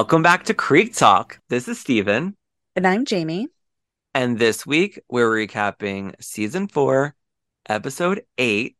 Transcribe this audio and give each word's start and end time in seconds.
Welcome 0.00 0.22
back 0.22 0.44
to 0.44 0.54
Creek 0.54 0.94
Talk. 0.94 1.40
This 1.50 1.68
is 1.68 1.78
Steven. 1.78 2.34
And 2.74 2.86
I'm 2.86 3.04
Jamie. 3.04 3.48
And 4.14 4.38
this 4.38 4.66
week 4.66 4.98
we're 5.10 5.28
recapping 5.28 6.14
season 6.22 6.68
four, 6.68 7.14
episode 7.68 8.22
eight 8.38 8.78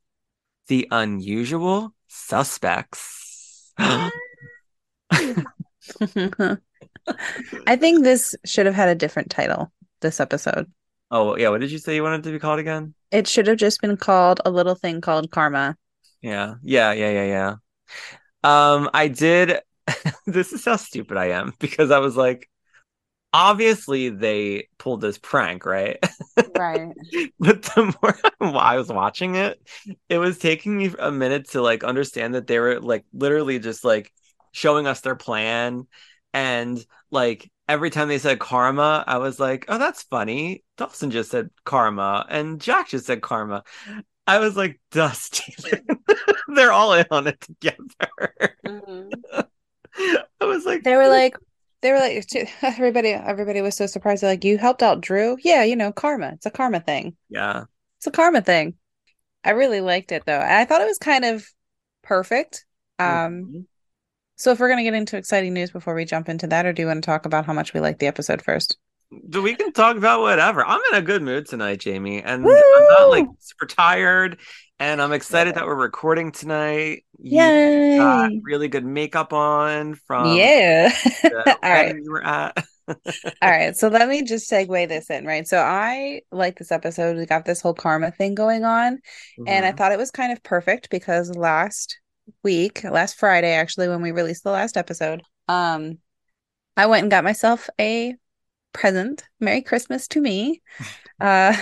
The 0.69 0.89
Unusual 0.91 1.93
Suspects. 2.09 3.75
I 3.79 4.11
think 7.77 8.03
this 8.03 8.35
should 8.47 8.65
have 8.65 8.75
had 8.75 8.89
a 8.89 8.95
different 8.95 9.31
title, 9.31 9.71
this 10.01 10.21
episode. 10.21 10.73
oh, 11.11 11.37
yeah. 11.37 11.51
What 11.51 11.61
did 11.61 11.71
you 11.71 11.77
say 11.77 11.97
you 11.97 12.03
wanted 12.03 12.23
to 12.23 12.33
be 12.33 12.39
called 12.39 12.61
again? 12.61 12.95
It 13.11 13.29
should 13.29 13.47
have 13.47 13.59
just 13.59 13.83
been 13.83 13.99
called 13.99 14.41
a 14.47 14.51
little 14.51 14.75
thing 14.75 15.03
called 15.03 15.31
karma. 15.31 15.77
Yeah. 16.23 16.55
Yeah. 16.63 16.93
Yeah. 16.93 17.11
Yeah. 17.11 17.25
Yeah. 17.25 17.57
Um, 18.43 18.89
I 18.95 19.09
did. 19.09 19.61
this 20.27 20.53
is 20.53 20.65
how 20.65 20.77
stupid 20.77 21.17
I 21.17 21.31
am 21.31 21.55
because 21.59 21.91
I 21.91 21.99
was 21.99 22.17
like, 22.17 22.49
obviously 23.33 24.09
they 24.09 24.69
pulled 24.79 25.01
this 25.01 25.19
prank, 25.19 25.65
right? 25.65 25.99
Right. 26.57 26.93
but 27.39 27.63
the 27.63 27.95
more 28.03 28.19
I 28.59 28.77
was 28.77 28.89
watching 28.89 29.37
it, 29.37 29.61
it 30.09 30.19
was 30.19 30.39
taking 30.39 30.77
me 30.77 30.91
a 30.99 31.11
minute 31.11 31.51
to 31.51 31.63
like 31.63 31.85
understand 31.85 32.35
that 32.35 32.47
they 32.47 32.59
were 32.59 32.81
like 32.81 33.05
literally 33.13 33.59
just 33.59 33.85
like 33.85 34.13
showing 34.53 34.87
us 34.87 35.01
their 35.01 35.17
plan. 35.17 35.87
And 36.33 36.85
like 37.11 37.51
every 37.69 37.91
time 37.91 38.09
they 38.09 38.19
said 38.19 38.39
karma, 38.39 39.05
I 39.07 39.19
was 39.19 39.39
like, 39.39 39.65
oh, 39.69 39.79
that's 39.79 40.03
funny. 40.05 40.65
Dawson 40.77 41.11
just 41.11 41.31
said 41.31 41.51
karma, 41.65 42.27
and 42.29 42.61
Jack 42.61 42.89
just 42.89 43.07
said 43.07 43.21
karma. 43.23 43.65
I 44.27 44.39
was 44.39 44.57
like, 44.57 44.81
Dusty, 44.93 45.55
they're 46.49 46.73
all 46.73 46.93
in 46.93 47.07
on 47.11 47.27
it 47.27 47.41
together. 47.41 48.57
Mm-hmm. 48.65 49.41
I 49.97 50.45
was 50.45 50.65
like, 50.67 50.83
They 50.83 50.97
were 50.97 51.09
like, 51.09 51.37
they 51.83 51.93
were 51.93 51.99
like, 51.99 52.27
everybody, 52.63 53.11
everybody 53.11 53.61
was 53.63 53.77
so 53.77 53.87
surprised. 53.87 54.23
They're 54.23 54.31
like, 54.31 54.45
you 54.45 54.59
helped 54.59 54.83
out 54.83 55.01
Drew? 55.01 55.37
Yeah, 55.43 55.65
you 55.65 55.77
know, 55.77 55.93
karma. 55.93 56.33
It's 56.35 56.47
a 56.47 56.51
karma 56.51 56.81
thing. 56.81 57.17
yeah, 57.29 57.65
It's 57.99 58.07
a 58.07 58.11
karma 58.11 58.43
thing. 58.43 58.75
I 59.45 59.51
really 59.51 59.81
liked 59.81 60.13
it 60.13 60.25
though. 60.27 60.33
And 60.39 60.53
I 60.53 60.65
thought 60.65 60.83
it 60.83 60.87
was 60.87 60.99
kind 60.99 61.25
of 61.25 61.47
perfect. 62.03 62.67
Um, 62.99 63.07
Mhm. 63.07 63.65
so 64.37 64.53
if 64.53 64.61
we're 64.61 64.69
gonna 64.69 64.83
get 64.83 64.95
into 64.95 65.17
exciting 65.17 65.55
news 65.55 65.71
before 65.71 65.95
we 65.95 66.05
jump 66.05 66.29
into 66.29 66.47
that, 66.49 66.67
or 66.67 66.73
do 66.73 66.83
you 66.83 66.89
want 66.89 67.03
to 67.03 67.07
talk 67.07 67.25
about 67.27 67.47
how 67.47 67.53
much 67.55 67.73
we 67.73 67.81
liked 67.81 67.99
the 68.01 68.07
episode 68.07 68.43
first? 68.43 68.77
We 69.11 69.57
can 69.57 69.73
talk 69.73 69.97
about 69.97 70.21
whatever. 70.21 70.65
I'm 70.65 70.81
in 70.93 70.99
a 70.99 71.03
good 71.03 71.23
mood 71.23 71.47
tonight, 71.47 71.81
Jamie, 71.81 72.23
and 72.23 72.47
I'm 72.47 72.87
not 72.89 73.09
like 73.11 73.27
super 73.39 73.67
tired. 73.67 74.39
And 74.81 75.03
I'm 75.03 75.13
excited 75.13 75.57
that 75.57 75.67
we're 75.67 75.75
recording 75.77 76.33
tonight. 76.33 77.05
You 77.19 77.85
got 77.97 78.33
really 78.43 78.69
good 78.69 78.85
makeup 78.85 79.33
on 79.33 79.95
from 79.95 80.51
yeah. 80.51 80.93
the 81.29 81.59
All 81.63 81.71
right. 81.71 81.95
wedding 81.95 82.03
you 82.05 82.11
were 82.13 82.25
at. 82.25 82.65
All 83.43 83.49
right, 83.51 83.75
so 83.77 83.89
let 83.89 84.09
me 84.09 84.23
just 84.23 84.51
segue 84.51 84.89
this 84.89 85.09
in, 85.09 85.25
right? 85.25 85.47
So 85.49 85.59
I 85.59 86.21
like 86.31 86.59
this 86.59 86.71
episode. 86.71 87.17
We 87.17 87.25
got 87.25 87.47
this 87.47 87.63
whole 87.63 87.73
karma 87.73 88.11
thing 88.11 88.35
going 88.35 88.65
on, 88.65 88.99
and 89.47 89.65
I 89.65 89.73
Mhm. 89.73 89.75
thought 89.75 89.93
it 89.93 89.99
was 89.99 90.11
kind 90.11 90.31
of 90.33 90.43
perfect 90.43 90.91
because 90.91 91.35
last 91.35 91.99
week, 92.45 92.85
last 92.85 93.19
Friday, 93.19 93.53
actually, 93.55 93.89
when 93.89 94.03
we 94.03 94.13
released 94.13 94.45
the 94.45 94.51
last 94.51 94.77
episode, 94.77 95.23
um, 95.49 95.99
I 96.77 96.87
went 96.87 97.05
and 97.05 97.11
got 97.13 97.25
myself 97.25 97.71
a 97.81 98.17
present. 98.73 99.25
Merry 99.41 99.63
Christmas 99.63 100.09
to 100.09 100.21
me. 100.23 100.63
Uh, 101.21 101.57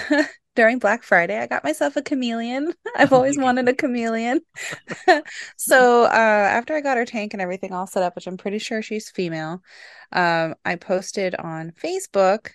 during 0.59 0.81
Black 0.81 1.05
Friday, 1.05 1.39
I 1.39 1.47
got 1.47 1.63
myself 1.63 1.95
a 1.95 2.03
chameleon. 2.03 2.75
I've 2.97 3.13
always 3.13 3.39
wanted 3.39 3.69
a 3.69 3.75
chameleon. 3.75 4.41
so 5.57 6.03
uh, 6.03 6.09
after 6.09 6.75
I 6.75 6.81
got 6.81 6.97
her 6.97 7.05
tank 7.05 7.33
and 7.33 7.41
everything 7.41 7.73
all 7.73 7.87
set 7.87 8.03
up, 8.03 8.17
which 8.17 8.27
I'm 8.27 8.37
pretty 8.37 8.59
sure 8.59 8.83
she's 8.83 9.09
female, 9.09 9.63
um, 10.11 10.57
I 10.65 10.75
posted 10.75 11.37
on 11.37 11.71
Facebook 11.81 12.49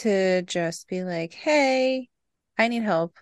to 0.00 0.42
just 0.42 0.88
be 0.88 1.04
like, 1.04 1.32
"Hey, 1.32 2.10
I 2.58 2.68
need 2.68 2.82
help 2.82 3.16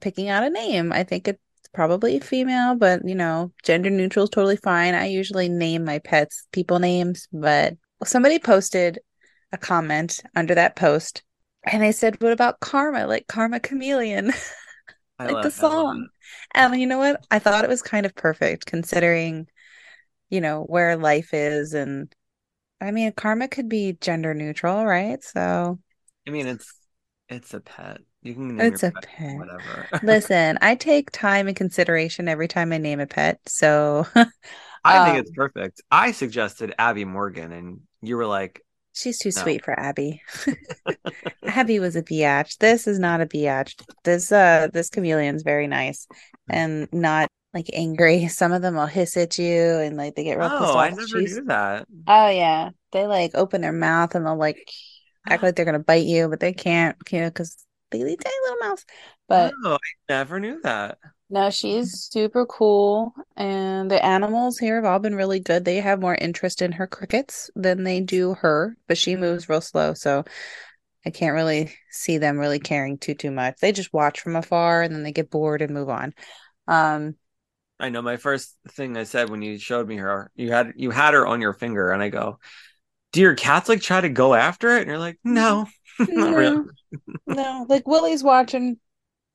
picking 0.00 0.28
out 0.28 0.42
a 0.42 0.50
name. 0.50 0.92
I 0.92 1.04
think 1.04 1.28
it's 1.28 1.38
probably 1.72 2.18
female, 2.18 2.74
but 2.74 3.06
you 3.06 3.14
know, 3.14 3.52
gender 3.62 3.88
neutral 3.88 4.24
is 4.24 4.30
totally 4.30 4.56
fine. 4.56 4.96
I 4.96 5.06
usually 5.06 5.48
name 5.48 5.84
my 5.84 6.00
pets 6.00 6.48
people 6.50 6.80
names, 6.80 7.28
but 7.32 7.76
somebody 8.02 8.40
posted 8.40 8.98
a 9.52 9.58
comment 9.58 10.24
under 10.34 10.56
that 10.56 10.74
post 10.74 11.22
and 11.72 11.82
I 11.82 11.90
said, 11.92 12.20
What 12.22 12.32
about 12.32 12.60
Karma? 12.60 13.06
Like 13.06 13.26
Karma 13.26 13.60
Chameleon, 13.60 14.26
like 15.18 15.30
love- 15.32 15.44
the 15.44 15.50
song. 15.50 16.08
And 16.54 16.80
you 16.80 16.86
know 16.86 16.98
what? 16.98 17.24
I 17.30 17.38
thought 17.38 17.64
it 17.64 17.70
was 17.70 17.82
kind 17.82 18.06
of 18.06 18.14
perfect 18.14 18.66
considering, 18.66 19.48
you 20.30 20.40
know, 20.40 20.64
where 20.64 20.96
life 20.96 21.34
is. 21.34 21.74
And 21.74 22.12
I 22.80 22.90
mean, 22.92 23.12
Karma 23.12 23.48
could 23.48 23.68
be 23.68 23.98
gender 24.00 24.34
neutral, 24.34 24.84
right? 24.84 25.22
So. 25.22 25.78
I 26.26 26.30
mean, 26.30 26.46
it's 26.46 26.72
it's 27.28 27.54
a 27.54 27.60
pet. 27.60 27.98
You 28.22 28.34
can 28.34 28.48
name 28.56 28.66
It's 28.66 28.82
a 28.82 28.90
pet. 28.92 29.36
whatever. 29.38 29.88
listen, 30.02 30.58
I 30.60 30.74
take 30.74 31.10
time 31.10 31.48
and 31.48 31.56
consideration 31.56 32.28
every 32.28 32.48
time 32.48 32.72
I 32.72 32.78
name 32.78 33.00
a 33.00 33.06
pet. 33.06 33.40
So 33.46 34.06
I 34.84 35.04
think 35.04 35.16
um, 35.16 35.16
it's 35.18 35.30
perfect. 35.30 35.82
I 35.90 36.12
suggested 36.12 36.74
Abby 36.78 37.04
Morgan, 37.04 37.52
and 37.52 37.80
you 38.02 38.16
were 38.16 38.26
like, 38.26 38.62
She's 38.94 39.18
too 39.18 39.30
No. 39.30 39.42
sweet 39.42 39.64
for 39.64 39.78
Abby. 39.78 40.22
Abby 41.48 41.80
was 41.80 41.96
a 41.96 42.02
biatch. 42.02 42.58
This 42.58 42.86
is 42.86 42.98
not 42.98 43.20
a 43.20 43.26
biatch. 43.26 43.74
This 44.04 44.30
uh 44.30 44.68
this 44.72 44.90
chameleon's 44.90 45.42
very 45.42 45.66
nice 45.66 46.06
and 46.48 46.88
not 46.92 47.28
like 47.54 47.70
angry. 47.72 48.28
Some 48.28 48.52
of 48.52 48.62
them 48.62 48.74
will 48.76 48.86
hiss 48.86 49.16
at 49.16 49.38
you 49.38 49.62
and 49.78 49.96
like 49.96 50.14
they 50.14 50.24
get 50.24 50.38
real 50.38 50.50
pissed 50.50 50.62
"Oh, 50.62 50.66
off. 50.70 50.76
I 50.76 50.88
never 50.90 51.06
She's- 51.06 51.34
knew 51.36 51.44
that." 51.46 51.86
Oh 52.06 52.28
yeah. 52.28 52.70
They 52.92 53.06
like 53.06 53.32
open 53.34 53.60
their 53.62 53.72
mouth 53.72 54.14
and 54.14 54.24
they'll 54.26 54.36
like 54.36 54.58
act 55.28 55.42
like 55.42 55.56
they're 55.56 55.64
gonna 55.64 55.78
bite 55.78 56.06
you, 56.06 56.28
but 56.28 56.40
they 56.40 56.52
can't, 56.52 56.96
you 57.10 57.20
know, 57.20 57.28
because 57.28 57.56
they 57.90 58.04
leave 58.04 58.18
tiny 58.22 58.34
little 58.44 58.68
mouths. 58.68 58.84
But 59.28 59.52
oh, 59.64 59.74
I 59.74 59.78
never 60.12 60.40
knew 60.40 60.60
that. 60.62 60.98
no, 61.30 61.50
she's 61.50 62.08
super 62.10 62.46
cool. 62.46 63.12
And 63.36 63.90
the 63.90 64.02
animals 64.04 64.58
here 64.58 64.76
have 64.76 64.84
all 64.86 64.98
been 64.98 65.14
really 65.14 65.40
good. 65.40 65.64
They 65.64 65.76
have 65.80 66.00
more 66.00 66.14
interest 66.14 66.62
in 66.62 66.72
her 66.72 66.86
crickets 66.86 67.50
than 67.54 67.84
they 67.84 68.00
do 68.00 68.34
her, 68.34 68.76
but 68.86 68.96
she 68.98 69.16
moves 69.16 69.48
real 69.48 69.60
slow. 69.60 69.92
So 69.94 70.24
I 71.06 71.10
can't 71.10 71.34
really 71.34 71.74
see 71.90 72.18
them 72.18 72.38
really 72.38 72.58
caring 72.58 72.98
too, 72.98 73.14
too 73.14 73.30
much. 73.30 73.56
They 73.60 73.72
just 73.72 73.92
watch 73.92 74.20
from 74.20 74.36
afar 74.36 74.82
and 74.82 74.94
then 74.94 75.02
they 75.02 75.12
get 75.12 75.30
bored 75.30 75.62
and 75.62 75.72
move 75.72 75.88
on. 75.88 76.12
Um, 76.66 77.16
I 77.80 77.90
know 77.90 78.02
my 78.02 78.16
first 78.16 78.56
thing 78.70 78.96
I 78.96 79.04
said 79.04 79.30
when 79.30 79.42
you 79.42 79.58
showed 79.58 79.86
me 79.86 79.96
her, 79.96 80.30
you 80.34 80.50
had 80.52 80.72
you 80.76 80.90
had 80.90 81.14
her 81.14 81.26
on 81.26 81.40
your 81.40 81.52
finger, 81.52 81.90
and 81.90 82.02
I 82.02 82.08
go, 82.08 82.38
"Do 83.12 83.20
your 83.20 83.34
cats 83.34 83.68
like 83.68 83.80
try 83.80 84.00
to 84.00 84.08
go 84.08 84.34
after 84.34 84.70
it?" 84.76 84.80
And 84.82 84.88
you're 84.88 84.98
like, 84.98 85.18
"No, 85.24 85.66
not 86.00 86.08
no, 86.10 86.36
really." 86.36 86.66
no, 87.26 87.66
like 87.68 87.86
Willie's 87.86 88.24
watching 88.24 88.78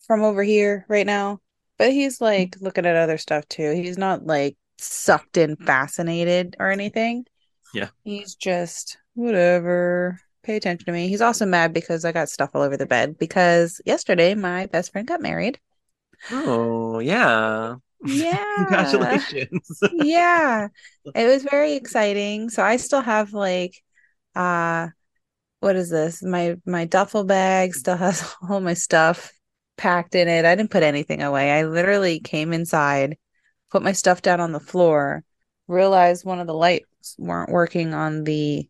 from 0.08 0.24
over 0.24 0.44
here 0.44 0.86
right 0.90 1.06
now, 1.06 1.40
but 1.78 1.92
he's 1.92 2.20
like 2.22 2.56
looking 2.60 2.86
at 2.86 2.96
other 2.96 3.18
stuff 3.18 3.48
too. 3.48 3.72
He's 3.74 3.98
not 3.98 4.26
like 4.26 4.58
sucked 4.78 5.38
in, 5.38 5.56
fascinated 5.56 6.58
or 6.60 6.72
anything. 6.72 7.26
Yeah. 7.74 7.90
He's 8.04 8.36
just 8.36 8.98
whatever. 9.14 10.20
Pay 10.44 10.58
attention 10.58 10.86
to 10.86 10.92
me. 10.92 11.08
He's 11.08 11.22
also 11.22 11.46
mad 11.46 11.74
because 11.74 12.06
I 12.06 12.12
got 12.12 12.30
stuff 12.30 12.52
all 12.54 12.62
over 12.62 12.78
the 12.78 12.86
bed 12.86 13.18
because 13.18 13.82
yesterday 13.86 14.36
my 14.36 14.66
best 14.68 14.92
friend 14.92 15.08
got 15.08 15.22
married. 15.22 15.60
Oh 16.30 17.00
yeah, 17.00 17.76
Yeah. 18.06 18.56
congratulations. 18.56 19.80
yeah 19.92 20.70
it 21.16 21.28
was 21.28 21.44
very 21.44 21.74
exciting 21.74 22.50
so 22.50 22.64
i 22.64 22.78
still 22.78 23.02
have 23.02 23.34
like 23.34 23.76
uh 24.36 24.88
what 25.62 25.76
is 25.76 25.90
this 25.90 26.24
my 26.24 26.56
my 26.66 26.86
duffel 26.86 27.24
bag 27.24 27.74
still 27.76 27.98
has 27.98 28.36
all 28.50 28.62
my 28.62 28.74
stuff 28.74 29.32
packed 29.78 30.16
in 30.16 30.28
it 30.28 30.46
i 30.46 30.56
didn't 30.56 30.72
put 30.72 30.84
anything 30.84 31.22
away 31.24 31.52
i 31.52 31.64
literally 31.66 32.20
came 32.20 32.54
inside 32.54 33.18
put 33.72 33.84
my 33.84 33.92
stuff 33.94 34.22
down 34.22 34.40
on 34.40 34.52
the 34.54 34.60
floor 34.60 35.24
realized 35.68 36.26
one 36.26 36.40
of 36.40 36.48
the 36.48 36.54
lights 36.54 37.16
weren't 37.20 37.52
working 37.52 37.94
on 37.94 38.24
the 38.24 38.68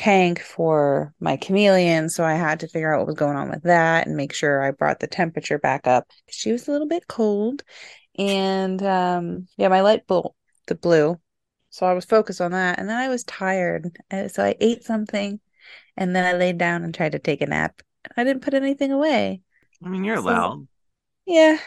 tank 0.00 0.40
for 0.40 1.12
my 1.20 1.36
chameleon 1.36 2.08
so 2.08 2.24
i 2.24 2.32
had 2.32 2.60
to 2.60 2.66
figure 2.68 2.90
out 2.90 3.00
what 3.00 3.06
was 3.06 3.16
going 3.16 3.36
on 3.36 3.50
with 3.50 3.62
that 3.64 4.06
and 4.06 4.16
make 4.16 4.32
sure 4.32 4.62
i 4.62 4.70
brought 4.70 4.98
the 4.98 5.06
temperature 5.06 5.58
back 5.58 5.86
up. 5.86 6.08
She 6.30 6.52
was 6.52 6.66
a 6.66 6.72
little 6.72 6.86
bit 6.88 7.06
cold 7.06 7.62
and 8.18 8.82
um 8.82 9.46
yeah 9.58 9.68
my 9.68 9.82
light 9.82 10.06
bulb 10.06 10.32
the 10.68 10.74
blue. 10.74 11.20
So 11.68 11.84
i 11.84 11.92
was 11.92 12.06
focused 12.06 12.40
on 12.40 12.52
that 12.52 12.78
and 12.78 12.88
then 12.88 12.96
i 12.96 13.08
was 13.10 13.24
tired. 13.24 13.94
So 14.28 14.42
i 14.42 14.54
ate 14.58 14.84
something 14.84 15.38
and 15.98 16.16
then 16.16 16.24
i 16.24 16.32
laid 16.38 16.56
down 16.56 16.82
and 16.82 16.94
tried 16.94 17.12
to 17.12 17.18
take 17.18 17.42
a 17.42 17.46
nap. 17.46 17.82
I 18.16 18.24
didn't 18.24 18.42
put 18.42 18.54
anything 18.54 18.92
away. 18.92 19.42
I 19.84 19.88
mean, 19.90 20.02
you're 20.04 20.16
So- 20.16 20.22
allowed. 20.22 20.66
yeah 21.26 21.58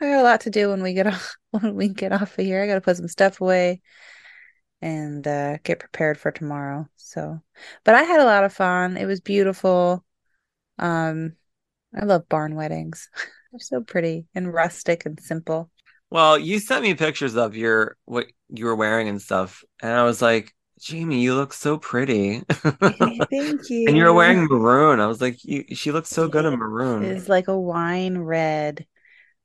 i 0.00 0.04
got 0.06 0.20
a 0.20 0.22
lot 0.22 0.40
to 0.42 0.50
do 0.50 0.70
when 0.70 0.82
we 0.82 0.94
get 0.94 1.06
off 1.12 1.36
when 1.50 1.74
we 1.74 1.88
get 1.88 2.12
off 2.12 2.38
of 2.38 2.44
here. 2.46 2.62
I 2.62 2.66
gotta 2.66 2.80
put 2.80 2.96
some 2.96 3.08
stuff 3.08 3.42
away 3.42 3.82
and 4.86 5.26
uh, 5.26 5.58
get 5.64 5.80
prepared 5.80 6.16
for 6.16 6.30
tomorrow. 6.30 6.88
So, 6.94 7.42
but 7.82 7.96
I 7.96 8.04
had 8.04 8.20
a 8.20 8.24
lot 8.24 8.44
of 8.44 8.52
fun. 8.52 8.96
It 8.96 9.06
was 9.06 9.20
beautiful. 9.20 10.04
Um, 10.78 11.32
I 11.92 12.04
love 12.04 12.28
barn 12.28 12.54
weddings. 12.54 13.10
They're 13.50 13.58
so 13.58 13.80
pretty 13.80 14.26
and 14.32 14.54
rustic 14.54 15.04
and 15.04 15.18
simple. 15.18 15.70
Well, 16.08 16.38
you 16.38 16.60
sent 16.60 16.84
me 16.84 16.94
pictures 16.94 17.34
of 17.34 17.56
your 17.56 17.96
what 18.04 18.26
you 18.48 18.66
were 18.66 18.76
wearing 18.76 19.08
and 19.08 19.20
stuff, 19.20 19.64
and 19.82 19.92
I 19.92 20.04
was 20.04 20.22
like, 20.22 20.54
Jamie, 20.78 21.20
you 21.20 21.34
look 21.34 21.52
so 21.52 21.78
pretty. 21.78 22.42
Thank 22.48 23.68
you. 23.68 23.86
And 23.88 23.96
you 23.96 24.04
were 24.04 24.12
wearing 24.12 24.44
maroon. 24.44 25.00
I 25.00 25.06
was 25.06 25.20
like, 25.20 25.42
you, 25.42 25.64
she 25.74 25.90
looks 25.90 26.10
so 26.10 26.28
good 26.28 26.44
in 26.44 26.56
maroon. 26.56 27.02
It's 27.02 27.28
like 27.28 27.48
a 27.48 27.58
wine 27.58 28.18
red. 28.18 28.86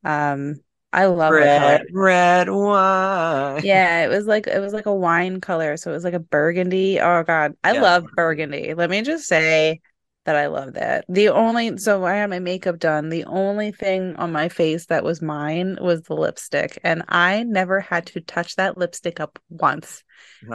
Um, 0.03 0.57
I 0.93 1.05
love 1.07 1.37
red, 1.37 1.81
red 1.91 2.49
wine. 2.49 3.63
Yeah, 3.63 4.03
it 4.05 4.09
was 4.09 4.25
like 4.25 4.47
it 4.47 4.59
was 4.59 4.73
like 4.73 4.87
a 4.87 4.95
wine 4.95 5.39
color, 5.39 5.77
so 5.77 5.91
it 5.91 5.93
was 5.93 6.03
like 6.03 6.15
a 6.15 6.19
burgundy. 6.19 6.99
Oh 6.99 7.23
God, 7.23 7.55
I 7.63 7.71
Yeah. 7.71 7.73
love 7.73 8.09
burgundy. 8.15 8.73
Let 8.73 8.89
me 8.89 9.01
just 9.03 9.27
say 9.27 9.81
that 10.25 10.35
I 10.35 10.47
love 10.47 10.73
that. 10.73 11.05
The 11.07 11.29
only 11.29 11.77
so 11.77 12.03
I 12.03 12.15
had 12.15 12.29
my 12.31 12.39
makeup 12.39 12.79
done. 12.79 13.09
The 13.09 13.25
only 13.25 13.71
thing 13.71 14.15
on 14.15 14.31
my 14.31 14.49
face 14.49 14.87
that 14.87 15.03
was 15.03 15.21
mine 15.21 15.77
was 15.79 16.01
the 16.03 16.15
lipstick, 16.15 16.79
and 16.83 17.03
I 17.07 17.43
never 17.43 17.79
had 17.81 18.07
to 18.07 18.21
touch 18.21 18.55
that 18.55 18.77
lipstick 18.79 19.19
up 19.19 19.37
once. 19.49 20.03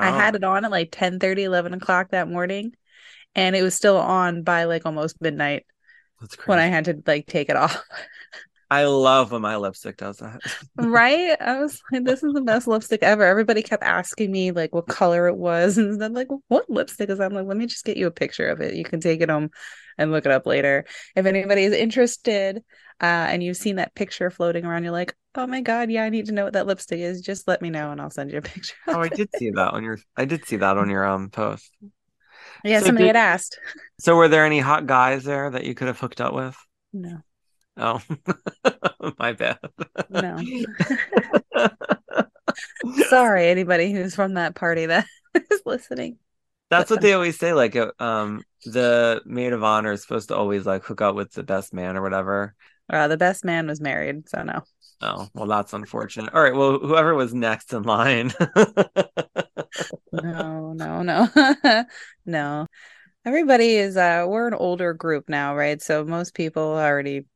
I 0.00 0.10
had 0.10 0.34
it 0.34 0.42
on 0.44 0.64
at 0.64 0.70
like 0.72 0.88
10 0.92 1.20
30, 1.20 1.44
11 1.44 1.74
o'clock 1.74 2.10
that 2.10 2.28
morning, 2.28 2.74
and 3.34 3.56
it 3.56 3.62
was 3.62 3.74
still 3.76 3.98
on 3.98 4.42
by 4.44 4.64
like 4.64 4.86
almost 4.86 5.20
midnight 5.22 5.66
that's 6.20 6.36
when 6.46 6.58
I 6.60 6.66
had 6.68 6.86
to 6.86 7.02
like 7.06 7.26
take 7.26 7.50
it 7.50 7.56
off. 7.58 7.82
I 8.70 8.84
love 8.84 9.32
when 9.32 9.42
my 9.42 9.56
lipstick 9.56 9.96
does 9.96 10.18
that. 10.18 10.40
Right? 10.78 11.36
I 11.40 11.60
was 11.60 11.80
like, 11.92 12.04
this 12.04 12.22
is 12.22 12.34
the 12.34 12.40
best 12.42 12.66
lipstick 12.66 13.02
ever. 13.02 13.24
Everybody 13.24 13.62
kept 13.62 13.82
asking 13.82 14.30
me 14.30 14.50
like 14.50 14.74
what 14.74 14.88
color 14.88 15.28
it 15.28 15.36
was, 15.36 15.78
and 15.78 16.02
I'm 16.02 16.12
like, 16.12 16.28
what 16.48 16.68
lipstick 16.68 17.08
is 17.08 17.18
that? 17.18 17.26
I'm 17.26 17.34
like, 17.34 17.46
let 17.46 17.56
me 17.56 17.66
just 17.66 17.84
get 17.84 17.96
you 17.96 18.06
a 18.06 18.10
picture 18.10 18.48
of 18.48 18.60
it. 18.60 18.74
You 18.74 18.84
can 18.84 19.00
take 19.00 19.20
it 19.20 19.30
home 19.30 19.50
and 19.98 20.10
look 20.10 20.26
it 20.26 20.32
up 20.32 20.46
later. 20.46 20.84
If 21.14 21.26
anybody 21.26 21.64
is 21.64 21.72
interested, 21.72 22.58
uh, 23.00 23.04
and 23.04 23.42
you've 23.42 23.56
seen 23.56 23.76
that 23.76 23.94
picture 23.94 24.30
floating 24.30 24.64
around, 24.64 24.82
you're 24.84 24.92
like, 24.92 25.14
oh 25.34 25.46
my 25.46 25.60
God, 25.60 25.90
yeah, 25.90 26.02
I 26.02 26.08
need 26.08 26.26
to 26.26 26.32
know 26.32 26.44
what 26.44 26.54
that 26.54 26.66
lipstick 26.66 26.98
is. 26.98 27.20
Just 27.20 27.46
let 27.46 27.62
me 27.62 27.70
know 27.70 27.90
and 27.92 28.00
I'll 28.00 28.10
send 28.10 28.30
you 28.30 28.38
a 28.38 28.42
picture. 28.42 28.74
Oh, 28.88 29.00
I 29.00 29.08
did 29.08 29.28
see 29.36 29.50
that 29.50 29.72
on 29.74 29.84
your. 29.84 29.98
I 30.16 30.24
did 30.24 30.46
see 30.46 30.56
that 30.56 30.76
on 30.76 30.90
your 30.90 31.04
um 31.06 31.30
post. 31.30 31.70
Yeah, 32.64 32.80
So 32.80 32.86
somebody 32.86 33.06
did- 33.06 33.16
had 33.16 33.34
asked. 33.34 33.58
So, 33.98 34.16
were 34.16 34.28
there 34.28 34.44
any 34.44 34.60
hot 34.60 34.86
guys 34.86 35.24
there 35.24 35.50
that 35.50 35.64
you 35.64 35.74
could 35.74 35.86
have 35.86 35.98
hooked 35.98 36.20
up 36.20 36.34
with? 36.34 36.56
No, 36.92 37.18
Oh, 37.76 38.00
my 39.18 39.32
bad. 39.32 39.58
no. 40.08 40.38
Sorry, 43.08 43.48
anybody 43.48 43.92
who's 43.92 44.14
from 44.14 44.34
that 44.34 44.54
party 44.54 44.86
that 44.86 45.06
is 45.34 45.62
listening. 45.66 46.18
That's 46.70 46.90
what 46.90 47.00
they 47.00 47.12
always 47.12 47.38
say. 47.38 47.52
Like, 47.52 47.76
uh, 47.76 47.92
um, 47.98 48.42
the 48.64 49.22
maid 49.24 49.52
of 49.52 49.62
honor 49.62 49.92
is 49.92 50.02
supposed 50.02 50.28
to 50.28 50.36
always 50.36 50.66
like 50.66 50.84
hook 50.84 51.00
up 51.00 51.14
with 51.14 51.32
the 51.32 51.42
best 51.42 51.72
man 51.72 51.96
or 51.96 52.02
whatever. 52.02 52.54
Uh, 52.90 53.08
the 53.08 53.16
best 53.16 53.44
man 53.44 53.66
was 53.66 53.80
married, 53.80 54.28
so 54.28 54.42
no. 54.42 54.62
Oh, 55.02 55.28
well, 55.34 55.46
that's 55.46 55.72
unfortunate. 55.74 56.32
All 56.32 56.42
right, 56.42 56.54
well, 56.54 56.78
whoever 56.78 57.14
was 57.14 57.34
next 57.34 57.72
in 57.72 57.82
line. 57.82 58.32
No, 60.12 60.72
no, 60.72 61.02
no. 61.02 61.28
No. 62.24 62.66
Everybody 63.24 63.76
is 63.76 63.96
uh 63.96 64.24
we're 64.28 64.48
an 64.48 64.54
older 64.54 64.94
group 64.94 65.28
now, 65.28 65.56
right? 65.56 65.80
So 65.82 66.04
most 66.04 66.34
people 66.34 66.62
already 66.62 67.26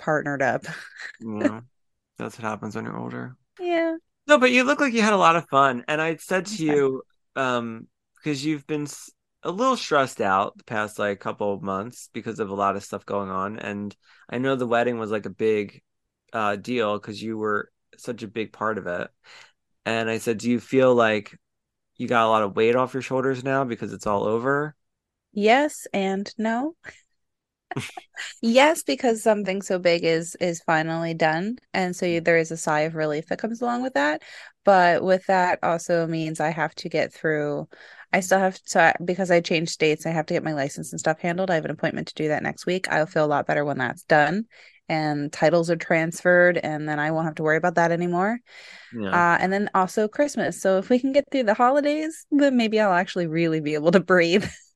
partnered 0.00 0.42
up. 0.42 0.66
yeah, 1.20 1.60
that's 2.18 2.38
what 2.38 2.44
happens 2.48 2.76
when 2.76 2.84
you're 2.84 2.98
older. 2.98 3.36
Yeah. 3.58 3.96
No, 4.26 4.38
but 4.38 4.52
you 4.52 4.64
look 4.64 4.80
like 4.80 4.94
you 4.94 5.02
had 5.02 5.12
a 5.14 5.16
lot 5.18 5.36
of 5.36 5.48
fun. 5.48 5.84
And 5.88 6.00
I 6.02 6.16
said 6.16 6.46
to 6.46 6.64
Okay. 6.64 6.64
you, 6.64 7.02
um, 7.36 7.88
because 8.16 8.44
you've 8.44 8.66
been 8.66 8.86
a 9.44 9.50
little 9.50 9.76
stressed 9.76 10.20
out 10.20 10.56
the 10.58 10.64
past 10.64 10.98
like 10.98 11.20
couple 11.20 11.54
of 11.54 11.62
months 11.62 12.10
because 12.12 12.40
of 12.40 12.50
a 12.50 12.54
lot 12.54 12.76
of 12.76 12.84
stuff 12.84 13.06
going 13.06 13.30
on. 13.30 13.58
And 13.58 13.96
I 14.30 14.38
know 14.38 14.56
the 14.56 14.66
wedding 14.66 14.98
was 14.98 15.10
like 15.10 15.26
a 15.26 15.30
big 15.30 15.82
uh 16.32 16.56
deal 16.56 16.98
because 16.98 17.22
you 17.22 17.38
were 17.38 17.70
such 17.98 18.22
a 18.22 18.28
big 18.28 18.52
part 18.52 18.78
of 18.78 18.86
it. 18.86 19.10
And 19.86 20.10
I 20.10 20.18
said, 20.18 20.38
do 20.38 20.50
you 20.50 20.60
feel 20.60 20.94
like 20.94 21.36
you 21.96 22.08
got 22.08 22.26
a 22.26 22.30
lot 22.30 22.42
of 22.44 22.56
weight 22.56 22.76
off 22.76 22.94
your 22.94 23.02
shoulders 23.02 23.44
now 23.44 23.64
because 23.64 23.92
it's 23.94 24.06
all 24.08 24.24
over? 24.24 24.76
Yes 25.32 25.86
and 25.92 26.32
no. 26.38 26.76
Yes, 28.42 28.82
because 28.82 29.22
something 29.22 29.62
so 29.62 29.78
big 29.78 30.04
is 30.04 30.34
is 30.40 30.62
finally 30.62 31.14
done, 31.14 31.58
and 31.72 31.94
so 31.94 32.06
you, 32.06 32.20
there 32.20 32.38
is 32.38 32.50
a 32.50 32.56
sigh 32.56 32.80
of 32.80 32.94
relief 32.94 33.26
that 33.26 33.38
comes 33.38 33.60
along 33.60 33.82
with 33.82 33.94
that. 33.94 34.22
But 34.64 35.02
with 35.02 35.26
that 35.26 35.58
also 35.62 36.06
means 36.06 36.40
I 36.40 36.50
have 36.50 36.74
to 36.76 36.88
get 36.88 37.12
through. 37.12 37.68
I 38.12 38.20
still 38.20 38.38
have 38.38 38.60
to 38.70 38.94
because 39.04 39.30
I 39.30 39.40
changed 39.40 39.72
states. 39.72 40.06
I 40.06 40.10
have 40.10 40.26
to 40.26 40.34
get 40.34 40.44
my 40.44 40.52
license 40.52 40.92
and 40.92 41.00
stuff 41.00 41.20
handled. 41.20 41.50
I 41.50 41.54
have 41.54 41.64
an 41.64 41.70
appointment 41.70 42.08
to 42.08 42.14
do 42.14 42.28
that 42.28 42.42
next 42.42 42.66
week. 42.66 42.88
I'll 42.90 43.06
feel 43.06 43.24
a 43.24 43.26
lot 43.26 43.46
better 43.46 43.64
when 43.64 43.78
that's 43.78 44.04
done, 44.04 44.44
and 44.88 45.32
titles 45.32 45.70
are 45.70 45.76
transferred, 45.76 46.58
and 46.58 46.88
then 46.88 46.98
I 46.98 47.12
won't 47.12 47.26
have 47.26 47.36
to 47.36 47.42
worry 47.42 47.56
about 47.56 47.76
that 47.76 47.92
anymore. 47.92 48.38
Yeah. 48.94 49.10
Uh, 49.10 49.38
and 49.40 49.52
then 49.52 49.70
also 49.74 50.08
Christmas. 50.08 50.60
So 50.60 50.78
if 50.78 50.90
we 50.90 50.98
can 50.98 51.12
get 51.12 51.24
through 51.30 51.44
the 51.44 51.54
holidays, 51.54 52.26
then 52.30 52.56
maybe 52.56 52.80
I'll 52.80 52.92
actually 52.92 53.28
really 53.28 53.60
be 53.60 53.74
able 53.74 53.92
to 53.92 54.00
breathe. 54.00 54.44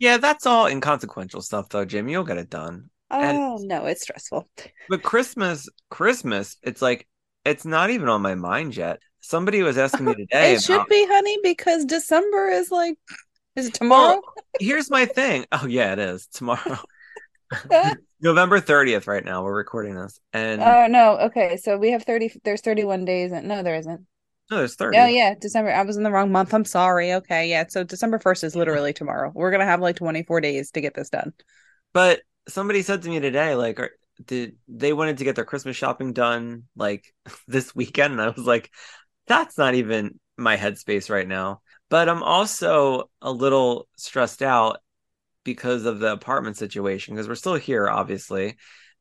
Yeah, 0.00 0.16
that's 0.16 0.46
all 0.46 0.66
inconsequential 0.66 1.42
stuff 1.42 1.68
though, 1.68 1.84
Jim. 1.84 2.08
You'll 2.08 2.24
get 2.24 2.38
it 2.38 2.50
done. 2.50 2.90
And- 3.10 3.36
Oh 3.36 3.58
no, 3.60 3.86
it's 3.86 4.02
stressful. 4.02 4.48
But 4.88 5.02
Christmas, 5.02 5.68
Christmas, 5.90 6.56
it's 6.62 6.82
like 6.82 7.06
it's 7.44 7.64
not 7.64 7.90
even 7.90 8.08
on 8.08 8.22
my 8.22 8.34
mind 8.34 8.76
yet. 8.76 8.98
Somebody 9.20 9.62
was 9.62 9.78
asking 9.78 10.06
me 10.06 10.14
today 10.16 10.54
It 10.54 10.62
should 10.62 10.86
be, 10.88 11.06
honey, 11.06 11.38
because 11.42 11.84
December 11.84 12.48
is 12.48 12.70
like, 12.70 12.98
is 13.56 13.66
it 13.66 13.74
tomorrow? 13.74 14.20
here's 14.58 14.90
my 14.90 15.04
thing. 15.06 15.44
Oh 15.52 15.66
yeah, 15.66 15.92
it 15.92 15.98
is 15.98 16.26
tomorrow. 16.26 16.78
November 18.20 18.60
30th 18.60 19.06
right 19.06 19.24
now. 19.24 19.42
We're 19.42 19.56
recording 19.56 19.94
this. 19.96 20.18
And 20.32 20.62
Oh 20.62 20.86
no, 20.86 21.18
okay. 21.26 21.56
So 21.56 21.76
we 21.76 21.90
have 21.90 22.04
30, 22.04 22.40
there's 22.44 22.60
31 22.60 23.04
days. 23.04 23.32
And, 23.32 23.48
no, 23.48 23.62
there 23.62 23.76
isn't. 23.76 24.06
No, 24.50 24.58
there's 24.58 24.74
30. 24.74 24.98
Oh 24.98 25.06
yeah, 25.06 25.34
December. 25.40 25.72
I 25.72 25.82
was 25.82 25.96
in 25.96 26.02
the 26.02 26.10
wrong 26.10 26.32
month. 26.32 26.52
I'm 26.52 26.64
sorry. 26.64 27.14
Okay, 27.14 27.48
yeah. 27.48 27.64
So 27.68 27.84
December 27.84 28.18
1st 28.18 28.44
is 28.44 28.56
literally 28.56 28.92
tomorrow. 28.92 29.30
We're 29.34 29.50
gonna 29.50 29.64
have 29.64 29.80
like 29.80 29.96
24 29.96 30.40
days 30.40 30.70
to 30.72 30.80
get 30.80 30.94
this 30.94 31.10
done. 31.10 31.32
But 31.92 32.22
somebody 32.48 32.82
said 32.82 33.02
to 33.02 33.08
me 33.08 33.20
today, 33.20 33.54
like, 33.54 33.78
are, 33.78 33.90
did 34.24 34.56
they 34.68 34.92
wanted 34.92 35.18
to 35.18 35.24
get 35.24 35.36
their 35.36 35.44
Christmas 35.44 35.76
shopping 35.76 36.12
done 36.12 36.64
like 36.76 37.14
this 37.48 37.74
weekend? 37.74 38.12
And 38.12 38.22
I 38.22 38.28
was 38.28 38.44
like, 38.44 38.70
that's 39.26 39.56
not 39.56 39.74
even 39.74 40.18
my 40.36 40.56
headspace 40.56 41.10
right 41.10 41.28
now. 41.28 41.60
But 41.88 42.08
I'm 42.08 42.22
also 42.22 43.10
a 43.20 43.30
little 43.30 43.88
stressed 43.96 44.42
out 44.42 44.78
because 45.44 45.86
of 45.86 46.00
the 46.00 46.12
apartment 46.12 46.56
situation 46.56 47.14
because 47.14 47.28
we're 47.28 47.34
still 47.34 47.54
here, 47.54 47.88
obviously. 47.88 48.56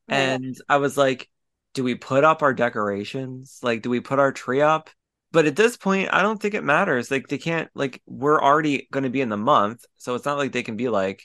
And 0.08 0.56
I 0.68 0.78
was 0.78 0.98
like, 0.98 1.30
do 1.76 1.84
we 1.84 1.94
put 1.94 2.24
up 2.24 2.42
our 2.42 2.54
decorations? 2.54 3.60
Like, 3.62 3.84
do 3.84 3.92
we 3.92 4.00
put 4.00 4.18
our 4.18 4.32
tree 4.32 4.62
up? 4.62 4.90
But 5.32 5.46
at 5.46 5.56
this 5.56 5.78
point, 5.78 6.10
I 6.12 6.22
don't 6.22 6.42
think 6.42 6.54
it 6.54 6.64
matters. 6.64 7.12
Like, 7.12 7.28
they 7.28 7.38
can't, 7.38 7.70
like, 7.76 8.02
we're 8.08 8.42
already 8.42 8.88
going 8.92 9.04
to 9.04 9.10
be 9.10 9.22
in 9.22 9.30
the 9.30 9.38
month. 9.38 9.86
So 9.98 10.16
it's 10.16 10.26
not 10.26 10.38
like 10.38 10.52
they 10.52 10.64
can 10.64 10.76
be 10.76 10.90
like, 10.90 11.24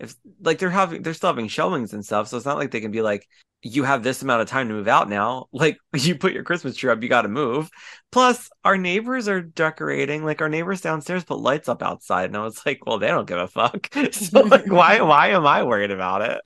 if, 0.00 0.14
like, 0.40 0.58
they're 0.58 0.70
having, 0.70 1.02
they're 1.02 1.14
still 1.14 1.30
having 1.30 1.48
showings 1.48 1.92
and 1.92 2.04
stuff. 2.04 2.28
So 2.28 2.36
it's 2.36 2.46
not 2.46 2.58
like 2.58 2.72
they 2.72 2.80
can 2.80 2.90
be 2.90 3.02
like, 3.02 3.28
you 3.62 3.84
have 3.84 4.02
this 4.02 4.22
amount 4.22 4.42
of 4.42 4.48
time 4.48 4.68
to 4.68 4.74
move 4.74 4.88
out 4.88 5.08
now. 5.08 5.46
Like, 5.52 5.78
you 5.94 6.16
put 6.16 6.32
your 6.32 6.42
Christmas 6.42 6.76
tree 6.76 6.90
up, 6.90 7.02
you 7.02 7.08
got 7.08 7.22
to 7.22 7.28
move. 7.28 7.70
Plus, 8.10 8.50
our 8.64 8.76
neighbors 8.76 9.28
are 9.28 9.40
decorating. 9.40 10.24
Like, 10.24 10.42
our 10.42 10.48
neighbors 10.48 10.80
downstairs 10.80 11.22
put 11.22 11.38
lights 11.38 11.68
up 11.68 11.80
outside. 11.80 12.26
And 12.26 12.36
I 12.36 12.42
was 12.42 12.60
like, 12.66 12.84
well, 12.84 12.98
they 12.98 13.06
don't 13.06 13.28
give 13.28 13.38
a 13.38 13.46
fuck. 13.46 13.88
so, 14.12 14.40
like, 14.40 14.66
why, 14.70 15.00
why 15.00 15.28
am 15.28 15.46
I 15.46 15.62
worried 15.62 15.92
about 15.92 16.22
it? 16.22 16.40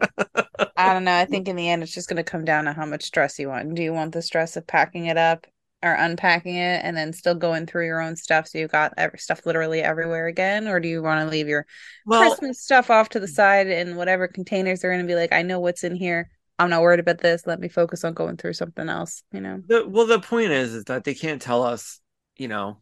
I 0.77 0.93
don't 0.93 1.05
know. 1.05 1.17
I 1.17 1.25
think 1.25 1.49
in 1.49 1.57
the 1.57 1.71
end, 1.71 1.83
it's 1.83 1.93
just 1.93 2.09
gonna 2.09 2.23
come 2.23 2.45
down 2.45 2.67
to 2.67 2.73
how 2.73 2.85
much 2.85 3.05
stress 3.05 3.39
you 3.39 3.49
want. 3.49 3.75
Do 3.75 3.83
you 3.83 3.93
want 3.93 4.13
the 4.13 4.23
stress 4.23 4.57
of 4.57 4.67
packing 4.67 5.07
it 5.07 5.17
up 5.17 5.47
or 5.83 5.93
unpacking 5.93 6.57
it 6.57 6.81
and 6.85 6.97
then 6.97 7.13
still 7.13 7.35
going 7.35 7.67
through 7.67 7.87
your 7.87 8.01
own 8.01 8.17
stuff 8.17 8.49
so 8.49 8.59
you've 8.59 8.73
got 8.73 8.93
every 8.97 9.19
stuff 9.19 9.47
literally 9.47 9.81
everywhere 9.81 10.27
again? 10.27 10.67
Or 10.67 10.81
do 10.81 10.89
you 10.89 11.03
want 11.03 11.25
to 11.25 11.31
leave 11.31 11.49
your 11.49 11.67
Well, 12.05 12.21
Christmas 12.21 12.61
stuff 12.61 12.91
off 12.91 13.11
to 13.11 13.21
the 13.21 13.29
side 13.29 13.69
in 13.69 13.97
whatever 13.97 14.27
containers 14.27 14.81
they're 14.81 14.93
going 14.93 15.05
to 15.05 15.11
be 15.11 15.15
like, 15.15 15.33
I 15.33 15.43
know 15.43 15.61
what's 15.61 15.85
in 15.85 15.95
here. 15.95 16.31
I'm 16.59 16.71
not 16.71 16.83
worried 16.83 17.01
about 17.01 17.19
this. 17.19 17.47
Let 17.47 17.61
me 17.61 17.69
focus 17.69 18.03
on 18.03 18.15
going 18.15 18.37
through 18.37 18.55
something 18.55 18.89
else, 18.89 19.23
you 19.33 19.41
know? 19.41 19.63
The 19.69 19.87
well, 19.87 20.07
the 20.07 20.19
point 20.19 20.51
is, 20.51 20.75
is 20.75 20.85
that 20.85 21.05
they 21.05 21.15
can't 21.15 21.41
tell 21.41 21.63
us, 21.63 22.01
you 22.37 22.49
know, 22.49 22.79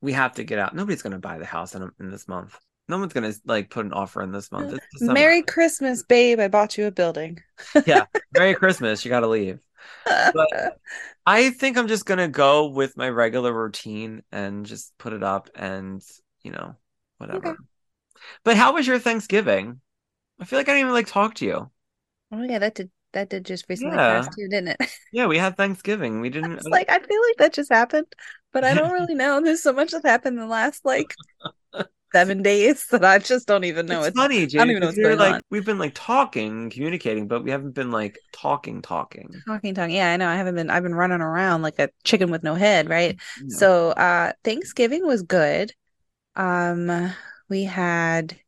we 0.00 0.14
have 0.14 0.34
to 0.36 0.44
get 0.44 0.58
out. 0.58 0.74
Nobody's 0.74 1.02
going 1.02 1.12
to 1.12 1.18
buy 1.18 1.38
the 1.38 1.44
house 1.44 1.74
in, 1.74 1.90
in 2.00 2.10
this 2.10 2.26
month. 2.26 2.58
No 2.88 2.98
one's 2.98 3.12
going 3.12 3.30
to 3.30 3.38
like 3.44 3.68
put 3.68 3.84
an 3.84 3.92
offer 3.92 4.22
in 4.22 4.32
this 4.32 4.50
month. 4.50 4.72
It's 4.72 5.02
Merry 5.02 5.42
Christmas, 5.42 6.02
babe. 6.02 6.40
I 6.40 6.48
bought 6.48 6.78
you 6.78 6.86
a 6.86 6.90
building. 6.90 7.38
Yeah, 7.84 8.06
Merry 8.32 8.54
Christmas. 8.54 9.04
You 9.04 9.10
got 9.10 9.20
to 9.20 9.28
leave. 9.28 9.60
But- 10.04 10.78
I 11.26 11.50
think 11.50 11.76
I'm 11.76 11.88
just 11.88 12.06
going 12.06 12.18
to 12.18 12.28
go 12.28 12.68
with 12.68 12.96
my 12.96 13.08
regular 13.10 13.52
routine 13.52 14.22
and 14.32 14.64
just 14.64 14.96
put 14.98 15.12
it 15.12 15.22
up 15.22 15.50
and, 15.54 16.02
you 16.42 16.50
know, 16.52 16.76
whatever. 17.18 17.50
Okay. 17.50 17.56
But 18.44 18.56
how 18.56 18.74
was 18.74 18.86
your 18.86 18.98
Thanksgiving? 18.98 19.80
I 20.40 20.44
feel 20.46 20.58
like 20.58 20.68
I 20.68 20.72
didn't 20.72 20.86
even 20.86 20.94
like 20.94 21.06
talk 21.08 21.34
to 21.36 21.44
you. 21.44 21.70
oh 22.32 22.42
yeah, 22.42 22.58
that 22.58 22.74
did 22.74 22.90
that 23.12 23.30
did 23.30 23.44
just 23.44 23.66
recently 23.68 23.96
Yeah. 23.96 24.22
pass 24.22 24.34
too, 24.34 24.48
didn't 24.48 24.68
it? 24.80 24.90
Yeah, 25.12 25.26
we 25.26 25.38
had 25.38 25.56
Thanksgiving. 25.56 26.20
We 26.20 26.30
didn't 26.30 26.52
It's 26.52 26.66
like 26.66 26.90
I 26.90 26.98
feel 26.98 27.22
like 27.28 27.36
that 27.38 27.52
just 27.54 27.70
happened, 27.72 28.06
but 28.52 28.64
I 28.64 28.74
don't 28.74 28.92
really 28.98 29.14
know. 29.14 29.40
There's 29.40 29.62
so 29.62 29.72
much 29.72 29.90
that 29.92 30.04
happened 30.04 30.36
in 30.36 30.40
the 30.40 30.46
last 30.46 30.84
like 30.84 31.14
seven 32.12 32.42
days 32.42 32.86
that 32.86 33.04
I 33.04 33.18
just 33.18 33.46
don't 33.46 33.64
even 33.64 33.86
know. 33.86 34.02
it's 34.02 34.16
funny, 34.16 34.46
Jamie. 34.46 34.60
don't 34.60 34.70
even 34.70 34.80
know 34.80 34.86
what's 34.88 34.98
going 34.98 35.18
like 35.18 35.34
on. 35.34 35.40
we've 35.50 35.64
been 35.64 35.78
like 35.78 35.92
talking, 35.94 36.70
communicating, 36.70 37.28
but 37.28 37.44
we 37.44 37.50
haven't 37.50 37.74
been 37.74 37.90
like 37.90 38.18
talking, 38.32 38.82
talking. 38.82 39.30
talking, 39.46 39.74
talking. 39.74 39.94
Yeah, 39.94 40.12
I 40.12 40.16
know. 40.16 40.28
I 40.28 40.36
haven't 40.36 40.54
been. 40.54 40.70
I've 40.70 40.82
been 40.82 40.94
running 40.94 41.20
around 41.20 41.62
like 41.62 41.78
a 41.78 41.90
chicken 42.04 42.30
with 42.30 42.42
no 42.42 42.54
head, 42.54 42.88
right? 42.88 43.18
Yeah. 43.40 43.56
So, 43.56 43.90
uh, 43.90 44.32
Thanksgiving 44.44 45.06
was 45.06 45.22
good. 45.22 45.72
Um, 46.36 47.12
we 47.48 47.64
had 47.64 48.38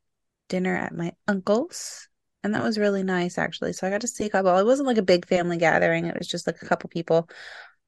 dinner 0.48 0.76
at 0.76 0.94
my 0.94 1.12
uncle's, 1.26 2.08
and 2.42 2.54
that 2.54 2.62
was 2.62 2.78
really 2.78 3.02
nice, 3.02 3.38
actually. 3.38 3.72
So 3.72 3.86
I 3.86 3.90
got 3.90 4.02
to 4.02 4.08
see 4.08 4.26
a 4.26 4.30
couple. 4.30 4.56
It 4.56 4.66
wasn't 4.66 4.88
like 4.88 4.98
a 4.98 5.02
big 5.02 5.26
family 5.26 5.56
gathering. 5.56 6.06
It 6.06 6.18
was 6.18 6.28
just 6.28 6.46
like 6.46 6.62
a 6.62 6.66
couple 6.66 6.88
people. 6.88 7.28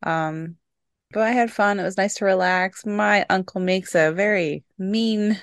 Um, 0.02 0.57
but 1.12 1.23
I 1.23 1.31
had 1.31 1.52
fun. 1.52 1.79
It 1.79 1.85
was 1.85 1.97
nice 1.97 2.14
to 2.14 2.25
relax. 2.25 2.87
My 2.87 3.26
uncle 3.29 3.61
makes 3.61 3.95
a 3.95 4.12
very 4.12 4.64
mean 4.79 5.38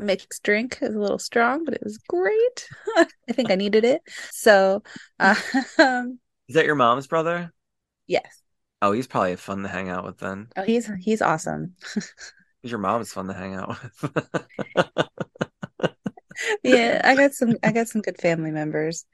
mixed 0.00 0.42
drink. 0.42 0.78
It 0.82 0.88
was 0.88 0.94
a 0.96 1.00
little 1.00 1.18
strong, 1.18 1.64
but 1.64 1.74
it 1.74 1.82
was 1.84 1.98
great. 1.98 2.68
I 2.96 3.32
think 3.32 3.50
I 3.50 3.54
needed 3.56 3.84
it. 3.84 4.02
So, 4.30 4.82
uh, 5.18 5.34
Is 6.48 6.54
that 6.54 6.66
your 6.66 6.74
mom's 6.74 7.06
brother? 7.06 7.54
yes. 8.06 8.42
Oh, 8.82 8.92
he's 8.92 9.06
probably 9.06 9.36
fun 9.36 9.62
to 9.62 9.68
hang 9.70 9.88
out 9.88 10.04
with 10.04 10.18
then. 10.18 10.52
Oh, 10.56 10.62
he's 10.62 10.90
he's 11.00 11.22
awesome. 11.22 11.74
Your 12.62 12.78
mom's 12.78 13.12
fun 13.12 13.26
to 13.28 13.34
hang 13.34 13.54
out 13.54 13.68
with. 14.02 14.26
yeah, 16.62 17.00
I 17.04 17.16
got 17.16 17.32
some 17.34 17.56
I 17.62 17.72
got 17.72 17.88
some 17.88 18.02
good 18.02 18.20
family 18.20 18.50
members. 18.50 19.04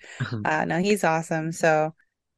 Uh 0.45 0.65
no, 0.65 0.79
he's 0.81 1.05
awesome. 1.05 1.53
So 1.53 1.95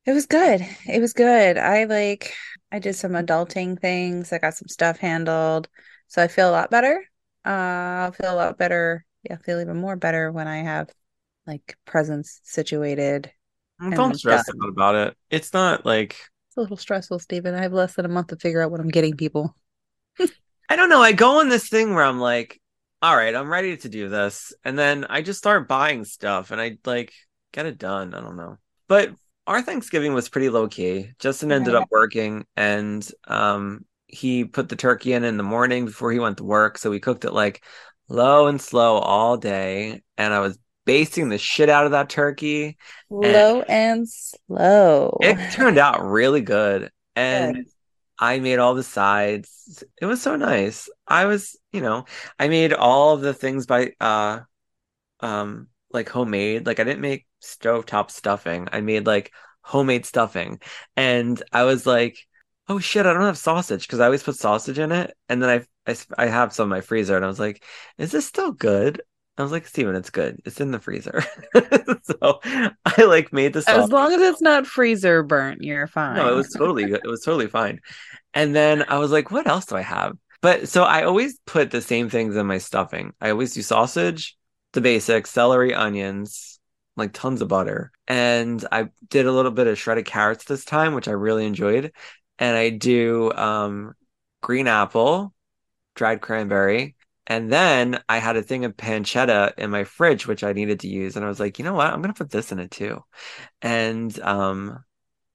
it 0.06 0.12
was 0.12 0.26
good. 0.26 0.62
It 0.88 1.00
was 1.00 1.12
good. 1.12 1.58
I 1.58 1.84
like 1.84 2.34
I 2.72 2.78
did 2.78 2.94
some 2.94 3.12
adulting 3.12 3.80
things. 3.80 4.32
I 4.32 4.38
got 4.38 4.54
some 4.54 4.68
stuff 4.68 4.98
handled. 4.98 5.68
So 6.08 6.22
I 6.22 6.28
feel 6.28 6.50
a 6.50 6.52
lot 6.52 6.70
better. 6.70 7.04
Uh 7.44 7.48
I'll 7.50 8.12
feel 8.12 8.32
a 8.32 8.36
lot 8.36 8.58
better. 8.58 9.04
Yeah, 9.22 9.34
I 9.34 9.42
feel 9.42 9.60
even 9.60 9.76
more 9.78 9.96
better 9.96 10.30
when 10.32 10.46
I 10.48 10.58
have 10.58 10.90
like 11.46 11.76
presents 11.86 12.40
situated. 12.44 13.32
Don't 13.94 14.14
stress 14.14 14.48
done. 14.48 14.60
out 14.62 14.68
about 14.68 14.94
it. 14.94 15.16
It's 15.30 15.52
not 15.52 15.84
like 15.86 16.16
It's 16.48 16.58
a 16.58 16.60
little 16.60 16.76
stressful, 16.76 17.20
Stephen. 17.20 17.54
I 17.54 17.62
have 17.62 17.72
less 17.72 17.94
than 17.94 18.04
a 18.04 18.08
month 18.08 18.26
to 18.28 18.36
figure 18.36 18.60
out 18.60 18.70
what 18.70 18.80
I'm 18.80 18.88
getting 18.90 19.16
people. 19.16 19.54
I 20.68 20.76
don't 20.76 20.90
know. 20.90 21.00
I 21.02 21.12
go 21.12 21.40
in 21.40 21.48
this 21.48 21.68
thing 21.68 21.94
where 21.94 22.04
I'm 22.04 22.20
like, 22.20 22.60
all 23.00 23.16
right, 23.16 23.34
I'm 23.34 23.50
ready 23.50 23.76
to 23.76 23.88
do 23.88 24.08
this. 24.08 24.52
And 24.64 24.78
then 24.78 25.06
I 25.08 25.22
just 25.22 25.38
start 25.38 25.68
buying 25.68 26.04
stuff 26.04 26.50
and 26.50 26.60
I 26.60 26.78
like 26.84 27.12
get 27.52 27.66
it 27.66 27.78
done. 27.78 28.14
I 28.14 28.20
don't 28.20 28.36
know. 28.36 28.58
But 28.88 29.10
our 29.46 29.62
Thanksgiving 29.62 30.14
was 30.14 30.28
pretty 30.28 30.50
low 30.50 30.68
key. 30.68 31.12
Justin 31.18 31.52
ended 31.52 31.74
Right. 31.74 31.82
up 31.82 31.86
working 31.90 32.44
and 32.56 33.06
um 33.26 33.84
he 34.08 34.44
put 34.44 34.68
the 34.68 34.76
turkey 34.76 35.12
in 35.12 35.22
in 35.22 35.36
the 35.36 35.42
morning 35.42 35.84
before 35.84 36.10
he 36.10 36.18
went 36.18 36.38
to 36.38 36.44
work. 36.44 36.78
So 36.78 36.90
we 36.90 36.98
cooked 36.98 37.24
it 37.24 37.32
like 37.32 37.62
low 38.08 38.46
and 38.46 38.60
slow 38.60 38.96
all 38.96 39.36
day. 39.36 40.02
And 40.16 40.34
I 40.34 40.40
was 40.40 40.58
basting 40.84 41.28
the 41.28 41.38
shit 41.38 41.68
out 41.68 41.84
of 41.84 41.92
that 41.92 42.08
turkey. 42.08 42.78
Low 43.10 43.60
and 43.62 44.08
slow. 44.08 45.18
It 45.20 45.36
turned 45.52 45.78
out 45.78 46.04
really 46.04 46.40
good. 46.40 46.90
And 47.14 47.54
Good. 47.54 47.66
I 48.18 48.40
made 48.40 48.58
all 48.58 48.74
the 48.74 48.82
sides. 48.82 49.84
It 50.00 50.06
was 50.06 50.20
so 50.20 50.36
nice. 50.36 50.88
I 51.06 51.26
was, 51.26 51.56
you 51.72 51.80
know, 51.80 52.06
I 52.38 52.48
made 52.48 52.72
all 52.72 53.14
of 53.14 53.20
the 53.20 53.34
things 53.34 53.66
by 53.66 53.92
uh 54.00 54.40
um 55.20 55.68
like 55.92 56.08
homemade. 56.08 56.66
Like 56.66 56.80
I 56.80 56.84
didn't 56.84 57.02
make 57.02 57.26
stovetop 57.42 58.10
stuffing. 58.10 58.68
I 58.72 58.80
made 58.80 59.06
like 59.06 59.32
homemade 59.62 60.06
stuffing. 60.06 60.60
And 60.96 61.40
I 61.52 61.64
was 61.64 61.86
like, 61.86 62.18
oh 62.68 62.78
shit, 62.78 63.06
I 63.06 63.12
don't 63.12 63.22
have 63.22 63.38
sausage 63.38 63.86
because 63.86 64.00
I 64.00 64.06
always 64.06 64.22
put 64.22 64.36
sausage 64.36 64.78
in 64.78 64.92
it. 64.92 65.16
And 65.28 65.42
then 65.42 65.50
I, 65.86 65.90
I 65.90 65.96
I 66.16 66.26
have 66.26 66.52
some 66.52 66.64
in 66.64 66.70
my 66.70 66.80
freezer 66.80 67.16
and 67.16 67.24
I 67.24 67.28
was 67.28 67.40
like, 67.40 67.64
is 67.96 68.12
this 68.12 68.26
still 68.26 68.52
good? 68.52 69.02
I 69.38 69.42
was 69.42 69.52
like, 69.52 69.66
Steven, 69.68 69.94
it's 69.94 70.10
good. 70.10 70.40
It's 70.44 70.60
in 70.60 70.72
the 70.72 70.80
freezer. 70.80 71.22
so 72.02 72.40
I 72.84 73.04
like 73.04 73.32
made 73.32 73.52
the 73.52 73.62
As 73.68 73.88
long 73.88 74.12
as 74.12 74.20
it's 74.20 74.42
not 74.42 74.66
freezer 74.66 75.22
burnt, 75.22 75.62
you're 75.62 75.86
fine. 75.86 76.16
No, 76.16 76.32
it 76.32 76.36
was 76.36 76.50
totally 76.50 76.86
good. 76.86 77.00
It 77.04 77.08
was 77.08 77.22
totally 77.22 77.46
fine. 77.46 77.80
And 78.34 78.54
then 78.54 78.84
I 78.88 78.98
was 78.98 79.12
like, 79.12 79.30
what 79.30 79.46
else 79.46 79.66
do 79.66 79.76
I 79.76 79.82
have? 79.82 80.16
But 80.40 80.68
so 80.68 80.82
I 80.82 81.04
always 81.04 81.38
put 81.46 81.70
the 81.70 81.80
same 81.80 82.10
things 82.10 82.34
in 82.34 82.46
my 82.46 82.58
stuffing. 82.58 83.12
I 83.20 83.30
always 83.30 83.54
do 83.54 83.62
sausage, 83.62 84.36
the 84.72 84.80
basics, 84.80 85.30
celery, 85.30 85.72
onions, 85.72 86.58
like 86.96 87.12
tons 87.12 87.40
of 87.40 87.48
butter. 87.48 87.92
And 88.08 88.64
I 88.72 88.88
did 89.08 89.26
a 89.26 89.32
little 89.32 89.52
bit 89.52 89.68
of 89.68 89.78
shredded 89.78 90.04
carrots 90.06 90.44
this 90.44 90.64
time, 90.64 90.94
which 90.94 91.08
I 91.08 91.12
really 91.12 91.46
enjoyed. 91.46 91.92
And 92.38 92.56
I 92.56 92.70
do 92.70 93.32
um 93.32 93.94
green 94.42 94.66
apple, 94.68 95.34
dried 95.96 96.20
cranberry. 96.22 96.96
And 97.26 97.52
then 97.52 98.02
I 98.08 98.18
had 98.18 98.36
a 98.36 98.42
thing 98.42 98.64
of 98.66 98.76
pancetta 98.76 99.54
in 99.58 99.70
my 99.70 99.84
fridge, 99.84 100.26
which 100.26 100.44
I 100.44 100.52
needed 100.54 100.80
to 100.80 100.88
use. 100.88 101.16
And 101.16 101.24
I 101.24 101.28
was 101.28 101.40
like, 101.40 101.58
you 101.58 101.64
know 101.66 101.74
what? 101.74 101.92
I'm 101.92 102.02
gonna 102.02 102.14
put 102.14 102.30
this 102.30 102.52
in 102.52 102.58
it 102.60 102.70
too. 102.72 103.04
And 103.62 104.18
um 104.20 104.84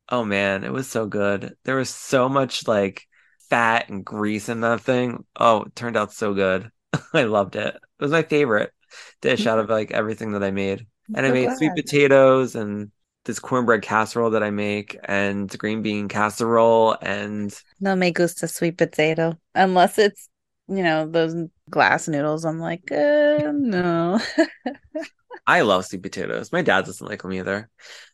Oh 0.10 0.24
man, 0.26 0.64
it 0.64 0.72
was 0.72 0.90
so 0.90 1.08
good. 1.08 1.56
There 1.64 1.76
was 1.78 1.90
so 1.90 2.30
much 2.30 2.68
like 2.68 3.08
fat 3.50 3.90
and 3.90 4.06
grease 4.06 4.50
in 4.50 4.62
that 4.62 4.82
thing. 4.82 5.26
Oh, 5.36 5.64
it 5.64 5.76
turned 5.76 5.98
out 5.98 6.14
so 6.14 6.34
good. 6.34 6.72
I 7.14 7.24
loved 7.24 7.56
it. 7.56 7.76
It 7.76 7.82
was 8.00 8.12
my 8.12 8.24
favorite 8.24 8.74
dish 9.22 9.48
out 9.48 9.60
of 9.60 9.70
like 9.70 9.92
everything 9.92 10.34
that 10.34 10.44
I 10.44 10.52
made. 10.52 10.86
And 11.14 11.26
I 11.26 11.32
made 11.32 11.54
sweet 11.54 11.76
potatoes 11.76 12.56
and 12.56 12.92
this 13.26 13.40
cornbread 13.40 13.82
casserole 13.82 14.32
that 14.32 14.44
I 14.44 14.50
make 14.50 14.98
and 15.04 15.50
green 15.58 15.82
bean 15.82 16.08
casserole 16.08 16.98
and 17.02 17.58
No 17.80 17.96
me 17.96 18.12
gusta 18.12 18.48
sweet 18.48 18.78
potato 18.78 19.38
unless 19.56 19.98
it's 19.98 20.30
you 20.68 20.84
know 20.84 21.08
those 21.08 21.36
glass 21.70 22.08
noodles. 22.08 22.46
I'm 22.46 22.60
like, 22.60 22.92
uh, 22.92 23.52
no. 23.54 24.20
I 25.48 25.62
love 25.62 25.86
sweet 25.86 26.04
potatoes. 26.04 26.52
My 26.52 26.62
dad 26.62 26.86
doesn't 26.86 27.06
like 27.06 27.22
them 27.22 27.34
either. 27.34 27.70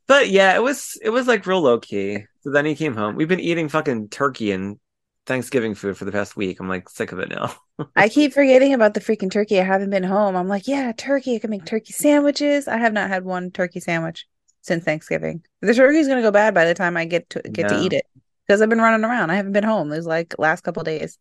But 0.08 0.30
yeah, 0.30 0.56
it 0.56 0.64
was 0.64 0.98
it 1.02 1.10
was 1.10 1.28
like 1.28 1.46
real 1.46 1.62
low 1.62 1.80
key. 1.80 2.26
So 2.42 2.52
then 2.52 2.66
he 2.66 2.76
came 2.76 2.96
home. 2.96 3.16
We've 3.16 3.28
been 3.28 3.40
eating 3.40 3.70
fucking 3.70 4.10
turkey 4.10 4.52
and 4.52 4.80
Thanksgiving 5.28 5.76
food 5.76 5.96
for 5.96 6.06
the 6.06 6.12
past 6.12 6.36
week. 6.36 6.60
I'm 6.60 6.68
like 6.68 6.90
sick 6.90 7.12
of 7.12 7.20
it 7.20 7.30
now. 7.30 7.54
I 7.96 8.10
keep 8.10 8.34
forgetting 8.34 8.74
about 8.74 8.96
the 8.96 9.00
freaking 9.00 9.30
turkey. 9.30 9.60
I 9.60 9.64
haven't 9.64 9.92
been 9.92 10.04
home. 10.04 10.36
I'm 10.36 10.48
like, 10.48 10.68
yeah, 10.68 10.92
turkey. 10.92 11.36
I 11.36 11.40
can 11.40 11.52
make 11.52 11.66
turkey 11.66 11.94
sandwiches. 11.94 12.68
I 12.68 12.78
have 12.78 12.94
not 12.94 13.10
had 13.10 13.24
one 13.24 13.52
turkey 13.52 13.80
sandwich 13.80 14.26
since 14.70 14.86
Thanksgiving. 14.86 15.44
The 15.62 15.74
turkey's 15.74 16.08
gonna 16.08 16.22
go 16.22 16.32
bad 16.32 16.54
by 16.54 16.66
the 16.66 16.76
time 16.76 16.96
I 16.96 17.06
get 17.06 17.30
to 17.32 17.42
get 17.42 17.68
to 17.70 17.82
eat 17.82 17.92
it 17.92 18.06
because 18.48 18.62
I've 18.62 18.70
been 18.70 18.80
running 18.80 19.04
around. 19.04 19.32
I 19.32 19.36
haven't 19.36 19.52
been 19.52 19.64
home. 19.64 19.92
It 19.92 19.98
was 19.98 20.06
like 20.06 20.36
last 20.38 20.62
couple 20.64 20.84
days. 20.84 21.18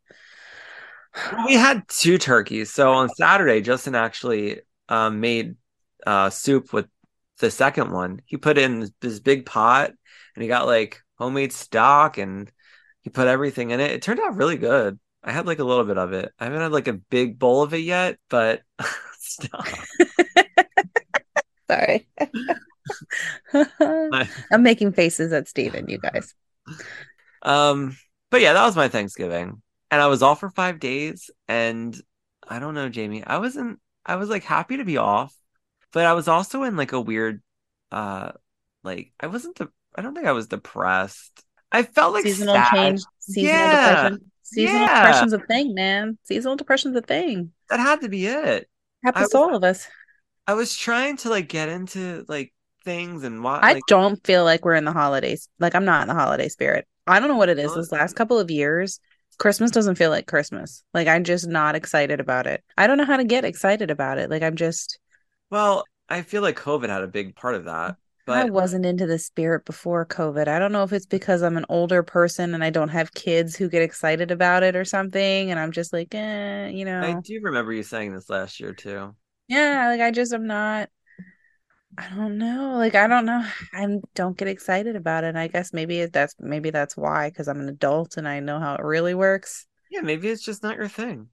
We 1.47 1.55
had 1.55 1.89
two 1.89 2.19
turkeys. 2.19 2.71
So 2.71 2.93
on 2.93 3.09
Saturday, 3.09 3.63
Justin 3.63 3.95
actually 3.95 4.61
um, 4.91 5.21
made 5.21 5.57
uh, 6.07 6.29
soup 6.29 6.73
with 6.73 6.87
the 7.39 7.51
second 7.51 7.91
one. 7.91 8.21
He 8.27 8.37
put 8.37 8.59
in 8.59 8.91
this 9.01 9.19
big 9.19 9.47
pot 9.47 9.93
and 10.35 10.43
he 10.43 10.49
got 10.49 10.67
like 10.67 11.03
homemade 11.17 11.55
stock 11.55 12.19
and 12.19 12.53
he 13.01 13.09
put 13.09 13.27
everything 13.27 13.71
in 13.71 13.81
it. 13.81 13.93
It 13.93 14.03
turned 14.03 14.21
out 14.21 14.37
really 14.37 14.59
good. 14.59 15.01
I 15.25 15.33
had 15.33 15.47
like 15.47 15.59
a 15.59 15.65
little 15.65 15.85
bit 15.85 15.99
of 15.99 16.13
it. 16.13 16.31
I 16.39 16.45
haven't 16.45 16.61
had 16.61 16.73
like 16.73 16.89
a 16.89 16.93
big 16.93 17.39
bowl 17.39 17.63
of 17.63 17.73
it 17.73 17.79
yet, 17.79 18.19
but 18.29 18.61
stop. 19.19 19.67
Sorry. 21.71 22.09
I'm 24.53 24.63
making 24.63 24.93
faces 24.93 25.33
at 25.33 25.49
Steven, 25.49 25.89
you 25.89 25.99
guys. 25.99 26.35
Um, 27.43 27.97
but 28.31 28.41
yeah, 28.41 28.53
that 28.53 28.65
was 28.67 28.77
my 28.77 28.89
Thanksgiving. 28.89 29.63
And 29.91 30.01
I 30.03 30.07
was 30.07 30.23
off 30.23 30.41
for 30.41 30.51
five 30.51 30.81
days. 30.81 31.31
And 31.49 31.99
I 32.47 32.59
don't 32.59 32.75
know, 32.75 32.89
Jamie. 32.89 33.25
I 33.25 33.39
wasn't 33.39 33.79
I 34.05 34.17
was 34.17 34.29
like 34.29 34.45
happy 34.45 34.79
to 34.79 34.85
be 34.85 34.97
off, 34.97 35.35
but 35.93 36.07
I 36.07 36.15
was 36.15 36.29
also 36.29 36.63
in 36.63 36.77
like 36.77 36.93
a 36.93 37.01
weird 37.01 37.43
uh 37.93 38.33
like 38.85 39.13
I 39.21 39.27
wasn't 39.27 39.59
I 39.95 40.03
don't 40.03 40.15
think 40.15 40.27
I 40.27 40.33
was 40.33 40.47
depressed. 40.49 41.45
I 41.71 41.83
felt 41.83 42.15
like 42.15 42.25
Seasonal 42.25 42.55
sad. 42.55 42.73
change, 42.75 43.03
seasonal 43.19 43.51
Yeah. 43.55 43.93
depression. 43.93 44.31
Seasonal 44.43 44.81
Yeah. 44.81 44.95
depression's 44.95 45.33
a 45.35 45.39
thing, 45.41 45.75
man. 45.75 46.19
Seasonal 46.25 46.57
depression's 46.57 46.97
a 46.97 47.03
thing. 47.03 47.53
That 47.69 47.81
had 47.81 48.01
to 48.01 48.09
be 48.09 48.27
it. 48.27 48.69
Happens 49.05 49.29
to 49.31 49.39
all 49.39 49.55
of 49.55 49.65
us. 49.65 49.87
I 50.47 50.55
was 50.55 50.75
trying 50.75 51.19
to 51.19 51.29
like 51.31 51.49
get 51.49 51.69
into 51.69 52.25
like 52.29 52.53
things 52.85 53.25
and 53.25 53.43
what 53.43 53.65
I 53.65 53.81
don't 53.89 54.25
feel 54.25 54.45
like 54.45 54.65
we're 54.65 54.75
in 54.75 54.85
the 54.85 54.93
holidays. 54.93 55.49
Like 55.59 55.75
I'm 55.75 55.85
not 55.85 56.03
in 56.03 56.09
the 56.09 56.15
holiday 56.15 56.49
spirit. 56.49 56.87
I 57.07 57.21
don't 57.21 57.29
know 57.29 57.37
what 57.37 57.49
it 57.49 57.59
is. 57.59 57.75
This 57.75 57.93
last 57.93 58.15
couple 58.17 58.39
of 58.39 58.51
years, 58.51 59.01
Christmas 59.39 59.71
doesn't 59.71 59.97
feel 59.97 60.11
like 60.11 60.27
Christmas. 60.27 60.85
Like 60.93 61.09
I'm 61.09 61.25
just 61.25 61.47
not 61.47 61.75
excited 61.75 62.21
about 62.21 62.47
it. 62.47 62.63
I 62.77 62.87
don't 62.87 62.99
know 62.99 63.05
how 63.05 63.17
to 63.17 63.25
get 63.25 63.45
excited 63.45 63.91
about 63.91 64.19
it. 64.19 64.31
Like 64.31 64.43
I'm 64.43 64.57
just 64.57 64.99
well, 65.51 65.85
I 66.09 66.23
feel 66.23 66.43
like 66.43 66.59
COVID 66.59 66.89
had 66.89 67.03
a 67.03 67.09
big 67.09 67.35
part 67.35 67.55
of 67.55 67.65
that. 67.65 67.97
But 68.27 68.37
I 68.37 68.51
wasn't 68.51 68.85
into 68.85 69.07
the 69.07 69.19
spirit 69.19 69.65
before 69.65 70.05
COVID. 70.05 70.49
I 70.49 70.59
don't 70.59 70.71
know 70.71 70.83
if 70.83 70.93
it's 70.93 71.07
because 71.07 71.43
I'm 71.43 71.57
an 71.57 71.65
older 71.71 72.03
person 72.03 72.53
and 72.53 72.63
I 72.63 72.69
don't 72.69 72.91
have 72.91 73.15
kids 73.15 73.57
who 73.57 73.71
get 73.71 73.81
excited 73.81 74.31
about 74.31 74.63
it 74.63 74.77
or 74.77 74.85
something. 74.85 75.51
And 75.51 75.59
I'm 75.59 75.73
just 75.73 75.95
like, 75.95 76.15
eh, 76.15 76.69
you 76.69 76.85
know. 76.85 77.01
I 77.01 77.19
do 77.23 77.41
remember 77.43 77.73
you 77.73 77.83
saying 77.83 78.13
this 78.13 78.29
last 78.29 78.61
year 78.61 78.75
too. 78.75 79.15
Yeah, 79.49 79.89
like 79.89 80.03
I 80.03 80.11
just 80.11 80.35
am 80.35 80.47
not 80.47 80.91
I 81.97 82.09
don't 82.15 82.39
know. 82.39 82.77
Like 82.77 82.95
I 82.95 83.07
don't 83.07 83.25
know. 83.25 83.45
I 83.73 83.87
don't 84.15 84.37
get 84.37 84.49
excited 84.49 84.95
about 84.97 85.25
it. 85.25 85.29
And 85.29 85.39
I 85.39 85.49
guess 85.49 85.73
maybe 85.73 86.07
that's 86.07 86.35
maybe 86.39 86.71
that's 86.71 86.97
why 86.97 87.31
because 87.31 87.49
I'm 87.49 87.61
an 87.61 87.69
adult 87.69 88.17
and 88.17 88.29
I 88.29 88.41
know 88.41 88.61
how 88.61 88.75
it 88.75 88.83
really 88.83 89.15
works. 89.15 89.67
Yeah, 89.91 90.03
maybe 90.03 90.29
it's 90.29 90.45
just 90.45 90.63
not 90.63 90.77
your 90.77 90.89
thing. 90.89 91.29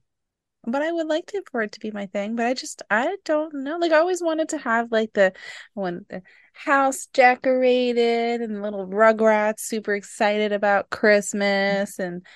But 0.68 0.82
I 0.82 0.90
would 0.90 1.06
like 1.06 1.26
to 1.26 1.42
for 1.52 1.62
it 1.62 1.72
to 1.72 1.80
be 1.80 1.92
my 1.92 2.06
thing. 2.06 2.34
But 2.34 2.46
I 2.46 2.54
just 2.54 2.82
I 2.90 3.16
don't 3.24 3.54
know. 3.54 3.76
Like 3.78 3.92
I 3.92 3.98
always 3.98 4.22
wanted 4.22 4.48
to 4.50 4.58
have 4.58 4.90
like 4.90 5.12
the 5.12 5.32
when 5.74 6.04
the 6.08 6.22
house 6.54 7.06
decorated 7.12 8.40
and 8.40 8.62
little 8.62 8.86
rugrats 8.86 9.60
super 9.60 9.94
excited 9.94 10.52
about 10.52 10.90
Christmas 10.90 12.00
and 12.00 12.26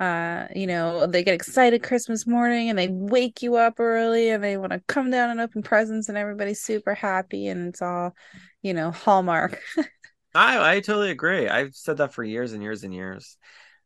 uh 0.00 0.46
you 0.56 0.66
know 0.66 1.06
they 1.06 1.22
get 1.22 1.34
excited 1.34 1.82
christmas 1.82 2.26
morning 2.26 2.70
and 2.70 2.78
they 2.78 2.88
wake 2.88 3.42
you 3.42 3.56
up 3.56 3.78
early 3.78 4.30
and 4.30 4.42
they 4.42 4.56
want 4.56 4.72
to 4.72 4.80
come 4.88 5.10
down 5.10 5.30
and 5.30 5.40
open 5.40 5.62
presents 5.62 6.08
and 6.08 6.16
everybody's 6.16 6.62
super 6.62 6.94
happy 6.94 7.46
and 7.46 7.68
it's 7.68 7.82
all 7.82 8.14
you 8.62 8.72
know 8.74 8.90
hallmark 8.90 9.60
I 10.34 10.76
I 10.76 10.80
totally 10.80 11.10
agree. 11.10 11.48
I've 11.48 11.74
said 11.74 11.96
that 11.96 12.12
for 12.12 12.22
years 12.22 12.52
and 12.52 12.62
years 12.62 12.84
and 12.84 12.94
years. 12.94 13.36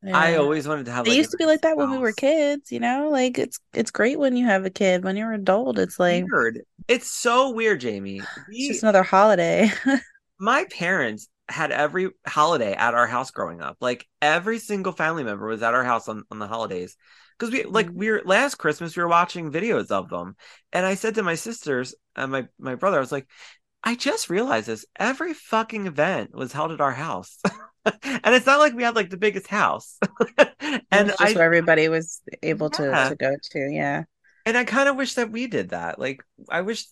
I 0.07 0.37
always 0.37 0.69
wanted 0.69 0.85
to 0.87 0.93
have 0.93 1.07
it 1.07 1.11
like 1.11 1.19
used 1.19 1.31
to 1.31 1.39
be 1.39 1.47
like 1.47 1.63
that 1.63 1.79
when 1.79 1.91
we 1.91 1.97
were 1.97 2.13
kids 2.13 2.71
you 2.71 2.79
know 2.79 3.09
like 3.11 3.39
it's 3.39 3.59
it's 3.73 3.91
great 3.91 4.19
when 4.19 4.37
you 4.37 4.45
have 4.45 4.67
a 4.67 4.71
kid 4.71 5.03
when 5.03 5.17
you're 5.17 5.33
an 5.33 5.41
adult 5.41 5.79
it's 5.79 5.99
like 5.99 6.25
Weird. 6.31 6.61
It's 6.87 7.07
so 7.07 7.51
weird, 7.51 7.81
Jamie. 7.81 8.21
it's 8.51 8.69
just 8.69 8.83
another 8.83 9.03
holiday 9.03 9.71
my 10.39 10.67
parents 10.71 11.29
had 11.49 11.73
every 11.73 12.11
holiday 12.27 12.73
at 12.75 12.95
our 12.95 13.07
house 13.07 13.31
growing 13.31 13.61
up. 13.61 13.77
Like 13.81 14.07
every 14.23 14.59
single 14.59 14.93
family 14.93 15.25
member 15.25 15.47
was 15.47 15.63
at 15.63 15.75
our 15.75 15.85
house 15.85 16.09
on, 16.09 16.25
on 16.31 16.39
the 16.39 16.47
holidays. 16.49 16.97
Because 17.39 17.53
we 17.53 17.65
like 17.65 17.89
Mhm. 17.89 17.95
we 17.95 18.11
were 18.11 18.23
last 18.25 18.57
Christmas 18.57 18.97
we 18.97 19.03
were 19.03 19.09
watching 19.09 19.53
videos 19.53 19.91
of 19.91 20.09
them. 20.09 20.37
And 20.73 20.87
I 20.87 20.95
said 20.95 21.17
to 21.17 21.23
my 21.23 21.35
sisters 21.35 21.95
and 22.17 22.33
my, 22.33 22.47
my 22.59 22.77
brother, 22.77 22.97
I 22.97 23.01
was 23.01 23.13
like, 23.13 23.29
I 23.83 23.97
just 23.97 24.31
realized 24.31 24.69
this. 24.69 24.87
Every 24.99 25.35
fucking 25.35 25.87
event 25.87 26.35
was 26.35 26.53
held 26.53 26.73
at 26.73 26.81
our 26.81 26.93
house. 26.93 27.39
and 27.85 28.35
it's 28.35 28.47
not 28.47 28.61
like 28.61 28.75
we 28.75 28.83
had 28.83 28.97
like 28.97 29.11
the 29.11 29.17
biggest 29.17 29.47
house. 29.49 29.99
and 30.91 31.09
just 31.09 31.21
I 31.21 31.33
where 31.35 31.45
everybody 31.45 31.89
was 31.89 32.23
able 32.43 32.71
to 32.71 32.83
to 32.83 33.17
go 33.19 33.35
to 33.51 33.59
yeah 33.71 34.05
and 34.47 34.57
I 34.57 34.65
kind 34.65 34.89
of 34.89 34.97
wish 34.97 35.15
that 35.15 35.31
we 35.31 35.47
did 35.47 35.71
that. 35.71 35.99
Like, 35.99 36.23
I 36.49 36.63
wish. 36.63 36.87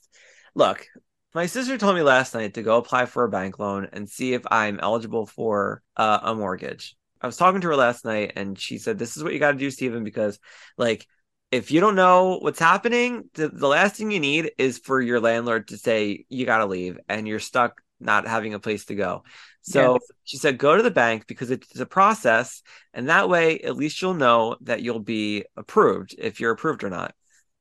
Look, 0.54 0.86
my 1.34 1.46
sister 1.46 1.78
told 1.78 1.96
me 1.96 2.02
last 2.02 2.34
night 2.34 2.54
to 2.54 2.62
go 2.62 2.76
apply 2.76 3.06
for 3.06 3.24
a 3.24 3.30
bank 3.30 3.58
loan 3.58 3.88
and 3.92 4.08
see 4.08 4.34
if 4.34 4.42
I'm 4.50 4.80
eligible 4.80 5.26
for 5.26 5.82
uh, 5.96 6.20
a 6.22 6.34
mortgage. 6.34 6.96
I 7.20 7.26
was 7.26 7.36
talking 7.36 7.60
to 7.60 7.68
her 7.68 7.76
last 7.76 8.04
night, 8.04 8.32
and 8.36 8.58
she 8.58 8.78
said, 8.78 8.98
"This 8.98 9.16
is 9.16 9.22
what 9.22 9.32
you 9.32 9.38
got 9.38 9.52
to 9.52 9.58
do, 9.58 9.70
Stephen, 9.70 10.04
because 10.04 10.38
like." 10.76 11.06
If 11.50 11.70
you 11.70 11.80
don't 11.80 11.96
know 11.96 12.38
what's 12.40 12.58
happening, 12.58 13.28
the, 13.34 13.46
the 13.50 13.68
last 13.68 13.96
thing 13.96 14.10
you 14.10 14.20
need 14.20 14.52
is 14.56 14.78
for 14.78 15.02
your 15.02 15.20
landlord 15.20 15.68
to 15.68 15.76
say 15.76 16.24
you 16.30 16.46
got 16.46 16.60
to 16.60 16.64
leave 16.64 16.98
and 17.10 17.28
you're 17.28 17.40
stuck 17.40 17.82
not 18.00 18.26
having 18.26 18.54
a 18.54 18.58
place 18.58 18.86
to 18.86 18.94
go. 18.94 19.22
So 19.60 19.98
she 20.24 20.38
said, 20.38 20.58
go 20.58 20.76
to 20.76 20.82
the 20.82 20.90
bank 20.90 21.26
because 21.26 21.50
it's 21.50 21.78
a 21.78 21.86
process. 21.86 22.62
And 22.92 23.08
that 23.08 23.28
way, 23.28 23.60
at 23.60 23.76
least 23.76 24.00
you'll 24.02 24.14
know 24.14 24.56
that 24.62 24.82
you'll 24.82 24.98
be 25.00 25.44
approved 25.56 26.14
if 26.18 26.40
you're 26.40 26.52
approved 26.52 26.84
or 26.84 26.90
not. 26.90 27.14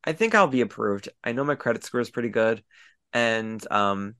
I 0.03 0.13
think 0.13 0.33
I'll 0.33 0.47
be 0.47 0.61
approved. 0.61 1.09
I 1.23 1.33
know 1.33 1.43
my 1.43 1.55
credit 1.55 1.83
score 1.83 2.01
is 2.01 2.09
pretty 2.09 2.29
good, 2.29 2.63
and 3.13 3.65
um, 3.71 4.15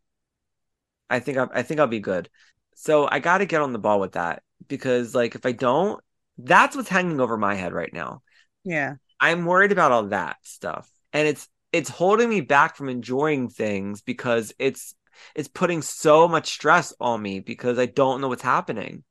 I 1.09 1.19
think 1.19 1.37
I, 1.37 1.47
I 1.53 1.61
think 1.63 1.79
I'll 1.79 1.87
be 1.87 1.99
good. 1.99 2.29
So 2.75 3.07
I 3.09 3.19
got 3.19 3.39
to 3.39 3.45
get 3.45 3.61
on 3.61 3.73
the 3.73 3.79
ball 3.79 3.99
with 3.99 4.13
that 4.13 4.43
because, 4.67 5.13
like, 5.13 5.35
if 5.35 5.45
I 5.45 5.51
don't, 5.51 6.01
that's 6.37 6.75
what's 6.75 6.89
hanging 6.89 7.19
over 7.19 7.37
my 7.37 7.55
head 7.55 7.73
right 7.73 7.93
now. 7.93 8.21
yeah 8.63 8.95
I'm 9.19 9.45
worried 9.45 9.71
about 9.71 9.91
all 9.91 10.05
that 10.07 10.37
stuff, 10.43 10.89
and 11.13 11.27
it's 11.27 11.47
it's 11.71 11.89
holding 11.89 12.29
me 12.29 12.41
back 12.41 12.75
from 12.75 12.89
enjoying 12.89 13.49
things 13.49 14.01
because 14.01 14.53
it's 14.59 14.95
it's 15.35 15.47
putting 15.47 15.81
so 15.81 16.27
much 16.27 16.49
stress 16.49 16.93
on 16.99 17.21
me 17.21 17.39
because 17.39 17.77
I 17.77 17.85
don't 17.85 18.21
know 18.21 18.27
what's 18.29 18.41
happening. 18.41 19.03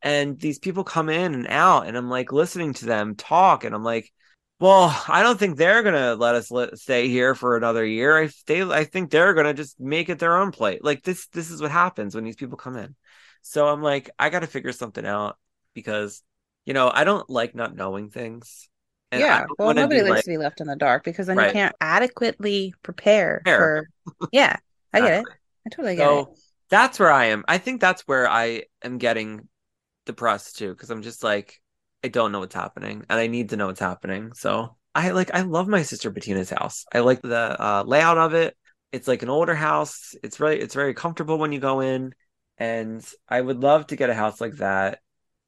And 0.00 0.38
these 0.38 0.58
people 0.58 0.84
come 0.84 1.08
in 1.08 1.34
and 1.34 1.46
out, 1.48 1.86
and 1.86 1.96
I'm 1.96 2.08
like 2.08 2.32
listening 2.32 2.72
to 2.74 2.86
them 2.86 3.16
talk, 3.16 3.64
and 3.64 3.74
I'm 3.74 3.84
like, 3.84 4.12
well, 4.60 5.04
I 5.08 5.22
don't 5.22 5.38
think 5.38 5.56
they're 5.56 5.82
gonna 5.82 6.14
let 6.14 6.34
us 6.34 6.50
let, 6.50 6.78
stay 6.78 7.08
here 7.08 7.34
for 7.34 7.56
another 7.56 7.84
year. 7.84 8.22
I 8.22 8.30
they 8.46 8.62
I 8.62 8.84
think 8.84 9.10
they're 9.10 9.34
gonna 9.34 9.54
just 9.54 9.78
make 9.80 10.08
it 10.08 10.18
their 10.18 10.36
own 10.36 10.52
plate. 10.52 10.84
Like 10.84 11.02
this 11.02 11.26
this 11.28 11.50
is 11.50 11.60
what 11.60 11.70
happens 11.70 12.14
when 12.14 12.24
these 12.24 12.36
people 12.36 12.56
come 12.56 12.76
in. 12.76 12.94
So 13.42 13.68
I'm 13.68 13.82
like, 13.82 14.10
I 14.18 14.30
got 14.30 14.40
to 14.40 14.46
figure 14.46 14.72
something 14.72 15.06
out 15.06 15.38
because 15.74 16.22
you 16.64 16.74
know 16.74 16.90
I 16.92 17.04
don't 17.04 17.28
like 17.30 17.54
not 17.54 17.74
knowing 17.74 18.10
things. 18.10 18.68
And 19.10 19.22
yeah 19.22 19.46
well 19.58 19.72
nobody 19.72 20.02
likes 20.02 20.10
like- 20.10 20.24
to 20.24 20.30
be 20.30 20.36
left 20.36 20.60
in 20.60 20.66
the 20.66 20.76
dark 20.76 21.02
because 21.02 21.28
then 21.28 21.38
you 21.38 21.50
can't 21.50 21.74
adequately 21.80 22.74
prepare 22.82 23.40
Prepare. 23.42 23.88
for 24.18 24.28
yeah 24.32 24.56
i 24.92 25.00
get 25.00 25.20
it 25.20 25.26
i 25.66 25.70
totally 25.70 25.96
get 25.96 26.12
it 26.12 26.26
that's 26.70 26.98
where 26.98 27.10
I 27.10 27.26
am. 27.26 27.44
I 27.48 27.58
think 27.58 27.80
that's 27.80 28.02
where 28.02 28.28
I 28.28 28.64
am 28.82 28.98
getting 28.98 29.48
depressed 30.06 30.58
too, 30.58 30.70
because 30.70 30.90
I'm 30.90 31.02
just 31.02 31.24
like, 31.24 31.60
I 32.04 32.08
don't 32.08 32.32
know 32.32 32.40
what's 32.40 32.54
happening, 32.54 33.04
and 33.08 33.18
I 33.18 33.26
need 33.26 33.50
to 33.50 33.56
know 33.56 33.66
what's 33.66 33.80
happening. 33.80 34.32
So 34.34 34.76
I 34.94 35.10
like, 35.10 35.34
I 35.34 35.42
love 35.42 35.68
my 35.68 35.82
sister 35.82 36.10
Bettina's 36.10 36.50
house. 36.50 36.84
I 36.92 37.00
like 37.00 37.22
the 37.22 37.60
uh, 37.60 37.84
layout 37.86 38.18
of 38.18 38.34
it. 38.34 38.56
It's 38.92 39.08
like 39.08 39.22
an 39.22 39.28
older 39.28 39.54
house. 39.54 40.14
It's 40.22 40.40
really, 40.40 40.60
it's 40.60 40.74
very 40.74 40.94
comfortable 40.94 41.38
when 41.38 41.52
you 41.52 41.60
go 41.60 41.80
in, 41.80 42.14
and 42.56 43.04
I 43.28 43.40
would 43.40 43.60
love 43.60 43.88
to 43.88 43.96
get 43.96 44.10
a 44.10 44.14
house 44.14 44.40
like 44.40 44.54
that 44.56 45.00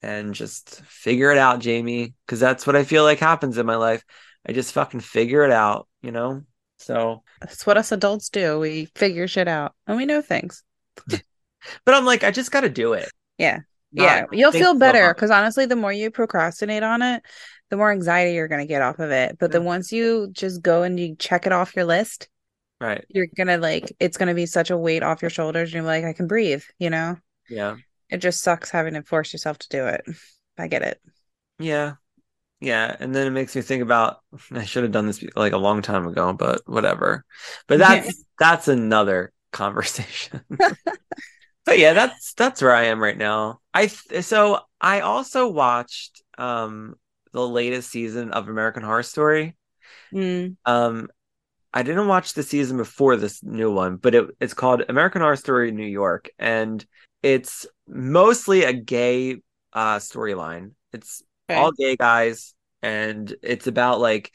and 0.02 0.34
just 0.34 0.82
figure 0.82 1.30
it 1.30 1.38
out, 1.38 1.60
Jamie, 1.60 2.14
because 2.26 2.40
that's 2.40 2.66
what 2.66 2.76
I 2.76 2.84
feel 2.84 3.04
like 3.04 3.18
happens 3.18 3.58
in 3.58 3.66
my 3.66 3.76
life. 3.76 4.04
I 4.46 4.52
just 4.52 4.72
fucking 4.72 5.00
figure 5.00 5.44
it 5.44 5.50
out, 5.50 5.88
you 6.02 6.12
know. 6.12 6.42
So, 6.78 7.22
That's 7.40 7.66
what 7.66 7.76
us 7.76 7.92
adults 7.92 8.30
do. 8.30 8.58
We 8.58 8.86
figure 8.94 9.28
shit 9.28 9.48
out 9.48 9.74
and 9.86 9.98
we 9.98 10.06
know 10.06 10.22
things. 10.22 10.62
but 11.06 11.22
I'm 11.94 12.06
like, 12.06 12.24
I 12.24 12.30
just 12.30 12.50
got 12.50 12.62
to 12.62 12.70
do 12.70 12.94
it. 12.94 13.10
Yeah. 13.36 13.60
Yeah. 13.92 14.26
You'll 14.32 14.52
feel 14.52 14.74
better 14.74 15.12
because 15.14 15.30
honestly, 15.30 15.66
the 15.66 15.76
more 15.76 15.92
you 15.92 16.10
procrastinate 16.10 16.82
on 16.82 17.02
it, 17.02 17.22
the 17.70 17.76
more 17.76 17.90
anxiety 17.90 18.34
you're 18.34 18.48
going 18.48 18.60
to 18.60 18.66
get 18.66 18.82
off 18.82 18.98
of 18.98 19.10
it. 19.10 19.36
But 19.38 19.52
then 19.52 19.62
mm. 19.62 19.66
once 19.66 19.92
you 19.92 20.28
just 20.32 20.62
go 20.62 20.82
and 20.82 20.98
you 20.98 21.16
check 21.16 21.46
it 21.46 21.52
off 21.52 21.74
your 21.76 21.84
list, 21.84 22.28
Right. 22.80 23.04
you're 23.08 23.26
going 23.36 23.48
to 23.48 23.58
like, 23.58 23.94
it's 24.00 24.16
going 24.16 24.28
to 24.28 24.34
be 24.34 24.46
such 24.46 24.70
a 24.70 24.76
weight 24.76 25.02
off 25.02 25.22
your 25.22 25.30
shoulders. 25.30 25.68
And 25.68 25.74
you're 25.74 25.82
like, 25.84 26.04
I 26.04 26.12
can 26.12 26.26
breathe, 26.26 26.64
you 26.78 26.90
know? 26.90 27.16
Yeah. 27.48 27.76
It 28.08 28.18
just 28.18 28.42
sucks 28.42 28.70
having 28.70 28.94
to 28.94 29.02
force 29.02 29.32
yourself 29.32 29.58
to 29.58 29.68
do 29.68 29.86
it. 29.86 30.02
I 30.58 30.66
get 30.66 30.82
it. 30.82 31.00
Yeah. 31.58 31.94
Yeah. 32.60 32.94
And 32.98 33.14
then 33.14 33.26
it 33.26 33.30
makes 33.30 33.54
me 33.54 33.62
think 33.62 33.82
about 33.82 34.20
I 34.52 34.64
should 34.64 34.82
have 34.82 34.92
done 34.92 35.06
this 35.06 35.22
like 35.36 35.52
a 35.52 35.58
long 35.58 35.82
time 35.82 36.06
ago, 36.06 36.32
but 36.32 36.62
whatever. 36.66 37.24
But 37.66 37.78
that's 37.78 38.24
that's 38.38 38.68
another 38.68 39.32
conversation. 39.52 40.42
but 41.64 41.78
yeah, 41.78 41.92
that's 41.92 42.34
that's 42.34 42.62
where 42.62 42.74
I 42.74 42.84
am 42.84 43.02
right 43.02 43.16
now. 43.16 43.60
I 43.74 43.86
th- 43.86 44.24
so 44.24 44.60
I 44.80 45.00
also 45.00 45.48
watched 45.48 46.22
um 46.38 46.94
the 47.32 47.46
latest 47.46 47.90
season 47.90 48.32
of 48.32 48.48
American 48.48 48.82
Horror 48.82 49.02
Story. 49.02 49.56
Mm, 50.12 50.56
Um 50.64 51.08
I 51.74 51.82
didn't 51.84 52.08
watch 52.08 52.34
the 52.34 52.42
season 52.42 52.78
before 52.78 53.16
this 53.16 53.42
new 53.42 53.72
one, 53.72 53.96
but 53.96 54.14
it, 54.14 54.26
it's 54.40 54.54
called 54.54 54.84
American 54.88 55.22
Horror 55.22 55.36
Story 55.36 55.72
New 55.72 55.86
York, 55.86 56.30
and 56.38 56.84
it's 57.22 57.66
mostly 57.88 58.64
a 58.64 58.72
gay 58.72 59.36
uh 59.74 59.98
storyline. 59.98 60.72
It's 60.92 61.22
okay. 61.48 61.60
all 61.60 61.72
gay 61.72 61.96
guys, 61.96 62.54
and 62.82 63.34
it's 63.42 63.66
about 63.68 64.00
like 64.00 64.32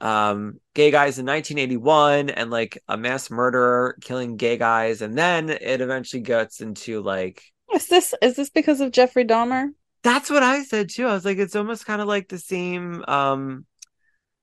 um 0.00 0.60
gay 0.74 0.90
guys 0.90 1.18
in 1.18 1.26
1981 1.26 2.30
and 2.30 2.50
like 2.50 2.82
a 2.88 2.96
mass 2.96 3.30
murderer 3.30 3.96
killing 4.00 4.36
gay 4.36 4.56
guys, 4.56 5.02
and 5.02 5.16
then 5.16 5.50
it 5.50 5.80
eventually 5.80 6.22
gets 6.22 6.60
into 6.60 7.00
like 7.00 7.42
Is 7.74 7.86
this 7.88 8.14
is 8.22 8.36
this 8.36 8.50
because 8.50 8.80
of 8.80 8.92
Jeffrey 8.92 9.24
Dahmer? 9.24 9.70
that's 10.02 10.30
what 10.30 10.42
I 10.42 10.62
said 10.64 10.88
too. 10.90 11.06
I 11.06 11.12
was 11.12 11.24
like, 11.24 11.38
it's 11.38 11.56
almost 11.56 11.86
kind 11.86 12.00
of 12.00 12.08
like 12.08 12.28
the 12.28 12.38
same. 12.38 13.04
Um, 13.06 13.66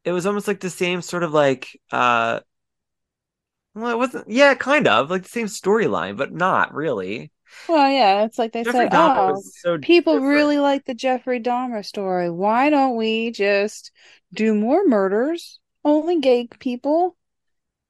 it 0.03 0.11
was 0.11 0.25
almost 0.25 0.47
like 0.47 0.59
the 0.59 0.69
same 0.69 1.01
sort 1.01 1.23
of 1.23 1.33
like. 1.33 1.79
Uh, 1.91 2.41
well, 3.73 3.91
it 3.91 3.97
wasn't. 3.97 4.29
Yeah, 4.29 4.53
kind 4.55 4.87
of 4.87 5.09
like 5.09 5.23
the 5.23 5.29
same 5.29 5.47
storyline, 5.47 6.17
but 6.17 6.33
not 6.33 6.73
really. 6.73 7.31
Well, 7.67 7.89
yeah, 7.91 8.23
it's 8.25 8.37
like 8.39 8.53
they 8.53 8.63
Jeffrey 8.63 8.87
said, 8.87 8.89
Dahmer 8.89 9.35
oh, 9.35 9.43
so 9.61 9.77
people 9.81 10.19
different. 10.19 10.21
really 10.21 10.57
like 10.59 10.85
the 10.85 10.93
Jeffrey 10.93 11.39
Dahmer 11.41 11.85
story. 11.85 12.29
Why 12.29 12.69
don't 12.69 12.95
we 12.95 13.31
just 13.31 13.91
do 14.33 14.53
more 14.55 14.85
murders? 14.87 15.59
Only 15.83 16.19
gay 16.19 16.47
people, 16.47 17.17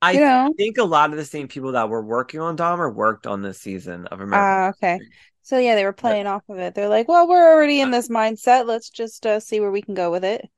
I 0.02 0.14
you 0.14 0.22
know? 0.22 0.56
think 0.58 0.78
a 0.78 0.84
lot 0.84 1.12
of 1.12 1.18
the 1.18 1.26
same 1.26 1.48
people 1.48 1.74
that 1.74 1.90
were 1.90 2.02
working 2.04 2.40
on 2.40 2.58
Dahmer 2.58 2.94
worked 2.94 3.28
on 3.28 3.42
this 3.42 3.60
season 3.60 4.08
of 4.08 4.22
America. 4.22 4.58
Ah, 4.58 4.70
okay. 4.70 5.04
So 5.42 5.58
yeah, 5.58 5.76
they 5.76 5.84
were 5.86 5.92
playing 5.94 6.28
off 6.28 6.48
of 6.50 6.58
it. 6.60 6.76
They're 6.76 6.88
like, 6.90 7.08
well, 7.10 7.28
we're 7.28 7.52
already 7.54 7.80
in 7.82 7.92
this 7.92 8.08
mindset. 8.10 8.66
Let's 8.66 8.90
just 8.90 9.26
uh, 9.26 9.40
see 9.40 9.60
where 9.60 9.72
we 9.72 9.82
can 9.82 9.94
go 9.96 10.12
with 10.12 10.24
it. 10.26 10.50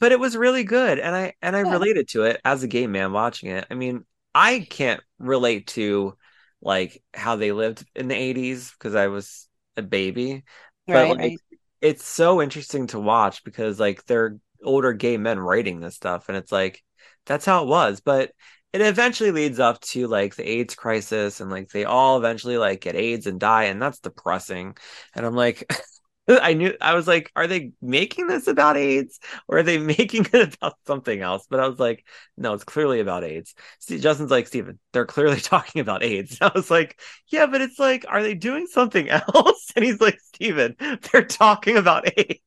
but 0.00 0.12
it 0.12 0.20
was 0.20 0.36
really 0.36 0.64
good 0.64 0.98
and 0.98 1.14
i 1.14 1.32
and 1.42 1.56
i 1.56 1.60
Yeah. 1.62 1.70
related 1.70 2.08
to 2.08 2.22
it 2.24 2.40
as 2.44 2.62
a 2.62 2.68
gay 2.68 2.86
man 2.86 3.12
watching 3.12 3.50
it 3.50 3.66
i 3.70 3.74
mean 3.74 4.04
i 4.34 4.60
can't 4.70 5.00
relate 5.18 5.66
to 5.68 6.16
like 6.64 7.02
how 7.12 7.36
they 7.36 7.52
lived 7.52 7.86
in 7.94 8.08
the 8.08 8.14
80s 8.14 8.72
because 8.72 8.94
i 8.94 9.06
was 9.06 9.48
a 9.76 9.82
baby 9.82 10.44
but 10.86 11.08
like 11.08 11.18
right. 11.18 11.38
it's 11.80 12.06
so 12.06 12.42
interesting 12.42 12.86
to 12.88 13.00
watch 13.00 13.44
because 13.44 13.78
like 13.78 14.04
they're 14.06 14.38
older 14.62 14.92
gay 14.92 15.16
men 15.16 15.38
writing 15.38 15.80
this 15.80 15.94
stuff 15.94 16.28
and 16.28 16.36
it's 16.36 16.52
like 16.52 16.82
that's 17.26 17.44
how 17.44 17.62
it 17.62 17.68
was 17.68 18.00
but 18.00 18.30
it 18.74 18.80
eventually 18.80 19.30
leads 19.30 19.60
up 19.60 19.80
to 19.82 20.08
like 20.08 20.34
the 20.34 20.48
AIDS 20.48 20.74
crisis 20.74 21.40
and 21.40 21.48
like 21.48 21.68
they 21.68 21.84
all 21.84 22.18
eventually 22.18 22.58
like 22.58 22.80
get 22.80 22.96
AIDS 22.96 23.28
and 23.28 23.38
die 23.38 23.64
and 23.64 23.80
that's 23.80 24.00
depressing. 24.00 24.76
And 25.14 25.24
I'm 25.24 25.36
like 25.36 25.64
I 26.28 26.54
knew 26.54 26.74
I 26.80 26.94
was 26.94 27.06
like, 27.06 27.30
are 27.36 27.46
they 27.46 27.72
making 27.82 28.26
this 28.26 28.46
about 28.46 28.76
AIDS 28.76 29.20
or 29.48 29.58
are 29.58 29.62
they 29.62 29.78
making 29.96 30.26
it 30.32 30.54
about 30.54 30.74
something 30.86 31.20
else? 31.20 31.46
But 31.48 31.60
I 31.60 31.68
was 31.68 31.78
like, 31.78 32.04
no, 32.36 32.54
it's 32.54 32.64
clearly 32.64 33.00
about 33.00 33.24
AIDS. 33.24 33.54
See, 33.80 33.98
Justin's 33.98 34.30
like, 34.30 34.46
Steven, 34.46 34.78
they're 34.92 35.06
clearly 35.06 35.40
talking 35.40 35.80
about 35.80 36.02
AIDS. 36.02 36.38
I 36.40 36.50
was 36.54 36.70
like, 36.70 37.00
yeah, 37.28 37.46
but 37.46 37.60
it's 37.60 37.78
like, 37.78 38.04
are 38.08 38.22
they 38.22 38.34
doing 38.34 38.66
something 38.66 39.08
else? 39.08 39.70
And 39.76 39.84
he's 39.84 40.00
like, 40.00 40.18
Steven, 40.20 40.76
they're 41.12 41.24
talking 41.24 41.76
about 41.76 42.08
AIDS. 42.16 42.40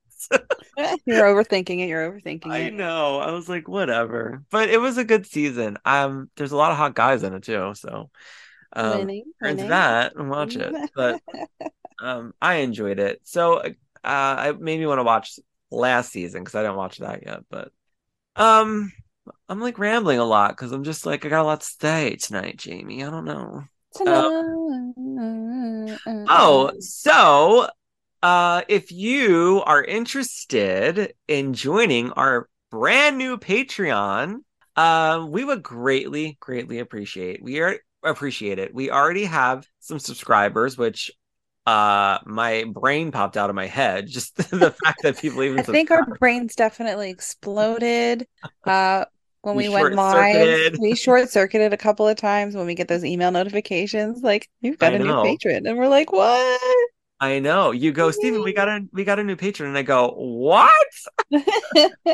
you're 1.06 1.24
overthinking 1.26 1.80
it. 1.80 1.88
You're 1.88 2.12
overthinking 2.12 2.52
I 2.52 2.60
it. 2.60 2.74
know. 2.74 3.20
I 3.20 3.32
was 3.32 3.48
like, 3.48 3.68
whatever. 3.68 4.44
But 4.50 4.70
it 4.70 4.80
was 4.80 4.98
a 4.98 5.04
good 5.04 5.26
season. 5.26 5.78
Um, 5.86 6.30
there's 6.36 6.52
a 6.52 6.58
lot 6.58 6.72
of 6.72 6.78
hot 6.78 6.96
guys 6.96 7.24
in 7.24 7.34
it 7.34 7.44
too. 7.44 7.74
So 7.76 8.10
um 8.74 9.00
Winning, 9.00 9.24
winning. 9.42 9.68
that 9.70 10.16
and 10.16 10.30
watch 10.30 10.56
it. 10.56 10.74
But 10.94 11.22
um 12.00 12.34
I 12.42 12.56
enjoyed 12.56 13.00
it. 13.00 13.22
So 13.24 13.62
uh 14.04 14.46
it 14.50 14.62
made 14.62 14.80
me 14.80 14.86
want 14.86 15.00
to 15.00 15.04
watch 15.04 15.40
last 15.72 16.12
season 16.12 16.44
because 16.44 16.56
I 16.56 16.62
didn't 16.64 16.78
watch 16.78 16.98
that 17.00 17.26
yet. 17.26 17.42
But 17.50 17.72
um 18.36 18.92
I'm 19.50 19.60
like 19.62 19.80
rambling 19.80 20.20
a 20.20 20.26
lot 20.26 20.52
because 20.52 20.72
I'm 20.72 20.84
just 20.84 21.06
like 21.06 21.26
I 21.26 21.30
got 21.30 21.44
a 21.44 21.44
lot 21.44 21.62
to 21.62 21.68
say 21.80 22.16
tonight, 22.16 22.58
Jamie. 22.58 23.04
I 23.04 23.10
don't 23.10 23.26
know. 23.26 23.64
Oh, 26.30 26.72
so 26.80 27.70
uh 28.24 28.62
if 28.68 28.92
you 28.92 29.62
are 29.66 29.84
interested 29.84 31.14
in 31.28 31.54
joining 31.54 32.12
our 32.14 32.50
brand 32.72 33.18
new 33.18 33.38
Patreon, 33.38 34.40
uh, 34.76 35.26
we 35.30 35.44
would 35.46 35.64
greatly, 35.64 36.38
greatly 36.40 36.80
appreciate. 36.80 37.42
We 37.42 37.60
are 37.62 37.78
appreciate 38.04 38.60
it. 38.60 38.74
We 38.74 38.92
already 38.92 39.26
have 39.26 39.66
some 39.80 40.00
subscribers, 40.00 40.78
which 40.78 41.12
uh 41.67 42.19
my 42.25 42.65
brain 42.65 43.12
popped 43.12 43.38
out 43.38 43.51
of 43.51 43.58
my 43.58 43.67
head. 43.67 44.08
Just 44.08 44.38
the 44.51 44.71
fact 44.86 45.03
that 45.03 45.19
people 45.19 45.43
even 45.43 45.58
I 45.58 45.63
think 45.63 45.91
our 45.91 46.03
brains 46.19 46.56
definitely 46.56 47.10
exploded. 47.10 48.27
Uh, 48.65 49.06
when 49.41 49.56
We 49.56 49.67
we, 49.67 49.69
went 49.69 49.91
live, 49.91 50.60
we 50.75 50.95
short 50.95 51.30
circuited 51.30 51.73
a 51.73 51.77
couple 51.77 52.08
of 52.08 52.17
times 52.17 52.56
when 52.56 52.65
we 52.65 52.75
get 52.75 52.88
those 52.88 53.06
email 53.06 53.32
notifications, 53.32 54.21
like 54.23 54.49
you've 54.62 54.77
got 54.77 54.93
I 54.93 54.95
a 54.95 54.99
new 54.99 55.13
patron, 55.15 55.65
and 55.67 55.77
we're 55.77 55.88
like, 55.88 56.12
what? 56.12 56.62
I 57.19 57.39
know. 57.39 57.71
You 57.71 57.91
go, 57.91 58.12
Steven, 58.12 58.43
we 58.43 58.53
got 58.53 58.67
a 58.67 58.88
we 58.91 59.03
got 59.03 59.19
a 59.19 59.23
new 59.23 59.36
patron, 59.36 59.69
and 59.69 59.77
I 59.77 59.82
go, 59.82 60.10
What? 60.12 60.71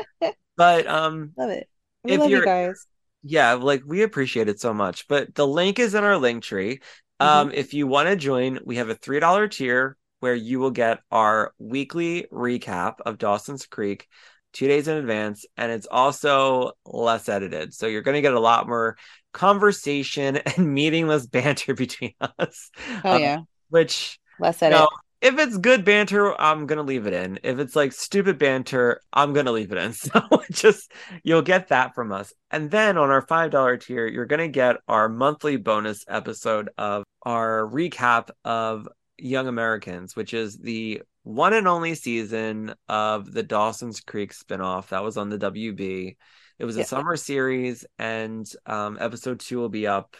But 0.55 0.87
um 0.87 1.35
Love 1.37 1.49
it. 1.51 1.69
We 2.03 2.13
If 2.13 2.15
love 2.15 2.33
you 2.33 2.41
guys. 2.41 2.87
yeah 3.23 3.53
like 3.53 3.83
we 3.85 4.03
appreciate 4.03 4.49
it 4.49 4.59
so 4.59 4.73
much 4.73 5.07
but 5.07 5.33
the 5.35 5.47
link 5.47 5.79
is 5.79 5.95
in 5.95 6.03
our 6.03 6.17
link 6.17 6.43
tree 6.43 6.81
um 7.23 7.51
if 7.53 7.73
you 7.73 7.88
want 7.88 8.07
to 8.07 8.15
join 8.15 8.59
we 8.65 8.77
have 8.77 8.89
a 8.89 8.95
three 8.95 9.19
dollar 9.19 9.47
tier 9.47 9.97
where 10.19 10.36
you 10.36 10.59
will 10.59 10.71
get 10.71 10.99
our 11.12 11.53
weekly 11.59 12.27
recap 12.31 12.95
of 13.05 13.17
dawson's 13.17 13.65
creek 13.65 14.07
two 14.53 14.67
days 14.67 14.88
in 14.88 14.97
advance 14.97 15.45
and 15.57 15.71
it's 15.71 15.88
also 15.89 16.71
less 16.86 17.27
edited. 17.27 17.73
So 17.73 17.88
you're 17.88 18.01
going 18.01 18.15
to 18.15 18.21
get 18.21 18.33
a 18.33 18.39
lot 18.39 18.67
more 18.67 18.97
conversation 19.33 20.38
and 20.57 20.73
meaningless 20.73 21.25
banter 21.25 21.73
between 21.73 22.13
us. 22.39 22.71
Oh 23.03 23.15
um, 23.15 23.21
yeah, 23.21 23.39
which 23.69 24.19
less 24.39 24.62
edit. 24.62 24.79
no, 24.79 24.88
if 25.23 25.39
it's 25.39 25.57
good 25.57 25.86
banter, 25.86 26.39
I'm 26.39 26.67
gonna 26.67 26.83
leave 26.83 27.07
it 27.07 27.13
in. 27.13 27.39
If 27.43 27.57
it's 27.57 27.75
like 27.75 27.93
stupid 27.93 28.38
banter, 28.38 29.01
I'm 29.13 29.33
gonna 29.33 29.53
leave 29.53 29.71
it 29.71 29.77
in. 29.77 29.93
So 30.03 30.43
just 30.51 30.91
you'll 31.23 31.41
get 31.41 31.69
that 31.69 31.95
from 31.95 32.12
us. 32.12 32.33
And 32.51 32.69
then 32.69 32.97
on 32.97 33.09
our 33.09 33.21
five 33.21 33.49
dollar 33.51 33.77
tier, 33.77 34.05
you're 34.05 34.25
gonna 34.25 34.49
get 34.49 34.77
our 34.88 35.07
monthly 35.09 35.55
bonus 35.57 36.03
episode 36.07 36.69
of 36.77 37.03
our 37.23 37.62
recap 37.65 38.29
of 38.43 38.88
Young 39.17 39.47
Americans, 39.47 40.15
which 40.15 40.33
is 40.33 40.57
the 40.57 41.01
one 41.23 41.53
and 41.53 41.69
only 41.69 41.95
season 41.95 42.75
of 42.89 43.31
the 43.31 43.43
Dawson's 43.43 44.01
Creek 44.01 44.33
spinoff 44.33 44.89
that 44.89 45.03
was 45.03 45.15
on 45.15 45.29
the 45.29 45.39
WB. 45.39 46.17
It 46.59 46.65
was 46.65 46.75
a 46.75 46.79
Yeah. 46.81 46.86
summer 46.86 47.15
series, 47.15 47.86
and 47.97 48.45
um, 48.65 48.97
episode 48.99 49.39
two 49.39 49.57
will 49.57 49.69
be 49.69 49.88
up 49.88 50.15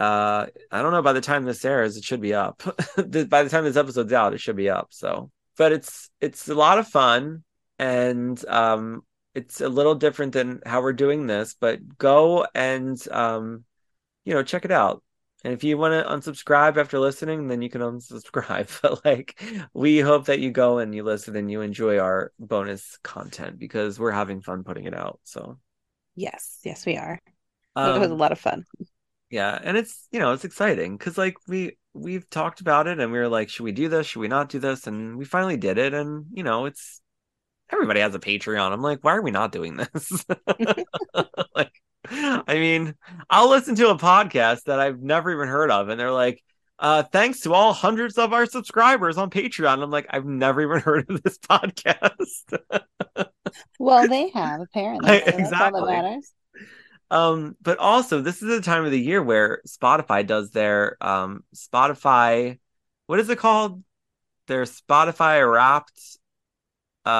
uh 0.00 0.46
i 0.72 0.82
don't 0.82 0.92
know 0.92 1.02
by 1.02 1.12
the 1.12 1.20
time 1.20 1.44
this 1.44 1.64
airs 1.64 1.96
it 1.96 2.04
should 2.04 2.20
be 2.20 2.34
up. 2.34 2.62
By 2.96 3.42
the 3.42 3.48
time 3.48 3.64
this 3.64 3.76
episode's 3.76 4.12
out 4.12 4.34
it 4.34 4.40
should 4.40 4.56
be 4.56 4.70
up 4.70 4.88
so. 4.90 5.30
But 5.56 5.72
it's 5.72 6.10
it's 6.20 6.48
a 6.48 6.54
lot 6.54 6.78
of 6.78 6.88
fun 6.88 7.44
and 7.78 8.44
um 8.46 9.02
it's 9.34 9.60
a 9.60 9.68
little 9.68 9.94
different 9.94 10.32
than 10.32 10.60
how 10.64 10.80
we're 10.80 10.92
doing 10.92 11.26
this 11.26 11.56
but 11.58 11.80
go 11.98 12.46
and 12.54 12.96
um 13.10 13.64
you 14.24 14.34
know 14.34 14.42
check 14.42 14.64
it 14.64 14.72
out. 14.72 15.02
And 15.44 15.52
if 15.52 15.62
you 15.62 15.76
want 15.76 15.92
to 15.92 16.10
unsubscribe 16.10 16.76
after 16.76 16.98
listening 16.98 17.46
then 17.46 17.62
you 17.62 17.70
can 17.70 17.80
unsubscribe. 17.80 18.68
But 18.82 19.04
like 19.04 19.40
we 19.72 20.00
hope 20.00 20.26
that 20.26 20.40
you 20.40 20.50
go 20.50 20.78
and 20.78 20.94
you 20.94 21.04
listen 21.04 21.36
and 21.36 21.50
you 21.50 21.60
enjoy 21.60 21.98
our 21.98 22.32
bonus 22.38 22.98
content 23.04 23.58
because 23.58 23.98
we're 23.98 24.10
having 24.10 24.40
fun 24.40 24.64
putting 24.64 24.84
it 24.84 24.94
out 24.94 25.20
so. 25.22 25.58
Yes, 26.16 26.60
yes, 26.64 26.86
we 26.86 26.96
are. 26.96 27.20
it 27.76 27.98
was 27.98 28.10
a 28.10 28.12
um, 28.12 28.18
lot 28.18 28.30
of 28.30 28.38
fun. 28.38 28.64
Yeah 29.34 29.58
and 29.62 29.76
it's 29.76 30.06
you 30.12 30.20
know 30.20 30.32
it's 30.32 30.44
exciting 30.44 30.96
because 30.96 31.18
like 31.18 31.34
we 31.48 31.76
we've 31.92 32.28
talked 32.30 32.60
about 32.60 32.86
it 32.86 33.00
and 33.00 33.12
we 33.12 33.18
were 33.18 33.28
like 33.28 33.48
should 33.48 33.64
we 33.64 33.72
do 33.72 33.88
this? 33.88 34.06
Should 34.06 34.20
we 34.20 34.28
not 34.28 34.48
do 34.48 34.58
this? 34.58 34.86
And 34.86 35.16
we 35.16 35.24
finally 35.24 35.56
did 35.56 35.78
it 35.78 35.92
and 35.94 36.26
you 36.32 36.42
know 36.42 36.66
it's 36.66 37.00
everybody 37.70 38.00
has 38.00 38.14
a 38.14 38.18
patreon. 38.20 38.72
I'm 38.72 38.82
like 38.82 39.00
why 39.02 39.14
are 39.16 39.22
we 39.22 39.30
not 39.30 39.52
doing 39.52 39.76
this? 39.76 40.24
Like 41.56 41.72
i 42.10 42.54
mean 42.54 42.94
i'll 43.30 43.48
listen 43.48 43.74
to 43.76 43.88
a 43.88 43.96
podcast 43.96 44.64
that 44.64 44.78
i've 44.78 45.00
never 45.00 45.30
even 45.32 45.48
heard 45.48 45.70
of 45.70 45.88
and 45.88 45.98
they're 45.98 46.10
like 46.12 46.42
uh 46.78 47.02
thanks 47.02 47.40
to 47.40 47.54
all 47.54 47.72
hundreds 47.72 48.18
of 48.18 48.32
our 48.34 48.44
subscribers 48.46 49.16
on 49.16 49.30
patreon. 49.30 49.82
I'm 49.82 49.90
like 49.90 50.06
i've 50.10 50.26
never 50.26 50.60
even 50.60 50.80
heard 50.88 51.08
of 51.08 51.22
this 51.22 51.38
podcast. 51.38 52.58
Well, 53.78 54.08
they 54.08 54.30
have 54.30 54.60
apparently. 54.60 55.10
I- 55.10 55.20
so 55.20 55.30
that's 55.32 55.62
all 55.62 55.86
exactly. 55.86 56.20
Um, 57.10 57.56
but 57.62 57.78
also 57.78 58.20
this 58.20 58.42
is 58.42 58.48
the 58.48 58.60
time 58.60 58.84
of 58.84 58.90
the 58.90 59.00
year 59.00 59.22
where 59.22 59.60
Spotify 59.66 60.26
does 60.26 60.50
their 60.50 60.96
um 61.00 61.44
Spotify 61.54 62.58
what 63.06 63.20
is 63.20 63.28
it 63.30 63.38
called? 63.38 63.82
Their 64.48 64.64
Spotify 64.64 65.50
wrapped 65.50 66.18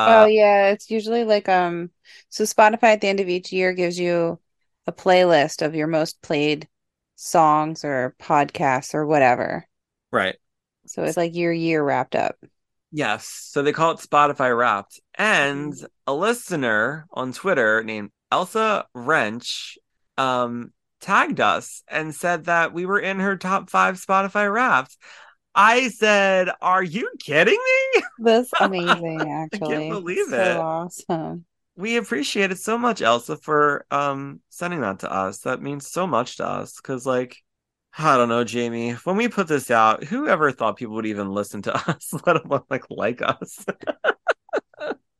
Oh 0.06 0.24
uh 0.24 0.26
yeah, 0.26 0.68
it's 0.70 0.90
usually 0.90 1.24
like 1.24 1.48
um 1.48 1.90
so 2.28 2.44
Spotify 2.44 2.84
at 2.94 3.00
the 3.00 3.08
end 3.08 3.20
of 3.20 3.28
each 3.28 3.52
year 3.52 3.72
gives 3.72 3.98
you 3.98 4.40
a 4.86 4.92
playlist 4.92 5.64
of 5.64 5.74
your 5.74 5.86
most 5.86 6.20
played 6.22 6.68
songs 7.16 7.84
or 7.84 8.14
podcasts 8.20 8.94
or 8.94 9.06
whatever. 9.06 9.66
right. 10.12 10.36
So 10.86 11.04
it's 11.04 11.16
like 11.16 11.34
your 11.34 11.52
year 11.52 11.82
wrapped 11.84 12.14
up. 12.14 12.36
Yes. 12.90 13.26
So 13.26 13.62
they 13.62 13.72
call 13.72 13.92
it 13.92 13.98
Spotify 13.98 14.56
wrapped. 14.56 15.00
And 15.16 15.74
a 16.06 16.14
listener 16.14 17.06
on 17.12 17.32
Twitter 17.32 17.82
named 17.82 18.10
Elsa 18.34 18.86
Wrench 18.94 19.78
um 20.18 20.72
tagged 21.00 21.40
us 21.40 21.82
and 21.88 22.14
said 22.14 22.46
that 22.46 22.72
we 22.72 22.84
were 22.86 22.98
in 22.98 23.20
her 23.20 23.36
top 23.36 23.70
five 23.70 23.96
Spotify 23.96 24.52
wrapped. 24.52 24.96
I 25.54 25.88
said, 25.88 26.50
Are 26.60 26.82
you 26.82 27.10
kidding 27.20 27.58
me? 27.94 28.02
That's 28.18 28.52
amazing, 28.60 29.30
actually. 29.30 29.76
I 29.76 29.78
can't 29.80 29.88
believe 29.88 30.28
so 30.30 30.36
it. 30.36 30.56
awesome. 30.58 31.44
we 31.76 31.96
appreciate 31.96 32.50
it 32.52 32.58
so 32.58 32.78
much 32.78 33.02
elsa 33.02 33.36
for 33.36 33.84
um 33.90 34.40
sending 34.50 34.80
that 34.80 35.00
to 35.00 35.12
us 35.12 35.40
that 35.40 35.62
means 35.62 35.90
so 35.90 36.06
much 36.06 36.36
to 36.38 36.46
us 36.46 36.76
because 36.76 37.06
like 37.06 37.36
i 37.98 38.16
don't 38.16 38.28
know 38.28 38.44
jamie 38.44 38.92
when 39.04 39.16
we 39.16 39.28
put 39.28 39.48
this 39.48 39.70
out 39.70 40.04
whoever 40.04 40.50
thought 40.52 40.76
people 40.76 40.94
would 40.94 41.06
even 41.06 41.30
listen 41.30 41.62
to 41.62 41.74
us 41.90 42.12
let 42.26 42.44
alone 42.44 42.62
like 42.70 42.84
like 42.90 43.22
us 43.22 43.64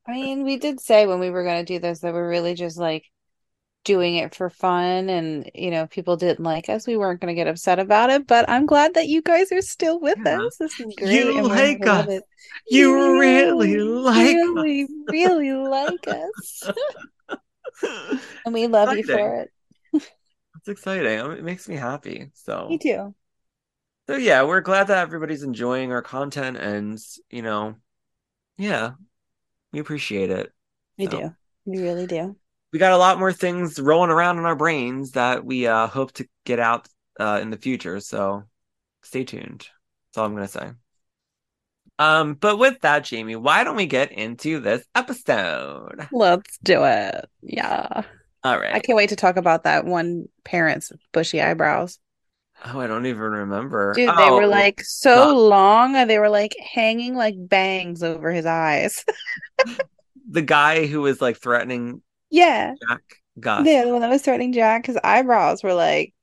I 0.07 0.13
mean, 0.13 0.45
we 0.45 0.59
did 0.59 0.81
say 0.81 1.07
when 1.07 1.19
we 1.21 1.31
were 1.31 1.45
going 1.45 1.65
to 1.65 1.73
do 1.73 1.79
this 1.79 2.01
that 2.01 2.13
we're 2.13 2.29
really 2.29 2.55
just 2.55 2.77
like 2.77 3.11
doing 3.85 4.17
it 4.17 4.35
for 4.35 4.49
fun 4.51 5.09
and 5.11 5.51
you 5.55 5.71
know, 5.71 5.87
people 5.87 6.17
didn't 6.17 6.43
like 6.45 6.69
us, 6.69 6.87
we 6.87 6.97
weren't 6.97 7.21
going 7.21 7.35
to 7.35 7.39
get 7.39 7.47
upset 7.49 7.79
about 7.79 8.11
it, 8.11 8.27
but 8.27 8.49
I'm 8.49 8.67
glad 8.67 8.95
that 8.95 9.09
you 9.09 9.23
guys 9.23 9.53
are 9.53 9.61
still 9.63 10.01
with 10.01 10.19
Yeah. 10.25 10.41
us. 10.43 10.57
This 10.59 10.81
is 10.81 10.95
great. 10.97 11.35
You 11.35 11.43
like 11.43 11.87
us. 11.87 12.09
it. 12.09 12.23
you 12.71 13.19
really 13.21 13.77
like 13.79 14.35
really, 14.37 14.87
really 15.09 15.53
like 15.53 16.09
us. 16.09 16.71
And 18.45 18.55
we 18.55 18.67
love 18.67 18.97
you 18.97 19.05
for 19.05 19.43
it. 19.43 19.51
it's 20.57 20.69
exciting 20.69 21.19
it 21.33 21.45
makes 21.45 21.69
me 21.69 21.77
happy 21.77 22.31
so 22.35 22.69
Me 22.71 22.79
too. 22.79 23.15
so 24.07 24.17
yeah 24.17 24.43
we're 24.43 24.61
glad 24.61 24.87
that 24.87 24.99
everybody's 24.99 25.43
enjoying 25.43 25.93
our 25.93 26.03
content 26.03 26.57
and 26.57 26.99
you 27.31 27.43
know 27.43 27.75
yeah 28.57 28.93
we 29.75 29.81
appreciate 29.81 30.31
it 30.31 30.53
We 30.99 31.07
So. 31.07 31.11
do. 31.11 31.35
We 31.67 31.83
really 31.83 32.07
do. 32.07 32.37
we 32.73 32.79
got 32.79 32.93
a 32.93 32.97
lot 32.99 33.19
more 33.19 33.33
things 33.33 33.79
rolling 33.79 34.11
around 34.11 34.39
in 34.39 34.45
our 34.47 34.57
brains 34.57 35.13
that 35.13 35.45
we 35.45 35.67
uh, 35.67 35.87
hope 35.87 36.13
to 36.15 36.29
get 36.45 36.59
out 36.61 36.89
uh, 37.21 37.39
in 37.43 37.51
the 37.51 37.57
future. 37.57 38.01
So 38.01 38.45
stay 39.03 39.25
tuned. 39.25 39.61
That's 40.09 40.19
all 40.19 40.27
I'm 40.27 40.35
gonna 40.35 40.49
say. 40.49 40.73
Um, 41.99 42.35
but 42.35 42.59
with 42.59 42.81
that, 42.81 43.05
Jamie, 43.05 43.37
why 43.37 43.63
don't 43.65 43.77
we 43.77 43.87
get 43.87 44.11
into 44.13 44.61
this 44.61 44.85
episode? 44.95 46.09
Let's 46.11 46.59
do 46.63 46.85
it. 46.85 47.25
Yeah. 47.43 48.03
All 48.43 48.59
right. 48.59 48.75
I 48.75 48.81
can't 48.81 48.97
wait 48.97 49.11
to 49.11 49.17
talk 49.17 49.37
about 49.37 49.65
that 49.65 49.85
one 49.85 50.29
parent's 50.45 50.93
bushy 51.13 51.41
eyebrows. 51.41 51.99
Oh, 52.65 52.81
I 52.81 52.87
don't 52.87 53.07
even 53.07 53.21
remember. 53.21 53.93
Dude, 53.93 54.17
they 54.17 54.31
oh, 54.31 54.37
were 54.37 54.47
Oh, 54.47 54.49
like 54.49 54.81
so 54.83 55.35
God. 55.35 55.37
long 55.37 55.97
and 55.97 56.09
they 56.09 56.19
were 56.19 56.31
like 56.31 56.57
hanging 56.59 57.15
like 57.15 57.35
bangs 57.39 58.03
over 58.03 58.33
his 58.33 58.47
eyes. 58.47 59.05
the 60.29 60.43
guy 60.43 60.87
who 60.87 61.03
was 61.03 61.21
like 61.21 61.37
threatening 61.39 62.03
yeah. 62.31 62.75
Jack 62.89 63.03
Gus. 63.39 63.67
Yeah, 63.67 63.85
the 63.85 63.91
one 63.93 64.01
that 64.01 64.11
was 64.11 64.23
threatening 64.23 64.53
Jack, 64.53 64.87
his 64.87 64.99
eyebrows 65.05 65.63
were 65.63 65.75
like, 65.75 66.15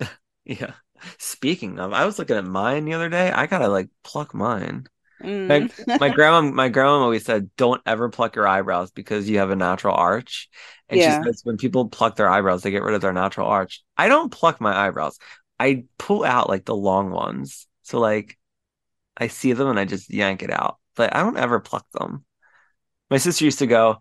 Yeah. 0.44 0.74
Speaking 1.18 1.78
of, 1.80 1.92
I 1.92 2.04
was 2.06 2.18
looking 2.18 2.36
at 2.36 2.44
mine 2.44 2.84
the 2.84 2.94
other 2.94 3.08
day. 3.08 3.30
I 3.32 3.46
gotta 3.46 3.68
like 3.68 3.88
pluck 4.04 4.34
mine. 4.34 4.86
Mm. 5.22 5.70
My 5.98 6.08
grandma, 6.10 6.42
my 6.50 6.68
grandma 6.68 7.00
always 7.04 7.24
said, 7.24 7.50
"Don't 7.56 7.82
ever 7.86 8.08
pluck 8.10 8.36
your 8.36 8.46
eyebrows 8.48 8.90
because 8.90 9.28
you 9.28 9.38
have 9.38 9.50
a 9.50 9.56
natural 9.56 9.94
arch." 9.94 10.48
And 10.88 11.00
Yeah. 11.00 11.02
she 11.02 11.12
says 11.12 11.40
when 11.44 11.56
people 11.56 11.88
pluck 11.88 12.16
their 12.16 12.28
eyebrows, 12.28 12.62
they 12.62 12.70
get 12.70 12.82
rid 12.82 12.94
of 12.94 13.00
their 13.00 13.12
natural 13.12 13.46
arch. 13.48 13.82
I 13.96 14.08
don't 14.08 14.30
pluck 14.32 14.60
my 14.60 14.86
eyebrows. 14.86 15.18
I 15.58 15.84
pull 15.98 16.24
out 16.24 16.48
like 16.48 16.64
the 16.64 16.76
long 16.76 17.10
ones. 17.10 17.66
So 17.82 17.98
like, 18.00 18.38
I 19.16 19.28
see 19.28 19.52
them 19.54 19.68
and 19.68 19.80
I 19.80 19.84
just 19.86 20.10
yank 20.12 20.42
it 20.42 20.50
out, 20.52 20.78
but 20.96 21.14
I 21.16 21.22
don't 21.22 21.38
ever 21.38 21.60
pluck 21.60 21.86
them. 21.92 22.24
My 23.10 23.18
sister 23.18 23.44
used 23.44 23.58
to 23.60 23.66
go 23.66 23.98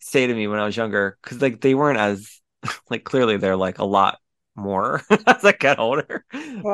say 0.00 0.26
to 0.26 0.34
me 0.34 0.48
when 0.48 0.60
I 0.60 0.66
was 0.66 0.76
younger 0.76 1.18
because 1.22 1.42
like 1.42 1.60
they 1.60 1.74
weren't 1.74 1.98
as 1.98 2.40
like 2.90 3.04
clearly 3.04 3.36
they're 3.38 3.56
like 3.56 3.78
a 3.78 3.84
lot 3.84 4.20
more 4.56 5.02
as 5.26 5.44
I 5.44 5.52
get 5.52 5.78
older. 5.78 6.24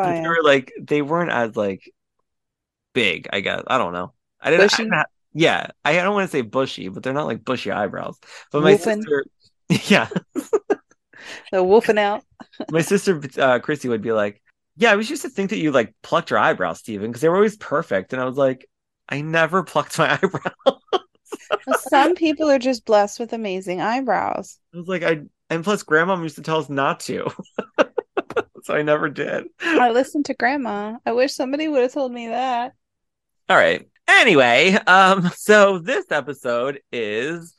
They 0.03 0.15
were 0.25 0.43
like 0.45 0.73
they 0.81 1.03
weren't 1.03 1.31
as 1.33 1.57
like 1.57 1.93
big, 2.97 3.29
I 3.33 3.41
guess. 3.41 3.63
I 3.69 3.79
don't 3.79 3.93
know. 3.93 4.15
I 4.41 4.51
didn't, 4.51 4.73
I 4.73 4.77
Bushy? 4.77 4.77
didn't 4.79 4.95
ha- 4.95 5.05
yeah, 5.35 5.69
I 5.85 5.95
don't 5.95 6.15
want 6.15 6.29
to 6.31 6.33
say 6.33 6.43
bushy, 6.43 6.89
but 6.89 7.03
they're 7.03 7.13
not 7.15 7.27
like 7.27 7.45
bushy 7.45 7.71
eyebrows. 7.71 8.19
But 8.53 8.63
my 8.63 8.75
Wolfen? 8.75 8.77
sister 8.77 9.27
yeah, 9.69 10.09
The 11.53 11.63
wolfing 11.65 11.99
out. 11.99 12.25
my 12.71 12.81
sister 12.83 13.21
uh 13.39 13.59
Christy 13.61 13.89
would 13.89 14.03
be 14.03 14.13
like, 14.13 14.43
"Yeah, 14.77 14.93
I 14.93 14.97
was 14.97 15.11
used 15.11 15.23
to 15.23 15.29
think 15.31 15.51
that 15.51 15.59
you 15.59 15.73
like 15.73 15.95
plucked 16.03 16.31
your 16.31 16.39
eyebrows, 16.39 16.79
Steven, 16.81 17.09
because 17.11 17.21
they 17.23 17.29
were 17.29 17.37
always 17.37 17.57
perfect." 17.57 18.13
And 18.13 18.23
I 18.23 18.25
was 18.25 18.37
like, 18.37 18.69
"I 19.09 19.21
never 19.23 19.63
plucked 19.65 19.99
my 19.99 20.13
eyebrows." 20.15 20.81
Well, 21.65 21.77
Some 21.79 22.15
people 22.15 22.51
are 22.51 22.59
just 22.59 22.85
blessed 22.85 23.21
with 23.21 23.33
amazing 23.33 23.81
eyebrows. 23.81 24.59
I 24.75 24.79
was 24.79 24.89
like, 24.89 25.03
I 25.03 25.23
and 25.51 25.65
plus 25.65 25.83
grandma 25.83 26.21
used 26.21 26.37
to 26.37 26.43
tell 26.43 26.59
us 26.59 26.69
not 26.69 27.01
to. 27.01 27.29
so 28.63 28.75
I 28.75 28.83
never 28.83 29.09
did. 29.09 29.45
I 29.61 29.91
listened 29.91 30.25
to 30.27 30.35
grandma. 30.35 30.99
I 31.07 31.13
wish 31.13 31.35
somebody 31.35 31.69
would 31.69 31.83
have 31.83 31.93
told 31.93 32.13
me 32.13 32.29
that. 32.29 32.73
All 33.49 33.57
right. 33.57 33.89
Anyway, 34.09 34.73
um, 34.89 35.31
so 35.37 35.79
this 35.79 36.11
episode 36.11 36.81
is 36.91 37.55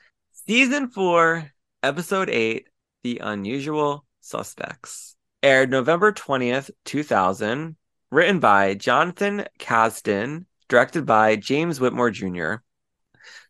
season 0.45 0.89
four, 0.89 1.49
episode 1.81 2.29
eight, 2.29 2.67
The 3.03 3.19
Unusual 3.23 4.03
Suspects. 4.19 5.15
Aired 5.41 5.71
November 5.71 6.11
20th, 6.11 6.71
2000, 6.83 7.77
written 8.11 8.39
by 8.41 8.73
Jonathan 8.73 9.45
Kasdan, 9.59 10.45
directed 10.67 11.05
by 11.05 11.37
James 11.37 11.79
Whitmore 11.79 12.11
Jr. 12.11 12.55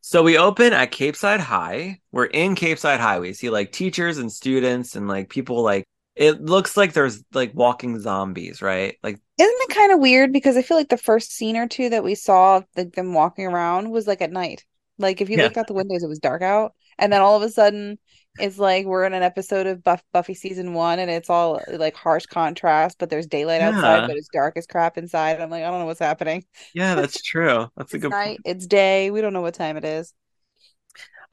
So 0.02 0.22
we 0.22 0.38
open 0.38 0.74
at 0.74 0.92
Capeside 0.92 1.40
High. 1.40 2.02
We're 2.12 2.26
in 2.26 2.54
Capeside 2.54 3.00
High. 3.00 3.20
We 3.20 3.34
see 3.34 3.50
like 3.50 3.72
teachers 3.72 4.20
and 4.20 4.32
students 4.32 4.96
and 4.96 5.08
like 5.08 5.30
people 5.30 5.64
like 5.64 5.86
it 6.16 6.40
looks 6.42 6.78
like 6.78 6.94
there's 6.94 7.24
like 7.34 7.56
walking 7.56 8.00
zombies, 8.00 8.62
right? 8.62 8.96
Like 9.02 9.20
Isn't 9.38 9.56
it 9.62 9.70
kind 9.76 9.92
of 9.92 10.00
weird? 10.00 10.34
Because 10.34 10.58
I 10.58 10.62
feel 10.64 10.78
like 10.78 10.90
the 10.90 10.98
first 10.98 11.32
scene 11.32 11.58
or 11.58 11.68
two 11.68 11.90
that 11.90 12.04
we 12.04 12.16
saw 12.16 12.62
like 12.76 12.94
them 12.94 13.14
walking 13.14 13.46
around 13.46 13.92
was 13.92 14.08
like 14.08 14.22
at 14.22 14.32
night. 14.32 14.66
Like 14.98 15.22
if 15.22 15.30
you 15.30 15.38
Yeah. 15.38 15.40
looked 15.40 15.58
out 15.58 15.68
the 15.68 15.74
windows, 15.74 16.04
it 16.04 16.08
was 16.10 16.20
dark 16.20 16.42
out, 16.42 16.74
and 16.98 17.14
then 17.14 17.22
all 17.22 17.36
of 17.36 17.44
a 17.44 17.50
sudden, 17.50 18.00
it's 18.40 18.58
like 18.58 18.86
we're 18.88 19.06
in 19.06 19.14
an 19.14 19.22
episode 19.24 19.68
of 19.68 19.84
Buff 19.84 20.04
Buffy 20.12 20.34
season 20.34 20.74
one, 20.74 20.98
and 21.00 21.12
it's 21.12 21.30
all 21.30 21.64
like 21.68 21.96
harsh 21.96 22.26
contrast, 22.26 22.98
but 22.98 23.10
there's 23.12 23.28
daylight 23.28 23.62
outside, 23.62 24.06
but 24.08 24.16
it's 24.18 24.30
dark 24.30 24.58
as 24.58 24.66
crap 24.68 24.98
inside. 24.98 25.40
I'm 25.40 25.52
like, 25.52 25.64
I 25.64 25.70
don't 25.70 25.80
know 25.82 25.86
what's 25.86 26.00
happening. 26.00 26.46
yeah, 26.74 26.96
that's 26.96 27.22
true. 27.22 27.70
That's 27.76 27.94
a 27.94 27.98
It's 27.98 28.00
good 28.00 28.18
point. 28.24 28.34
night, 28.34 28.42
it's 28.46 28.68
day. 28.68 29.12
We 29.12 29.22
don't 29.22 29.34
know 29.34 29.42
what 29.42 29.54
time 29.56 29.78
it 29.78 29.86
is. 29.86 30.14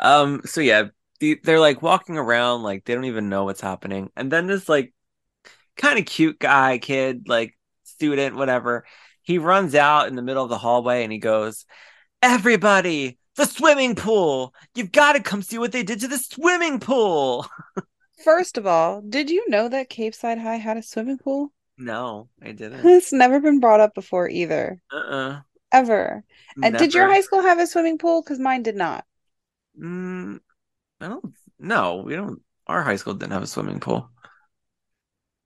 Um, 0.00 0.42
so 0.44 0.60
yeah, 0.60 0.84
the, 1.20 1.40
they're 1.42 1.60
like 1.60 1.82
walking 1.82 2.16
around 2.16 2.62
like 2.62 2.84
they 2.84 2.94
don't 2.94 3.04
even 3.04 3.28
know 3.28 3.44
what's 3.44 3.60
happening. 3.60 4.10
And 4.16 4.30
then 4.30 4.46
this 4.46 4.68
like 4.68 4.92
kind 5.76 5.98
of 5.98 6.06
cute 6.06 6.40
guy, 6.40 6.78
kid, 6.78 7.28
like 7.28 7.56
student, 7.84 8.36
whatever, 8.36 8.84
he 9.22 9.38
runs 9.38 9.74
out 9.74 10.08
in 10.08 10.16
the 10.16 10.22
middle 10.22 10.42
of 10.44 10.50
the 10.50 10.58
hallway 10.58 11.02
and 11.02 11.12
he 11.12 11.18
goes, 11.18 11.64
Everybody, 12.22 13.18
the 13.36 13.44
swimming 13.46 13.94
pool! 13.94 14.54
You've 14.74 14.92
got 14.92 15.12
to 15.14 15.20
come 15.20 15.42
see 15.42 15.58
what 15.58 15.72
they 15.72 15.82
did 15.82 16.00
to 16.00 16.08
the 16.08 16.18
swimming 16.18 16.80
pool. 16.80 17.46
First 18.24 18.56
of 18.56 18.66
all, 18.66 19.02
did 19.02 19.28
you 19.28 19.48
know 19.48 19.68
that 19.68 19.90
Capeside 19.90 20.38
High 20.38 20.56
had 20.56 20.76
a 20.76 20.82
swimming 20.82 21.18
pool? 21.18 21.52
No, 21.76 22.28
I 22.42 22.52
didn't. 22.52 22.84
It's 22.86 23.12
never 23.12 23.40
been 23.40 23.60
brought 23.60 23.80
up 23.80 23.94
before 23.94 24.28
either, 24.28 24.80
Uh-uh. 24.92 25.40
ever. 25.72 26.24
And 26.62 26.76
did 26.78 26.94
your 26.94 27.06
high 27.08 27.20
school 27.20 27.42
have 27.42 27.58
a 27.58 27.66
swimming 27.66 27.98
pool? 27.98 28.22
Because 28.22 28.38
mine 28.38 28.62
did 28.62 28.76
not. 28.76 29.04
Mm, 29.78 30.38
I 31.00 31.08
don't 31.08 31.34
no, 31.58 31.96
we 31.96 32.14
don't 32.14 32.40
our 32.66 32.82
high 32.82 32.96
school 32.96 33.14
didn't 33.14 33.32
have 33.32 33.42
a 33.42 33.46
swimming 33.48 33.80
pool. 33.80 34.08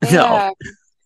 No. 0.13 0.55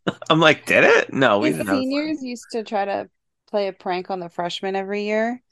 I'm 0.31 0.41
like, 0.41 0.67
did 0.67 0.85
it? 0.85 1.13
No, 1.13 1.39
we 1.39 1.51
didn't 1.51 1.67
have 1.67 1.79
a 1.79 1.83
swimming 1.83 1.91
seniors 1.91 2.23
used 2.23 2.51
to 2.53 2.65
try 2.65 2.85
to 2.85 3.09
play 3.49 3.69
a 3.69 3.73
prank 3.73 4.11
on 4.11 4.21
the 4.21 4.29
freshmen 4.29 4.77
every 4.77 5.05
year 5.05 5.43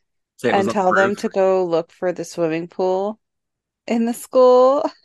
was 0.43 0.53
and 0.53 0.71
tell 0.71 0.93
the 0.93 1.03
them 1.03 1.17
to 1.17 1.29
go 1.29 1.65
look 1.65 1.93
for 1.93 2.13
the 2.13 2.25
swimming 2.25 2.69
pool 2.69 3.21
in 3.87 4.07
the 4.07 4.15
school. 4.15 4.89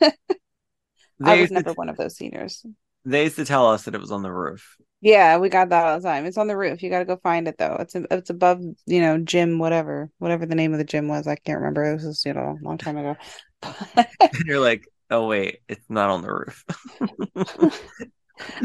I 1.22 1.32
was 1.32 1.40
used 1.40 1.52
to 1.54 1.60
never 1.60 1.72
one 1.74 1.88
of 1.88 1.96
those 1.96 2.16
seniors. 2.16 2.64
They 3.04 3.24
used 3.24 3.36
to 3.36 3.44
tell 3.44 3.68
us 3.68 3.84
that 3.84 3.94
it 3.94 4.00
was 4.00 4.12
on 4.12 4.22
the 4.22 4.32
roof. 4.32 4.76
Yeah, 5.00 5.38
we 5.38 5.48
got 5.48 5.68
that 5.68 5.84
all 5.84 6.00
the 6.00 6.08
time. 6.08 6.24
It's 6.26 6.38
on 6.38 6.48
the 6.48 6.56
roof. 6.56 6.82
You 6.82 6.90
got 6.90 7.00
to 7.00 7.04
go 7.04 7.16
find 7.22 7.46
it 7.46 7.58
though. 7.58 7.76
It's 7.78 7.94
a, 7.94 8.04
it's 8.10 8.30
above, 8.30 8.60
you 8.86 9.00
know, 9.00 9.18
gym 9.18 9.58
whatever, 9.58 10.10
whatever 10.18 10.46
the 10.46 10.54
name 10.54 10.72
of 10.72 10.78
the 10.78 10.84
gym 10.84 11.06
was. 11.06 11.26
I 11.26 11.36
can't 11.36 11.58
remember. 11.58 11.84
It 11.84 12.02
was, 12.02 12.24
you 12.24 12.32
know, 12.32 12.58
a 12.60 12.64
long 12.64 12.78
time 12.78 12.96
ago. 12.96 13.16
And 13.62 14.06
you're 14.46 14.60
like, 14.60 14.88
oh 15.10 15.26
wait, 15.26 15.60
it's 15.68 15.88
not 15.88 16.10
on 16.10 16.22
the 16.22 16.32
roof. 16.32 16.64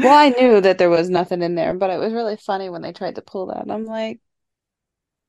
Well, 0.02 0.14
I 0.14 0.28
knew 0.30 0.60
that 0.60 0.78
there 0.78 0.90
was 0.90 1.08
nothing 1.10 1.42
in 1.42 1.54
there, 1.54 1.74
but 1.74 1.90
it 1.90 1.98
was 1.98 2.12
really 2.12 2.36
funny 2.36 2.68
when 2.68 2.82
they 2.82 2.92
tried 2.92 3.14
to 3.16 3.22
pull 3.22 3.46
that. 3.46 3.70
I'm 3.70 3.84
like, 3.86 4.20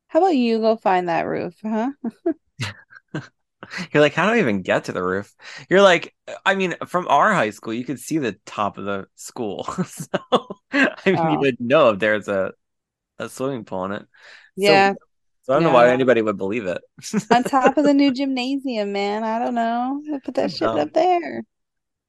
how 0.07 0.19
about 0.19 0.35
you 0.35 0.59
go 0.59 0.75
find 0.77 1.09
that 1.09 1.23
roof, 1.25 1.55
huh? 1.63 1.91
You're 3.93 4.01
like, 4.01 4.13
how 4.13 4.27
do 4.27 4.33
I 4.33 4.39
even 4.39 4.61
get 4.61 4.85
to 4.85 4.91
the 4.91 5.03
roof? 5.03 5.33
You're 5.69 5.81
like, 5.81 6.13
I 6.45 6.55
mean, 6.55 6.75
from 6.87 7.07
our 7.07 7.33
high 7.33 7.49
school, 7.51 7.73
you 7.73 7.85
could 7.85 7.99
see 7.99 8.17
the 8.17 8.33
top 8.45 8.77
of 8.77 8.85
the 8.85 9.07
school. 9.15 9.67
So 9.85 10.07
I 10.71 10.97
mean, 11.05 11.29
you 11.29 11.37
Oh. 11.37 11.41
would 11.41 11.59
know 11.59 11.89
if 11.91 11.99
there's 11.99 12.27
a 12.27 12.53
a 13.19 13.29
swimming 13.29 13.65
pool 13.65 13.85
in 13.85 13.93
it. 13.93 14.07
Yeah, 14.55 14.93
so 15.43 15.53
I 15.53 15.55
don't 15.55 15.63
know 15.63 15.71
why 15.71 15.91
anybody 15.91 16.21
would 16.21 16.37
believe 16.37 16.67
it. 16.67 16.81
on 17.29 17.43
top 17.43 17.77
of 17.77 17.83
the 17.85 17.93
new 17.93 18.11
gymnasium, 18.13 18.91
man. 18.93 19.23
I 19.23 19.39
don't 19.39 19.55
know. 19.55 20.01
They 20.09 20.19
put 20.19 20.35
that 20.35 20.51
shit 20.51 20.73
Dumb. 20.73 20.75
up 20.75 20.93
there. 20.93 21.43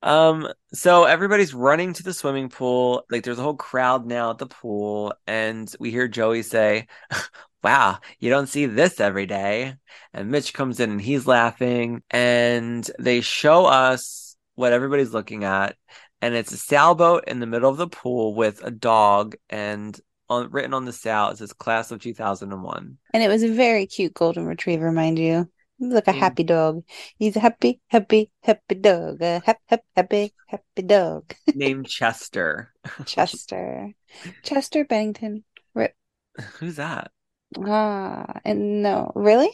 Um, 0.05 0.47
so 0.75 1.05
everybody's 1.05 1.55
running 1.55 1.95
to 1.95 2.03
the 2.03 2.13
swimming 2.13 2.51
pool. 2.51 3.05
Like 3.11 3.25
there's 3.25 3.39
a 3.39 3.43
whole 3.43 3.57
crowd 3.57 4.07
now 4.07 4.31
at 4.31 4.39
the 4.39 4.47
pool, 4.47 5.15
and 5.27 5.75
we 5.81 5.91
hear 5.91 6.07
Joey 6.07 6.43
say, 6.43 6.87
Wow, 7.65 8.01
you 8.21 8.29
don't 8.29 8.47
see 8.47 8.67
this 8.67 9.01
every 9.01 9.25
day. 9.25 9.77
And 10.13 10.31
Mitch 10.31 10.53
comes 10.53 10.81
in 10.81 10.91
and 10.91 11.01
he's 11.01 11.27
laughing, 11.27 12.03
and 12.11 12.89
they 12.99 13.23
show 13.23 13.65
us 13.65 14.37
what 14.55 14.75
everybody's 14.75 15.15
looking 15.15 15.45
at, 15.45 15.75
and 16.21 16.35
it's 16.35 16.53
a 16.53 16.59
sailboat 16.59 17.25
in 17.27 17.41
the 17.41 17.47
middle 17.47 17.71
of 17.71 17.79
the 17.79 17.89
pool 17.89 18.35
with 18.35 18.63
a 18.63 18.71
dog, 18.71 19.37
and 19.49 19.99
on 20.29 20.51
written 20.51 20.75
on 20.75 20.85
the 20.85 20.93
sail 20.93 21.29
it 21.29 21.39
says 21.39 21.55
class 21.55 21.91
of 21.91 22.03
2001. 22.03 22.99
And 23.15 23.23
it 23.23 23.29
was 23.29 23.43
a 23.43 23.49
very 23.49 23.87
cute 23.87 24.13
golden 24.13 24.45
retriever, 24.45 24.93
mind 24.93 25.19
you. 25.19 25.49
He 25.79 25.87
was 25.87 25.95
like 25.95 26.09
a 26.09 26.13
Mm. 26.13 26.19
happy 26.25 26.45
dog. 26.45 26.85
He's 27.19 27.37
a 27.37 27.41
happy, 27.41 27.81
happy, 27.89 28.31
happy 28.43 28.75
dog. 28.77 29.23
A 29.23 29.41
happy, 29.45 29.63
hap, 29.69 29.85
happy, 29.97 30.35
happy 30.47 30.83
dog. 30.83 31.35
Named 31.55 31.87
Chester. 31.89 32.75
Chester. 33.07 33.95
Chester 34.43 34.85
Bennington. 34.85 35.45
Rip. 35.75 35.97
Who's 36.59 36.77
that? 36.77 37.11
Ah, 37.59 38.41
and 38.45 38.81
no, 38.83 39.11
really? 39.17 39.51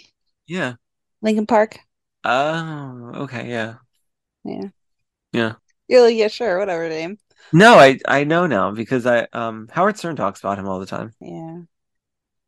Yeah. 0.47 0.77
Linkin 1.23 1.47
Park? 1.47 1.79
Oh, 2.25 3.13
okay, 3.25 3.49
yeah. 3.51 3.79
Yeah. 4.45 4.71
Yeah. 5.33 5.55
You're 5.89 6.03
like, 6.03 6.17
yeah, 6.17 6.29
sure, 6.29 6.59
whatever 6.59 6.89
name. 6.89 7.19
No, 7.53 7.79
I 7.79 7.99
I 8.07 8.25
know 8.25 8.47
now 8.47 8.71
because 8.73 9.07
I 9.07 9.27
um 9.33 9.69
Howard 9.73 9.97
Stern 9.99 10.17
talks 10.17 10.41
about 10.41 10.59
him 10.59 10.69
all 10.69 10.81
the 10.81 10.87
time. 10.87 11.15
Yeah. 11.21 11.63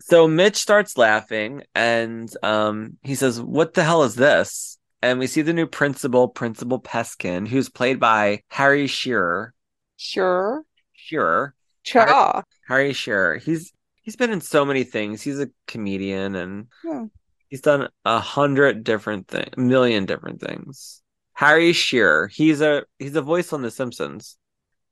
So 0.05 0.27
Mitch 0.29 0.57
starts 0.57 0.99
laughing 0.99 1.63
and 1.75 2.35
um 2.43 2.99
he 3.03 3.15
says, 3.15 3.41
"What 3.41 3.75
the 3.75 3.85
hell 3.85 4.03
is 4.03 4.15
this?" 4.15 4.79
And 5.01 5.19
we 5.19 5.27
see 5.27 5.43
the 5.43 5.53
new 5.53 5.67
principal, 5.67 6.29
Principal 6.29 6.81
Peskin, 6.81 7.47
who's 7.49 7.69
played 7.69 7.99
by 7.99 8.43
Harry 8.49 8.87
Shearer. 8.87 9.53
Sure. 9.97 10.65
Shearer, 10.93 11.55
Cha. 11.83 12.43
Harry 12.69 12.93
Shearer. 12.93 13.37
He's 13.39 13.73
he's 14.03 14.17
been 14.17 14.31
in 14.31 14.41
so 14.41 14.65
many 14.65 14.85
things. 14.85 15.23
He's 15.23 15.41
a 15.41 15.51
comedian 15.67 16.35
and 16.37 16.69
Hmm. 16.83 17.07
he's 17.49 17.61
done 17.61 17.89
a 18.05 18.19
hundred 18.21 18.85
different 18.85 19.27
things, 19.29 19.57
million 19.57 20.07
different 20.07 20.41
things. 20.41 21.03
Harry 21.35 21.73
Shearer. 21.73 22.29
He's 22.29 22.61
a 22.61 22.85
he's 22.99 23.17
a 23.17 23.23
voice 23.23 23.53
on 23.53 23.63
The 23.63 23.71
Simpsons. 23.71 24.37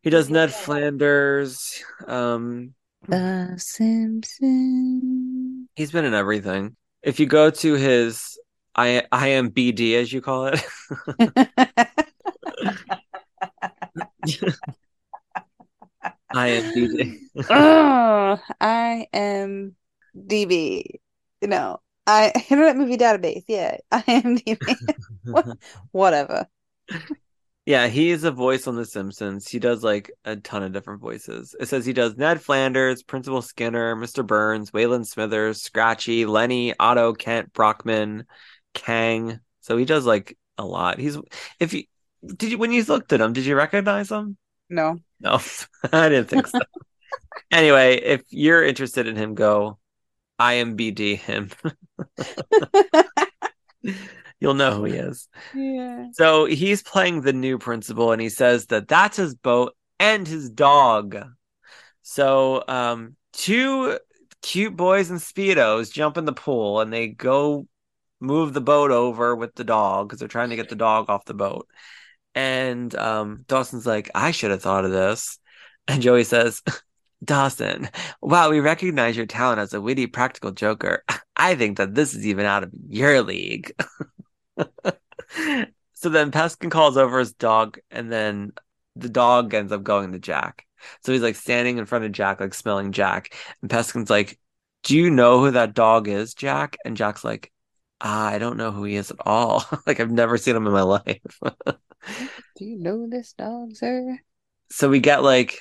He 0.03 0.11
does 0.11 0.31
Ned 0.31 0.53
Flanders. 0.53 1.83
Um, 2.07 2.75
The 3.08 3.54
Simpsons. 3.56 5.14
he's 5.74 5.90
been 5.92 6.04
in 6.04 6.14
everything. 6.14 6.76
If 7.02 7.18
you 7.18 7.26
go 7.26 7.50
to 7.50 7.74
his 7.74 8.38
I 8.74 9.02
IMBD 9.12 9.94
as 9.94 10.12
you 10.12 10.20
call 10.20 10.46
it, 10.46 10.62
IMBD. 16.34 17.18
oh, 17.50 18.38
I 18.60 19.06
am 19.12 19.74
DB. 20.16 20.84
No, 21.42 21.80
I 22.06 22.32
Internet 22.50 22.76
Movie 22.76 22.96
Database. 22.96 23.44
Yeah, 23.48 23.78
I 23.90 24.04
am 24.06 24.38
DB. 24.38 24.76
Whatever. 25.92 26.46
Yeah, 27.70 27.87
he 27.87 28.11
is 28.11 28.24
a 28.24 28.33
voice 28.33 28.66
on 28.66 28.74
The 28.74 28.85
Simpsons. 28.85 29.46
He 29.46 29.61
does 29.61 29.85
like 29.85 30.11
a 30.24 30.35
ton 30.35 30.64
of 30.64 30.72
different 30.72 31.00
voices. 31.00 31.54
It 31.61 31.68
says 31.68 31.87
he 31.87 31.92
does 31.92 32.16
Ned 32.16 32.42
Flanders, 32.42 33.04
Principal 33.04 33.42
Skinner, 33.42 33.94
Mr. 33.94 34.26
Burns, 34.26 34.72
Waylon 34.72 35.06
Smithers, 35.06 35.62
Scratchy, 35.62 36.26
Lenny, 36.26 36.74
Otto, 36.80 37.12
Kent, 37.12 37.52
Brockman, 37.52 38.26
Kang. 38.74 39.38
So 39.61 39.76
he 39.76 39.85
does 39.85 40.04
like 40.04 40.37
a 40.59 40.64
lot. 40.64 40.98
He's 40.98 41.16
if 41.61 41.72
you 41.72 41.85
did 42.26 42.50
you 42.50 42.59
when 42.59 42.72
you 42.72 42.83
looked 42.83 43.12
at 43.12 43.20
him, 43.20 43.33
did 43.33 43.46
you 43.46 43.54
recognize 43.54 44.11
him? 44.11 44.37
No. 44.68 44.98
No, 45.20 45.38
I 45.92 46.09
didn't 46.09 46.28
think 46.28 46.48
so. 46.48 46.59
anyway, 47.52 48.00
if 48.02 48.24
you're 48.30 48.64
interested 48.64 49.06
in 49.06 49.14
him, 49.14 49.37
go 49.37 49.78
IMBD 50.40 51.18
him. 51.18 51.50
You'll 54.40 54.55
know 54.55 54.72
who 54.74 54.85
he 54.85 54.94
is. 54.96 55.29
yeah. 55.55 56.07
So 56.12 56.46
he's 56.46 56.83
playing 56.83 57.20
the 57.20 57.33
new 57.33 57.59
principal, 57.59 58.12
and 58.12 58.20
he 58.20 58.29
says 58.31 58.66
that 58.66 58.88
that's 58.88 59.16
his 59.16 59.35
boat 59.35 59.76
and 59.98 60.26
his 60.26 60.50
dog. 60.50 61.16
So, 62.03 62.64
um, 62.66 63.16
two 63.33 63.98
cute 64.42 64.74
boys 64.76 65.11
in 65.11 65.18
speedos 65.18 65.92
jump 65.92 66.16
in 66.16 66.24
the 66.24 66.33
pool, 66.33 66.81
and 66.81 66.92
they 66.92 67.09
go 67.09 67.66
move 68.18 68.53
the 68.53 68.61
boat 68.61 68.90
over 68.90 69.37
with 69.37 69.55
the 69.55 69.64
dog 69.64 70.09
because 70.09 70.18
they're 70.18 70.29
trying 70.29 70.50
to 70.50 70.57
get 70.57 70.68
the 70.68 70.76
dog 70.76 71.09
off 71.09 71.24
the 71.26 71.35
boat. 71.35 71.68
And 72.35 72.94
um, 72.94 73.44
Dawson's 73.46 73.87
like, 73.87 74.11
"I 74.14 74.31
should 74.31 74.50
have 74.50 74.62
thought 74.62 74.85
of 74.85 74.90
this," 74.90 75.38
and 75.87 76.03
Joey 76.03 76.24
says. 76.24 76.62
Dawson, 77.22 77.90
wow, 78.22 78.48
we 78.48 78.61
recognize 78.61 79.14
your 79.14 79.26
talent 79.26 79.61
as 79.61 79.74
a 79.74 79.81
witty, 79.81 80.07
practical 80.07 80.53
joker. 80.53 81.05
I 81.37 81.55
think 81.55 81.76
that 81.76 81.94
this 81.94 82.14
is 82.14 82.26
even 82.26 82.46
out 82.46 82.62
of 82.62 82.70
your 82.88 83.20
league. 83.20 83.72
so 85.92 86.08
then 86.08 86.30
Peskin 86.30 86.70
calls 86.70 86.96
over 86.96 87.18
his 87.18 87.32
dog, 87.32 87.78
and 87.90 88.10
then 88.10 88.52
the 88.96 89.08
dog 89.08 89.54
ends 89.54 89.72
up 89.72 89.82
going 89.82 90.12
to 90.12 90.18
Jack. 90.18 90.66
So 91.02 91.12
he's 91.12 91.22
like 91.22 91.36
standing 91.36 91.78
in 91.78 91.86
front 91.86 92.04
of 92.04 92.12
Jack, 92.12 92.40
like 92.40 92.54
smelling 92.54 92.92
Jack. 92.92 93.34
And 93.62 93.70
Peskin's 93.70 94.10
like, 94.10 94.38
Do 94.82 94.96
you 94.96 95.10
know 95.10 95.40
who 95.40 95.50
that 95.52 95.74
dog 95.74 96.08
is, 96.08 96.34
Jack? 96.34 96.76
And 96.84 96.96
Jack's 96.96 97.24
like, 97.24 97.52
ah, 98.00 98.26
I 98.28 98.38
don't 98.38 98.56
know 98.56 98.70
who 98.72 98.84
he 98.84 98.96
is 98.96 99.10
at 99.10 99.18
all. 99.26 99.64
like, 99.86 100.00
I've 100.00 100.10
never 100.10 100.38
seen 100.38 100.56
him 100.56 100.66
in 100.66 100.72
my 100.72 100.82
life. 100.82 101.40
Do 102.56 102.64
you 102.64 102.78
know 102.78 103.06
this 103.08 103.34
dog, 103.34 103.76
sir? 103.76 104.18
so 104.70 104.88
we 104.88 105.00
get 105.00 105.22
like 105.22 105.58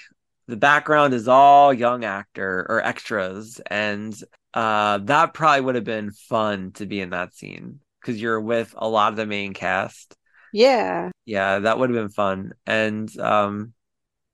the 0.48 0.58
background 0.58 1.14
is 1.14 1.28
all 1.28 1.74
young 1.74 2.04
actor 2.06 2.66
or 2.70 2.82
extras 2.86 3.60
and 3.68 4.16
uh 4.54 4.98
that 5.00 5.34
probably 5.34 5.62
would 5.62 5.76
have 5.76 5.84
been 5.84 6.12
fun 6.12 6.72
to 6.72 6.86
be 6.86 7.02
in 7.02 7.12
that 7.12 7.34
scene 7.34 7.80
because 8.02 8.22
you're 8.22 8.40
with 8.42 8.74
a 8.78 8.88
lot 8.88 9.12
of 9.12 9.18
the 9.18 9.26
main 9.26 9.54
cast 9.54 10.16
Yeah. 10.52 11.12
yeah 11.26 11.60
that 11.60 11.78
would 11.80 11.90
have 11.90 11.98
been 12.00 12.10
fun 12.10 12.54
and 12.66 13.18
um 13.20 13.74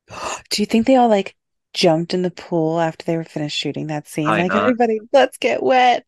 Do 0.49 0.62
you 0.62 0.65
think 0.65 0.88
they 0.88 0.95
all 0.95 1.10
like 1.10 1.36
jumped 1.73 2.13
in 2.13 2.21
the 2.21 2.32
pool 2.32 2.80
after 2.80 3.04
they 3.06 3.17
were 3.17 3.23
finished 3.23 3.58
shooting 3.58 3.88
that 3.88 4.08
scene? 4.08 4.28
Like 4.28 4.54
not. 4.54 4.63
everybody, 4.63 4.99
let's 5.12 5.38
get 5.38 5.62
wet. 5.62 6.06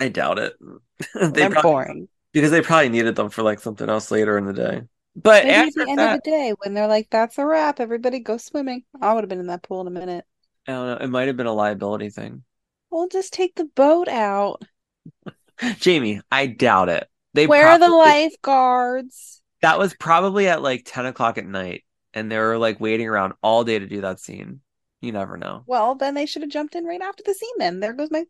i 0.00 0.08
doubt 0.08 0.38
it 0.38 0.54
they 1.14 1.30
They're 1.30 1.50
probably, 1.50 1.60
boring. 1.70 2.08
because 2.32 2.50
they 2.50 2.60
probably 2.62 2.88
needed 2.88 3.16
them 3.16 3.30
for 3.30 3.42
like 3.42 3.60
something 3.60 3.88
else 3.88 4.10
later 4.10 4.38
in 4.38 4.44
the 4.46 4.52
day 4.52 4.82
but 5.16 5.44
Maybe 5.44 5.68
at 5.68 5.74
the 5.74 5.88
end 5.88 5.98
that 5.98 6.14
of 6.16 6.22
the 6.22 6.30
day, 6.30 6.52
when 6.62 6.74
they're 6.74 6.86
like, 6.86 7.08
"That's 7.10 7.38
a 7.38 7.44
wrap," 7.44 7.80
everybody 7.80 8.20
go 8.20 8.36
swimming. 8.36 8.84
I 9.00 9.12
would 9.14 9.24
have 9.24 9.28
been 9.28 9.40
in 9.40 9.48
that 9.48 9.64
pool 9.64 9.80
in 9.80 9.88
a 9.88 9.90
minute. 9.90 10.24
i 10.68 10.72
don't 10.72 10.86
know 10.86 11.04
it 11.04 11.08
might 11.08 11.26
have 11.26 11.36
been 11.36 11.46
a 11.46 11.52
liability 11.52 12.10
thing 12.10 12.44
We'll 12.90 13.08
just 13.08 13.32
take 13.32 13.54
the 13.54 13.64
boat 13.64 14.08
out. 14.08 14.62
jamie 15.78 16.20
i 16.30 16.46
doubt 16.46 16.88
it 16.88 17.06
they 17.34 17.46
Where 17.46 17.68
are 17.68 17.78
the 17.78 17.86
probably- 17.86 17.98
lifeguards? 18.22 19.42
that 19.62 19.78
was 19.78 19.94
probably 19.94 20.48
at 20.48 20.62
like 20.62 20.82
10 20.86 21.06
o'clock 21.06 21.38
at 21.38 21.46
night 21.46 21.84
and 22.14 22.30
they 22.30 22.38
were 22.38 22.58
like 22.58 22.80
waiting 22.80 23.06
around 23.08 23.34
all 23.42 23.64
day 23.64 23.78
to 23.78 23.86
do 23.86 24.00
that 24.02 24.20
scene 24.20 24.60
you 25.00 25.12
never 25.12 25.36
know 25.36 25.62
Well, 25.66 25.94
then 25.94 26.14
they 26.14 26.26
should 26.26 26.42
have 26.42 26.50
jumped 26.50 26.74
in 26.74 26.84
right 26.84 27.00
after 27.00 27.22
the 27.24 27.32
scene. 27.34 27.54
Then 27.58 27.78
there 27.80 27.92
goes 27.92 28.10
my 28.10 28.24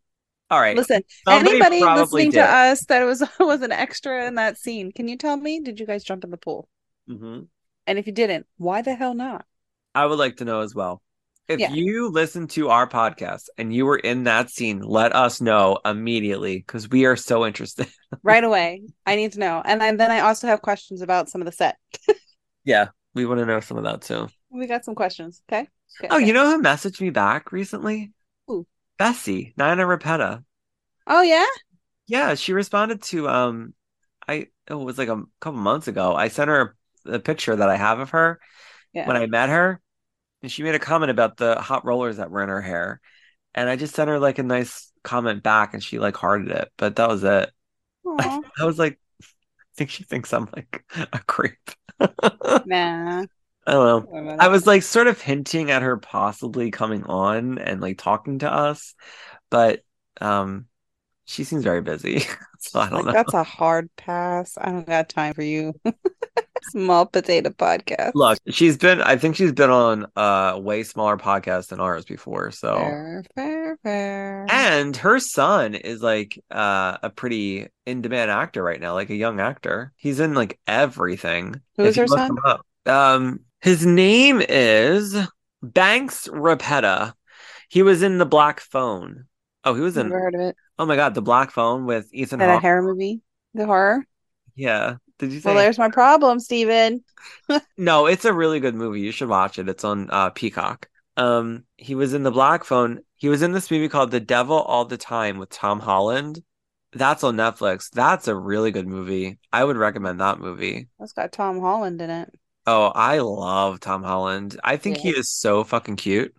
all 0.51 0.61
right 0.61 0.77
listen. 0.77 1.03
Somebody 1.27 1.61
anybody 1.61 1.81
listening 1.83 2.31
did. 2.31 2.38
to 2.41 2.45
us 2.45 2.85
that 2.87 3.05
was 3.05 3.23
was 3.41 3.62
an 3.62 3.73
extra 3.73 4.27
in 4.27 4.35
that 4.35 4.59
scene, 4.59 4.93
can 4.93 5.09
you 5.09 5.17
tell 5.17 5.37
me? 5.37 5.61
Did 5.61 5.81
you 5.81 5.87
guys 5.87 6.05
jump 6.05 6.25
in 6.25 6.31
the 6.31 6.37
pool? 6.37 6.69
Mhm. 7.09 7.47
And 7.87 7.99
if 7.99 8.07
you 8.07 8.12
didn't, 8.12 8.47
why 8.59 8.83
the 8.83 8.95
hell 8.95 9.14
not? 9.14 9.45
i 9.95 10.05
would 10.05 10.19
like 10.19 10.37
to 10.38 10.45
know 10.45 10.61
as 10.61 10.75
well 10.75 11.01
if 11.48 11.58
Yeah. 11.61 11.72
you 11.72 12.11
listen 12.11 12.46
to 12.48 12.68
our 12.70 12.87
podcast 12.88 13.44
and 13.56 13.74
you 13.74 13.87
were 13.87 13.96
in 13.98 14.24
that 14.24 14.50
scene 14.50 14.80
let 14.80 15.14
us 15.14 15.40
know 15.40 15.78
immediately 15.84 16.58
because 16.58 16.88
we 16.90 17.06
are 17.06 17.16
so 17.16 17.46
interested 17.46 17.88
Right 18.22 18.44
away, 18.44 18.82
I 19.06 19.16
need 19.16 19.32
to 19.32 19.38
know. 19.40 19.62
And 19.64 19.80
then, 20.00 20.11
I 20.11 20.20
also 20.20 20.46
have 20.46 20.62
questions 20.62 21.02
about 21.02 21.28
some 21.28 21.40
of 21.40 21.46
the 21.46 21.52
set. 21.52 21.76
yeah 22.64 22.88
we 23.14 23.26
want 23.26 23.40
to 23.40 23.46
know 23.46 23.61
some 23.61 23.76
of 23.78 23.84
that 23.84 24.02
too 24.02 24.28
We 24.50 24.66
got 24.66 24.84
some 24.84 24.94
questions. 24.94 25.42
Okay. 25.50 25.68
Okay, 26.00 26.08
oh 26.11 26.16
okay. 26.16 26.26
you 26.26 26.32
know 26.32 26.46
who 26.50 26.62
messaged 26.62 27.00
me 27.00 27.11
back 27.11 27.50
recently 27.52 28.12
Who? 28.46 28.66
bessie 28.98 29.54
nina 29.56 29.84
Repeta 29.87 30.44
Oh 31.06 31.22
yeah. 31.22 31.46
yeah 32.06 32.34
she 32.34 32.52
responded 32.52 33.02
to 33.04 33.28
um 33.28 33.74
i 34.28 34.46
it 34.68 34.74
was 34.74 34.98
like 34.98 35.08
a 35.08 35.22
couple 35.40 35.58
months 35.61 35.88
ago 35.88 36.14
i 36.14 36.28
sent 36.28 36.48
her 36.48 36.76
a 37.06 37.18
picture 37.18 37.56
that 37.56 37.68
i 37.70 37.76
have 37.76 37.98
of 38.00 38.11
her 38.11 38.38
Yeah. 38.92 39.06
when 39.08 39.16
I 39.16 39.26
met 39.26 39.48
her, 39.48 39.80
and 40.42 40.51
she 40.51 40.62
made 40.62 40.74
a 40.74 40.79
comment 40.79 41.11
about 41.11 41.37
the 41.37 41.61
hot 41.61 41.85
rollers 41.85 42.18
that 42.18 42.31
were 42.31 42.42
in 42.42 42.48
her 42.48 42.61
hair, 42.62 43.01
and 43.55 43.68
I 43.68 43.77
just 43.77 43.94
sent 43.94 44.09
her 44.09 44.18
like 44.18 44.38
a 44.38 44.42
nice 44.42 44.92
comment 45.03 45.42
back, 45.42 45.74
and 45.74 45.83
she 45.83 45.98
like 45.98 46.16
hearted 46.16 46.51
it, 46.51 46.68
but 46.77 46.96
that 46.96 47.09
was 47.09 47.24
it. 47.24 47.51
Aw. 48.07 48.40
I 48.61 48.64
was 48.64 48.79
like, 48.79 48.98
I 49.22 49.24
think 49.77 49.90
she 49.90 50.05
thinks 50.05 50.33
I'm 50.33 50.48
like 50.55 50.85
a 51.12 51.18
creep. 51.20 51.59
Nah. 52.64 53.24
I 53.66 53.72
don't 53.72 54.11
know. 54.12 54.37
I 54.38 54.48
was 54.48 54.66
like 54.66 54.83
sort 54.83 55.09
of 55.09 55.20
hinting 55.20 55.70
at 55.70 55.83
her 55.83 55.98
possibly 55.98 56.70
coming 56.70 57.05
on 57.05 57.59
and 57.59 57.81
like 57.81 57.98
talking 57.98 58.38
to 58.40 58.51
us, 58.51 58.94
but 59.51 59.83
um, 60.20 60.66
she 61.27 61.44
seems 61.44 61.64
very 61.64 61.83
busy, 61.83 62.20
so 62.59 62.81
I 62.81 62.88
don't 62.88 63.05
like 63.05 63.07
know. 63.07 63.12
that's 63.12 63.35
a 63.35 63.44
hard 63.44 63.90
pass. 63.96 64.57
I 64.59 64.70
don't 64.70 64.87
got 64.87 65.09
time 65.11 65.35
for 65.35 65.42
you. 65.42 65.74
Small 66.71 67.07
potato 67.07 67.51
podcast. 67.51 68.12
Look, 68.14 68.38
she's 68.51 68.77
been. 68.77 69.01
I 69.01 69.16
think 69.16 69.37
she's 69.37 69.53
been 69.53 69.71
on 69.71 70.07
a 70.16 70.59
way 70.59 70.83
smaller 70.83 71.16
podcast 71.16 71.68
than 71.68 71.81
ours 71.81 72.05
before, 72.05 72.51
so. 72.51 72.77
Fair, 72.77 73.25
fair, 73.35 73.79
fair. 73.83 74.47
And 74.51 74.97
her 74.97 75.18
son 75.18 75.75
is 75.75 76.03
like 76.03 76.42
uh, 76.51 76.99
a 77.03 77.11
pretty 77.11 77.68
in 77.87 78.03
demand 78.03 78.31
actor 78.31 78.62
right 78.62 78.81
now, 78.81 78.94
like 78.94 79.11
a 79.11 79.16
young 79.16 79.40
actor. 79.40 79.92
He's 79.97 80.21
in 80.21 80.35
like 80.35 80.59
everything. 80.66 81.61
Who's 81.77 81.97
her 81.97 82.07
son? 82.07 82.37
Um, 82.87 83.40
his 83.61 83.85
name 83.85 84.40
is 84.40 85.16
Banks 85.62 86.29
Repeta. 86.29 87.12
He 87.68 87.83
was 87.83 88.03
in 88.03 88.18
the 88.18 88.27
Black 88.27 88.61
Phone. 88.61 89.27
Oh, 89.64 89.75
he 89.75 89.81
was 89.81 89.97
in. 89.97 90.09
Never 90.09 90.21
heard 90.21 90.35
of 90.35 90.40
it. 90.40 90.57
Oh 90.79 90.87
my 90.87 90.97
God, 90.97 91.14
the 91.14 91.23
Black 91.23 91.51
Phone 91.51 91.87
with 91.87 92.09
Ethan 92.12 92.38
that 92.38 92.49
a 92.49 92.61
horror 92.61 92.83
movie? 92.83 93.21
The 93.55 93.66
horror? 93.66 94.07
Yeah. 94.55 94.97
Did 95.19 95.33
you 95.33 95.41
say? 95.41 95.49
Well, 95.49 95.57
there's 95.57 95.79
my 95.79 95.91
problem, 95.91 96.41
Steven. 96.41 97.05
No, 97.77 98.07
it's 98.07 98.25
a 98.25 98.33
really 98.33 98.61
good 98.61 98.75
movie. 98.75 99.01
You 99.01 99.12
should 99.12 99.29
watch 99.29 99.59
it. 99.59 99.69
It's 99.69 99.85
on 99.85 100.09
uh, 100.11 100.31
Peacock. 100.31 100.89
Um, 101.16 101.64
he 101.77 101.95
was 101.95 102.14
in 102.14 102.23
the 102.23 102.31
Black 102.31 102.64
Phone. 102.64 103.01
He 103.16 103.29
was 103.29 103.43
in 103.43 103.53
this 103.53 103.71
movie 103.71 103.89
called 103.89 104.11
The 104.11 104.21
Devil 104.21 104.57
All 104.57 104.85
the 104.85 104.97
Time 104.97 105.39
with 105.39 105.51
Tom 105.51 105.81
Holland. 105.81 106.43
That's 106.93 107.25
on 107.25 107.37
Netflix. 107.37 107.91
That's 107.91 108.29
a 108.29 108.37
really 108.37 108.71
good 108.71 108.87
movie. 108.87 109.39
I 109.53 109.64
would 109.64 109.77
recommend 109.77 110.21
that 110.21 110.39
movie. 110.39 110.89
That's 110.99 111.12
got 111.12 111.33
Tom 111.33 111.61
Holland 111.61 112.01
in 112.01 112.11
it. 112.11 112.33
Oh, 112.66 112.87
I 112.95 113.19
love 113.19 113.81
Tom 113.81 114.03
Holland. 114.03 114.59
I 114.62 114.77
think 114.77 114.99
he 114.99 115.11
is 115.11 115.31
so 115.31 115.64
fucking 115.64 115.97
cute. 115.97 116.35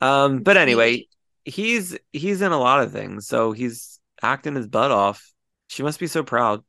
Um, 0.00 0.42
but 0.42 0.56
anyway, 0.56 1.06
he's 1.44 1.96
he's 2.12 2.42
in 2.42 2.52
a 2.52 2.58
lot 2.58 2.82
of 2.82 2.92
things, 2.92 3.26
so 3.26 3.52
he's 3.52 4.00
acting 4.22 4.54
his 4.54 4.66
butt 4.66 4.90
off. 4.90 5.32
She 5.68 5.82
must 5.82 6.00
be 6.00 6.06
so 6.06 6.22
proud. 6.22 6.64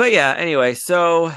But 0.00 0.12
yeah, 0.12 0.34
anyway, 0.34 0.72
so 0.72 1.30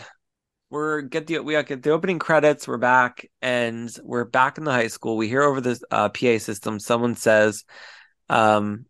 we're 0.69 1.01
get 1.01 1.27
the 1.27 1.39
we 1.39 1.61
get 1.63 1.83
the 1.83 1.89
opening 1.89 2.17
credits. 2.17 2.65
We're 2.65 2.77
back, 2.77 3.29
and 3.41 3.93
we're 4.01 4.23
back 4.23 4.57
in 4.57 4.63
the 4.63 4.71
high 4.71 4.87
school. 4.87 5.17
We 5.17 5.27
hear 5.27 5.43
over 5.43 5.59
the 5.59 5.77
uh, 5.91 6.07
PA 6.07 6.37
system. 6.37 6.79
Someone 6.79 7.15
says, 7.15 7.65
um, 8.29 8.85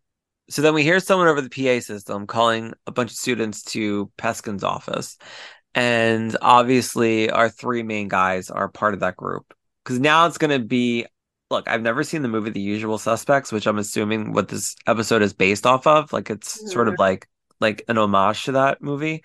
so 0.48 0.62
then 0.62 0.74
we 0.74 0.84
hear 0.84 1.00
someone 1.00 1.26
over 1.26 1.40
the 1.40 1.50
PA 1.50 1.80
system 1.80 2.28
calling 2.28 2.74
a 2.86 2.92
bunch 2.92 3.10
of 3.10 3.16
students 3.16 3.64
to 3.72 4.12
Peskin's 4.16 4.62
office, 4.62 5.18
And 5.74 6.36
obviously, 6.40 7.30
our 7.30 7.48
three 7.48 7.82
main 7.82 8.06
guys 8.06 8.50
are 8.50 8.68
part 8.68 8.94
of 8.94 9.00
that 9.00 9.16
group. 9.16 9.54
Because 9.82 9.98
now 9.98 10.26
it's 10.26 10.38
going 10.38 10.56
to 10.56 10.64
be 10.64 11.04
look, 11.50 11.66
I've 11.66 11.82
never 11.82 12.04
seen 12.04 12.22
the 12.22 12.28
movie 12.28 12.50
The 12.50 12.60
Usual 12.60 12.96
Suspects, 12.96 13.50
which 13.50 13.66
I'm 13.66 13.78
assuming 13.78 14.34
what 14.34 14.46
this 14.46 14.76
episode 14.86 15.22
is 15.22 15.32
based 15.32 15.66
off 15.66 15.84
of. 15.88 16.12
Like 16.12 16.30
it's 16.30 16.58
mm-hmm. 16.58 16.68
sort 16.68 16.86
of 16.86 16.94
like 17.00 17.26
like 17.60 17.82
an 17.88 17.98
homage 17.98 18.44
to 18.44 18.52
that 18.52 18.80
movie. 18.80 19.24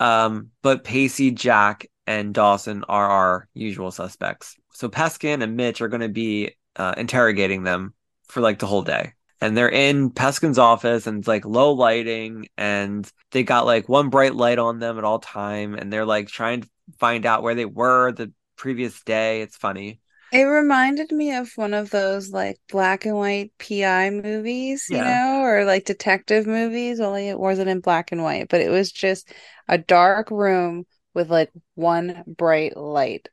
Um, 0.00 0.50
but 0.62 0.84
Pacey, 0.84 1.30
Jack, 1.30 1.86
and 2.06 2.32
Dawson 2.32 2.84
are 2.88 3.06
our 3.06 3.48
usual 3.52 3.90
suspects. 3.90 4.56
So 4.72 4.88
Peskin 4.88 5.42
and 5.42 5.56
Mitch 5.56 5.80
are 5.80 5.88
going 5.88 6.00
to 6.00 6.08
be 6.08 6.52
uh, 6.76 6.94
interrogating 6.96 7.64
them 7.64 7.94
for 8.28 8.40
like 8.40 8.58
the 8.58 8.66
whole 8.66 8.82
day. 8.82 9.12
And 9.40 9.56
they're 9.56 9.70
in 9.70 10.10
Peskin's 10.10 10.58
office 10.58 11.06
and 11.06 11.18
it's 11.18 11.28
like 11.28 11.44
low 11.44 11.72
lighting 11.72 12.48
and 12.56 13.08
they 13.30 13.44
got 13.44 13.66
like 13.66 13.88
one 13.88 14.08
bright 14.08 14.34
light 14.34 14.58
on 14.58 14.78
them 14.78 14.98
at 14.98 15.04
all 15.04 15.20
time 15.20 15.74
and 15.74 15.92
they're 15.92 16.06
like 16.06 16.28
trying 16.28 16.62
to 16.62 16.68
find 16.98 17.26
out 17.26 17.42
where 17.42 17.54
they 17.54 17.64
were 17.64 18.10
the 18.10 18.32
previous 18.56 19.00
day. 19.02 19.42
It's 19.42 19.56
funny. 19.56 20.00
It 20.32 20.42
reminded 20.42 21.10
me 21.10 21.34
of 21.34 21.50
one 21.56 21.74
of 21.74 21.90
those 21.90 22.30
like 22.30 22.58
black 22.70 23.06
and 23.06 23.16
white 23.16 23.52
PI 23.58 24.10
movies, 24.10 24.86
you 24.90 24.96
yeah. 24.96 25.04
know, 25.04 25.40
or 25.42 25.64
like 25.64 25.84
detective 25.84 26.46
movies, 26.46 27.00
only 27.00 27.28
it 27.28 27.38
wasn't 27.38 27.68
in 27.68 27.80
black 27.80 28.12
and 28.12 28.22
white, 28.22 28.48
but 28.48 28.60
it 28.60 28.70
was 28.70 28.92
just 28.92 29.32
a 29.68 29.78
dark 29.78 30.30
room 30.30 30.84
with 31.14 31.30
like 31.30 31.50
one 31.74 32.24
bright 32.26 32.76
light 32.76 33.28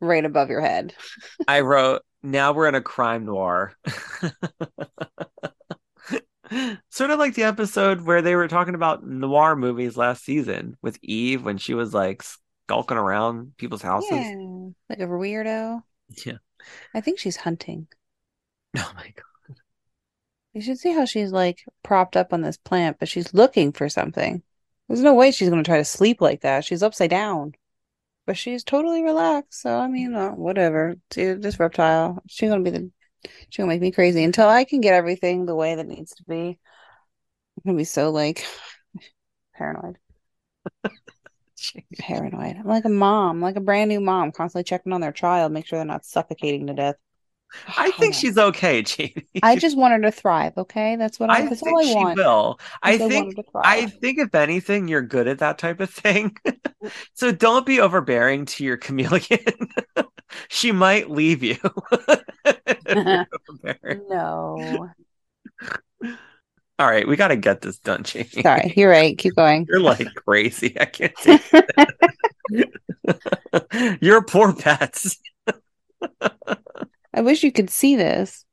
right 0.00 0.24
above 0.24 0.48
your 0.48 0.60
head. 0.60 0.94
I 1.46 1.60
wrote, 1.60 2.02
now 2.22 2.52
we're 2.52 2.68
in 2.68 2.74
a 2.74 2.80
crime 2.80 3.26
noir. 3.26 3.74
sort 6.90 7.10
of 7.10 7.18
like 7.18 7.34
the 7.34 7.42
episode 7.42 8.02
where 8.02 8.22
they 8.22 8.34
were 8.34 8.48
talking 8.48 8.74
about 8.74 9.06
noir 9.06 9.54
movies 9.56 9.96
last 9.96 10.24
season 10.24 10.76
with 10.82 10.98
Eve 11.02 11.44
when 11.44 11.58
she 11.58 11.74
was 11.74 11.92
like 11.92 12.22
skulking 12.68 12.96
around 12.96 13.56
people's 13.56 13.82
houses. 13.82 14.10
Yeah, 14.10 14.68
like 14.88 15.00
a 15.00 15.06
weirdo. 15.06 15.82
Yeah. 16.26 16.38
I 16.94 17.00
think 17.00 17.18
she's 17.18 17.36
hunting. 17.36 17.88
Oh 18.76 18.92
my 18.94 19.12
god. 19.14 19.56
You 20.52 20.62
should 20.62 20.78
see 20.78 20.92
how 20.92 21.04
she's 21.04 21.30
like 21.30 21.64
propped 21.82 22.16
up 22.16 22.32
on 22.32 22.40
this 22.40 22.56
plant, 22.56 22.98
but 22.98 23.08
she's 23.08 23.34
looking 23.34 23.72
for 23.72 23.88
something. 23.88 24.42
There's 24.88 25.02
no 25.02 25.14
way 25.14 25.30
she's 25.30 25.50
going 25.50 25.62
to 25.62 25.68
try 25.68 25.78
to 25.78 25.84
sleep 25.84 26.20
like 26.20 26.40
that. 26.40 26.64
She's 26.64 26.82
upside 26.82 27.10
down. 27.10 27.52
But 28.26 28.36
she's 28.36 28.64
totally 28.64 29.02
relaxed. 29.02 29.62
So, 29.62 29.78
I 29.78 29.88
mean, 29.88 30.14
uh, 30.14 30.32
whatever. 30.32 30.96
Dude, 31.10 31.42
this 31.42 31.58
reptile, 31.58 32.22
she's 32.26 32.50
going 32.50 32.64
to 32.64 32.70
be 32.70 32.76
the, 32.76 32.90
she's 33.48 33.58
going 33.58 33.68
to 33.68 33.74
make 33.74 33.80
me 33.80 33.92
crazy 33.92 34.24
until 34.24 34.48
I 34.48 34.64
can 34.64 34.80
get 34.80 34.94
everything 34.94 35.46
the 35.46 35.54
way 35.54 35.74
that 35.74 35.86
needs 35.86 36.14
to 36.16 36.24
be. 36.24 36.58
I'm 37.56 37.62
going 37.64 37.76
to 37.76 37.80
be 37.80 37.84
so 37.84 38.10
like 38.10 38.44
paranoid. 39.54 39.98
paranoid. 41.98 42.56
I'm 42.56 42.66
like 42.66 42.84
a 42.84 42.90
mom, 42.90 43.40
like 43.40 43.56
a 43.56 43.60
brand 43.60 43.88
new 43.88 44.00
mom, 44.00 44.32
constantly 44.32 44.64
checking 44.64 44.92
on 44.92 45.00
their 45.00 45.12
child, 45.12 45.52
make 45.52 45.66
sure 45.66 45.78
they're 45.78 45.86
not 45.86 46.04
suffocating 46.04 46.66
to 46.66 46.74
death. 46.74 46.96
I 47.66 47.92
oh, 47.94 47.98
think 47.98 48.14
she's 48.14 48.36
okay, 48.36 48.82
Jamie. 48.82 49.26
I 49.42 49.56
just 49.56 49.76
want 49.76 49.92
her 49.92 50.00
to 50.02 50.10
thrive. 50.10 50.56
Okay, 50.58 50.96
that's 50.96 51.18
what 51.18 51.30
I. 51.30 51.38
I 51.38 51.48
that's 51.48 51.62
all 51.62 51.80
I 51.80 51.84
she 51.84 51.94
want. 51.94 52.16
will. 52.16 52.60
I 52.82 52.98
think. 52.98 53.36
I 53.54 53.86
think 53.86 54.18
if 54.18 54.34
anything, 54.34 54.88
you're 54.88 55.02
good 55.02 55.26
at 55.28 55.38
that 55.38 55.58
type 55.58 55.80
of 55.80 55.90
thing. 55.90 56.36
so 57.14 57.32
don't 57.32 57.64
be 57.64 57.80
overbearing 57.80 58.44
to 58.46 58.64
your 58.64 58.76
chameleon. 58.76 59.40
she 60.48 60.72
might 60.72 61.10
leave 61.10 61.42
you. 61.42 61.56
no. 64.10 64.90
All 66.78 66.86
right, 66.86 67.06
we 67.08 67.16
got 67.16 67.28
to 67.28 67.36
get 67.36 67.60
this 67.60 67.78
done, 67.78 68.04
Jamie. 68.04 68.26
Sorry, 68.26 68.72
you're 68.76 68.90
right. 68.90 69.18
Keep 69.18 69.34
going. 69.34 69.66
You're 69.68 69.80
like 69.80 70.14
crazy. 70.14 70.76
I 70.80 70.84
can't 70.84 71.14
take 71.16 71.42
You're 74.00 74.22
poor 74.22 74.54
pets. 74.54 75.18
I 77.12 77.20
wish 77.20 77.42
you 77.42 77.50
could 77.50 77.70
see 77.70 77.96
this. 77.96 78.44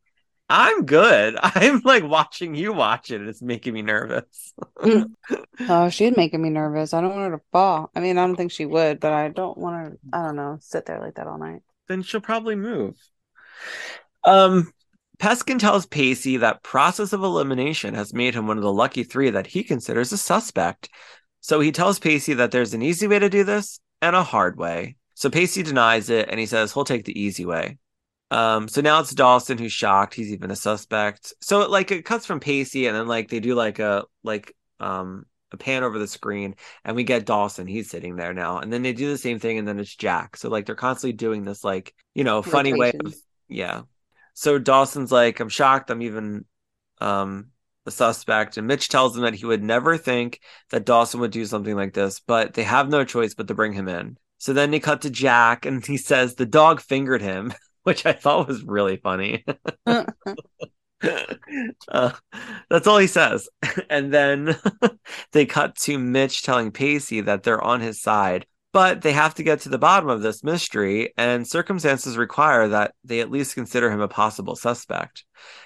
I'm 0.49 0.85
good. 0.85 1.37
I'm 1.41 1.81
like 1.83 2.03
watching 2.03 2.55
you 2.55 2.73
watch 2.73 3.11
it. 3.11 3.21
It's 3.21 3.41
making 3.41 3.73
me 3.73 3.81
nervous. 3.81 4.53
Oh, 5.67 5.89
she's 5.89 6.15
making 6.15 6.41
me 6.41 6.49
nervous. 6.49 6.93
I 6.93 7.01
don't 7.01 7.15
want 7.15 7.31
her 7.31 7.37
to 7.37 7.43
fall. 7.51 7.89
I 7.95 7.99
mean, 8.01 8.17
I 8.17 8.27
don't 8.27 8.35
think 8.35 8.51
she 8.51 8.65
would, 8.65 8.99
but 8.99 9.13
I 9.13 9.29
don't 9.29 9.57
want 9.57 9.75
her. 9.75 9.97
I 10.13 10.21
don't 10.23 10.35
know, 10.35 10.57
sit 10.59 10.85
there 10.85 10.99
like 10.99 11.15
that 11.15 11.27
all 11.27 11.37
night. 11.37 11.61
Then 11.87 12.03
she'll 12.03 12.21
probably 12.21 12.55
move. 12.55 12.95
Um, 14.23 14.71
Peskin 15.17 15.59
tells 15.59 15.85
Pacey 15.85 16.37
that 16.37 16.63
process 16.63 17.13
of 17.13 17.23
elimination 17.23 17.93
has 17.93 18.13
made 18.13 18.35
him 18.35 18.47
one 18.47 18.57
of 18.57 18.63
the 18.63 18.73
lucky 18.73 19.03
three 19.03 19.29
that 19.29 19.47
he 19.47 19.63
considers 19.63 20.11
a 20.11 20.17
suspect. 20.17 20.89
So 21.41 21.59
he 21.59 21.71
tells 21.71 21.99
Pacey 21.99 22.33
that 22.35 22.51
there's 22.51 22.73
an 22.73 22.81
easy 22.81 23.07
way 23.07 23.19
to 23.19 23.29
do 23.29 23.43
this 23.43 23.79
and 24.01 24.15
a 24.15 24.23
hard 24.23 24.57
way. 24.57 24.97
So 25.13 25.29
Pacey 25.29 25.63
denies 25.63 26.09
it 26.09 26.29
and 26.29 26.39
he 26.39 26.45
says 26.45 26.73
he'll 26.73 26.83
take 26.83 27.05
the 27.05 27.19
easy 27.19 27.45
way. 27.45 27.77
Um, 28.31 28.67
so 28.67 28.81
now 28.81 28.99
it's 28.99 29.13
Dawson 29.13 29.57
who's 29.57 29.71
shocked 29.71 30.15
he's 30.15 30.33
even 30.33 30.51
a 30.51 30.55
suspect. 30.55 31.33
So 31.41 31.69
like 31.69 31.91
it 31.91 32.05
cuts 32.05 32.25
from 32.25 32.39
Pacey 32.39 32.87
and 32.87 32.95
then 32.95 33.07
like 33.07 33.29
they 33.29 33.39
do 33.39 33.55
like 33.55 33.79
a 33.79 34.05
like 34.23 34.53
um 34.79 35.25
a 35.51 35.57
pan 35.57 35.83
over 35.83 35.99
the 35.99 36.07
screen 36.07 36.55
and 36.83 36.95
we 36.95 37.03
get 37.03 37.25
Dawson. 37.25 37.67
He's 37.67 37.89
sitting 37.89 38.15
there 38.15 38.33
now. 38.33 38.57
And 38.57 38.73
then 38.73 38.81
they 38.81 38.93
do 38.93 39.09
the 39.09 39.17
same 39.17 39.39
thing 39.39 39.57
and 39.57 39.67
then 39.67 39.79
it's 39.79 39.95
Jack. 39.95 40.37
So 40.37 40.49
like 40.49 40.65
they're 40.65 40.75
constantly 40.75 41.13
doing 41.13 41.45
this 41.45 41.63
like, 41.63 41.93
you 42.13 42.23
know, 42.23 42.41
funny 42.41 42.73
way 42.73 42.91
of 43.05 43.15
yeah, 43.47 43.83
so 44.35 44.59
Dawson's 44.59 45.11
like, 45.13 45.39
I'm 45.39 45.49
shocked. 45.49 45.89
I'm 45.89 46.01
even 46.01 46.45
um, 46.99 47.47
a 47.85 47.91
suspect. 47.91 48.57
And 48.57 48.67
Mitch 48.67 48.89
tells 48.89 49.15
him 49.15 49.23
that 49.23 49.33
he 49.33 49.45
would 49.45 49.63
never 49.63 49.97
think 49.97 50.41
that 50.69 50.85
Dawson 50.85 51.21
would 51.21 51.31
do 51.31 51.45
something 51.45 51.75
like 51.75 51.93
this, 51.93 52.19
but 52.19 52.53
they 52.53 52.63
have 52.63 52.89
no 52.89 53.05
choice 53.05 53.33
but 53.33 53.47
to 53.47 53.53
bring 53.53 53.71
him 53.73 53.87
in. 53.87 54.17
So 54.37 54.51
then 54.51 54.71
they 54.71 54.81
cut 54.81 55.01
to 55.03 55.09
Jack 55.09 55.65
and 55.65 55.83
he 55.85 55.95
says 55.95 56.35
the 56.35 56.45
dog 56.45 56.81
fingered 56.81 57.21
him, 57.21 57.53
which 57.83 58.05
I 58.05 58.11
thought 58.11 58.49
was 58.49 58.61
really 58.61 58.97
funny. 58.97 59.45
uh, 59.87 60.03
that's 62.69 62.87
all 62.87 62.97
he 62.97 63.07
says. 63.07 63.49
And 63.89 64.13
then 64.13 64.57
they 65.31 65.45
cut 65.45 65.75
to 65.77 65.97
Mitch 65.97 66.43
telling 66.43 66.71
Pacey 66.71 67.21
that 67.21 67.43
they're 67.43 67.63
on 67.63 67.79
his 67.79 68.01
side 68.01 68.45
but 68.75 69.03
they 69.03 69.13
have 69.13 69.33
to 69.33 69.41
get 69.41 69.61
to 69.61 69.69
the 69.69 69.77
bottom 69.77 70.09
of 70.09 70.21
this 70.21 70.43
mystery, 70.43 71.13
and 71.17 71.47
circumstances 71.47 72.17
require 72.17 72.67
that 72.67 72.93
they 73.05 73.21
at 73.21 73.31
least 73.31 73.55
consider 73.55 73.89
him 73.89 74.01
a 74.01 74.09
possible 74.09 74.57
suspect. 74.57 75.23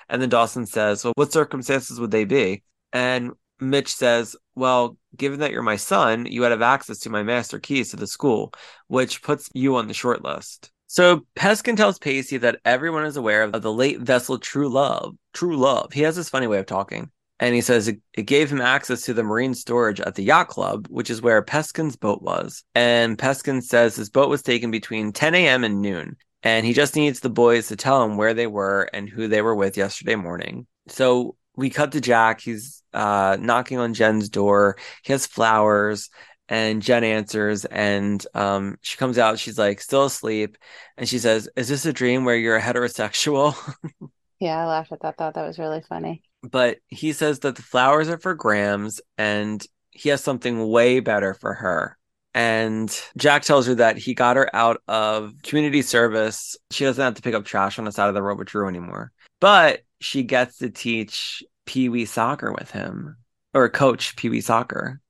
And 0.10 0.22
then 0.22 0.30
Dawson 0.30 0.68
says, 0.68 1.04
Well, 1.04 1.14
what 1.16 1.34
circumstances 1.34 2.00
would 2.00 2.12
they 2.12 2.26
be? 2.26 2.62
And 2.94 3.32
Mitch 3.60 3.92
says, 3.92 4.36
Well, 4.54 4.96
given 5.18 5.40
that 5.40 5.52
you're 5.52 5.64
my 5.64 5.76
son, 5.76 6.28
you 6.28 6.42
would 6.42 6.52
have 6.52 6.62
access 6.62 7.00
to 7.00 7.10
my 7.10 7.24
master 7.24 7.58
keys 7.58 7.90
to 7.90 7.96
the 7.96 8.06
school, 8.06 8.54
which 8.90 9.24
puts 9.24 9.50
you 9.56 9.78
on 9.78 9.88
the 9.88 9.96
short 9.96 10.24
list. 10.24 10.70
So 10.86 11.26
Peskin 11.36 11.78
tells 11.78 11.98
Pacey 11.98 12.38
that 12.38 12.60
everyone 12.64 13.06
is 13.06 13.18
aware 13.18 13.42
of 13.42 13.60
the 13.60 13.74
late 13.74 14.02
vessel 14.02 14.38
True 14.38 14.70
Love. 14.70 15.16
True 15.34 15.58
Love. 15.58 15.94
He 15.94 16.02
has 16.02 16.16
this 16.16 16.30
funny 16.30 16.46
way 16.46 16.60
of 16.60 16.68
talking 16.68 17.10
and 17.40 17.56
he 17.56 17.62
says 17.62 17.88
it, 17.88 18.00
gave 18.26 18.52
him 18.52 18.62
access 18.62 19.04
to 19.04 19.14
the 19.14 19.24
marine 19.24 19.54
storage 19.54 20.02
at 20.02 20.16
the 20.16 20.24
yacht 20.24 20.50
club, 20.50 20.88
which 20.90 21.10
is 21.10 21.22
where 21.22 21.42
Peskin's 21.42 21.96
boat 21.96 22.22
was. 22.22 22.64
And 22.76 23.18
Peskin 23.18 23.62
says 23.64 23.96
his 23.96 24.10
boat 24.10 24.30
was 24.30 24.42
taken 24.42 24.72
between 24.72 25.14
10 25.14 25.36
a.m. 25.36 25.64
and 25.64 25.82
noon, 25.82 26.18
and 26.44 26.66
he 26.66 26.74
just 26.74 26.96
needs 26.96 27.22
the 27.22 27.30
boys 27.30 27.68
to 27.68 27.76
tell 27.76 28.04
him 28.04 28.18
where 28.18 28.34
they 28.34 28.48
were 28.48 28.90
and 28.94 29.10
who 29.10 29.28
they 29.28 29.42
were 29.42 29.56
with 29.56 29.78
yesterday 29.78 30.16
morning. 30.16 30.68
So 30.88 31.36
we 31.56 31.70
cut 31.70 31.94
to 31.94 32.02
Jack. 32.02 32.42
He's 32.42 32.84
uh, 32.94 33.38
knocking 33.40 33.78
on 33.78 33.94
Jen's 33.94 34.30
door. 34.30 34.78
He 35.04 35.14
has 35.14 35.26
flowers, 35.26 36.10
and 36.50 36.82
Jen 36.82 37.04
answers, 37.04 37.64
and 37.66 38.26
um, 38.34 38.78
she 38.82 38.98
comes 38.98 39.18
out. 39.18 39.40
She's 39.40 39.58
like 39.58 39.80
still 39.82 40.06
asleep, 40.06 40.58
and 40.98 41.08
she 41.08 41.20
says, 41.20 41.48
"Is 41.56 41.70
this 41.70 41.86
a 41.86 41.94
dream 41.94 42.26
where 42.26 42.36
you're 42.36 42.58
a 42.58 42.62
heterosexual?" 42.62 43.56
yeah, 44.40 44.58
I 44.58 44.66
laughed 44.66 44.92
at 44.92 45.02
that. 45.02 45.18
Thought 45.18 45.36
that 45.36 45.48
was 45.48 45.60
really 45.60 45.82
funny 45.88 46.24
but 46.42 46.78
he 46.88 47.14
says 47.14 47.40
that 47.40 47.56
the 47.56 47.62
flowers 47.62 48.10
are 48.10 48.18
for 48.18 48.34
Grams 48.34 49.02
and 49.18 49.66
he 49.92 50.10
has 50.10 50.24
something 50.24 50.68
way 50.70 51.00
better 51.00 51.34
for 51.34 51.54
her. 51.54 51.98
And 52.34 52.96
Jack 53.18 53.42
tells 53.42 53.66
her 53.68 53.76
that 53.76 53.98
he 53.98 54.14
got 54.14 54.38
her 54.38 54.54
out 54.56 54.82
of 54.88 55.34
community 55.44 55.82
service. 55.82 56.56
She 56.72 56.86
doesn't 56.86 57.04
have 57.04 57.16
to 57.16 57.22
pick 57.22 57.34
up 57.34 57.44
trash 57.44 57.80
on 57.80 57.86
the 57.86 57.92
side 57.92 58.08
of 58.08 58.14
the 58.14 58.22
road 58.22 58.38
with 58.38 58.48
Drew 58.48 58.68
anymore. 58.68 59.12
But 59.42 59.82
she 60.00 60.24
gets 60.24 60.58
to 60.58 60.70
teach 60.70 61.44
Pee 61.66 61.90
Wee 61.90 62.06
soccer 62.06 62.52
with 62.52 62.72
him 62.72 63.18
or 63.54 63.68
coach 63.68 64.16
Pee 64.16 64.30
Wee 64.30 64.42
soccer. 64.42 65.02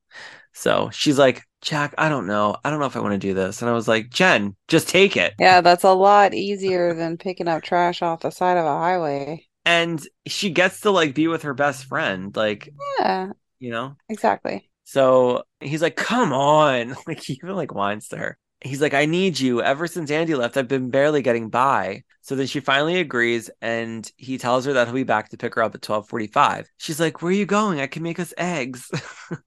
So 0.53 0.89
she's 0.91 1.19
like, 1.19 1.43
Jack, 1.61 1.93
I 1.97 2.09
don't 2.09 2.25
know. 2.25 2.55
I 2.63 2.69
don't 2.69 2.79
know 2.79 2.85
if 2.85 2.95
I 2.95 3.01
want 3.01 3.13
to 3.13 3.17
do 3.17 3.33
this. 3.33 3.61
And 3.61 3.69
I 3.69 3.73
was 3.73 3.87
like, 3.87 4.09
Jen, 4.09 4.55
just 4.67 4.87
take 4.87 5.17
it. 5.17 5.33
Yeah, 5.37 5.61
that's 5.61 5.83
a 5.83 5.91
lot 5.91 6.33
easier 6.33 6.93
than 6.93 7.17
picking 7.17 7.49
up 7.49 7.63
trash 7.63 8.01
off 8.01 8.21
the 8.21 8.29
side 8.29 8.57
of 8.57 8.65
a 8.65 8.77
highway 8.77 9.45
and 9.69 10.01
she 10.25 10.49
gets 10.49 10.81
to 10.81 10.89
like 10.89 11.13
be 11.13 11.27
with 11.27 11.43
her 11.43 11.53
best 11.53 11.85
friend 11.85 12.35
like 12.35 12.73
yeah. 12.99 13.31
you 13.59 13.69
know? 13.69 13.95
Exactly. 14.09 14.67
So 14.83 15.43
he's 15.59 15.81
like 15.81 15.95
come 15.95 16.33
on. 16.33 16.95
Like 17.07 17.19
he 17.21 17.33
even 17.33 17.55
like 17.55 17.73
whines 17.73 18.07
to 18.09 18.17
her. 18.17 18.37
He's 18.61 18.81
like 18.81 18.93
i 18.95 19.05
need 19.05 19.39
you. 19.39 19.61
Ever 19.61 19.85
since 19.85 20.09
andy 20.09 20.33
left 20.33 20.57
i've 20.57 20.67
been 20.67 20.89
barely 20.89 21.21
getting 21.21 21.49
by. 21.49 22.03
So 22.21 22.35
then 22.35 22.47
she 22.47 22.59
finally 22.59 22.99
agrees 22.99 23.51
and 23.61 24.11
he 24.17 24.39
tells 24.39 24.65
her 24.65 24.73
that 24.73 24.87
he'll 24.87 24.95
be 24.95 25.03
back 25.03 25.29
to 25.29 25.37
pick 25.37 25.55
her 25.55 25.63
up 25.63 25.75
at 25.75 25.87
1245 25.87 26.69
she's 26.77 26.99
like 26.99 27.21
where 27.21 27.29
are 27.29 27.35
you 27.35 27.45
going? 27.45 27.79
I 27.79 27.87
can 27.87 28.03
make 28.03 28.19
us 28.19 28.33
eggs. 28.37 28.89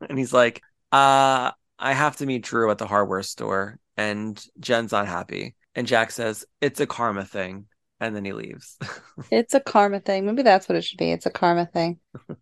And 0.09 0.17
he's 0.17 0.33
like 0.33 0.63
uh 0.93 1.51
I 1.81 1.95
have 1.95 2.17
to 2.19 2.27
meet 2.27 2.45
Drew 2.45 2.71
at 2.71 2.79
the 2.79 2.87
hardware 2.87 3.25
store, 3.25 3.81
and 3.97 4.41
Jen's 4.61 4.93
not 4.93 5.09
happy. 5.09 5.57
And 5.75 5.85
Jack 5.85 6.13
says, 6.13 6.45
It's 6.61 6.79
a 6.79 6.87
karma 6.87 7.25
thing. 7.25 7.67
And 8.03 8.17
then 8.17 8.25
he 8.25 8.33
leaves. 8.33 8.77
It's 9.31 9.55
a 9.55 9.61
karma 9.61 10.01
thing. 10.01 10.27
Maybe 10.27 10.43
that's 10.43 10.69
what 10.69 10.75
it 10.75 10.83
should 10.83 10.99
be. 10.99 11.13
It's 11.13 11.25
a 11.25 11.31
karma 11.31 11.67
thing. 11.67 12.01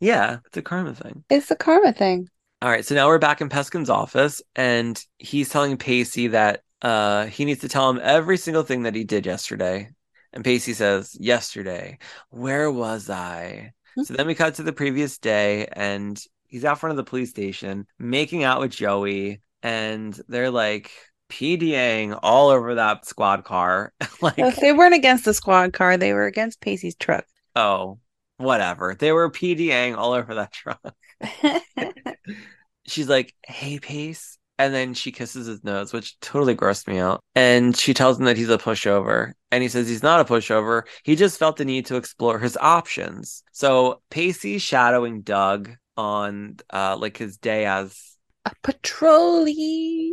yeah, 0.00 0.40
it's 0.44 0.56
a 0.58 0.62
karma 0.62 0.94
thing. 0.94 1.24
It's 1.30 1.50
a 1.50 1.56
karma 1.56 1.94
thing. 1.94 2.28
All 2.60 2.68
right, 2.68 2.84
so 2.84 2.94
now 2.94 3.08
we're 3.08 3.18
back 3.18 3.40
in 3.40 3.48
Peskin's 3.48 3.88
office, 3.88 4.42
and 4.54 5.02
he's 5.18 5.48
telling 5.48 5.78
Pacey 5.78 6.28
that 6.28 6.62
uh, 6.82 7.24
he 7.26 7.46
needs 7.46 7.62
to 7.62 7.68
tell 7.68 7.88
him 7.88 8.00
every 8.02 8.36
single 8.36 8.64
thing 8.64 8.82
that 8.82 8.94
he 8.94 9.04
did 9.04 9.24
yesterday. 9.24 9.88
And 10.34 10.44
Pacey 10.44 10.74
says, 10.74 11.16
Yesterday, 11.18 11.98
where 12.28 12.70
was 12.70 13.08
I? 13.08 13.72
So 14.04 14.12
then 14.14 14.26
we 14.26 14.34
cut 14.34 14.56
to 14.56 14.62
the 14.62 14.74
previous 14.74 15.16
day, 15.16 15.68
and 15.72 16.22
he's 16.46 16.66
out 16.66 16.78
front 16.78 16.92
of 16.92 16.98
the 16.98 17.08
police 17.08 17.30
station 17.30 17.86
making 17.98 18.44
out 18.44 18.60
with 18.60 18.72
Joey, 18.72 19.40
and 19.62 20.18
they're 20.28 20.50
like 20.50 20.90
PDAing 21.32 22.18
all 22.22 22.50
over 22.50 22.74
that 22.76 23.06
squad 23.06 23.44
car. 23.44 23.92
like, 24.22 24.36
Well, 24.38 24.52
they 24.60 24.72
weren't 24.72 24.94
against 24.94 25.24
the 25.24 25.34
squad 25.34 25.72
car. 25.72 25.96
They 25.96 26.12
were 26.12 26.26
against 26.26 26.60
Pacey's 26.60 26.94
truck. 26.96 27.24
oh, 27.56 27.98
whatever. 28.36 28.94
They 28.98 29.12
were 29.12 29.30
PDAing 29.30 29.96
all 29.96 30.12
over 30.12 30.34
that 30.34 30.52
truck. 30.52 30.94
She's 32.86 33.08
like, 33.08 33.34
Hey, 33.46 33.78
Pace. 33.78 34.38
And 34.58 34.72
then 34.74 34.94
she 34.94 35.10
kisses 35.12 35.46
his 35.46 35.64
nose, 35.64 35.92
which 35.92 36.20
totally 36.20 36.54
grossed 36.54 36.86
me 36.86 36.98
out. 36.98 37.20
And 37.34 37.76
she 37.76 37.94
tells 37.94 38.18
him 38.18 38.26
that 38.26 38.36
he's 38.36 38.50
a 38.50 38.58
pushover. 38.58 39.32
And 39.50 39.62
he 39.62 39.68
says 39.68 39.88
he's 39.88 40.02
not 40.02 40.20
a 40.20 40.24
pushover. 40.24 40.82
He 41.02 41.16
just 41.16 41.38
felt 41.38 41.56
the 41.56 41.64
need 41.64 41.86
to 41.86 41.96
explore 41.96 42.38
his 42.38 42.56
options. 42.60 43.42
So 43.52 44.02
Pacey's 44.10 44.62
shadowing 44.62 45.22
Doug 45.22 45.70
on 45.96 46.56
uh 46.72 46.96
like 46.96 47.16
his 47.18 47.36
day 47.38 47.66
as 47.66 48.11
a 48.44 48.50
patrollee. 48.62 50.10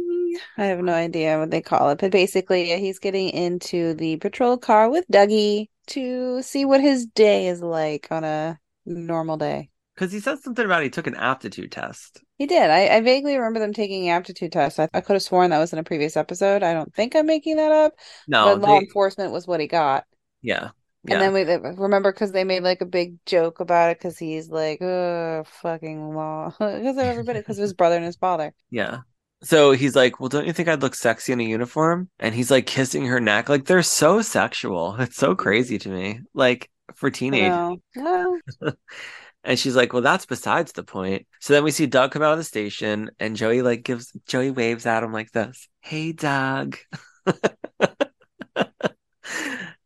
I 0.57 0.65
have 0.65 0.79
no 0.79 0.93
idea 0.93 1.39
what 1.39 1.51
they 1.51 1.61
call 1.61 1.89
it, 1.89 1.99
but 1.99 2.11
basically, 2.11 2.65
he's 2.79 2.99
getting 2.99 3.29
into 3.29 3.93
the 3.95 4.17
patrol 4.17 4.57
car 4.57 4.89
with 4.89 5.05
Dougie 5.11 5.67
to 5.87 6.41
see 6.41 6.65
what 6.65 6.81
his 6.81 7.05
day 7.07 7.47
is 7.47 7.61
like 7.61 8.07
on 8.11 8.23
a 8.23 8.59
normal 8.85 9.37
day. 9.37 9.69
because 9.95 10.11
he 10.11 10.19
said 10.19 10.39
something 10.39 10.63
about 10.65 10.83
he 10.83 10.89
took 10.89 11.07
an 11.07 11.15
aptitude 11.15 11.71
test. 11.71 12.21
He 12.37 12.45
did. 12.45 12.69
I, 12.69 12.87
I 12.97 13.01
vaguely 13.01 13.35
remember 13.35 13.59
them 13.59 13.73
taking 13.73 14.09
aptitude 14.09 14.51
tests. 14.51 14.79
I, 14.79 14.87
I 14.93 15.01
could 15.01 15.13
have 15.13 15.23
sworn 15.23 15.49
that 15.49 15.59
was 15.59 15.73
in 15.73 15.79
a 15.79 15.83
previous 15.83 16.15
episode. 16.15 16.63
I 16.63 16.73
don't 16.73 16.93
think 16.93 17.15
I'm 17.15 17.25
making 17.25 17.57
that 17.57 17.71
up, 17.71 17.93
No, 18.27 18.45
but 18.55 18.61
law 18.61 18.79
they- 18.79 18.85
enforcement 18.85 19.31
was 19.31 19.47
what 19.47 19.59
he 19.59 19.67
got. 19.67 20.05
yeah. 20.41 20.69
And 21.07 21.21
then 21.21 21.33
we 21.33 21.43
remember 21.43 22.11
because 22.11 22.31
they 22.31 22.43
made 22.43 22.63
like 22.63 22.81
a 22.81 22.85
big 22.85 23.17
joke 23.25 23.59
about 23.59 23.91
it 23.91 23.99
because 23.99 24.17
he's 24.17 24.49
like, 24.49 24.81
oh, 24.81 25.43
fucking 25.61 26.13
law. 26.13 26.53
Because 26.59 26.97
of 26.97 27.03
everybody, 27.03 27.39
because 27.39 27.57
of 27.57 27.63
his 27.63 27.73
brother 27.73 27.95
and 27.95 28.05
his 28.05 28.17
father. 28.17 28.53
Yeah. 28.69 28.99
So 29.41 29.71
he's 29.71 29.95
like, 29.95 30.19
Well, 30.19 30.29
don't 30.29 30.47
you 30.47 30.53
think 30.53 30.67
I'd 30.67 30.81
look 30.81 30.95
sexy 30.95 31.31
in 31.31 31.39
a 31.39 31.43
uniform? 31.43 32.09
And 32.19 32.35
he's 32.35 32.51
like 32.51 32.65
kissing 32.65 33.05
her 33.05 33.19
neck. 33.19 33.47
Like 33.47 33.65
they're 33.65 33.83
so 33.83 34.21
sexual. 34.21 34.95
It's 34.99 35.15
so 35.15 35.35
crazy 35.35 35.77
to 35.79 35.89
me. 35.89 36.21
Like 36.33 36.69
for 36.95 37.09
teenage. 37.09 37.79
And 39.41 39.57
she's 39.57 39.75
like, 39.75 39.93
Well, 39.93 40.01
that's 40.01 40.25
besides 40.25 40.73
the 40.73 40.83
point. 40.83 41.25
So 41.39 41.53
then 41.53 41.63
we 41.63 41.71
see 41.71 41.85
Doug 41.85 42.11
come 42.11 42.21
out 42.21 42.33
of 42.33 42.37
the 42.37 42.43
station 42.43 43.09
and 43.19 43.37
Joey 43.37 43.61
like 43.61 43.83
gives 43.83 44.11
Joey 44.27 44.51
waves 44.51 44.85
at 44.85 45.01
him 45.01 45.13
like 45.13 45.31
this. 45.31 45.69
Hey 45.79 46.11
Doug. 46.11 46.77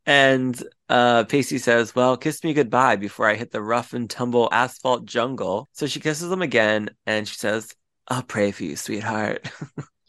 and 0.07 0.63
uh 0.93 1.23
Pacey 1.25 1.57
says, 1.57 1.95
Well, 1.95 2.15
kiss 2.17 2.43
me 2.43 2.53
goodbye 2.53 2.95
before 2.97 3.27
I 3.27 3.33
hit 3.35 3.51
the 3.51 3.61
rough 3.61 3.93
and 3.93 4.07
tumble 4.09 4.47
asphalt 4.51 5.05
jungle. 5.05 5.67
So 5.73 5.87
she 5.87 5.99
kisses 5.99 6.31
him 6.31 6.43
again 6.43 6.91
and 7.07 7.27
she 7.27 7.35
says, 7.35 7.73
I'll 8.07 8.21
pray 8.23 8.51
for 8.51 8.63
you, 8.63 8.75
sweetheart. 8.75 9.49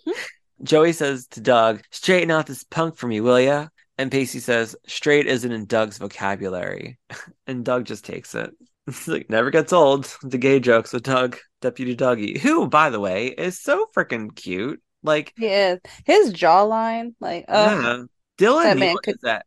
Joey 0.62 0.92
says 0.92 1.26
to 1.28 1.40
Doug, 1.40 1.82
Straighten 1.90 2.30
out 2.30 2.46
this 2.46 2.64
punk 2.64 2.96
for 2.96 3.06
me, 3.06 3.20
will 3.20 3.40
ya? 3.40 3.68
And 3.96 4.12
Pacey 4.12 4.40
says, 4.40 4.76
Straight 4.86 5.26
isn't 5.26 5.50
in 5.50 5.64
Doug's 5.64 5.98
vocabulary. 5.98 6.98
and 7.46 7.64
Doug 7.64 7.86
just 7.86 8.04
takes 8.04 8.34
it. 8.34 8.50
It's 8.86 9.08
like 9.08 9.30
never 9.30 9.50
gets 9.50 9.72
old. 9.72 10.14
The 10.22 10.36
gay 10.36 10.60
jokes 10.60 10.92
with 10.92 11.04
Doug, 11.04 11.38
Deputy 11.62 11.96
Dougie, 11.96 12.36
who, 12.36 12.68
by 12.68 12.90
the 12.90 13.00
way, 13.00 13.28
is 13.28 13.58
so 13.58 13.86
freaking 13.96 14.36
cute. 14.36 14.82
Like, 15.02 15.32
he 15.38 15.46
is. 15.46 15.80
His 16.04 16.34
jawline, 16.34 17.14
like, 17.18 17.46
oh, 17.48 17.80
yeah, 17.80 18.02
Dylan 18.36 18.64
that 18.64 18.76
man 18.76 18.96
could- 19.02 19.16
that 19.22 19.46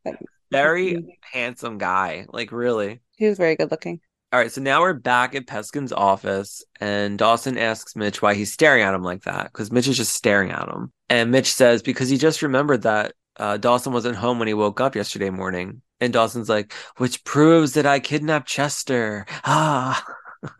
very 0.51 1.19
handsome 1.31 1.77
guy. 1.77 2.25
Like, 2.29 2.51
really. 2.51 3.01
he 3.17 3.27
was 3.27 3.37
very 3.37 3.55
good 3.55 3.71
looking. 3.71 4.01
All 4.33 4.39
right, 4.39 4.51
so 4.51 4.61
now 4.61 4.81
we're 4.81 4.93
back 4.93 5.35
at 5.35 5.47
Peskin's 5.47 5.93
office, 5.93 6.61
and 6.81 7.17
Dawson 7.17 7.57
asks 7.57 7.95
Mitch 7.95 8.21
why 8.21 8.33
he's 8.33 8.51
staring 8.51 8.83
at 8.83 8.93
him 8.93 9.01
like 9.01 9.23
that, 9.23 9.45
because 9.45 9.71
Mitch 9.71 9.87
is 9.87 9.95
just 9.95 10.13
staring 10.13 10.51
at 10.51 10.67
him. 10.67 10.91
And 11.07 11.31
Mitch 11.31 11.53
says, 11.53 11.81
because 11.81 12.09
he 12.09 12.17
just 12.17 12.41
remembered 12.41 12.81
that 12.81 13.13
uh, 13.37 13.55
Dawson 13.55 13.93
wasn't 13.93 14.17
home 14.17 14.37
when 14.37 14.49
he 14.49 14.53
woke 14.53 14.81
up 14.81 14.95
yesterday 14.95 15.29
morning. 15.29 15.81
And 15.99 16.11
Dawson's 16.11 16.49
like, 16.49 16.73
which 16.97 17.23
proves 17.23 17.73
that 17.73 17.85
I 17.85 17.99
kidnapped 17.99 18.47
Chester. 18.47 19.25
Ah. 19.45 20.03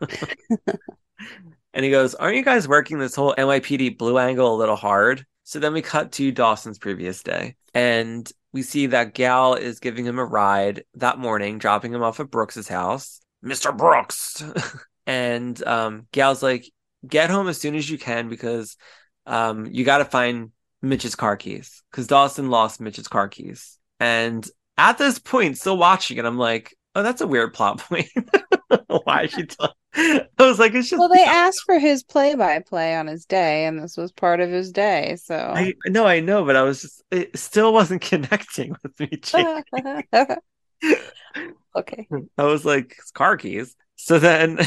and 1.74 1.84
he 1.84 1.90
goes, 1.90 2.14
Aren't 2.14 2.36
you 2.36 2.44
guys 2.44 2.66
working 2.66 2.98
this 2.98 3.14
whole 3.14 3.34
NYPD 3.36 3.98
blue 3.98 4.18
angle 4.18 4.54
a 4.54 4.56
little 4.56 4.76
hard? 4.76 5.26
So 5.44 5.58
then 5.58 5.72
we 5.72 5.82
cut 5.82 6.12
to 6.12 6.32
Dawson's 6.32 6.78
previous 6.78 7.22
day, 7.22 7.56
and 7.72 8.30
we 8.52 8.62
see 8.62 8.86
that 8.86 9.14
Gale 9.14 9.54
is 9.54 9.80
giving 9.80 10.04
him 10.04 10.18
a 10.18 10.24
ride 10.24 10.84
that 10.94 11.18
morning, 11.18 11.58
dropping 11.58 11.92
him 11.92 12.02
off 12.02 12.20
at 12.20 12.30
Brooks's 12.30 12.68
house. 12.68 13.20
Mr. 13.44 13.76
Brooks. 13.76 14.42
and 15.06 15.62
um, 15.66 16.06
Gale's 16.12 16.42
like, 16.42 16.70
get 17.06 17.30
home 17.30 17.48
as 17.48 17.60
soon 17.60 17.74
as 17.74 17.88
you 17.88 17.98
can 17.98 18.28
because 18.28 18.76
um, 19.26 19.66
you 19.66 19.84
got 19.84 19.98
to 19.98 20.04
find 20.04 20.50
Mitch's 20.82 21.14
car 21.14 21.36
keys 21.36 21.82
because 21.90 22.06
Dawson 22.06 22.50
lost 22.50 22.80
Mitch's 22.80 23.08
car 23.08 23.28
keys. 23.28 23.78
And 24.00 24.48
at 24.76 24.98
this 24.98 25.18
point, 25.18 25.58
still 25.58 25.76
watching 25.76 26.16
it, 26.16 26.24
I'm 26.24 26.38
like, 26.38 26.76
oh, 26.94 27.02
that's 27.02 27.20
a 27.20 27.26
weird 27.26 27.52
plot 27.54 27.78
point. 27.88 28.08
Why 29.04 29.24
is 29.24 29.32
she? 29.32 29.46
Tell- 29.46 29.74
I 30.38 30.46
was 30.46 30.58
like, 30.58 30.74
it's 30.74 30.88
just. 30.88 30.98
Well, 30.98 31.08
they 31.08 31.24
asked 31.24 31.62
for 31.66 31.78
his 31.78 32.04
play-by-play 32.04 32.94
on 32.94 33.08
his 33.08 33.24
day, 33.24 33.64
and 33.66 33.82
this 33.82 33.96
was 33.96 34.12
part 34.12 34.40
of 34.40 34.48
his 34.48 34.70
day. 34.70 35.16
So, 35.16 35.34
I 35.36 35.74
no, 35.86 36.06
I 36.06 36.20
know, 36.20 36.44
but 36.44 36.54
I 36.54 36.62
was 36.62 36.82
just 36.82 37.02
it 37.10 37.36
still 37.36 37.72
wasn't 37.72 38.00
connecting 38.02 38.76
with 38.82 38.98
me. 39.00 39.20
Okay. 41.76 42.08
I 42.36 42.42
was 42.44 42.64
like, 42.64 42.96
"It's 42.98 43.12
car 43.12 43.36
keys. 43.36 43.76
So 43.94 44.18
then 44.18 44.58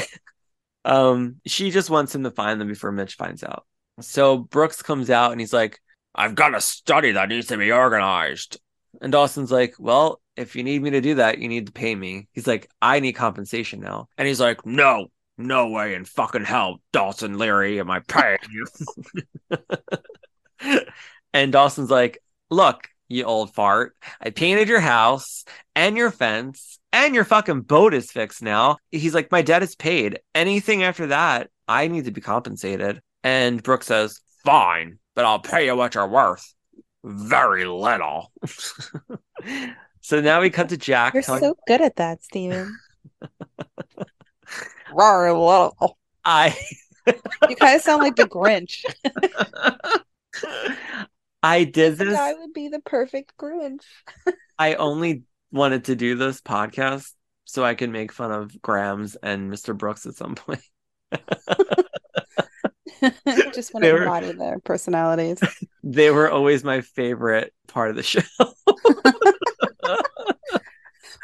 um 0.86 1.42
she 1.46 1.72
just 1.72 1.90
wants 1.90 2.16
him 2.16 2.24
to 2.24 2.32
find 2.32 2.60
them 2.60 2.68
before 2.70 2.92
Mitch 2.92 3.16
finds 3.16 3.44
out. 3.44 3.66
So 4.00 4.38
Brooks 4.38 4.82
comes 4.82 5.10
out 5.10 5.32
and 5.32 5.42
he's 5.42 5.52
like, 5.52 5.80
I've 6.16 6.36
got 6.36 6.56
a 6.56 6.62
study 6.62 7.12
that 7.12 7.30
needs 7.30 7.48
to 7.48 7.58
be 7.58 7.72
organized. 7.72 8.60
And 9.02 9.12
Dawson's 9.12 9.52
like, 9.52 9.76
Well, 9.80 10.22
if 10.36 10.56
you 10.56 10.64
need 10.64 10.82
me 10.82 10.92
to 10.92 11.02
do 11.02 11.16
that, 11.16 11.40
you 11.40 11.50
need 11.50 11.68
to 11.68 11.72
pay 11.74 11.94
me. 11.96 12.28
He's 12.34 12.48
like, 12.48 12.70
I 12.82 13.00
need 13.00 13.14
compensation 13.14 13.82
now. 13.82 14.08
And 14.18 14.28
he's 14.28 14.40
like, 14.40 14.66
No, 14.66 15.08
no 15.48 15.70
way 15.70 15.96
in 15.96 16.06
fucking 16.06 16.46
hell, 16.46 16.82
Dawson 16.92 17.38
Leary, 17.38 17.80
am 17.80 17.92
I 17.92 18.00
paying 18.00 18.38
you? 18.50 18.66
and 21.34 21.52
Dawson's 21.52 21.90
like, 21.90 22.22
Look, 22.50 22.90
you 23.08 23.26
old 23.26 23.54
fart. 23.54 23.96
I 24.20 24.30
painted 24.30 24.68
your 24.68 24.80
house 24.80 25.46
and 25.76 25.98
your 25.98 26.12
fence 26.12 26.80
and 26.94 27.16
your 27.16 27.26
fucking 27.26 27.62
boat 27.62 27.94
is 27.94 28.12
fixed 28.12 28.42
now. 28.42 28.78
He's 28.92 29.14
like, 29.14 29.32
my 29.32 29.42
debt 29.42 29.64
is 29.64 29.76
paid. 29.76 30.20
Anything 30.36 30.84
after 30.84 31.08
that, 31.08 31.50
I 31.68 31.88
need 31.88 32.06
to 32.06 32.12
be 32.12 32.22
compensated. 32.22 33.02
And 33.24 33.62
Brooke 33.62 33.84
says, 33.84 34.20
fine, 34.44 35.00
but 35.16 35.26
I'll 35.26 35.40
pay 35.40 35.66
you 35.66 35.76
what 35.76 35.96
you're 35.96 36.08
worth. 36.08 36.54
Very 37.04 37.66
little. 37.66 38.32
so 40.02 40.22
now 40.22 40.42
we 40.42 40.50
cut 40.50 40.70
to 40.70 40.78
Jack. 40.78 41.14
You're 41.14 41.24
telling- 41.24 41.42
so 41.42 41.56
good 41.68 41.82
at 41.82 41.98
that, 41.98 42.24
Steven. 42.24 42.78
Little. 44.94 45.98
I 46.24 46.58
You 47.50 47.56
kind 47.56 47.76
of 47.76 47.82
sound 47.82 48.04
like 48.04 48.16
the 48.16 48.28
Grinch. 48.28 48.84
I 51.44 51.64
did 51.64 51.98
This 51.98 52.18
I 52.18 52.34
would 52.34 52.54
be 52.54 52.68
the 52.68 52.80
perfect 52.80 53.36
Grinch. 53.38 53.84
I 54.60 54.76
only 54.76 55.24
wanted 55.52 55.86
to 55.86 55.96
do 55.96 56.16
this 56.16 56.42
podcast 56.42 57.12
so 57.46 57.66
I 57.66 57.74
can 57.74 57.92
make 57.92 58.12
fun 58.12 58.32
of 58.32 58.62
Grams 58.62 59.16
and 59.16 59.52
Mr. 59.52 59.76
Brooks 59.76 60.06
at 60.06 60.16
some 60.16 60.36
point. 60.36 60.62
Just 63.54 63.74
want 63.74 63.84
to 63.84 63.98
embody 63.98 64.32
their 64.34 64.60
personalities. 64.60 65.40
They 65.84 66.12
were 66.12 66.30
always 66.30 66.64
my 66.64 66.82
favorite 66.82 67.52
part 67.68 67.90
of 67.90 67.96
the 67.96 68.04
show. 68.04 68.22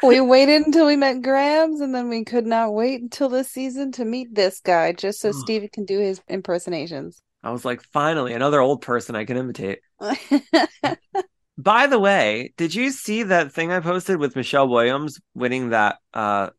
We 0.02 0.20
waited 0.20 0.66
until 0.66 0.86
we 0.86 0.96
met 0.96 1.22
Grams, 1.22 1.80
and 1.80 1.94
then 1.94 2.08
we 2.08 2.24
could 2.24 2.46
not 2.46 2.74
wait 2.74 3.02
until 3.02 3.28
this 3.28 3.50
season 3.50 3.92
to 3.92 4.04
meet 4.04 4.34
this 4.34 4.60
guy, 4.60 4.92
just 4.92 5.20
so 5.20 5.32
Steve 5.32 5.68
can 5.72 5.84
do 5.84 5.98
his 5.98 6.20
impersonations. 6.28 7.22
I 7.42 7.50
was 7.50 7.64
like, 7.64 7.82
finally, 7.82 8.32
another 8.32 8.60
old 8.60 8.82
person 8.82 9.14
I 9.14 9.24
can 9.24 9.36
imitate. 9.36 9.80
By 11.58 11.88
the 11.88 11.98
way, 11.98 12.54
did 12.56 12.74
you 12.74 12.90
see 12.90 13.24
that 13.24 13.52
thing 13.52 13.72
I 13.72 13.80
posted 13.80 14.18
with 14.18 14.36
Michelle 14.36 14.68
Williams 14.68 15.20
winning 15.34 15.70
that 15.70 15.96
uh 16.14 16.50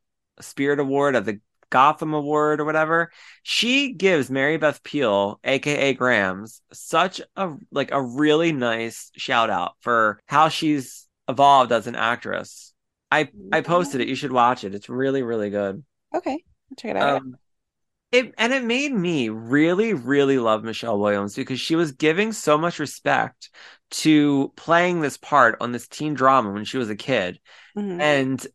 Spirit 0.41 0.79
Award 0.79 1.15
at 1.15 1.25
the 1.25 1.39
Gotham 1.69 2.13
Award 2.13 2.59
or 2.59 2.65
whatever. 2.65 3.11
She 3.43 3.93
gives 3.93 4.29
Mary 4.29 4.57
Beth 4.57 4.83
Peil, 4.83 5.39
aka 5.43 5.93
Grams, 5.93 6.61
such 6.73 7.21
a 7.35 7.53
like 7.71 7.91
a 7.91 8.01
really 8.01 8.51
nice 8.51 9.11
shout 9.15 9.49
out 9.49 9.73
for 9.81 10.19
how 10.25 10.49
she's 10.49 11.07
evolved 11.27 11.71
as 11.71 11.87
an 11.87 11.95
actress. 11.95 12.68
I 13.11 13.29
I 13.51 13.61
posted 13.61 14.01
it. 14.01 14.07
You 14.07 14.15
should 14.15 14.31
watch 14.31 14.63
it. 14.63 14.75
It's 14.75 14.89
really 14.89 15.23
really 15.23 15.49
good. 15.49 15.83
Okay, 16.15 16.43
I'll 16.71 16.75
check 16.77 16.91
it 16.91 16.97
out. 16.97 17.21
Um, 17.21 17.37
it 18.11 18.33
and 18.37 18.53
it 18.53 18.63
made 18.63 18.91
me 18.91 19.29
really 19.29 19.93
really 19.93 20.39
love 20.39 20.63
Michelle 20.63 20.99
Williams 20.99 21.35
because 21.35 21.59
she 21.59 21.75
was 21.75 21.91
giving 21.91 22.31
so 22.31 22.57
much 22.57 22.79
respect 22.79 23.49
to 23.91 24.51
playing 24.55 25.01
this 25.01 25.17
part 25.17 25.57
on 25.61 25.71
this 25.71 25.87
teen 25.87 26.13
drama 26.13 26.51
when 26.51 26.65
she 26.65 26.77
was 26.77 26.89
a 26.89 26.95
kid 26.95 27.39
Mhm. 27.75 28.01
and 28.01 28.47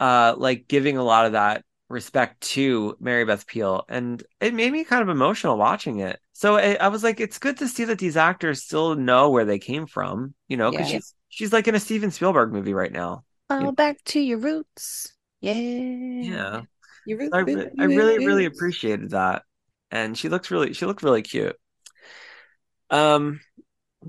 uh 0.00 0.34
like 0.36 0.68
giving 0.68 0.96
a 0.96 1.02
lot 1.02 1.26
of 1.26 1.32
that 1.32 1.64
respect 1.88 2.40
to 2.42 2.96
Mary 3.00 3.24
Beth 3.24 3.46
Peil 3.46 3.84
and 3.88 4.22
it 4.40 4.54
made 4.54 4.72
me 4.72 4.84
kind 4.84 5.02
of 5.02 5.08
emotional 5.08 5.56
watching 5.56 6.00
it. 6.00 6.20
So 6.34 6.56
I, 6.56 6.74
I 6.74 6.88
was 6.88 7.02
like 7.02 7.18
it's 7.20 7.38
good 7.38 7.58
to 7.58 7.68
see 7.68 7.84
that 7.84 7.98
these 7.98 8.16
actors 8.16 8.62
still 8.62 8.94
know 8.94 9.30
where 9.30 9.46
they 9.46 9.58
came 9.58 9.86
from, 9.86 10.34
you 10.48 10.56
know, 10.58 10.72
cuz 10.72 10.88
Yeah. 10.88 10.92
she's 10.92 11.14
she's 11.30 11.52
like 11.52 11.66
in 11.68 11.74
a 11.74 11.80
Steven 11.80 12.10
Spielberg 12.10 12.52
movie 12.52 12.74
right 12.74 12.92
now. 12.92 13.24
All 13.50 13.72
back 13.72 14.02
to 14.06 14.20
your 14.20 14.38
roots. 14.38 15.12
Yeah. 15.40 15.54
Yeah. 15.54 16.62
Your 17.06 17.18
roots. 17.18 17.30
I, 17.32 17.38
re- 17.38 17.70
I 17.78 17.84
really 17.84 18.26
really 18.26 18.44
appreciated 18.44 19.10
that 19.10 19.42
and 19.90 20.16
she 20.16 20.28
looks 20.28 20.50
really 20.50 20.72
she 20.72 20.86
looked 20.86 21.02
really 21.02 21.22
cute 21.22 21.56
um 22.90 23.40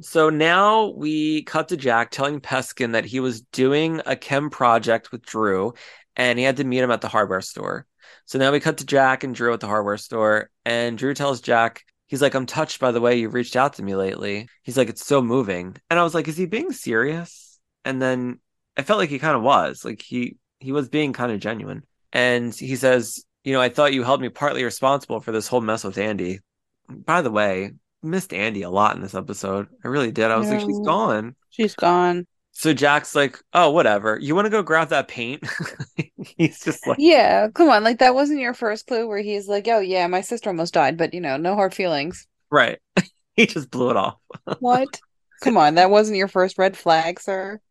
so 0.02 0.30
now 0.30 0.88
we 0.88 1.44
cut 1.44 1.70
to 1.70 1.78
jack 1.78 2.12
telling 2.12 2.40
peskin 2.40 2.94
that 2.94 3.06
he 3.06 3.20
was 3.20 3.42
doing 3.42 4.02
a 4.06 4.16
chem 4.16 4.50
project 4.50 5.12
with 5.12 5.26
drew 5.26 5.74
and 6.16 6.38
he 6.38 6.46
had 6.46 6.58
to 6.58 6.64
meet 6.64 6.80
him 6.80 6.92
at 6.92 7.02
the 7.02 7.08
hardware 7.08 7.42
store 7.42 7.86
so 8.26 8.38
now 8.38 8.52
we 8.52 8.60
cut 8.60 8.78
to 8.78 8.86
jack 8.86 9.24
and 9.24 9.36
drew 9.36 9.54
at 9.54 9.60
the 9.60 9.68
hardware 9.68 9.98
store 9.98 10.50
and 10.66 10.98
drew 10.98 11.14
tells 11.14 11.42
jack 11.42 11.84
he's 12.08 12.22
like 12.22 12.36
i'm 12.36 12.46
touched 12.46 12.80
by 12.80 12.92
the 12.92 13.02
way 13.02 13.20
you've 13.20 13.34
reached 13.34 13.56
out 13.56 13.74
to 13.74 13.84
me 13.84 13.96
lately 13.96 14.48
he's 14.64 14.78
like 14.78 14.90
it's 14.90 15.06
so 15.06 15.22
moving 15.22 15.76
and 15.90 16.00
i 16.00 16.04
was 16.04 16.14
like 16.14 16.28
is 16.28 16.38
he 16.38 16.46
being 16.46 16.72
serious 16.72 17.60
and 17.84 18.02
then 18.02 18.40
i 18.80 18.82
felt 18.82 19.00
like 19.00 19.10
he 19.10 19.20
kind 19.20 19.36
of 19.36 19.44
was 19.44 19.84
like 19.86 20.02
he 20.02 20.38
he 20.60 20.72
was 20.72 20.90
being 20.90 21.14
kind 21.14 21.32
of 21.32 21.40
genuine 21.40 21.84
and 22.12 22.54
he 22.54 22.76
says, 22.76 23.24
you 23.44 23.54
know, 23.54 23.62
I 23.62 23.70
thought 23.70 23.94
you 23.94 24.04
held 24.04 24.22
me 24.22 24.30
partly 24.30 24.64
responsible 24.64 25.20
for 25.20 25.32
this 25.32 25.48
whole 25.48 25.62
mess 25.62 25.84
with 25.84 25.98
Andy. 25.98 26.40
By 26.88 27.22
the 27.22 27.32
way, 27.32 27.72
missed 28.02 28.34
Andy 28.34 28.64
a 28.64 28.70
lot 28.70 28.96
in 28.96 29.02
this 29.02 29.16
episode. 29.16 29.68
I 29.84 29.88
really 29.88 30.12
did. 30.12 30.32
I 30.32 30.38
was 30.38 30.50
like, 30.50 30.62
she's 30.62 30.80
gone. 30.80 31.36
She's 31.50 31.76
gone. 31.76 32.26
So 32.52 32.74
Jack's 32.74 33.16
like, 33.16 33.40
oh, 33.54 33.70
whatever. 33.72 34.18
You 34.20 34.36
want 34.36 34.46
to 34.46 34.50
go 34.50 34.64
grab 34.64 34.90
that 34.90 35.08
paint? 35.08 35.48
He's 36.38 36.60
just 36.60 36.86
like, 36.86 36.98
Yeah, 37.00 37.48
come 37.54 37.70
on. 37.70 37.84
Like 37.84 38.00
that 38.00 38.16
wasn't 38.16 38.42
your 38.42 38.54
first 38.54 38.88
clue 38.88 39.08
where 39.08 39.22
he's 39.22 39.48
like, 39.48 39.68
"Oh 39.70 39.80
yeah, 39.80 40.06
my 40.08 40.20
sister 40.20 40.50
almost 40.50 40.74
died, 40.74 40.98
but 40.98 41.14
you 41.14 41.22
know, 41.22 41.38
no 41.38 41.56
hard 41.56 41.74
feelings." 41.74 42.28
right. 42.50 42.80
he 43.36 43.46
just 43.46 43.72
blew 43.72 43.92
it 43.92 43.96
off. 43.96 44.18
What? 44.60 45.00
come 45.42 45.56
on, 45.56 45.76
that 45.76 45.90
wasn't 45.90 46.18
your 46.18 46.28
first 46.28 46.58
red 46.58 46.76
flag, 46.76 47.22
sir. 47.22 47.62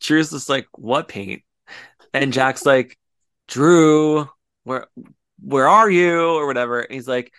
Drew's 0.00 0.30
just 0.30 0.48
like, 0.48 0.66
what 0.72 1.08
paint? 1.08 1.42
And 2.14 2.32
Jack's 2.32 2.66
like, 2.66 2.98
Drew, 3.48 4.28
where 4.64 4.86
where 5.42 5.68
are 5.68 5.90
you? 5.90 6.20
Or 6.20 6.46
whatever. 6.46 6.80
And 6.80 6.94
he's 6.94 7.08
like, 7.08 7.32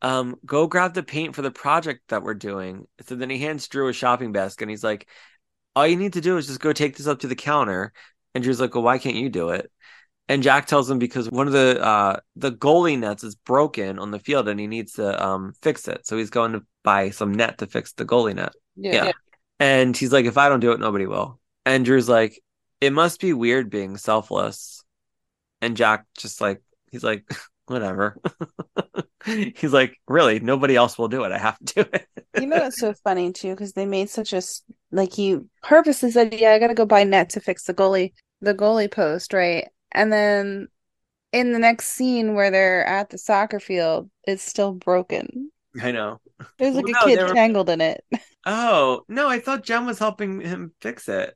um, 0.00 0.36
go 0.44 0.66
grab 0.66 0.94
the 0.94 1.02
paint 1.02 1.34
for 1.34 1.42
the 1.42 1.50
project 1.50 2.02
that 2.08 2.22
we're 2.22 2.34
doing. 2.34 2.86
So 3.06 3.14
then 3.14 3.30
he 3.30 3.38
hands 3.38 3.68
Drew 3.68 3.88
a 3.88 3.92
shopping 3.92 4.32
basket 4.32 4.64
and 4.64 4.70
he's 4.70 4.84
like, 4.84 5.08
All 5.76 5.86
you 5.86 5.96
need 5.96 6.14
to 6.14 6.20
do 6.20 6.36
is 6.36 6.46
just 6.46 6.60
go 6.60 6.72
take 6.72 6.96
this 6.96 7.06
up 7.06 7.20
to 7.20 7.28
the 7.28 7.36
counter. 7.36 7.92
And 8.34 8.42
Drew's 8.42 8.60
like, 8.60 8.74
Well, 8.74 8.84
why 8.84 8.98
can't 8.98 9.16
you 9.16 9.28
do 9.28 9.50
it? 9.50 9.70
And 10.28 10.42
Jack 10.42 10.66
tells 10.66 10.90
him 10.90 10.98
because 10.98 11.30
one 11.30 11.46
of 11.46 11.52
the 11.52 11.82
uh 11.82 12.20
the 12.36 12.52
goalie 12.52 12.98
nets 12.98 13.24
is 13.24 13.34
broken 13.34 13.98
on 13.98 14.10
the 14.10 14.18
field 14.18 14.48
and 14.48 14.58
he 14.58 14.66
needs 14.66 14.92
to 14.94 15.24
um 15.24 15.52
fix 15.62 15.88
it. 15.88 16.06
So 16.06 16.16
he's 16.16 16.30
going 16.30 16.52
to 16.52 16.62
buy 16.82 17.10
some 17.10 17.32
net 17.32 17.58
to 17.58 17.66
fix 17.66 17.92
the 17.92 18.04
goalie 18.04 18.34
net. 18.34 18.52
Yeah. 18.94 19.12
And 19.60 19.96
he's 19.96 20.12
like, 20.12 20.24
if 20.24 20.38
I 20.38 20.48
don't 20.48 20.60
do 20.60 20.72
it, 20.72 20.80
nobody 20.80 21.06
will. 21.06 21.38
And 21.64 21.84
Drew's 21.84 22.08
like, 22.08 22.40
it 22.80 22.92
must 22.92 23.20
be 23.20 23.32
weird 23.32 23.70
being 23.70 23.96
selfless. 23.96 24.82
And 25.60 25.76
Jack 25.76 26.06
just 26.18 26.40
like, 26.40 26.60
he's 26.90 27.04
like, 27.04 27.24
whatever. 27.66 28.18
he's 29.24 29.72
like, 29.72 29.96
really, 30.08 30.40
nobody 30.40 30.74
else 30.76 30.98
will 30.98 31.08
do 31.08 31.24
it. 31.24 31.32
I 31.32 31.38
have 31.38 31.58
to 31.58 31.74
do 31.84 31.90
it. 31.92 32.06
You 32.40 32.46
know 32.46 32.64
it's 32.66 32.80
so 32.80 32.94
funny 33.04 33.32
too 33.32 33.50
because 33.50 33.72
they 33.74 33.86
made 33.86 34.10
such 34.10 34.32
a 34.32 34.42
like 34.90 35.12
he 35.12 35.38
purposely 35.62 36.10
said, 36.10 36.34
"Yeah, 36.34 36.52
I 36.52 36.58
gotta 36.58 36.74
go 36.74 36.86
buy 36.86 37.04
net 37.04 37.30
to 37.30 37.40
fix 37.40 37.64
the 37.64 37.74
goalie, 37.74 38.12
the 38.40 38.54
goalie 38.54 38.90
post, 38.90 39.32
right?" 39.32 39.68
And 39.92 40.10
then 40.12 40.68
in 41.32 41.52
the 41.52 41.58
next 41.58 41.88
scene 41.88 42.34
where 42.34 42.50
they're 42.50 42.84
at 42.86 43.10
the 43.10 43.18
soccer 43.18 43.60
field, 43.60 44.10
it's 44.24 44.42
still 44.42 44.72
broken. 44.72 45.50
I 45.80 45.92
know. 45.92 46.20
There's 46.58 46.74
like 46.74 46.86
Well, 46.86 46.94
a 47.04 47.06
no, 47.06 47.14
kid 47.16 47.28
were- 47.28 47.34
tangled 47.34 47.70
in 47.70 47.80
it. 47.80 48.02
Oh, 48.44 49.04
no, 49.08 49.28
I 49.28 49.38
thought 49.38 49.62
Jen 49.62 49.86
was 49.86 49.98
helping 49.98 50.40
him 50.40 50.72
fix 50.80 51.08
it. 51.08 51.34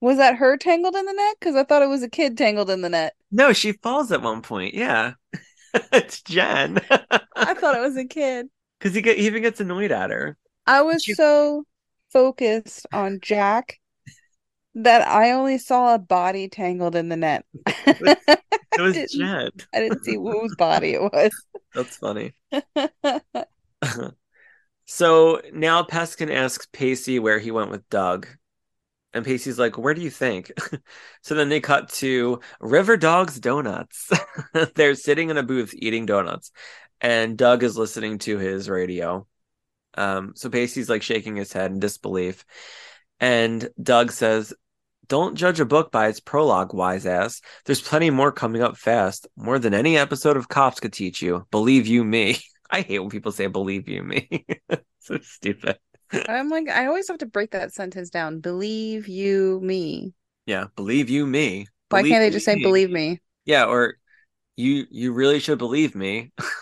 Was 0.00 0.18
that 0.18 0.36
her 0.36 0.56
tangled 0.56 0.94
in 0.94 1.06
the 1.06 1.12
net? 1.12 1.36
Because 1.40 1.56
I 1.56 1.64
thought 1.64 1.82
it 1.82 1.88
was 1.88 2.02
a 2.02 2.08
kid 2.08 2.36
tangled 2.36 2.70
in 2.70 2.82
the 2.82 2.88
net. 2.90 3.14
No, 3.32 3.52
she 3.52 3.72
falls 3.72 4.12
at 4.12 4.22
one 4.22 4.42
point. 4.42 4.74
Yeah. 4.74 5.14
it's 5.92 6.22
Jen. 6.22 6.78
I 6.90 7.54
thought 7.54 7.76
it 7.76 7.80
was 7.80 7.96
a 7.96 8.04
kid. 8.04 8.46
Because 8.78 8.94
he, 8.94 9.00
get, 9.00 9.16
he 9.16 9.24
even 9.26 9.40
gets 9.40 9.58
annoyed 9.58 9.90
at 9.90 10.10
her. 10.10 10.36
I 10.66 10.82
was 10.82 11.08
You- 11.08 11.14
so 11.14 11.64
focused 12.12 12.86
on 12.92 13.20
Jack 13.22 13.80
that 14.74 15.08
I 15.08 15.30
only 15.30 15.56
saw 15.56 15.94
a 15.94 15.98
body 15.98 16.50
tangled 16.50 16.94
in 16.94 17.08
the 17.08 17.16
net. 17.16 17.46
It 17.86 18.28
was 18.78 18.92
didn't- 18.94 19.10
Jen. 19.12 19.50
I 19.74 19.80
didn't 19.80 20.04
see 20.04 20.16
whose 20.16 20.54
body 20.56 20.92
it 20.92 21.00
was. 21.00 21.30
That's 21.74 21.96
funny. 21.96 22.34
So 24.84 25.40
now 25.52 25.82
Peskin 25.82 26.30
asks 26.30 26.66
Pacey 26.72 27.18
where 27.18 27.38
he 27.38 27.50
went 27.50 27.70
with 27.70 27.88
Doug. 27.88 28.26
And 29.16 29.24
Pacey's 29.24 29.58
like, 29.58 29.78
Where 29.78 29.94
do 29.94 30.02
you 30.02 30.10
think? 30.10 30.52
so 31.22 31.34
then 31.34 31.48
they 31.48 31.60
cut 31.60 31.88
to 31.94 32.40
River 32.60 32.98
Dogs 32.98 33.40
Donuts. 33.40 34.10
They're 34.74 34.94
sitting 34.94 35.30
in 35.30 35.38
a 35.38 35.42
booth 35.42 35.72
eating 35.74 36.04
donuts. 36.04 36.52
And 37.00 37.38
Doug 37.38 37.62
is 37.62 37.78
listening 37.78 38.18
to 38.18 38.36
his 38.36 38.68
radio. 38.68 39.26
Um, 39.94 40.34
so 40.36 40.50
Pacey's 40.50 40.90
like 40.90 41.02
shaking 41.02 41.36
his 41.36 41.50
head 41.50 41.70
in 41.70 41.80
disbelief. 41.80 42.44
And 43.18 43.66
Doug 43.82 44.12
says, 44.12 44.52
Don't 45.08 45.34
judge 45.34 45.60
a 45.60 45.64
book 45.64 45.90
by 45.90 46.08
its 46.08 46.20
prologue, 46.20 46.74
wise 46.74 47.06
ass. 47.06 47.40
There's 47.64 47.80
plenty 47.80 48.10
more 48.10 48.32
coming 48.32 48.60
up 48.60 48.76
fast. 48.76 49.26
More 49.34 49.58
than 49.58 49.72
any 49.72 49.96
episode 49.96 50.36
of 50.36 50.50
Cops 50.50 50.78
could 50.78 50.92
teach 50.92 51.22
you. 51.22 51.46
Believe 51.50 51.86
you 51.86 52.04
me. 52.04 52.36
I 52.70 52.82
hate 52.82 52.98
when 52.98 53.08
people 53.08 53.32
say 53.32 53.46
believe 53.46 53.88
you 53.88 54.02
me. 54.02 54.44
so 54.98 55.18
stupid. 55.22 55.78
I'm 56.12 56.48
like, 56.48 56.68
I 56.68 56.86
always 56.86 57.08
have 57.08 57.18
to 57.18 57.26
break 57.26 57.52
that 57.52 57.72
sentence 57.72 58.10
down. 58.10 58.40
Believe 58.40 59.08
you 59.08 59.60
me. 59.62 60.14
Yeah, 60.46 60.66
believe 60.76 61.10
you 61.10 61.26
me. 61.26 61.66
Why 61.90 62.00
Believe 62.00 62.12
can't 62.12 62.20
they 62.22 62.30
just 62.30 62.44
say 62.44 62.54
me. 62.54 62.62
believe 62.62 62.90
me? 62.90 63.20
Yeah, 63.44 63.66
or 63.66 63.96
you 64.56 64.86
you 64.90 65.12
really 65.12 65.40
should 65.40 65.58
believe 65.58 65.94
me. 65.94 66.32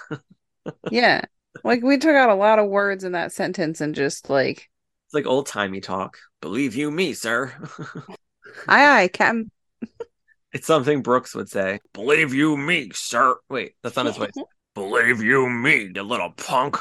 Yeah. 0.91 1.23
Like 1.63 1.83
we 1.83 1.99
took 1.99 2.15
out 2.15 2.31
a 2.31 2.35
lot 2.35 2.59
of 2.59 2.69
words 2.69 3.05
in 3.05 3.13
that 3.13 3.33
sentence 3.33 3.81
and 3.81 3.95
just 3.95 4.29
like, 4.31 4.69
It's 5.07 5.15
like 5.15 5.27
old 5.27 5.47
timey 5.47 5.81
talk. 5.81 6.19
Believe 6.41 6.75
you 6.75 6.91
me, 6.91 7.15
sir. 7.15 7.53
aye, 8.69 9.03
aye, 9.03 9.09
Captain. 9.09 9.51
it's 10.53 10.67
something 10.67 11.03
Brooks 11.03 11.35
would 11.35 11.49
say. 11.49 11.81
Believe 11.93 12.33
you 12.33 12.57
me, 12.57 12.91
sir. 12.93 13.37
Wait, 13.49 13.75
that's 13.83 13.97
not 13.97 14.07
his 14.07 14.17
voice. 14.17 14.31
Believe 14.75 15.23
you 15.23 15.49
me, 15.49 15.91
you 15.95 16.03
little 16.03 16.31
punk. 16.33 16.77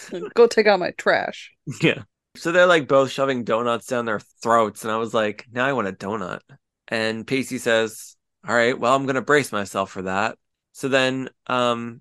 Go 0.34 0.46
take 0.46 0.66
out 0.66 0.80
my 0.80 0.92
trash. 0.92 1.52
Yeah. 1.80 2.02
So 2.36 2.50
they're 2.50 2.66
like 2.66 2.88
both 2.88 3.10
shoving 3.10 3.44
donuts 3.44 3.86
down 3.86 4.06
their 4.06 4.20
throats, 4.42 4.84
and 4.84 4.92
I 4.92 4.96
was 4.96 5.12
like, 5.12 5.46
now 5.52 5.66
I 5.66 5.72
want 5.74 5.88
a 5.88 5.92
donut. 5.92 6.40
And 6.88 7.26
Pacey 7.26 7.58
says, 7.58 8.16
All 8.46 8.54
right, 8.54 8.78
well, 8.78 8.94
I'm 8.94 9.06
gonna 9.06 9.22
brace 9.22 9.52
myself 9.52 9.90
for 9.90 10.02
that. 10.02 10.38
So 10.72 10.88
then 10.88 11.28
um 11.46 12.00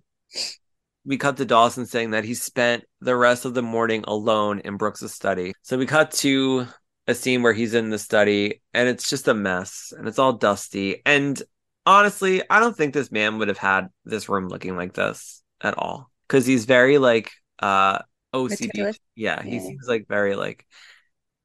we 1.06 1.18
cut 1.18 1.38
to 1.38 1.46
Dawson 1.46 1.86
saying 1.86 2.12
that 2.12 2.24
he 2.24 2.34
spent 2.34 2.84
the 3.00 3.16
rest 3.16 3.46
of 3.46 3.54
the 3.54 3.62
morning 3.62 4.04
alone 4.08 4.60
in 4.60 4.78
Brooks' 4.78 5.12
study. 5.12 5.54
So 5.62 5.78
we 5.78 5.86
cut 5.86 6.12
to 6.12 6.68
a 7.08 7.16
scene 7.16 7.42
where 7.42 7.54
he's 7.54 7.74
in 7.74 7.90
the 7.90 7.98
study 7.98 8.62
and 8.74 8.88
it's 8.88 9.10
just 9.10 9.28
a 9.28 9.34
mess 9.34 9.94
and 9.98 10.08
it's 10.08 10.20
all 10.20 10.34
dusty. 10.34 11.02
And 11.06 11.42
honestly, 11.86 12.44
I 12.50 12.60
don't 12.60 12.78
think 12.78 12.94
this 12.94 13.12
man 13.12 13.40
would 13.40 13.48
have 13.48 13.58
had 13.58 13.88
this 14.06 14.30
room 14.30 14.48
looking 14.48 14.76
like 14.76 14.94
this 14.94 15.42
at 15.60 15.78
all. 15.78 16.12
Cause 16.28 16.46
he's 16.46 16.66
very 16.66 16.98
like 16.98 17.32
uh 17.62 18.00
OCD. 18.34 18.94
Yeah, 19.16 19.42
he 19.44 19.52
Yeah. 19.52 19.60
seems 19.60 19.88
like 19.88 20.08
very 20.08 20.36
like 20.36 20.66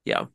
yeah, 0.04 0.26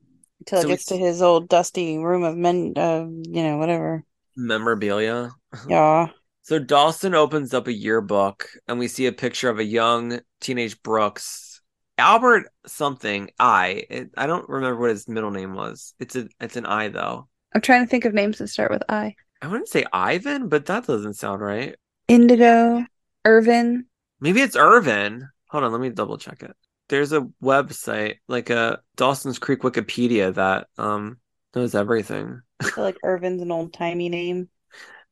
Until 0.42 0.60
So 0.60 0.68
it 0.68 0.68
gets 0.68 0.86
to 0.86 0.98
his 0.98 1.22
old 1.22 1.50
dusty 1.50 1.98
room 1.98 2.24
of 2.24 2.38
men, 2.38 2.74
uh, 2.78 3.06
you 3.08 3.44
know, 3.44 3.58
whatever. 3.58 4.04
memorabilia. 4.36 5.32
Yeah. 5.64 6.10
So 6.44 6.60
Dawson 6.60 7.14
opens 7.14 7.54
up 7.54 7.68
a 7.68 7.74
yearbook 7.74 8.50
and 8.68 8.80
we 8.80 8.88
see 8.88 9.06
a 9.06 9.12
picture 9.12 9.50
of 9.50 9.60
a 9.60 9.64
young 9.64 10.20
teenage 10.40 10.82
Brooks. 10.82 11.62
Albert 11.98 12.48
something 12.66 13.30
I 13.40 13.84
it, 13.90 14.10
I 14.18 14.26
don't 14.26 14.50
remember 14.50 14.80
what 14.80 14.90
his 14.90 15.08
middle 15.08 15.30
name 15.32 15.54
was. 15.54 15.94
It's 16.00 16.16
a 16.16 16.28
it's 16.40 16.56
an 16.58 16.66
I 16.66 16.88
though. 16.88 17.28
I'm 17.54 17.62
trying 17.62 17.86
to 17.86 17.90
think 17.90 18.06
of 18.06 18.14
names 18.14 18.40
that 18.40 18.48
start 18.48 18.72
with 18.72 18.84
I. 18.90 19.16
I 19.42 19.48
wouldn't 19.48 19.70
say 19.70 19.86
Ivan, 19.94 20.50
but 20.50 20.66
that 20.66 20.88
doesn't 20.88 21.14
sound 21.14 21.42
right. 21.42 21.76
Indigo, 22.08 22.86
Irvin. 23.26 23.88
Maybe 24.22 24.42
it's 24.42 24.56
Irvin. 24.56 25.30
Hold 25.52 25.66
on, 25.66 25.72
let 25.74 25.82
me 25.82 25.90
double 25.90 26.18
check 26.18 26.44
it. 26.44 26.56
There's 26.88 27.12
a 27.12 27.28
website, 27.44 28.20
like 28.28 28.50
a 28.50 28.80
Dawson's 28.96 29.38
Creek 29.38 29.62
Wikipedia 29.62 30.34
that 30.34 30.68
um 30.78 31.18
knows 31.54 31.76
everything. 31.76 32.42
I 32.62 32.82
like 32.82 32.98
Irvin's 33.04 33.42
an 33.42 33.52
old 33.52 33.74
timey 33.74 34.08
name. 34.08 34.50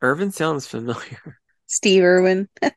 Irvin 0.01 0.31
sounds 0.31 0.65
familiar. 0.65 1.37
Steve 1.67 2.03
Irwin. 2.03 2.47
I 2.61 2.71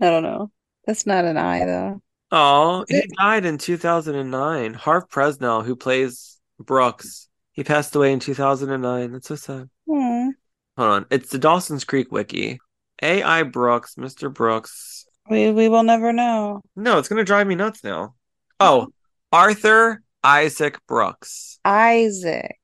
don't 0.00 0.22
know. 0.22 0.50
That's 0.86 1.06
not 1.06 1.24
an 1.24 1.38
I 1.38 1.64
though. 1.64 2.02
Oh, 2.30 2.84
he 2.88 3.02
died 3.18 3.46
in 3.46 3.56
2009. 3.56 4.74
Harve 4.74 5.08
Presnell, 5.08 5.64
who 5.64 5.76
plays 5.76 6.38
Brooks, 6.58 7.28
he 7.52 7.64
passed 7.64 7.96
away 7.96 8.12
in 8.12 8.20
2009. 8.20 9.12
That's 9.12 9.28
so 9.28 9.36
sad. 9.36 9.70
Hmm. 9.90 10.28
Hold 10.76 10.90
on, 10.90 11.06
it's 11.10 11.30
the 11.30 11.38
Dawson's 11.38 11.84
Creek 11.84 12.12
wiki. 12.12 12.58
A.I. 13.02 13.44
Brooks, 13.44 13.94
Mr. 13.96 14.32
Brooks. 14.32 15.05
We 15.28 15.50
we 15.50 15.68
will 15.68 15.82
never 15.82 16.12
know. 16.12 16.62
No, 16.74 16.98
it's 16.98 17.08
gonna 17.08 17.24
drive 17.24 17.46
me 17.46 17.54
nuts 17.54 17.82
now. 17.82 18.14
Oh, 18.60 18.88
Arthur 19.32 20.02
Isaac 20.22 20.78
Brooks. 20.86 21.58
Isaac. 21.64 22.58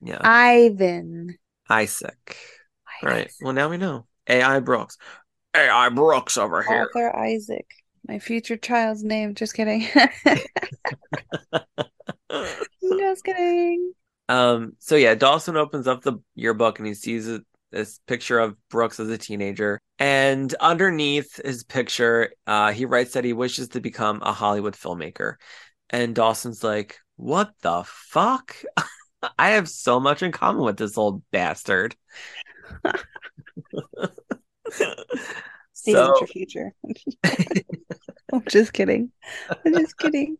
Yeah, 0.00 0.18
Ivan. 0.20 1.36
Isaac. 1.68 2.36
All 3.02 3.08
right. 3.08 3.30
Well, 3.40 3.52
now 3.52 3.68
we 3.68 3.76
know. 3.76 4.06
A.I. 4.28 4.60
Brooks. 4.60 4.96
A.I. 5.54 5.88
Brooks 5.90 6.36
over 6.36 6.62
here. 6.62 6.88
Arthur 6.94 7.14
Isaac. 7.16 7.66
My 8.06 8.18
future 8.18 8.56
child's 8.56 9.02
name. 9.02 9.34
Just 9.34 9.54
kidding. 9.54 9.86
Just 12.98 13.24
kidding. 13.24 13.92
Um, 14.28 14.72
so 14.78 14.96
yeah, 14.96 15.14
Dawson 15.14 15.56
opens 15.56 15.86
up 15.86 16.02
the 16.02 16.18
yearbook 16.34 16.78
and 16.78 16.86
he 16.86 16.94
sees 16.94 17.28
a, 17.28 17.42
this 17.70 18.00
picture 18.06 18.38
of 18.38 18.56
Brooks 18.68 19.00
as 19.00 19.08
a 19.08 19.18
teenager. 19.18 19.80
And 19.98 20.52
underneath 20.60 21.40
his 21.44 21.64
picture, 21.64 22.32
uh, 22.46 22.72
he 22.72 22.84
writes 22.84 23.12
that 23.14 23.24
he 23.24 23.32
wishes 23.32 23.68
to 23.70 23.80
become 23.80 24.20
a 24.22 24.32
Hollywood 24.32 24.74
filmmaker. 24.74 25.36
And 25.90 26.14
Dawson's 26.14 26.62
like, 26.62 26.98
What 27.16 27.52
the 27.62 27.84
fuck? 27.86 28.56
I 29.38 29.50
have 29.50 29.68
so 29.68 29.98
much 29.98 30.22
in 30.22 30.32
common 30.32 30.62
with 30.64 30.76
this 30.76 30.98
old 30.98 31.22
bastard. 31.30 31.96
Steven, 35.72 36.06
So- 36.06 36.18
your 36.20 36.26
future. 36.26 36.72
I'm 38.32 38.42
just 38.48 38.72
kidding. 38.72 39.12
I'm 39.64 39.74
just 39.74 39.96
kidding. 39.98 40.36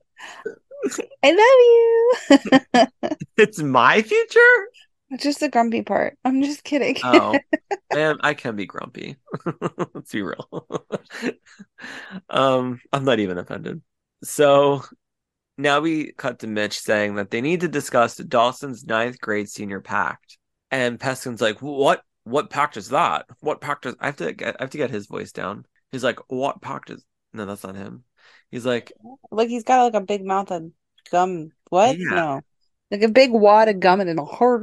I 1.23 1.31
love 1.31 2.89
you. 3.09 3.17
It's 3.37 3.61
my 3.61 4.03
future? 4.03 4.69
Just 5.19 5.41
the 5.41 5.49
grumpy 5.49 5.83
part. 5.83 6.19
I'm 6.25 6.43
just 6.43 6.65
kidding. 6.65 6.97
Oh, 7.03 7.39
man, 7.95 8.17
I 8.21 8.35
can 8.35 8.57
be 8.57 8.67
grumpy. 8.67 9.17
Let's 9.95 10.13
be 10.13 10.23
real. 10.23 10.67
um, 12.31 12.81
I'm 12.93 13.05
not 13.05 13.21
even 13.21 13.39
offended. 13.39 13.83
So 14.25 14.83
now 15.59 15.81
we 15.81 16.13
cut 16.13 16.41
to 16.41 16.47
Mitch 16.47 16.81
saying 16.81 17.17
that 17.17 17.31
they 17.31 17.41
need 17.41 17.61
to 17.61 17.69
discuss 17.69 18.17
Dawson's 18.17 18.85
ninth 18.85 19.21
grade 19.21 19.49
senior 19.49 19.81
pact, 19.81 20.39
and 20.71 20.99
Peskin's 20.99 21.41
like, 21.41 21.61
"What? 21.63 22.03
What 22.25 22.51
pact 22.51 22.77
is 22.77 22.89
that? 22.91 23.27
What 23.41 23.61
pact 23.61 23.87
is?" 23.87 23.95
I 24.01 24.07
have 24.07 24.17
to 24.17 24.33
get, 24.33 24.57
I 24.59 24.65
have 24.65 24.71
to 24.71 24.79
get 24.79 24.91
his 24.91 25.07
voice 25.07 25.33
down. 25.33 25.67
He's 25.93 26.05
like, 26.05 26.19
"What 26.29 26.61
pact 26.61 26.91
is?" 26.91 27.05
No, 27.33 27.47
that's 27.47 27.65
not 27.65 27.77
him. 27.77 28.05
He's 28.51 28.67
like, 28.67 28.93
Like 29.31 29.49
he's 29.49 29.65
got 29.65 29.85
like 29.85 29.95
a 29.95 30.05
big 30.05 30.25
mouth 30.25 30.51
of 30.51 30.71
gum. 31.11 31.51
What? 31.69 31.99
Yeah. 31.99 32.15
No. 32.15 32.41
Like 32.91 33.03
a 33.03 33.09
big 33.09 33.33
wad 33.33 33.69
of 33.69 33.81
gum 33.81 34.01
and 34.01 34.09
then 34.09 34.19
a 34.19 34.25
hard 34.25 34.63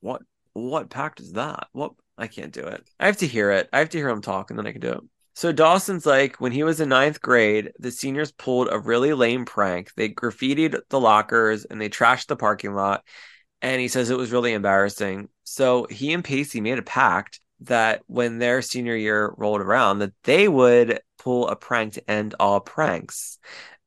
"What? 0.00 0.22
What 0.52 0.90
pact 0.90 1.20
is 1.20 1.32
that? 1.32 1.68
What?" 1.72 1.92
I 2.16 2.28
can't 2.28 2.52
do 2.52 2.62
it. 2.62 2.88
I 3.00 3.06
have 3.06 3.16
to 3.18 3.26
hear 3.26 3.50
it. 3.50 3.68
I 3.72 3.80
have 3.80 3.88
to 3.90 3.98
hear 3.98 4.08
him 4.08 4.22
talk, 4.22 4.50
and 4.50 4.58
then 4.58 4.66
I 4.66 4.72
can 4.72 4.80
do 4.80 4.92
it. 4.92 5.00
So 5.36 5.50
Dawson's 5.50 6.06
like, 6.06 6.40
when 6.40 6.52
he 6.52 6.62
was 6.62 6.80
in 6.80 6.90
ninth 6.90 7.20
grade, 7.20 7.72
the 7.80 7.90
seniors 7.90 8.30
pulled 8.30 8.68
a 8.70 8.78
really 8.78 9.12
lame 9.14 9.44
prank. 9.44 9.92
They 9.94 10.08
graffitied 10.08 10.78
the 10.88 11.00
lockers 11.00 11.64
and 11.64 11.80
they 11.80 11.88
trashed 11.88 12.28
the 12.28 12.36
parking 12.36 12.72
lot. 12.72 13.04
And 13.60 13.80
he 13.80 13.88
says 13.88 14.10
it 14.10 14.16
was 14.16 14.30
really 14.30 14.52
embarrassing. 14.52 15.28
So 15.42 15.88
he 15.90 16.12
and 16.12 16.22
Pacey 16.22 16.60
made 16.60 16.78
a 16.78 16.82
pact 16.82 17.40
that 17.62 18.02
when 18.06 18.38
their 18.38 18.62
senior 18.62 18.94
year 18.94 19.34
rolled 19.36 19.60
around, 19.60 19.98
that 19.98 20.12
they 20.22 20.46
would 20.46 21.00
pull 21.18 21.48
a 21.48 21.56
prank 21.56 21.94
to 21.94 22.10
end 22.10 22.36
all 22.38 22.60
pranks. 22.60 23.38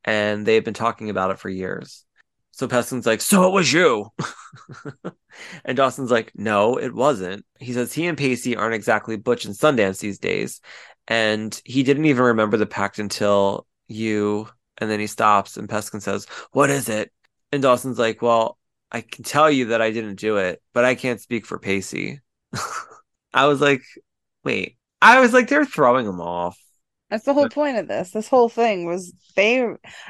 And 0.04 0.46
they've 0.46 0.66
been 0.66 0.74
talking 0.74 1.10
about 1.10 1.32
it 1.32 1.40
for 1.40 1.50
years. 1.50 2.04
So 2.58 2.68
Peskin's 2.68 3.06
like, 3.06 3.22
so 3.22 3.48
it 3.48 3.52
was 3.54 3.72
you. 3.72 4.12
and 5.64 5.78
Dawson's 5.78 6.10
like, 6.10 6.32
no, 6.34 6.78
it 6.78 6.92
wasn't. 6.92 7.46
He 7.60 7.72
says 7.72 7.94
he 7.94 8.08
and 8.08 8.18
Pacey 8.18 8.56
aren't 8.56 8.74
exactly 8.74 9.16
Butch 9.16 9.46
and 9.46 9.54
Sundance 9.54 10.00
these 10.00 10.18
days. 10.18 10.60
And 11.08 11.62
he 11.66 11.84
didn't 11.84 12.06
even 12.06 12.24
remember 12.24 12.58
the 12.58 12.66
pact 12.66 12.98
until 12.98 13.68
you. 13.88 14.50
And 14.80 14.90
then 14.90 15.00
he 15.00 15.06
stops 15.06 15.58
and 15.58 15.70
Peskin 15.70 16.02
says, 16.02 16.26
What 16.52 16.72
is 16.72 16.90
it? 16.90 17.12
And 17.52 17.62
Dawson's 17.62 18.00
like, 18.00 18.24
Well, 18.24 18.58
I 18.92 19.02
can 19.02 19.24
tell 19.24 19.52
you 19.52 19.66
that 19.66 19.82
I 19.84 19.92
didn't 19.92 20.16
do 20.16 20.38
it, 20.38 20.60
but 20.74 20.84
I 20.84 20.96
can't 20.96 21.22
speak 21.22 21.46
for 21.46 21.60
Pacey. 21.60 22.22
I 23.36 23.46
was 23.46 23.62
like, 23.62 23.84
Wait. 24.44 24.80
I 25.00 25.20
was 25.20 25.32
like, 25.32 25.48
they're 25.48 25.64
throwing 25.64 26.08
him 26.08 26.20
off. 26.20 26.58
That's 27.10 27.26
the 27.26 27.34
whole 27.34 27.50
point 27.50 27.78
of 27.78 27.88
this. 27.88 28.12
This 28.12 28.28
whole 28.28 28.50
thing 28.50 28.86
was 28.86 29.14
they 29.36 29.64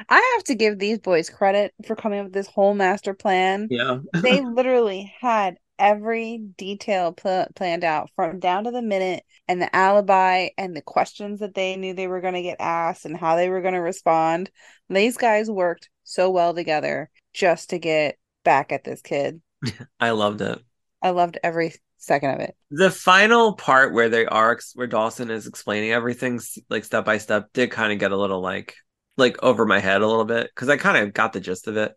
I 0.08 0.32
have 0.36 0.44
to 0.44 0.54
give 0.54 0.78
these 0.78 0.98
boys 0.98 1.30
credit 1.30 1.72
for 1.86 1.94
coming 1.94 2.18
up 2.18 2.24
with 2.26 2.32
this 2.32 2.48
whole 2.48 2.74
master 2.74 3.14
plan. 3.14 3.68
Yeah. 3.70 3.98
They 4.12 4.40
literally 4.44 5.12
had 5.20 5.56
every 5.78 6.38
detail 6.56 7.12
pl- 7.12 7.46
planned 7.54 7.84
out 7.84 8.10
from 8.16 8.40
down 8.40 8.64
to 8.64 8.72
the 8.72 8.82
minute 8.82 9.22
and 9.46 9.62
the 9.62 9.74
alibi 9.74 10.48
and 10.58 10.74
the 10.74 10.82
questions 10.82 11.38
that 11.40 11.54
they 11.54 11.76
knew 11.76 11.94
they 11.94 12.08
were 12.08 12.20
going 12.20 12.34
to 12.34 12.42
get 12.42 12.60
asked 12.60 13.04
and 13.04 13.16
how 13.16 13.36
they 13.36 13.48
were 13.48 13.62
going 13.62 13.74
to 13.74 13.80
respond. 13.80 14.50
These 14.88 15.16
guys 15.16 15.48
worked 15.48 15.88
so 16.04 16.30
well 16.30 16.52
together 16.52 17.10
just 17.32 17.70
to 17.70 17.78
get 17.78 18.18
back 18.44 18.72
at 18.72 18.82
this 18.82 19.00
kid. 19.02 19.40
I 20.00 20.10
loved 20.10 20.40
it. 20.40 20.58
I 21.00 21.10
loved 21.10 21.38
every 21.44 21.74
second 21.98 22.30
of 22.30 22.40
it. 22.40 22.56
The 22.70 22.90
final 22.90 23.54
part 23.54 23.92
where 23.92 24.08
they 24.08 24.26
are 24.26 24.58
where 24.74 24.86
Dawson 24.86 25.30
is 25.30 25.46
explaining 25.46 25.92
everything 25.92 26.40
like 26.70 26.84
step 26.84 27.04
by 27.04 27.18
step 27.18 27.48
did 27.52 27.70
kind 27.70 27.92
of 27.92 27.98
get 27.98 28.12
a 28.12 28.16
little 28.16 28.40
like 28.40 28.74
like 29.16 29.42
over 29.42 29.66
my 29.66 29.80
head 29.80 30.00
a 30.00 30.06
little 30.06 30.24
bit 30.24 30.48
because 30.54 30.68
I 30.68 30.76
kind 30.76 30.96
of 30.96 31.12
got 31.12 31.32
the 31.32 31.40
gist 31.40 31.66
of 31.66 31.76
it. 31.76 31.92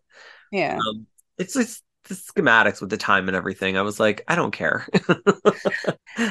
Yeah. 0.50 0.76
Um, 0.76 1.06
it's 1.38 1.54
just 1.54 1.82
the 2.08 2.14
schematics 2.14 2.80
with 2.80 2.90
the 2.90 2.96
time 2.96 3.28
and 3.28 3.36
everything. 3.36 3.76
I 3.76 3.82
was 3.82 4.00
like, 4.00 4.22
I 4.26 4.34
don't 4.34 4.50
care. 4.50 4.86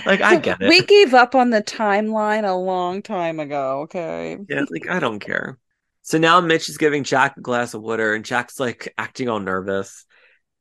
like 0.06 0.22
I 0.22 0.38
get 0.38 0.62
it. 0.62 0.70
We 0.70 0.82
gave 0.82 1.14
up 1.14 1.34
on 1.34 1.50
the 1.50 1.64
timeline 1.64 2.48
a 2.48 2.54
long 2.54 3.02
time 3.02 3.40
ago, 3.40 3.82
okay? 3.82 4.38
Yeah, 4.50 4.66
like 4.70 4.90
I 4.90 5.00
don't 5.00 5.20
care. 5.20 5.58
So 6.04 6.18
now 6.18 6.42
Mitch 6.42 6.68
is 6.68 6.78
giving 6.78 7.04
Jack 7.04 7.38
a 7.38 7.42
glass 7.42 7.74
of 7.74 7.82
water, 7.82 8.14
and 8.14 8.26
Jack's 8.26 8.60
like 8.60 8.94
acting 8.98 9.30
all 9.30 9.40
nervous. 9.40 10.06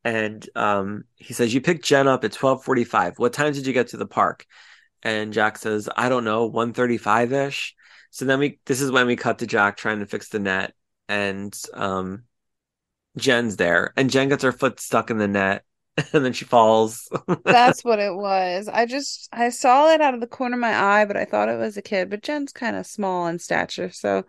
And 0.05 0.48
um, 0.57 1.05
he 1.16 1.34
says, 1.34 1.53
"You 1.53 1.61
picked 1.61 1.84
Jen 1.84 2.09
up 2.09 2.24
at 2.24 2.32
twelve 2.32 2.64
forty-five. 2.64 3.18
What 3.18 3.32
time 3.32 3.53
did 3.53 3.66
you 3.66 3.72
get 3.72 3.88
to 3.88 3.96
the 3.96 4.07
park?" 4.07 4.46
And 5.03 5.32
Jack 5.32 5.59
says, 5.59 5.88
"I 5.96 6.09
don't 6.09 6.24
know, 6.24 6.46
one 6.46 6.72
thirty-five 6.72 7.32
ish." 7.32 7.74
So 8.11 8.24
then 8.24 8.38
we, 8.40 8.59
this 8.66 8.80
is 8.80 8.90
when 8.90 9.07
we 9.07 9.16
cut 9.16 9.38
to 9.38 9.46
Jack 9.46 9.76
trying 9.76 10.01
to 10.01 10.07
fix 10.07 10.28
the 10.28 10.40
net, 10.40 10.74
and 11.09 11.57
um, 11.74 12.24
Jen's 13.16 13.57
there, 13.57 13.92
and 13.96 14.11
Jen 14.11 14.28
gets 14.28 14.42
her 14.42 14.53
foot 14.53 14.80
stuck 14.80 15.11
in 15.11 15.18
the 15.18 15.28
net, 15.28 15.64
and 16.12 16.24
then 16.24 16.32
she 16.32 16.44
falls. 16.44 17.09
That's 17.44 17.84
what 17.84 17.98
it 17.98 18.14
was. 18.14 18.68
I 18.68 18.86
just 18.86 19.28
I 19.32 19.51
saw 19.51 19.92
it 19.92 20.01
out 20.01 20.14
of 20.14 20.20
the 20.20 20.26
corner 20.26 20.55
of 20.55 20.61
my 20.61 20.74
eye, 20.74 21.05
but 21.05 21.16
I 21.16 21.24
thought 21.24 21.48
it 21.48 21.59
was 21.59 21.76
a 21.76 21.82
kid. 21.82 22.11
But 22.11 22.22
Jen's 22.22 22.53
kind 22.53 22.76
of 22.76 22.86
small 22.86 23.26
in 23.26 23.38
stature, 23.38 23.90
so 23.90 24.24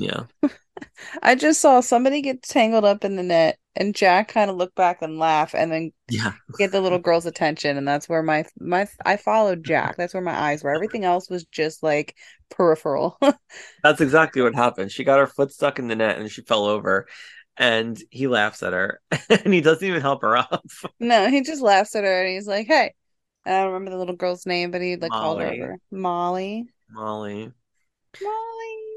yeah, 0.00 0.24
I 1.22 1.34
just 1.34 1.60
saw 1.60 1.80
somebody 1.80 2.22
get 2.22 2.42
tangled 2.42 2.84
up 2.84 3.04
in 3.04 3.16
the 3.16 3.22
net, 3.22 3.58
and 3.76 3.94
Jack 3.94 4.28
kind 4.28 4.50
of 4.50 4.56
look 4.56 4.74
back 4.74 5.02
and 5.02 5.18
laugh, 5.18 5.54
and 5.54 5.70
then 5.70 5.92
yeah. 6.08 6.32
get 6.58 6.72
the 6.72 6.80
little 6.80 6.98
girl's 6.98 7.26
attention, 7.26 7.76
and 7.76 7.86
that's 7.86 8.08
where 8.08 8.22
my 8.22 8.44
my 8.58 8.88
I 9.04 9.16
followed 9.16 9.64
Jack. 9.64 9.96
That's 9.96 10.14
where 10.14 10.22
my 10.22 10.38
eyes 10.38 10.64
were. 10.64 10.74
Everything 10.74 11.04
else 11.04 11.28
was 11.28 11.44
just 11.44 11.82
like 11.82 12.16
peripheral. 12.50 13.18
That's 13.82 14.00
exactly 14.00 14.42
what 14.42 14.54
happened. 14.54 14.90
She 14.90 15.04
got 15.04 15.18
her 15.18 15.26
foot 15.26 15.52
stuck 15.52 15.78
in 15.78 15.88
the 15.88 15.96
net 15.96 16.18
and 16.18 16.30
she 16.30 16.42
fell 16.42 16.64
over. 16.64 17.06
And 17.56 18.02
he 18.10 18.26
laughs 18.26 18.62
at 18.62 18.72
her 18.72 19.00
and 19.28 19.52
he 19.52 19.60
doesn't 19.60 19.86
even 19.86 20.00
help 20.00 20.22
her 20.22 20.36
up. 20.36 20.64
no, 20.98 21.28
he 21.28 21.42
just 21.42 21.60
laughs 21.60 21.94
at 21.94 22.04
her, 22.04 22.22
and 22.22 22.34
he's 22.34 22.48
like, 22.48 22.66
"Hey." 22.66 22.94
I 23.46 23.50
don't 23.52 23.72
remember 23.72 23.92
the 23.92 23.96
little 23.96 24.16
girl's 24.16 24.44
name, 24.44 24.70
but 24.70 24.82
he 24.82 24.96
like 24.96 25.10
called 25.10 25.40
her 25.40 25.46
over. 25.46 25.78
Molly. 25.90 26.68
Molly. 26.90 27.50
Molly. 28.20 28.89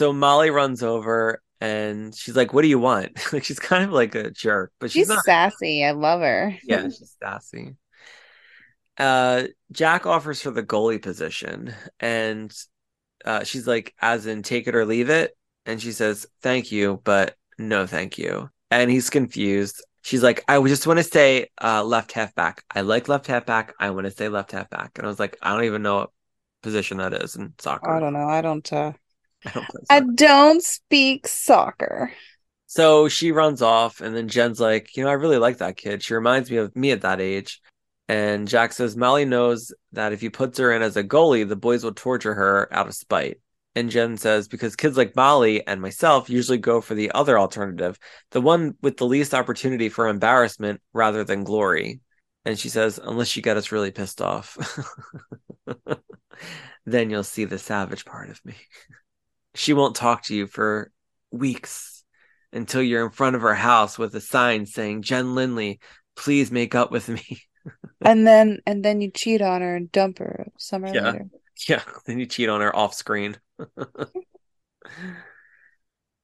So 0.00 0.14
Molly 0.14 0.48
runs 0.48 0.82
over 0.82 1.42
and 1.60 2.14
she's 2.14 2.34
like, 2.34 2.54
What 2.54 2.62
do 2.62 2.68
you 2.68 2.78
want? 2.78 3.18
like 3.34 3.44
she's 3.44 3.58
kind 3.58 3.84
of 3.84 3.90
like 3.90 4.14
a 4.14 4.30
jerk, 4.30 4.72
but 4.80 4.90
she's, 4.90 5.02
She's 5.02 5.08
not. 5.08 5.22
sassy. 5.24 5.84
I 5.84 5.90
love 5.90 6.22
her. 6.22 6.56
Yeah, 6.64 6.84
she's 6.84 7.14
sassy. 7.22 7.76
Uh 8.96 9.42
Jack 9.70 10.06
offers 10.06 10.40
her 10.44 10.52
the 10.52 10.62
goalie 10.62 11.02
position 11.02 11.74
and 12.00 12.50
uh 13.26 13.44
she's 13.44 13.66
like, 13.66 13.94
as 14.00 14.24
in 14.24 14.42
take 14.42 14.66
it 14.68 14.74
or 14.74 14.86
leave 14.86 15.10
it. 15.10 15.36
And 15.66 15.82
she 15.82 15.92
says, 15.92 16.26
Thank 16.40 16.72
you, 16.72 17.02
but 17.04 17.36
no 17.58 17.86
thank 17.86 18.16
you. 18.16 18.48
And 18.70 18.90
he's 18.90 19.10
confused. 19.10 19.84
she's 20.00 20.22
like, 20.22 20.42
I 20.48 20.62
just 20.62 20.86
want 20.86 20.98
to 20.98 21.04
stay 21.04 21.50
uh, 21.60 21.84
left 21.84 22.12
half 22.12 22.34
back. 22.34 22.64
I 22.74 22.80
like 22.80 23.06
left 23.06 23.26
half 23.26 23.44
back. 23.44 23.74
I 23.78 23.90
want 23.90 24.06
to 24.06 24.10
stay 24.10 24.30
left 24.30 24.52
half 24.52 24.70
back. 24.70 24.92
And 24.96 25.04
I 25.04 25.10
was 25.10 25.20
like, 25.20 25.36
I 25.42 25.54
don't 25.54 25.64
even 25.64 25.82
know 25.82 25.96
what 25.96 26.10
position 26.62 26.96
that 26.96 27.12
is 27.12 27.36
in 27.36 27.52
soccer. 27.58 27.90
I 27.90 28.00
don't 28.00 28.14
know. 28.14 28.26
I 28.26 28.40
don't. 28.40 28.72
Uh, 28.72 28.92
I 29.46 29.50
don't 29.50 29.66
I 29.90 30.00
don't 30.00 30.62
speak 30.62 31.26
soccer. 31.26 32.12
So 32.66 33.08
she 33.08 33.32
runs 33.32 33.62
off, 33.62 34.00
and 34.00 34.14
then 34.14 34.28
Jen's 34.28 34.60
like, 34.60 34.96
you 34.96 35.02
know, 35.02 35.10
I 35.10 35.14
really 35.14 35.38
like 35.38 35.58
that 35.58 35.76
kid. 35.76 36.02
She 36.02 36.14
reminds 36.14 36.50
me 36.50 36.58
of 36.58 36.74
me 36.76 36.92
at 36.92 37.00
that 37.00 37.20
age. 37.20 37.60
And 38.08 38.48
Jack 38.48 38.72
says 38.72 38.96
Molly 38.96 39.24
knows 39.24 39.72
that 39.92 40.12
if 40.12 40.20
he 40.20 40.30
puts 40.30 40.58
her 40.58 40.72
in 40.72 40.82
as 40.82 40.96
a 40.96 41.04
goalie, 41.04 41.48
the 41.48 41.56
boys 41.56 41.84
will 41.84 41.94
torture 41.94 42.34
her 42.34 42.68
out 42.72 42.88
of 42.88 42.94
spite. 42.94 43.40
And 43.76 43.88
Jen 43.88 44.16
says, 44.16 44.48
because 44.48 44.74
kids 44.74 44.96
like 44.96 45.14
Molly 45.14 45.64
and 45.66 45.80
myself 45.80 46.28
usually 46.28 46.58
go 46.58 46.80
for 46.80 46.94
the 46.94 47.12
other 47.12 47.38
alternative, 47.38 47.98
the 48.32 48.40
one 48.40 48.74
with 48.82 48.96
the 48.96 49.06
least 49.06 49.32
opportunity 49.32 49.88
for 49.88 50.08
embarrassment 50.08 50.80
rather 50.92 51.22
than 51.22 51.44
glory. 51.44 52.00
And 52.44 52.58
she 52.58 52.68
says, 52.68 52.98
unless 53.02 53.36
you 53.36 53.42
get 53.42 53.56
us 53.56 53.70
really 53.70 53.92
pissed 53.92 54.20
off, 54.20 54.56
then 56.84 57.10
you'll 57.10 57.22
see 57.22 57.44
the 57.44 57.58
savage 57.58 58.04
part 58.04 58.30
of 58.30 58.44
me. 58.44 58.54
She 59.54 59.72
won't 59.72 59.96
talk 59.96 60.24
to 60.24 60.34
you 60.34 60.46
for 60.46 60.90
weeks 61.30 62.04
until 62.52 62.82
you're 62.82 63.04
in 63.04 63.10
front 63.10 63.36
of 63.36 63.42
her 63.42 63.54
house 63.54 63.98
with 63.98 64.14
a 64.14 64.20
sign 64.20 64.66
saying, 64.66 65.02
Jen 65.02 65.34
Lindley, 65.34 65.80
please 66.16 66.50
make 66.50 66.74
up 66.74 66.90
with 66.90 67.08
me. 67.08 67.42
And 68.04 68.26
then 68.26 68.60
and 68.66 68.84
then 68.84 69.00
you 69.00 69.10
cheat 69.10 69.42
on 69.42 69.62
her 69.62 69.76
and 69.76 69.90
dump 69.92 70.18
her 70.18 70.48
summer 70.58 70.94
Yeah. 70.94 70.96
later. 70.96 71.26
Yeah, 71.68 71.82
then 72.06 72.18
you 72.18 72.26
cheat 72.26 72.48
on 72.48 72.62
her 72.62 72.74
off 72.74 72.94
screen. 72.94 73.36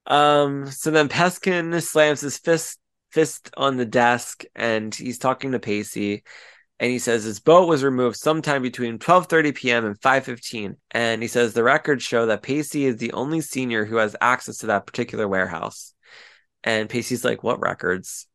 um, 0.07 0.71
so 0.71 0.91
then 0.91 1.09
Peskin 1.09 1.81
slams 1.83 2.21
his 2.21 2.39
fist 2.39 2.79
fist 3.11 3.51
on 3.57 3.77
the 3.77 3.87
desk 3.87 4.45
and 4.55 4.95
he's 4.95 5.19
talking 5.19 5.53
to 5.53 5.59
Pacey 5.59 6.23
and 6.79 6.91
he 6.91 6.99
says 6.99 7.25
his 7.25 7.41
boat 7.41 7.69
was 7.69 7.83
removed 7.83 8.17
sometime 8.17 8.63
between 8.63 8.99
12:30 8.99 9.55
p.m. 9.55 9.85
and 9.85 10.01
5:15 10.01 10.77
and 10.91 11.23
he 11.23 11.29
says 11.29 11.53
the 11.53 11.63
records 11.63 12.05
show 12.05 12.27
that 12.27 12.43
Pacey 12.43 12.85
is 12.85 12.97
the 12.97 13.13
only 13.13 13.41
senior 13.41 13.85
who 13.85 13.97
has 13.97 14.17
access 14.21 14.59
to 14.59 14.67
that 14.67 14.87
particular 14.87 15.27
warehouse. 15.27 15.95
And 16.65 16.89
Pacey's 16.89 17.25
like, 17.25 17.43
"What 17.43 17.61
records?" 17.61 18.27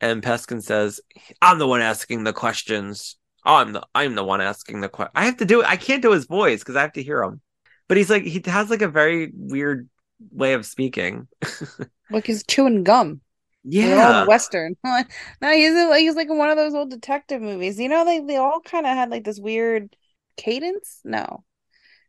And 0.00 0.22
Peskin 0.22 0.62
says, 0.62 1.00
"I'm 1.40 1.58
the 1.58 1.66
one 1.66 1.80
asking 1.80 2.24
the 2.24 2.32
questions. 2.32 3.16
I'm 3.44 3.72
the 3.72 3.86
I'm 3.94 4.14
the 4.14 4.24
one 4.24 4.40
asking 4.40 4.80
the 4.80 4.88
question. 4.88 5.12
I 5.14 5.24
have 5.24 5.38
to 5.38 5.44
do 5.44 5.60
it. 5.60 5.66
I 5.68 5.76
can't 5.76 6.02
do 6.02 6.12
his 6.12 6.26
voice 6.26 6.60
because 6.60 6.76
I 6.76 6.82
have 6.82 6.92
to 6.92 7.02
hear 7.02 7.22
him. 7.22 7.40
But 7.88 7.96
he's 7.96 8.10
like 8.10 8.22
he 8.22 8.42
has 8.46 8.70
like 8.70 8.82
a 8.82 8.88
very 8.88 9.32
weird 9.34 9.88
way 10.30 10.54
of 10.54 10.66
speaking. 10.66 11.28
Like 12.10 12.26
he's 12.26 12.44
chewing 12.44 12.84
gum. 12.84 13.22
Yeah, 13.64 14.24
western. 14.26 14.76
no, 14.84 15.52
he's 15.52 15.72
like 15.74 16.00
he's 16.00 16.16
like 16.16 16.28
one 16.28 16.50
of 16.50 16.56
those 16.56 16.74
old 16.74 16.90
detective 16.90 17.40
movies. 17.40 17.78
You 17.78 17.88
know, 17.88 18.04
they 18.04 18.20
they 18.20 18.36
all 18.36 18.60
kind 18.60 18.86
of 18.86 18.92
had 18.94 19.10
like 19.10 19.24
this 19.24 19.38
weird 19.38 19.94
cadence. 20.36 21.00
No, 21.04 21.44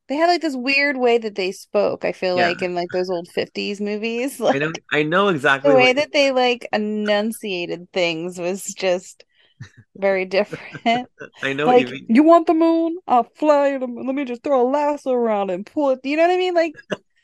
they 0.08 0.16
had 0.16 0.28
like 0.28 0.42
this 0.42 0.56
weird 0.56 0.98
way 0.98 1.18
that 1.20 1.36
they 1.36 1.52
spoke. 1.52 2.06
I 2.06 2.12
feel 2.14 2.38
Yeah. 2.38 2.50
like 2.50 2.62
in 2.62 2.76
like 2.76 2.90
those 2.94 3.10
old 3.10 3.28
fifties 3.30 3.82
movies, 3.82 4.42
I 4.48 4.58
like 4.58 4.60
know. 4.60 4.72
I 4.92 5.04
know 5.04 5.28
exactly. 5.30 5.72
the 5.72 5.78
way 5.78 5.88
what- 5.88 5.98
that 5.98 6.12
they 6.14 6.32
like 6.32 6.68
enunciated 6.74 7.92
things 7.94 8.40
was 8.40 8.64
just 8.66 9.24
very 9.96 10.26
different. 10.26 11.10
I 11.42 11.54
know. 11.54 11.68
like 11.68 11.88
you 11.88 11.94
mean. 11.94 12.06
you 12.10 12.24
want 12.24 12.48
the 12.48 12.54
moon? 12.54 12.98
I'll 13.08 13.24
fly 13.36 13.70
you 13.70 13.80
the 13.80 13.88
moon. 13.88 14.06
Let 14.08 14.16
me 14.16 14.26
just 14.26 14.44
throw 14.44 14.62
a 14.62 14.70
lasso 14.70 15.12
around 15.12 15.50
and 15.52 15.66
pull 15.66 15.92
it. 15.92 16.00
You 16.04 16.18
know 16.18 16.24
what 16.28 16.34
I 16.34 16.38
mean? 16.38 16.54
Like 16.54 16.74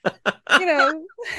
you 0.05 0.65
know, 0.65 1.03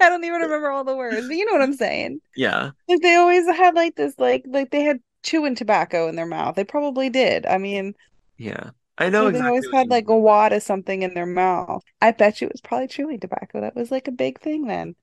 I 0.00 0.08
don't 0.08 0.24
even 0.24 0.40
remember 0.40 0.70
all 0.70 0.84
the 0.84 0.96
words, 0.96 1.26
but 1.26 1.36
you 1.36 1.44
know 1.44 1.52
what 1.52 1.62
I'm 1.62 1.74
saying. 1.74 2.20
Yeah, 2.36 2.70
Like 2.88 3.02
they 3.02 3.16
always 3.16 3.46
had 3.46 3.74
like 3.74 3.96
this, 3.96 4.14
like 4.18 4.44
like 4.46 4.70
they 4.70 4.82
had 4.82 5.00
chewing 5.22 5.54
tobacco 5.54 6.08
in 6.08 6.16
their 6.16 6.26
mouth. 6.26 6.56
They 6.56 6.64
probably 6.64 7.10
did. 7.10 7.46
I 7.46 7.58
mean, 7.58 7.94
yeah. 8.36 8.70
I 8.98 9.08
know 9.08 9.24
like, 9.24 9.34
they 9.34 9.40
always 9.40 9.66
had 9.72 9.88
like 9.88 10.08
a 10.08 10.16
wad 10.16 10.52
of 10.52 10.62
something 10.62 11.02
in 11.02 11.14
their 11.14 11.26
mouth. 11.26 11.82
I 12.02 12.10
bet 12.10 12.40
you 12.40 12.46
it 12.46 12.52
was 12.52 12.60
probably 12.60 12.88
chewing 12.88 13.18
tobacco. 13.18 13.62
That 13.62 13.74
was 13.74 13.90
like 13.90 14.08
a 14.08 14.12
big 14.12 14.40
thing 14.40 14.66
then. 14.66 14.94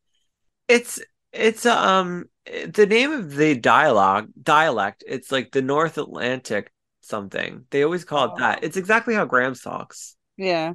It's 0.68 1.00
it's 1.34 1.66
um 1.66 2.26
the 2.46 2.86
name 2.86 3.12
of 3.12 3.36
the 3.36 3.56
dialogue 3.56 4.30
dialect. 4.42 5.04
It's 5.08 5.32
like 5.32 5.52
the 5.52 5.62
North 5.62 5.98
Atlantic 5.98 6.72
something. 7.02 7.66
They 7.72 7.84
always 7.84 8.06
call 8.06 8.36
it 8.36 8.40
that. 8.40 8.60
Oh. 8.62 8.66
It's 8.66 8.78
exactly 8.78 9.16
how 9.16 9.26
Grams 9.26 9.62
talks. 9.62 10.16
Yeah, 10.38 10.74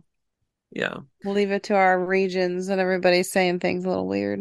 Yeah, 0.74 0.98
we'll 1.24 1.34
leave 1.34 1.50
it 1.50 1.64
to 1.64 1.74
our 1.74 2.02
regions 2.04 2.68
and 2.68 2.80
everybody's 2.80 3.30
saying 3.30 3.60
things 3.60 3.84
a 3.84 3.88
little 3.88 4.06
weird. 4.08 4.40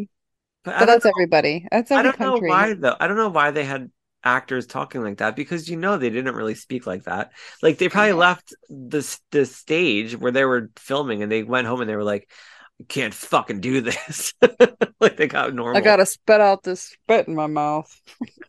but, 0.64 0.80
But 0.80 0.86
that's 0.86 1.06
know- 1.06 1.12
everybody. 1.18 1.68
That's 1.72 1.92
I 1.92 2.02
don't 2.02 2.20
know 2.20 2.38
why 2.38 2.74
though. 2.74 2.96
I 3.00 3.08
don't 3.08 3.18
know 3.18 3.30
why 3.30 3.52
they 3.52 3.66
had 3.66 3.92
actors 4.24 4.68
talking 4.68 5.02
like 5.02 5.18
that 5.18 5.36
because 5.36 5.68
you 5.68 5.76
know 5.78 5.98
they 5.98 6.10
didn't 6.12 6.36
really 6.36 6.54
speak 6.56 6.86
like 6.86 7.04
that. 7.06 7.32
Like 7.62 7.78
they 7.80 7.90
probably 7.90 8.10
Yeah. 8.10 8.16
left 8.16 8.54
the 8.70 9.18
the 9.32 9.46
stage 9.46 10.16
where 10.16 10.32
they 10.32 10.46
were 10.46 10.70
filming 10.78 11.24
and 11.24 11.32
they 11.32 11.44
went 11.44 11.68
home 11.68 11.82
and 11.82 11.90
they 11.90 11.96
were 11.96 12.04
like, 12.04 12.30
"I 12.80 12.84
can't 12.88 13.14
fucking 13.14 13.62
do 13.62 13.82
this." 13.82 14.34
like 15.02 15.18
they 15.18 15.28
got 15.28 15.54
normal. 15.54 15.78
I 15.78 15.82
gotta 15.84 16.06
spit 16.06 16.40
out 16.40 16.64
this 16.64 16.82
spit 16.84 17.28
in 17.28 17.36
my 17.36 17.48
mouth. 17.48 17.92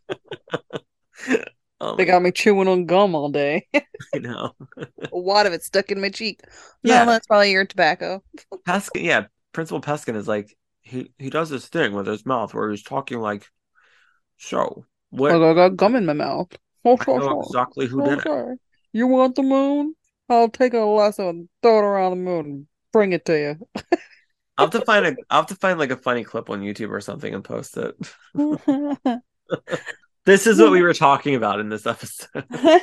Oh 1.82 1.96
They 1.96 2.04
got 2.04 2.22
me 2.22 2.32
chewing 2.32 2.68
on 2.68 2.86
gum 2.86 3.14
all 3.14 3.30
day. 3.30 3.68
I 4.14 4.18
know. 4.18 4.52
a 5.12 5.18
wad 5.18 5.46
of 5.46 5.52
it 5.52 5.62
stuck 5.62 5.90
in 5.90 6.00
my 6.00 6.08
cheek. 6.08 6.40
No, 6.82 7.04
Yeah. 7.04 7.06
that's 7.06 7.26
probably 7.26 7.52
your 7.52 7.64
tobacco. 7.66 8.22
Peskin, 8.66 9.04
yeah, 9.04 9.26
Principal 9.52 9.80
Peskin 9.80 10.16
is 10.16 10.28
like 10.28 10.56
he 10.82 11.12
he 11.18 11.30
does 11.30 11.50
this 11.50 11.68
thing 11.68 11.92
with 11.92 12.06
his 12.06 12.26
mouth 12.26 12.54
where 12.54 12.70
he's 12.70 12.82
talking 12.82 13.20
like, 13.20 13.48
"So 14.38 14.86
what?" 15.10 15.40
I 15.42 15.54
got 15.54 15.76
gum 15.76 15.96
in 15.96 16.06
my 16.06 16.12
mouth. 16.12 16.56
Oh, 16.84 16.96
I 16.98 17.12
know 17.12 17.30
exactly 17.32 17.86
who 17.88 18.00
Oh, 18.00 18.02
did 18.02 18.20
it. 18.20 18.30
You 18.92 19.06
want 19.08 19.36
the 19.36 19.42
moon? 19.42 19.96
I'll 20.28 20.48
take 20.50 20.74
a 20.74 20.78
lasso 20.80 21.28
and 21.30 21.48
throw 21.62 21.78
it 21.78 21.82
around 21.84 22.10
the 22.12 22.16
moon 22.16 22.46
and 22.46 22.66
bring 22.92 23.12
it 23.12 23.24
to 23.26 23.38
you. 23.38 23.82
I'll 24.58 24.66
have 24.66 24.72
to 24.72 24.80
find 24.82 25.06
a 25.06 25.16
I'll 25.30 25.40
have 25.42 25.46
to 25.48 25.54
find 25.56 25.78
like 25.78 25.90
a 25.90 25.96
funny 25.96 26.24
clip 26.24 26.50
on 26.50 26.60
YouTube 26.60 26.90
or 26.90 27.00
something 27.00 27.34
and 27.34 27.44
post 27.44 27.76
it. 27.76 27.96
This 30.24 30.46
is 30.46 30.60
what 30.60 30.70
we 30.70 30.82
were 30.82 30.94
talking 30.94 31.34
about 31.34 31.60
in 31.60 31.68
this 31.68 31.86
episode. 31.86 32.44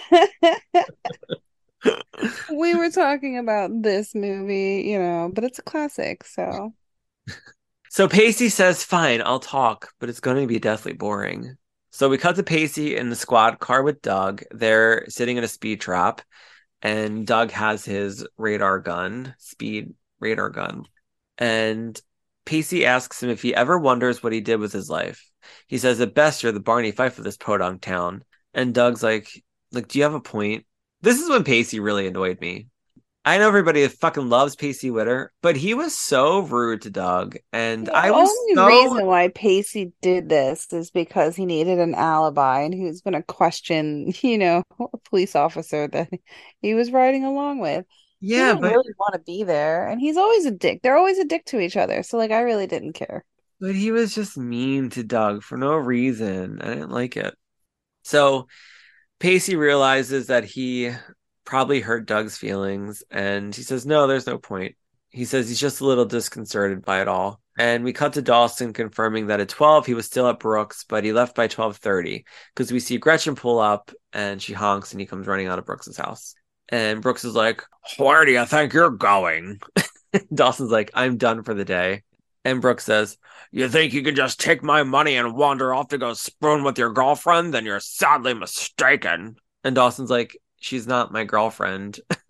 we 2.51 2.75
were 2.75 2.89
talking 2.89 3.37
about 3.37 3.71
this 3.81 4.13
movie, 4.13 4.83
you 4.85 4.99
know, 4.99 5.31
but 5.33 5.43
it's 5.43 5.59
a 5.59 5.63
classic, 5.63 6.25
so 6.25 6.73
So 7.89 8.07
Pacey 8.07 8.49
says, 8.49 8.83
"Fine, 8.83 9.21
I'll 9.25 9.39
talk, 9.39 9.91
but 9.99 10.09
it's 10.09 10.19
going 10.19 10.37
to 10.37 10.47
be 10.47 10.59
deathly 10.59 10.93
boring." 10.93 11.57
So 11.91 12.07
we 12.07 12.17
cut 12.17 12.35
to 12.35 12.43
Pacey 12.43 12.95
in 12.95 13.09
the 13.09 13.15
squad 13.15 13.59
car 13.59 13.81
with 13.83 14.01
Doug. 14.01 14.43
They're 14.51 15.05
sitting 15.09 15.37
in 15.37 15.43
a 15.43 15.47
speed 15.47 15.81
trap, 15.81 16.21
and 16.81 17.25
Doug 17.25 17.51
has 17.51 17.83
his 17.83 18.25
radar 18.37 18.79
gun, 18.79 19.35
speed 19.39 19.93
radar 20.19 20.49
gun, 20.49 20.85
and 21.37 21.99
Pacey 22.49 22.83
asks 22.83 23.21
him 23.21 23.29
if 23.29 23.43
he 23.43 23.53
ever 23.53 23.77
wonders 23.77 24.23
what 24.23 24.33
he 24.33 24.41
did 24.41 24.59
with 24.59 24.73
his 24.73 24.89
life. 24.89 25.23
He 25.67 25.77
says, 25.77 26.01
"At 26.01 26.15
best, 26.15 26.41
you're 26.41 26.51
the 26.51 26.59
Barney 26.59 26.89
Fife 26.89 27.19
of 27.19 27.23
this 27.23 27.37
podunk 27.37 27.81
town." 27.81 28.23
And 28.55 28.73
Doug's 28.73 29.03
like, 29.03 29.29
"Like, 29.71 29.87
do 29.87 29.99
you 29.99 30.03
have 30.03 30.15
a 30.15 30.19
point?" 30.19 30.65
This 30.99 31.21
is 31.21 31.29
when 31.29 31.43
Pacey 31.43 31.79
really 31.79 32.07
annoyed 32.07 32.41
me. 32.41 32.65
I 33.23 33.37
know 33.37 33.47
everybody 33.47 33.87
fucking 33.87 34.29
loves 34.29 34.55
Pacey 34.55 34.89
Witter, 34.89 35.31
but 35.43 35.57
he 35.57 35.75
was 35.75 35.95
so 35.95 36.39
rude 36.39 36.81
to 36.81 36.89
Doug, 36.89 37.37
and 37.53 37.85
the 37.85 37.95
I 37.95 38.09
was 38.09 38.27
only 38.27 38.55
so 38.55 38.65
reason 38.65 39.05
why 39.05 39.27
Pacey 39.27 39.91
did 40.01 40.27
this 40.29 40.73
is 40.73 40.89
because 40.89 41.35
he 41.35 41.45
needed 41.45 41.77
an 41.77 41.93
alibi 41.93 42.61
and 42.61 42.73
he 42.73 42.85
was 42.85 43.01
going 43.01 43.13
to 43.13 43.21
question, 43.21 44.11
you 44.23 44.39
know, 44.39 44.63
a 44.79 44.97
police 44.97 45.35
officer 45.35 45.87
that 45.89 46.09
he 46.63 46.73
was 46.73 46.89
riding 46.89 47.25
along 47.25 47.59
with. 47.59 47.85
Yeah, 48.21 48.53
but 48.55 48.71
really 48.71 48.93
want 48.99 49.13
to 49.13 49.19
be 49.19 49.43
there, 49.43 49.87
and 49.87 49.99
he's 50.01 50.17
always 50.17 50.45
a 50.45 50.51
dick. 50.51 50.81
They're 50.81 50.97
always 50.97 51.17
a 51.19 51.25
dick 51.25 51.45
to 51.47 51.59
each 51.59 51.77
other. 51.77 52.03
So, 52.03 52.17
like, 52.17 52.31
I 52.31 52.41
really 52.41 52.67
didn't 52.67 52.93
care. 52.93 53.25
but 53.59 53.75
he 53.75 53.91
was 53.91 54.15
just 54.15 54.37
mean 54.37 54.89
to 54.91 55.03
Doug 55.03 55.43
for 55.43 55.57
no 55.57 55.75
reason. 55.75 56.61
I 56.61 56.67
didn't 56.69 56.91
like 56.91 57.17
it. 57.17 57.35
So 58.03 58.47
Pacey 59.19 59.55
realizes 59.57 60.27
that 60.27 60.45
he 60.45 60.91
probably 61.45 61.81
hurt 61.81 62.07
Doug's 62.07 62.37
feelings, 62.37 63.03
and 63.11 63.55
he 63.55 63.63
says, 63.63 63.85
"No, 63.85 64.07
there's 64.07 64.27
no 64.27 64.37
point." 64.39 64.75
He 65.11 65.25
says 65.25 65.49
he's 65.49 65.59
just 65.61 65.81
a 65.81 65.85
little 65.85 66.05
disconcerted 66.05 66.83
by 66.85 67.01
it 67.01 67.07
all. 67.09 67.41
And 67.59 67.83
we 67.83 67.93
cut 67.93 68.13
to 68.13 68.21
Dawson 68.23 68.73
confirming 68.73 69.27
that 69.27 69.41
at 69.41 69.49
12 69.49 69.85
he 69.87 69.93
was 69.95 70.05
still 70.07 70.29
at 70.29 70.39
Brooks, 70.39 70.85
but 70.89 71.03
he 71.05 71.13
left 71.13 71.35
by 71.35 71.47
12:30 71.47 72.25
because 72.55 72.71
we 72.71 72.79
see 72.81 72.97
Gretchen 72.99 73.35
pull 73.35 73.59
up 73.59 73.91
and 74.13 74.41
she 74.41 74.53
honks 74.53 74.91
and 74.93 75.01
he 75.01 75.07
comes 75.07 75.27
running 75.27 75.47
out 75.47 75.59
of 75.59 75.65
Brooks's 75.65 75.97
house. 75.97 76.35
And 76.71 77.01
Brooks 77.01 77.25
is 77.25 77.35
like, 77.35 77.63
"Where 77.97 78.25
do 78.25 78.31
you 78.31 78.45
think 78.45 78.73
you're 78.73 78.91
going?" 78.91 79.59
Dawson's 80.33 80.71
like, 80.71 80.91
"I'm 80.93 81.17
done 81.17 81.43
for 81.43 81.53
the 81.53 81.65
day." 81.65 82.03
And 82.45 82.61
Brooks 82.61 82.85
says, 82.85 83.17
You 83.51 83.67
think 83.69 83.93
you 83.93 84.01
can 84.01 84.15
just 84.15 84.39
take 84.39 84.63
my 84.63 84.83
money 84.83 85.15
and 85.17 85.35
wander 85.35 85.73
off 85.73 85.89
to 85.89 85.97
go 85.97 86.13
spoon 86.13 86.63
with 86.63 86.77
your 86.77 86.91
girlfriend? 86.91 87.53
Then 87.53 87.65
you're 87.65 87.79
sadly 87.79 88.33
mistaken. 88.33 89.35
And 89.63 89.75
Dawson's 89.75 90.09
like, 90.09 90.37
She's 90.59 90.87
not 90.87 91.11
my 91.11 91.25
girlfriend. 91.25 91.99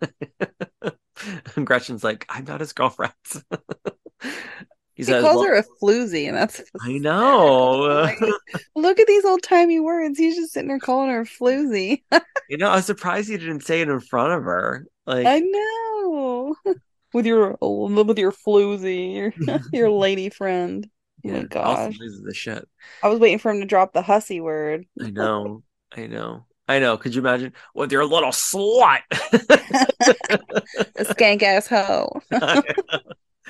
and 1.56 1.66
Gretchen's 1.66 2.04
like, 2.04 2.26
I'm 2.28 2.44
not 2.44 2.60
his 2.60 2.72
girlfriend. 2.72 3.12
He 5.00 5.04
says, 5.04 5.22
calls 5.22 5.36
well, 5.36 5.46
her 5.46 5.54
a 5.54 5.64
floozy, 5.82 6.28
and 6.28 6.36
that's 6.36 6.60
I 6.82 6.98
know. 6.98 8.04
Like, 8.04 8.18
look 8.76 9.00
at 9.00 9.06
these 9.06 9.24
old 9.24 9.42
timey 9.42 9.80
words. 9.80 10.18
He's 10.18 10.36
just 10.36 10.52
sitting 10.52 10.68
there 10.68 10.78
calling 10.78 11.08
her 11.08 11.22
a 11.22 11.24
floozy. 11.24 12.02
you 12.50 12.58
know, 12.58 12.68
I 12.68 12.76
was 12.76 12.84
surprised 12.84 13.30
he 13.30 13.38
didn't 13.38 13.62
say 13.62 13.80
it 13.80 13.88
in 13.88 14.00
front 14.00 14.34
of 14.34 14.44
her. 14.44 14.86
Like, 15.06 15.26
I 15.26 15.40
know. 15.40 16.54
With 17.12 17.26
your 17.26 17.56
with 17.60 18.18
your 18.18 18.30
floozy, 18.30 19.16
your 19.16 19.60
your 19.72 19.90
lady 19.90 20.28
friend. 20.28 20.86
Oh 21.24 21.30
my 21.30 21.38
yeah, 21.38 21.42
gosh. 21.44 21.98
Loses 21.98 22.22
the 22.22 22.34
shit. 22.34 22.68
I 23.02 23.08
was 23.08 23.18
waiting 23.18 23.38
for 23.38 23.50
him 23.50 23.60
to 23.60 23.66
drop 23.66 23.92
the 23.92 24.02
hussy 24.02 24.40
word. 24.40 24.84
I 25.02 25.10
know. 25.10 25.64
I 25.96 26.06
know. 26.06 26.46
I 26.68 26.78
know. 26.78 26.96
Could 26.96 27.16
you 27.16 27.22
imagine 27.22 27.54
with 27.74 27.90
your 27.90 28.04
little 28.04 28.30
slut? 28.30 29.00
A 29.10 31.04
skank 31.04 31.42
ass 31.42 31.66
hoe. 31.66 32.20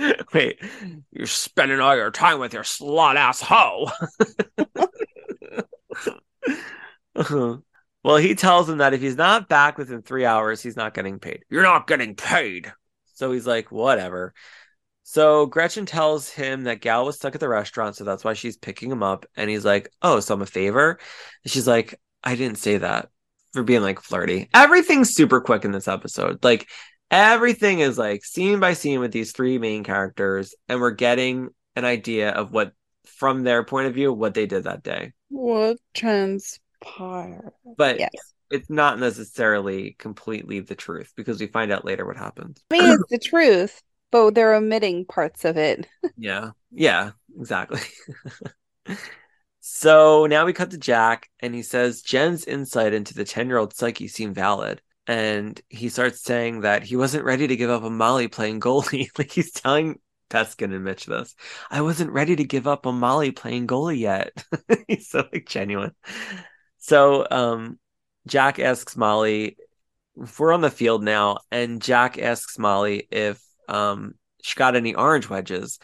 Wait, 0.35 0.61
you're 1.11 1.27
spending 1.27 1.81
all 1.81 1.97
your 1.97 2.11
time 2.11 2.39
with 2.39 2.53
your 2.53 2.63
slut 2.63 3.17
ass 3.17 3.41
hoe. 3.41 3.91
well, 8.03 8.17
he 8.17 8.35
tells 8.35 8.69
him 8.69 8.79
that 8.79 8.95
if 8.95 9.01
he's 9.01 9.17
not 9.17 9.49
back 9.49 9.79
within 9.79 10.03
three 10.03 10.25
hours, 10.25 10.63
he's 10.63 10.77
not 10.77 10.95
getting 10.95 11.19
paid. 11.19 11.45
You're 11.51 11.63
not 11.63 11.87
getting 11.87 12.15
paid. 12.15 12.73
So 13.15 13.33
he's 13.33 13.47
like, 13.47 13.71
whatever. 13.71 14.35
So 15.03 15.47
Gretchen 15.47 15.87
tells 15.87 16.29
him 16.31 16.65
that 16.65 16.81
Gale 16.81 17.05
was 17.05 17.17
stuck 17.17 17.35
at 17.35 17.41
the 17.41 17.49
restaurant, 17.49 17.97
so 17.97 18.05
that's 18.05 18.25
why 18.25 18.35
she's 18.35 18.57
picking 18.57 18.91
him 18.91 19.03
up. 19.03 19.27
And 19.37 19.51
he's 19.51 19.65
like, 19.65 19.91
Oh, 20.03 20.21
so 20.21 20.35
I'm 20.35 20.43
a 20.43 20.47
favor? 20.47 20.99
And 21.45 21.53
she's 21.53 21.67
like, 21.67 22.01
I 22.23 22.37
didn't 22.37 22.59
say 22.59 22.79
that 22.79 23.09
for 23.53 23.63
being 23.63 23.83
like 23.83 24.01
flirty. 24.01 24.49
Everything's 24.55 25.15
super 25.15 25.41
quick 25.41 25.65
in 25.65 25.73
this 25.73 25.89
episode. 25.89 26.45
Like 26.45 26.69
everything 27.11 27.81
is 27.81 27.99
like 27.99 28.25
scene 28.25 28.61
by 28.61 28.75
scene 28.75 29.01
with 29.01 29.13
these 29.13 29.33
three 29.33 29.59
main 29.59 29.85
characters, 29.85 30.55
and 30.69 30.81
we're 30.81 30.91
getting 30.93 31.51
an 31.77 31.85
idea 31.85 32.31
of 32.31 32.53
what 32.53 32.73
from 33.07 33.43
their 33.43 33.65
point 33.65 33.87
of 33.89 33.95
view 33.95 34.13
what 34.13 34.35
they 34.35 34.47
did 34.47 34.65
that 34.65 34.83
day. 34.83 35.13
What 35.29 35.79
transpired? 35.95 37.53
But 37.77 37.99
Yes. 37.99 38.11
it's 38.51 38.71
not 38.71 38.99
necessarily 38.99 39.95
completely 39.99 40.61
the 40.61 40.75
truth 40.75 41.13
because 41.17 41.41
we 41.41 41.47
find 41.47 41.71
out 41.73 41.85
later 41.85 42.07
what 42.07 42.17
happens. 42.17 42.63
I 42.71 42.79
mean, 42.79 42.93
it's 42.93 43.11
the 43.11 43.19
truth, 43.19 43.83
but 44.11 44.35
they're 44.35 44.55
omitting 44.55 45.05
parts 45.07 45.45
of 45.45 45.57
it. 45.57 45.87
Yeah. 46.17 46.51
Yeah, 46.73 47.13
exactly. 47.39 47.81
so 49.61 50.27
now 50.27 50.45
we 50.47 50.53
cut 50.53 50.71
to 50.71 50.79
Jack 50.79 51.29
and 51.41 51.55
he 51.55 51.63
says 51.63 52.03
Jen's 52.03 52.45
insight 52.45 52.93
into 52.95 53.15
the 53.15 53.25
10 53.25 53.49
year 53.49 53.59
old 53.59 53.75
psyche 53.75 54.09
seemed 54.09 54.35
valid. 54.35 54.81
And 55.11 55.61
he 55.69 55.89
starts 55.89 56.23
saying 56.23 56.61
that 56.61 56.85
he 56.85 56.95
wasn't 56.95 57.25
ready 57.25 57.49
to 57.49 57.57
give 57.57 57.69
up 57.69 57.83
on 57.83 57.97
Molly 57.97 58.29
playing 58.29 58.61
goalie. 58.61 59.09
like 59.19 59.33
he's 59.33 59.51
telling 59.51 59.99
Peskin 60.31 60.73
and 60.73 60.85
Mitch 60.85 61.07
this. 61.07 61.35
I 61.69 61.81
wasn't 61.81 62.13
ready 62.13 62.37
to 62.37 62.45
give 62.45 62.69
up 62.69 62.87
on 62.87 63.01
Molly 63.01 63.33
playing 63.33 63.67
goalie 63.67 63.99
yet. 63.99 64.45
he's 64.87 65.09
so 65.09 65.25
like 65.33 65.49
genuine. 65.49 65.97
So 66.79 67.27
um 67.29 67.81
Jack 68.29 68.61
asks 68.61 68.97
Molly 68.97 69.57
we're 70.39 70.53
on 70.53 70.61
the 70.61 70.71
field 70.71 71.03
now, 71.03 71.39
and 71.51 71.83
Jack 71.83 72.17
asks 72.17 72.57
Molly 72.57 73.09
if 73.11 73.43
um 73.69 74.15
she 74.45 74.55
got 74.55 74.77
any 74.77 74.95
orange 74.95 75.29
wedges. 75.29 75.81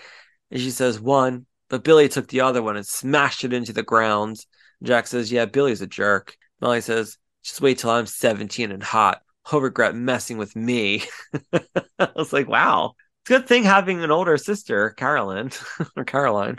And 0.52 0.60
she 0.60 0.70
says 0.70 1.00
one, 1.00 1.46
but 1.68 1.82
Billy 1.82 2.08
took 2.08 2.28
the 2.28 2.42
other 2.42 2.62
one 2.62 2.76
and 2.76 2.86
smashed 2.86 3.42
it 3.42 3.52
into 3.52 3.72
the 3.72 3.82
ground. 3.82 4.36
Jack 4.84 5.08
says, 5.08 5.32
Yeah, 5.32 5.46
Billy's 5.46 5.82
a 5.82 5.88
jerk. 5.88 6.36
Molly 6.60 6.80
says, 6.80 7.18
Just 7.46 7.60
wait 7.60 7.78
till 7.78 7.90
I'm 7.90 8.06
17 8.06 8.72
and 8.72 8.82
hot. 8.82 9.22
He'll 9.48 9.60
regret 9.60 9.94
messing 9.94 10.36
with 10.36 10.56
me. 10.56 11.04
I 11.52 12.08
was 12.16 12.32
like, 12.32 12.48
Wow. 12.48 12.94
It's 13.22 13.30
a 13.30 13.34
good 13.34 13.46
thing 13.46 13.62
having 13.62 14.02
an 14.02 14.10
older 14.10 14.36
sister, 14.36 14.90
Carolyn 14.90 15.52
or 15.96 16.04
Caroline. 16.04 16.58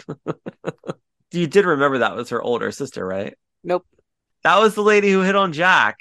you 1.32 1.48
did 1.48 1.66
remember 1.66 1.98
that 1.98 2.16
was 2.16 2.30
her 2.30 2.42
older 2.42 2.72
sister, 2.72 3.06
right? 3.06 3.34
Nope. 3.66 3.86
That 4.44 4.60
was 4.60 4.76
the 4.76 4.82
lady 4.82 5.12
who 5.12 5.22
hit 5.22 5.36
on 5.36 5.52
Jack. 5.52 6.00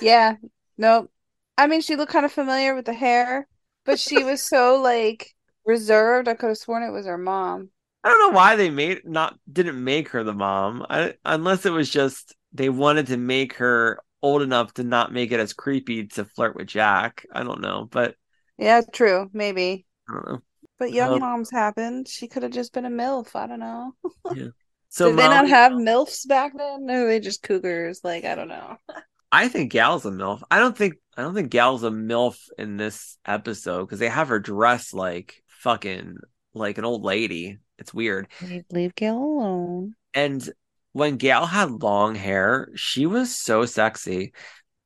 Yeah. 0.00 0.36
Nope. 0.78 1.10
I 1.58 1.66
mean, 1.66 1.82
she 1.82 1.96
looked 1.96 2.12
kind 2.12 2.24
of 2.24 2.32
familiar 2.32 2.74
with 2.74 2.86
the 2.86 2.94
hair, 2.94 3.46
but 3.84 4.00
she 4.00 4.24
was 4.24 4.42
so 4.42 4.80
like 4.80 5.34
reserved. 5.66 6.26
I 6.26 6.34
could 6.34 6.48
have 6.48 6.56
sworn 6.56 6.84
it 6.84 6.90
was 6.90 7.04
her 7.04 7.18
mom. 7.18 7.68
I 8.02 8.08
don't 8.08 8.32
know 8.32 8.36
why 8.36 8.56
they 8.56 8.70
made 8.70 9.02
not 9.04 9.38
didn't 9.50 9.84
make 9.84 10.08
her 10.10 10.24
the 10.24 10.32
mom. 10.32 10.86
I, 10.88 11.14
unless 11.26 11.66
it 11.66 11.72
was 11.72 11.90
just 11.90 12.34
they 12.52 12.68
wanted 12.68 13.08
to 13.08 13.16
make 13.16 13.54
her 13.54 14.00
old 14.22 14.42
enough 14.42 14.74
to 14.74 14.84
not 14.84 15.12
make 15.12 15.32
it 15.32 15.40
as 15.40 15.52
creepy 15.52 16.06
to 16.08 16.24
flirt 16.24 16.56
with 16.56 16.68
Jack. 16.68 17.24
I 17.32 17.42
don't 17.42 17.60
know, 17.60 17.88
but 17.90 18.16
Yeah, 18.58 18.82
true. 18.92 19.30
Maybe. 19.32 19.86
I 20.08 20.12
don't 20.12 20.26
know. 20.26 20.42
But 20.78 20.92
young 20.92 21.14
Um, 21.14 21.20
moms 21.20 21.50
happened. 21.50 22.08
She 22.08 22.26
could 22.26 22.42
have 22.42 22.52
just 22.52 22.72
been 22.72 22.86
a 22.86 22.90
MILF. 22.90 23.34
I 23.36 23.46
don't 23.46 23.60
know. 23.60 23.94
So 24.92 25.08
Did 25.10 25.18
they 25.18 25.28
not 25.28 25.48
have 25.48 25.70
MILFs 25.72 26.26
back 26.26 26.52
then? 26.56 26.90
Or 26.90 27.02
were 27.02 27.06
they 27.08 27.20
just 27.20 27.44
cougars? 27.44 28.00
Like, 28.02 28.24
I 28.24 28.34
don't 28.34 28.48
know. 28.48 28.76
I 29.32 29.46
think 29.46 29.70
Gale's 29.70 30.04
a 30.04 30.10
MILF. 30.10 30.42
I 30.50 30.58
don't 30.58 30.76
think 30.76 30.94
I 31.16 31.22
don't 31.22 31.34
think 31.34 31.50
Gale's 31.50 31.84
a 31.84 31.90
MILF 31.90 32.36
in 32.58 32.76
this 32.76 33.16
episode 33.24 33.82
because 33.82 34.00
they 34.00 34.08
have 34.08 34.28
her 34.28 34.40
dressed 34.40 34.92
like 34.92 35.44
fucking 35.46 36.16
like 36.54 36.78
an 36.78 36.84
old 36.84 37.04
lady. 37.04 37.58
It's 37.78 37.94
weird. 37.94 38.26
Leave, 38.42 38.64
leave 38.70 38.94
Gale 38.96 39.16
alone. 39.16 39.94
And 40.14 40.48
when 40.92 41.16
Gale 41.16 41.46
had 41.46 41.82
long 41.82 42.14
hair, 42.14 42.68
she 42.74 43.06
was 43.06 43.36
so 43.36 43.64
sexy. 43.66 44.32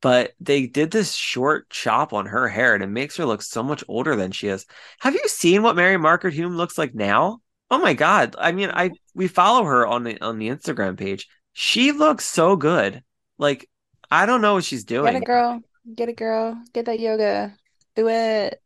But 0.01 0.33
they 0.39 0.67
did 0.67 0.91
this 0.91 1.15
short 1.15 1.69
chop 1.69 2.13
on 2.13 2.27
her 2.27 2.47
hair 2.47 2.75
and 2.75 2.83
it 2.83 2.87
makes 2.87 3.17
her 3.17 3.25
look 3.25 3.41
so 3.41 3.63
much 3.63 3.83
older 3.87 4.15
than 4.15 4.31
she 4.31 4.49
is. 4.49 4.65
Have 4.99 5.15
you 5.15 5.27
seen 5.27 5.63
what 5.63 5.75
Mary 5.75 5.97
Margaret 5.97 6.33
Humes 6.33 6.55
looks 6.55 6.77
like 6.77 6.93
now? 6.93 7.39
Oh 7.71 7.79
my 7.79 7.93
god. 7.93 8.35
I 8.37 8.51
mean, 8.51 8.69
I 8.71 8.91
we 9.15 9.27
follow 9.27 9.63
her 9.63 9.87
on 9.87 10.03
the 10.03 10.21
on 10.21 10.37
the 10.37 10.49
Instagram 10.49 10.95
page. 10.97 11.27
She 11.53 11.91
looks 11.91 12.25
so 12.25 12.55
good. 12.55 13.03
Like 13.39 13.67
I 14.11 14.27
don't 14.27 14.41
know 14.41 14.55
what 14.55 14.63
she's 14.63 14.83
doing. 14.83 15.13
Get 15.13 15.23
it, 15.23 15.25
girl. 15.25 15.61
Get 15.95 16.09
it, 16.09 16.17
girl. 16.17 16.61
Get 16.73 16.85
that 16.85 16.99
yoga. 16.99 17.55
Do 17.95 18.07
it. 18.09 18.61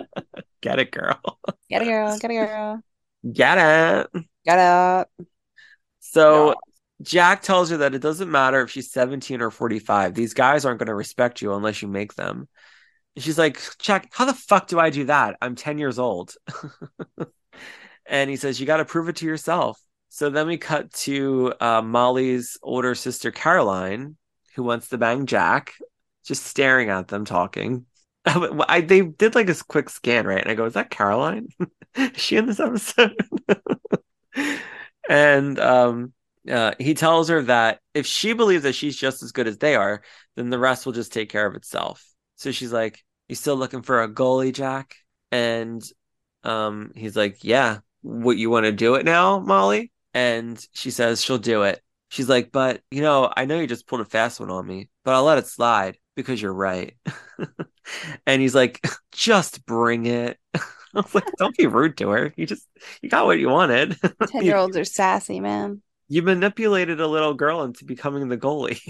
Get 0.62 0.78
it, 0.78 0.90
girl. 0.90 1.20
Get 1.68 1.82
it, 1.82 1.86
girl. 1.86 2.18
Get 2.18 2.30
it, 2.30 2.34
girl. 2.34 2.80
Get 3.30 3.58
it. 3.58 4.24
Get 4.46 4.58
up. 4.58 5.10
So. 6.00 6.54
Jack 7.02 7.42
tells 7.42 7.70
her 7.70 7.78
that 7.78 7.94
it 7.94 8.02
doesn't 8.02 8.30
matter 8.30 8.60
if 8.62 8.70
she's 8.70 8.90
17 8.90 9.40
or 9.40 9.50
45. 9.50 10.14
These 10.14 10.34
guys 10.34 10.64
aren't 10.64 10.78
going 10.78 10.88
to 10.88 10.94
respect 10.94 11.40
you 11.40 11.54
unless 11.54 11.80
you 11.80 11.88
make 11.88 12.14
them. 12.14 12.48
And 13.14 13.24
she's 13.24 13.38
like, 13.38 13.60
Jack, 13.78 14.10
how 14.12 14.24
the 14.24 14.34
fuck 14.34 14.66
do 14.68 14.78
I 14.80 14.90
do 14.90 15.04
that? 15.04 15.36
I'm 15.40 15.54
10 15.54 15.78
years 15.78 15.98
old. 15.98 16.34
and 18.06 18.28
he 18.30 18.36
says, 18.36 18.58
You 18.60 18.66
got 18.66 18.78
to 18.78 18.84
prove 18.84 19.08
it 19.08 19.16
to 19.16 19.26
yourself. 19.26 19.80
So 20.08 20.30
then 20.30 20.46
we 20.46 20.56
cut 20.56 20.92
to 20.92 21.52
uh, 21.60 21.82
Molly's 21.82 22.56
older 22.62 22.94
sister, 22.94 23.30
Caroline, 23.30 24.16
who 24.56 24.62
wants 24.62 24.88
to 24.88 24.98
bang 24.98 25.26
Jack, 25.26 25.74
just 26.24 26.44
staring 26.44 26.88
at 26.90 27.08
them 27.08 27.24
talking. 27.24 27.86
I, 28.24 28.80
they 28.80 29.02
did 29.02 29.34
like 29.34 29.48
a 29.48 29.54
quick 29.68 29.90
scan, 29.90 30.26
right? 30.26 30.40
And 30.42 30.50
I 30.50 30.54
go, 30.54 30.64
Is 30.64 30.74
that 30.74 30.90
Caroline? 30.90 31.48
Is 31.94 32.10
she 32.16 32.36
in 32.36 32.46
this 32.46 32.60
episode? 32.60 33.14
and 35.08 35.58
um, 35.58 36.12
uh, 36.48 36.74
he 36.78 36.94
tells 36.94 37.28
her 37.28 37.42
that 37.42 37.80
if 37.94 38.06
she 38.06 38.32
believes 38.32 38.62
that 38.62 38.74
she's 38.74 38.96
just 38.96 39.22
as 39.22 39.32
good 39.32 39.46
as 39.46 39.58
they 39.58 39.74
are, 39.74 40.02
then 40.36 40.50
the 40.50 40.58
rest 40.58 40.86
will 40.86 40.92
just 40.92 41.12
take 41.12 41.28
care 41.28 41.46
of 41.46 41.54
itself. 41.54 42.04
So 42.36 42.52
she's 42.52 42.72
like, 42.72 43.04
"You 43.28 43.34
still 43.34 43.56
looking 43.56 43.82
for 43.82 44.02
a 44.02 44.08
goalie, 44.08 44.52
Jack?" 44.52 44.96
And 45.32 45.82
um, 46.44 46.92
he's 46.94 47.16
like, 47.16 47.44
"Yeah, 47.44 47.80
what 48.02 48.36
you 48.38 48.50
want 48.50 48.64
to 48.66 48.72
do 48.72 48.94
it 48.94 49.04
now, 49.04 49.40
Molly?" 49.40 49.92
And 50.14 50.64
she 50.72 50.90
says 50.90 51.22
she'll 51.22 51.38
do 51.38 51.62
it. 51.62 51.82
She's 52.08 52.28
like, 52.28 52.52
"But 52.52 52.82
you 52.90 53.02
know, 53.02 53.32
I 53.36 53.44
know 53.44 53.58
you 53.60 53.66
just 53.66 53.86
pulled 53.86 54.00
a 54.00 54.04
fast 54.04 54.40
one 54.40 54.50
on 54.50 54.66
me, 54.66 54.88
but 55.04 55.14
I'll 55.14 55.24
let 55.24 55.38
it 55.38 55.46
slide 55.46 55.98
because 56.16 56.40
you're 56.40 56.52
right." 56.52 56.96
and 58.26 58.40
he's 58.42 58.54
like, 58.54 58.84
"Just 59.12 59.66
bring 59.66 60.06
it." 60.06 60.38
I 60.54 61.00
was 61.00 61.14
like, 61.14 61.30
"Don't 61.38 61.56
be 61.56 61.66
rude 61.66 61.98
to 61.98 62.10
her. 62.10 62.32
You 62.36 62.46
just 62.46 62.66
you 63.02 63.08
got 63.08 63.26
what 63.26 63.38
you 63.38 63.48
wanted." 63.48 63.96
10 64.28 64.44
year 64.44 64.56
olds 64.56 64.76
are 64.76 64.84
sassy, 64.84 65.40
man. 65.40 65.82
You 66.08 66.22
manipulated 66.22 67.00
a 67.00 67.06
little 67.06 67.34
girl 67.34 67.62
into 67.62 67.84
becoming 67.84 68.28
the 68.28 68.38
goalie. 68.38 68.80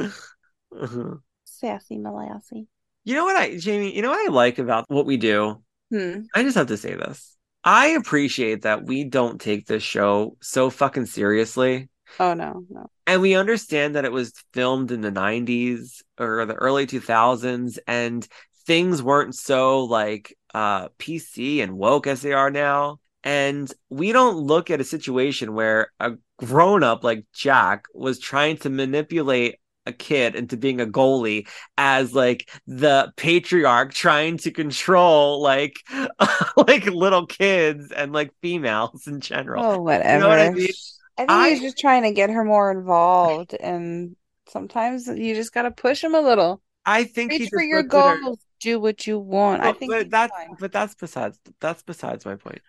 Uh-huh. 0.00 1.14
Sassy 1.44 1.98
Molassy. 1.98 2.66
You 3.04 3.14
know 3.14 3.24
what 3.24 3.36
I, 3.36 3.56
Jamie, 3.56 3.94
you 3.94 4.02
know 4.02 4.10
what 4.10 4.28
I 4.28 4.32
like 4.32 4.58
about 4.58 4.84
what 4.88 5.06
we 5.06 5.16
do? 5.16 5.62
Hmm. 5.90 6.20
I 6.34 6.42
just 6.42 6.56
have 6.56 6.68
to 6.68 6.76
say 6.76 6.94
this. 6.94 7.36
I 7.64 7.88
appreciate 7.88 8.62
that 8.62 8.84
we 8.84 9.04
don't 9.04 9.40
take 9.40 9.66
this 9.66 9.82
show 9.82 10.36
so 10.40 10.70
fucking 10.70 11.06
seriously. 11.06 11.88
Oh, 12.20 12.34
no, 12.34 12.64
no. 12.68 12.90
And 13.06 13.20
we 13.20 13.34
understand 13.34 13.96
that 13.96 14.04
it 14.04 14.12
was 14.12 14.32
filmed 14.52 14.92
in 14.92 15.00
the 15.00 15.10
90s 15.10 16.02
or 16.18 16.44
the 16.46 16.54
early 16.54 16.86
2000s 16.86 17.78
and 17.86 18.26
things 18.66 19.02
weren't 19.02 19.34
so 19.34 19.84
like 19.84 20.36
uh 20.54 20.88
PC 20.98 21.62
and 21.62 21.76
woke 21.78 22.06
as 22.06 22.20
they 22.22 22.32
are 22.32 22.50
now. 22.50 23.00
And 23.24 23.72
we 23.90 24.12
don't 24.12 24.36
look 24.36 24.70
at 24.70 24.80
a 24.80 24.84
situation 24.84 25.54
where 25.54 25.90
a 26.00 26.12
grown 26.38 26.82
up 26.82 27.02
like 27.04 27.24
Jack 27.34 27.86
was 27.94 28.18
trying 28.18 28.56
to 28.58 28.70
manipulate 28.70 29.56
a 29.86 29.92
kid 29.92 30.34
into 30.36 30.56
being 30.56 30.80
a 30.80 30.86
goalie 30.86 31.48
as 31.78 32.14
like 32.14 32.50
the 32.66 33.10
patriarch 33.16 33.92
trying 33.94 34.36
to 34.36 34.50
control 34.50 35.40
like 35.42 35.76
like 36.56 36.84
little 36.86 37.26
kids 37.26 37.90
and 37.90 38.12
like 38.12 38.30
females 38.42 39.06
in 39.06 39.20
general. 39.20 39.64
Oh, 39.64 39.80
whatever. 39.82 40.14
You 40.14 40.20
know 40.20 40.28
what 40.28 40.40
I 40.40 40.50
mean? 40.50 40.68
I 41.16 41.22
think 41.22 41.30
I- 41.30 41.48
he's 41.50 41.60
just 41.60 41.78
trying 41.78 42.02
to 42.04 42.12
get 42.12 42.30
her 42.30 42.44
more 42.44 42.70
involved, 42.70 43.54
and 43.54 44.14
sometimes 44.48 45.08
you 45.08 45.34
just 45.34 45.52
got 45.52 45.62
to 45.62 45.70
push 45.70 46.04
him 46.04 46.14
a 46.14 46.20
little. 46.20 46.62
I 46.86 47.04
think 47.04 47.32
Reach 47.32 47.48
for 47.50 47.62
your 47.62 47.80
at 47.80 47.84
her- 47.86 48.20
goals. 48.20 48.38
Do 48.60 48.80
what 48.80 49.06
you 49.06 49.18
want. 49.20 49.62
I 49.62 49.72
think 49.72 49.92
but 49.92 50.10
that's 50.10 50.32
fine. 50.32 50.56
but 50.58 50.72
that's 50.72 50.94
besides 50.96 51.38
that's 51.60 51.82
besides 51.82 52.26
my 52.26 52.34
point. 52.34 52.60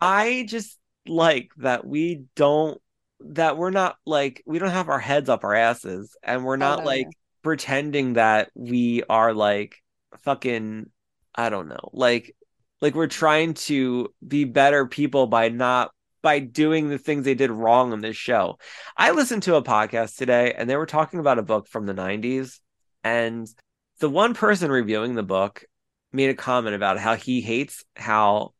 I 0.00 0.44
just 0.48 0.78
like 1.06 1.50
that 1.58 1.86
we 1.86 2.24
don't 2.34 2.80
that 3.20 3.56
we're 3.56 3.70
not 3.70 3.96
like 4.04 4.42
we 4.46 4.58
don't 4.58 4.70
have 4.70 4.88
our 4.88 4.98
heads 4.98 5.28
up 5.28 5.44
our 5.44 5.54
asses 5.54 6.16
and 6.22 6.44
we're 6.44 6.56
not 6.56 6.80
Oh, 6.80 6.84
like 6.84 7.08
pretending 7.42 8.14
that 8.14 8.50
we 8.54 9.02
are 9.08 9.32
like 9.32 9.76
fucking 10.18 10.90
I 11.34 11.48
don't 11.50 11.68
know 11.68 11.90
like 11.92 12.34
like 12.80 12.94
we're 12.94 13.06
trying 13.06 13.54
to 13.54 14.12
be 14.26 14.44
better 14.44 14.86
people 14.86 15.26
by 15.26 15.48
not 15.48 15.90
by 16.22 16.40
doing 16.40 16.88
the 16.88 16.98
things 16.98 17.24
they 17.24 17.34
did 17.34 17.50
wrong 17.50 17.92
on 17.92 18.00
this 18.00 18.16
show. 18.16 18.58
I 18.96 19.12
listened 19.12 19.44
to 19.44 19.54
a 19.54 19.62
podcast 19.62 20.16
today 20.16 20.52
and 20.54 20.68
they 20.68 20.76
were 20.76 20.86
talking 20.86 21.20
about 21.20 21.38
a 21.38 21.42
book 21.42 21.68
from 21.68 21.86
the 21.86 21.94
90s 21.94 22.60
and 23.04 23.46
the 24.00 24.10
one 24.10 24.34
person 24.34 24.70
reviewing 24.70 25.14
the 25.14 25.22
book 25.22 25.64
made 26.12 26.30
a 26.30 26.34
comment 26.34 26.74
about 26.74 26.98
how 26.98 27.14
he 27.14 27.40
hates 27.40 27.84
how 27.94 28.52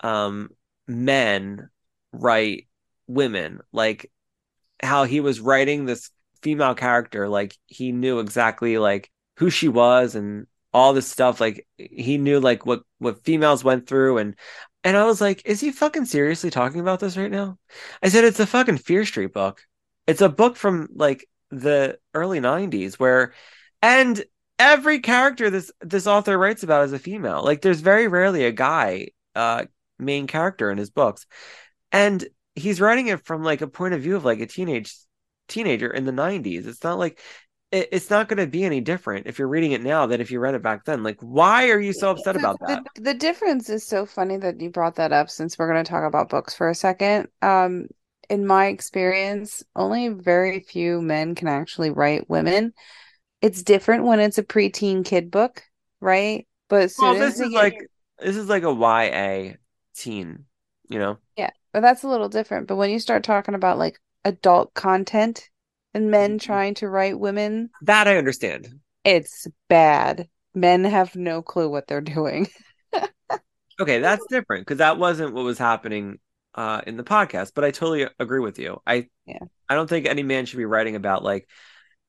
um 0.00 0.50
men 0.92 1.70
write 2.12 2.68
women. 3.06 3.60
Like 3.72 4.10
how 4.82 5.04
he 5.04 5.20
was 5.20 5.40
writing 5.40 5.84
this 5.84 6.10
female 6.42 6.74
character 6.74 7.28
like 7.28 7.56
he 7.66 7.92
knew 7.92 8.18
exactly 8.18 8.76
like 8.76 9.10
who 9.36 9.48
she 9.48 9.68
was 9.68 10.14
and 10.14 10.46
all 10.72 10.92
this 10.92 11.08
stuff. 11.08 11.40
Like 11.40 11.66
he 11.76 12.18
knew 12.18 12.40
like 12.40 12.66
what 12.66 12.82
what 12.98 13.24
females 13.24 13.64
went 13.64 13.86
through. 13.86 14.18
And 14.18 14.36
and 14.84 14.96
I 14.96 15.04
was 15.04 15.20
like 15.20 15.42
is 15.44 15.60
he 15.60 15.70
fucking 15.70 16.06
seriously 16.06 16.50
talking 16.50 16.80
about 16.80 17.00
this 17.00 17.16
right 17.16 17.30
now? 17.30 17.58
I 18.02 18.08
said 18.08 18.24
it's 18.24 18.40
a 18.40 18.46
fucking 18.46 18.78
Fear 18.78 19.04
Street 19.04 19.32
book. 19.32 19.64
It's 20.06 20.20
a 20.20 20.28
book 20.28 20.56
from 20.56 20.88
like 20.94 21.28
the 21.50 21.98
early 22.14 22.40
90s 22.40 22.94
where 22.94 23.34
and 23.82 24.24
every 24.58 25.00
character 25.00 25.50
this 25.50 25.70
this 25.80 26.06
author 26.06 26.36
writes 26.38 26.62
about 26.62 26.84
is 26.84 26.92
a 26.92 26.98
female. 26.98 27.44
Like 27.44 27.62
there's 27.62 27.80
very 27.80 28.08
rarely 28.08 28.44
a 28.44 28.52
guy 28.52 29.08
uh 29.34 29.64
main 30.02 30.26
character 30.26 30.70
in 30.70 30.78
his 30.78 30.90
books 30.90 31.26
and 31.90 32.26
he's 32.54 32.80
writing 32.80 33.08
it 33.08 33.24
from 33.24 33.42
like 33.42 33.60
a 33.60 33.66
point 33.66 33.94
of 33.94 34.02
view 34.02 34.16
of 34.16 34.24
like 34.24 34.40
a 34.40 34.46
teenage 34.46 34.94
teenager 35.48 35.90
in 35.90 36.04
the 36.04 36.12
90s 36.12 36.66
it's 36.66 36.84
not 36.84 36.98
like 36.98 37.18
it, 37.70 37.88
it's 37.92 38.10
not 38.10 38.28
going 38.28 38.38
to 38.38 38.46
be 38.46 38.64
any 38.64 38.80
different 38.80 39.26
if 39.26 39.38
you're 39.38 39.48
reading 39.48 39.72
it 39.72 39.82
now 39.82 40.06
than 40.06 40.20
if 40.20 40.30
you 40.30 40.38
read 40.38 40.54
it 40.54 40.62
back 40.62 40.84
then 40.84 41.02
like 41.02 41.18
why 41.20 41.70
are 41.70 41.80
you 41.80 41.92
so 41.92 42.10
upset 42.10 42.36
about 42.36 42.58
that 42.60 42.82
The 42.96 43.14
difference 43.14 43.68
is 43.68 43.84
so 43.84 44.06
funny 44.06 44.36
that 44.36 44.60
you 44.60 44.70
brought 44.70 44.96
that 44.96 45.12
up 45.12 45.30
since 45.30 45.58
we're 45.58 45.70
going 45.70 45.82
to 45.82 45.90
talk 45.90 46.04
about 46.04 46.28
books 46.28 46.54
for 46.54 46.68
a 46.68 46.74
second. 46.74 47.28
Um, 47.40 47.88
in 48.28 48.46
my 48.46 48.66
experience, 48.66 49.62
only 49.74 50.08
very 50.08 50.60
few 50.60 51.02
men 51.02 51.34
can 51.34 51.48
actually 51.48 51.90
write 51.90 52.30
women. 52.30 52.72
It's 53.40 53.62
different 53.62 54.04
when 54.04 54.20
it's 54.20 54.38
a 54.38 54.42
preteen 54.42 55.04
kid 55.04 55.30
book, 55.30 55.62
right? 56.00 56.46
But 56.68 56.92
well 56.98 57.14
this 57.14 57.40
is 57.40 57.52
like 57.52 57.76
this 58.18 58.36
is 58.36 58.48
like 58.48 58.62
a 58.62 58.72
ya 58.72 59.52
teen 59.94 60.46
you 60.88 60.98
know 60.98 61.18
Yeah, 61.36 61.50
but 61.72 61.80
that's 61.80 62.02
a 62.02 62.08
little 62.08 62.28
different. 62.28 62.66
But 62.68 62.76
when 62.76 62.90
you 62.90 62.98
start 62.98 63.24
talking 63.24 63.54
about 63.54 63.78
like 63.78 64.00
adult 64.24 64.74
content 64.74 65.48
and 65.94 66.10
men 66.10 66.38
Mhm. 66.38 66.40
trying 66.40 66.74
to 66.74 66.88
write 66.88 67.18
women, 67.18 67.70
that 67.82 68.08
i 68.08 68.16
understand 68.16 68.80
it's 69.04 69.46
bad. 69.68 70.28
Men 70.54 70.84
have 70.84 71.16
no 71.16 71.42
clue 71.42 71.68
what 71.68 71.86
they're 71.86 72.00
doing. 72.00 72.48
Okay, 73.80 73.98
that's 74.00 74.26
different 74.26 74.66
because 74.66 74.78
that 74.78 74.98
wasn't 74.98 75.34
what 75.34 75.44
was 75.44 75.58
happening 75.58 76.18
uh 76.54 76.82
in 76.86 76.96
the 76.96 77.04
podcast, 77.04 77.52
but 77.54 77.64
I 77.64 77.70
totally 77.70 78.06
agree 78.18 78.40
with 78.40 78.58
you. 78.58 78.80
I 78.86 79.08
Yeah. 79.26 79.38
I 79.68 79.74
don't 79.74 79.88
think 79.88 80.06
any 80.06 80.22
man 80.22 80.46
should 80.46 80.58
be 80.58 80.64
writing 80.66 80.96
about 80.96 81.24
like 81.24 81.48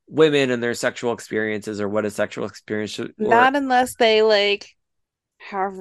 women 0.08 0.52
and 0.52 0.64
their 0.64 0.74
sexual 0.76 1.14
experiences 1.14 1.82
or 1.82 1.90
what 1.90 2.06
a 2.06 2.12
sexual 2.12 2.46
experience 2.46 2.92
should 2.92 3.14
or 3.24 3.28
Not 3.28 3.56
unless 3.56 3.96
they 3.96 4.22
like 4.22 4.70
have 5.40 5.74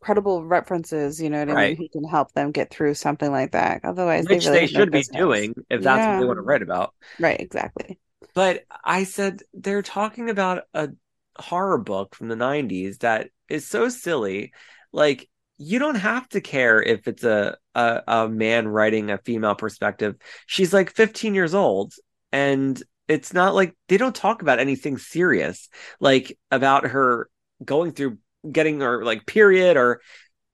credible 0.00 0.44
references, 0.44 1.20
you 1.20 1.30
know 1.30 1.38
what 1.40 1.50
I 1.50 1.54
Right. 1.54 1.74
mean, 1.74 1.76
who 1.76 1.88
can 1.88 2.04
help 2.04 2.32
them 2.32 2.52
get 2.52 2.70
through 2.70 2.94
something 2.94 3.30
like 3.30 3.52
that. 3.52 3.80
Otherwise, 3.84 4.28
they 4.28 4.40
which 4.40 4.40
really 4.40 4.58
they 4.58 4.66
have 4.66 4.72
no 4.72 4.84
should 4.84 4.90
be 4.90 5.04
business. 5.06 5.12
doing 5.12 5.54
if 5.70 5.82
that's 5.82 6.08
what 6.08 6.16
they 6.16 6.24
want 6.24 6.38
to 6.38 6.42
write 6.42 6.62
about. 6.62 6.94
Right, 7.18 7.40
exactly. 7.40 7.98
But 8.34 8.64
I 8.84 9.04
said 9.04 9.42
they're 9.52 9.82
talking 9.82 10.30
about 10.30 10.64
a 10.74 10.90
horror 11.38 11.78
book 11.78 12.14
from 12.14 12.28
the 12.28 12.36
90s 12.36 12.98
that 12.98 13.30
is 13.48 13.66
so 13.66 13.88
silly. 13.88 14.52
Like 14.92 15.28
you 15.56 15.78
don't 15.78 15.94
have 15.96 16.28
to 16.30 16.40
care 16.40 16.82
if 16.82 17.06
it's 17.06 17.24
a, 17.24 17.56
a 17.74 18.02
a 18.06 18.28
man 18.28 18.66
writing 18.68 19.10
a 19.10 19.18
female 19.18 19.54
perspective. 19.54 20.16
She's 20.46 20.72
like 20.72 20.90
15 20.90 21.34
years 21.34 21.54
old 21.54 21.94
and 22.32 22.82
it's 23.06 23.32
not 23.32 23.54
like 23.54 23.76
they 23.88 23.96
don't 23.98 24.14
talk 24.14 24.42
about 24.42 24.58
anything 24.58 24.96
serious 24.96 25.68
like 26.00 26.38
about 26.50 26.86
her 26.86 27.28
going 27.64 27.92
through 27.92 28.18
getting 28.50 28.80
her 28.80 29.04
like 29.04 29.26
period 29.26 29.76
or 29.76 30.00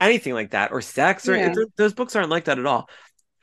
anything 0.00 0.34
like 0.34 0.50
that 0.50 0.72
or 0.72 0.80
sex 0.80 1.28
or 1.28 1.36
Yeah. 1.36 1.52
th- 1.52 1.68
those 1.76 1.94
books 1.94 2.16
aren't 2.16 2.30
like 2.30 2.44
that 2.44 2.58
at 2.58 2.66
all. 2.66 2.88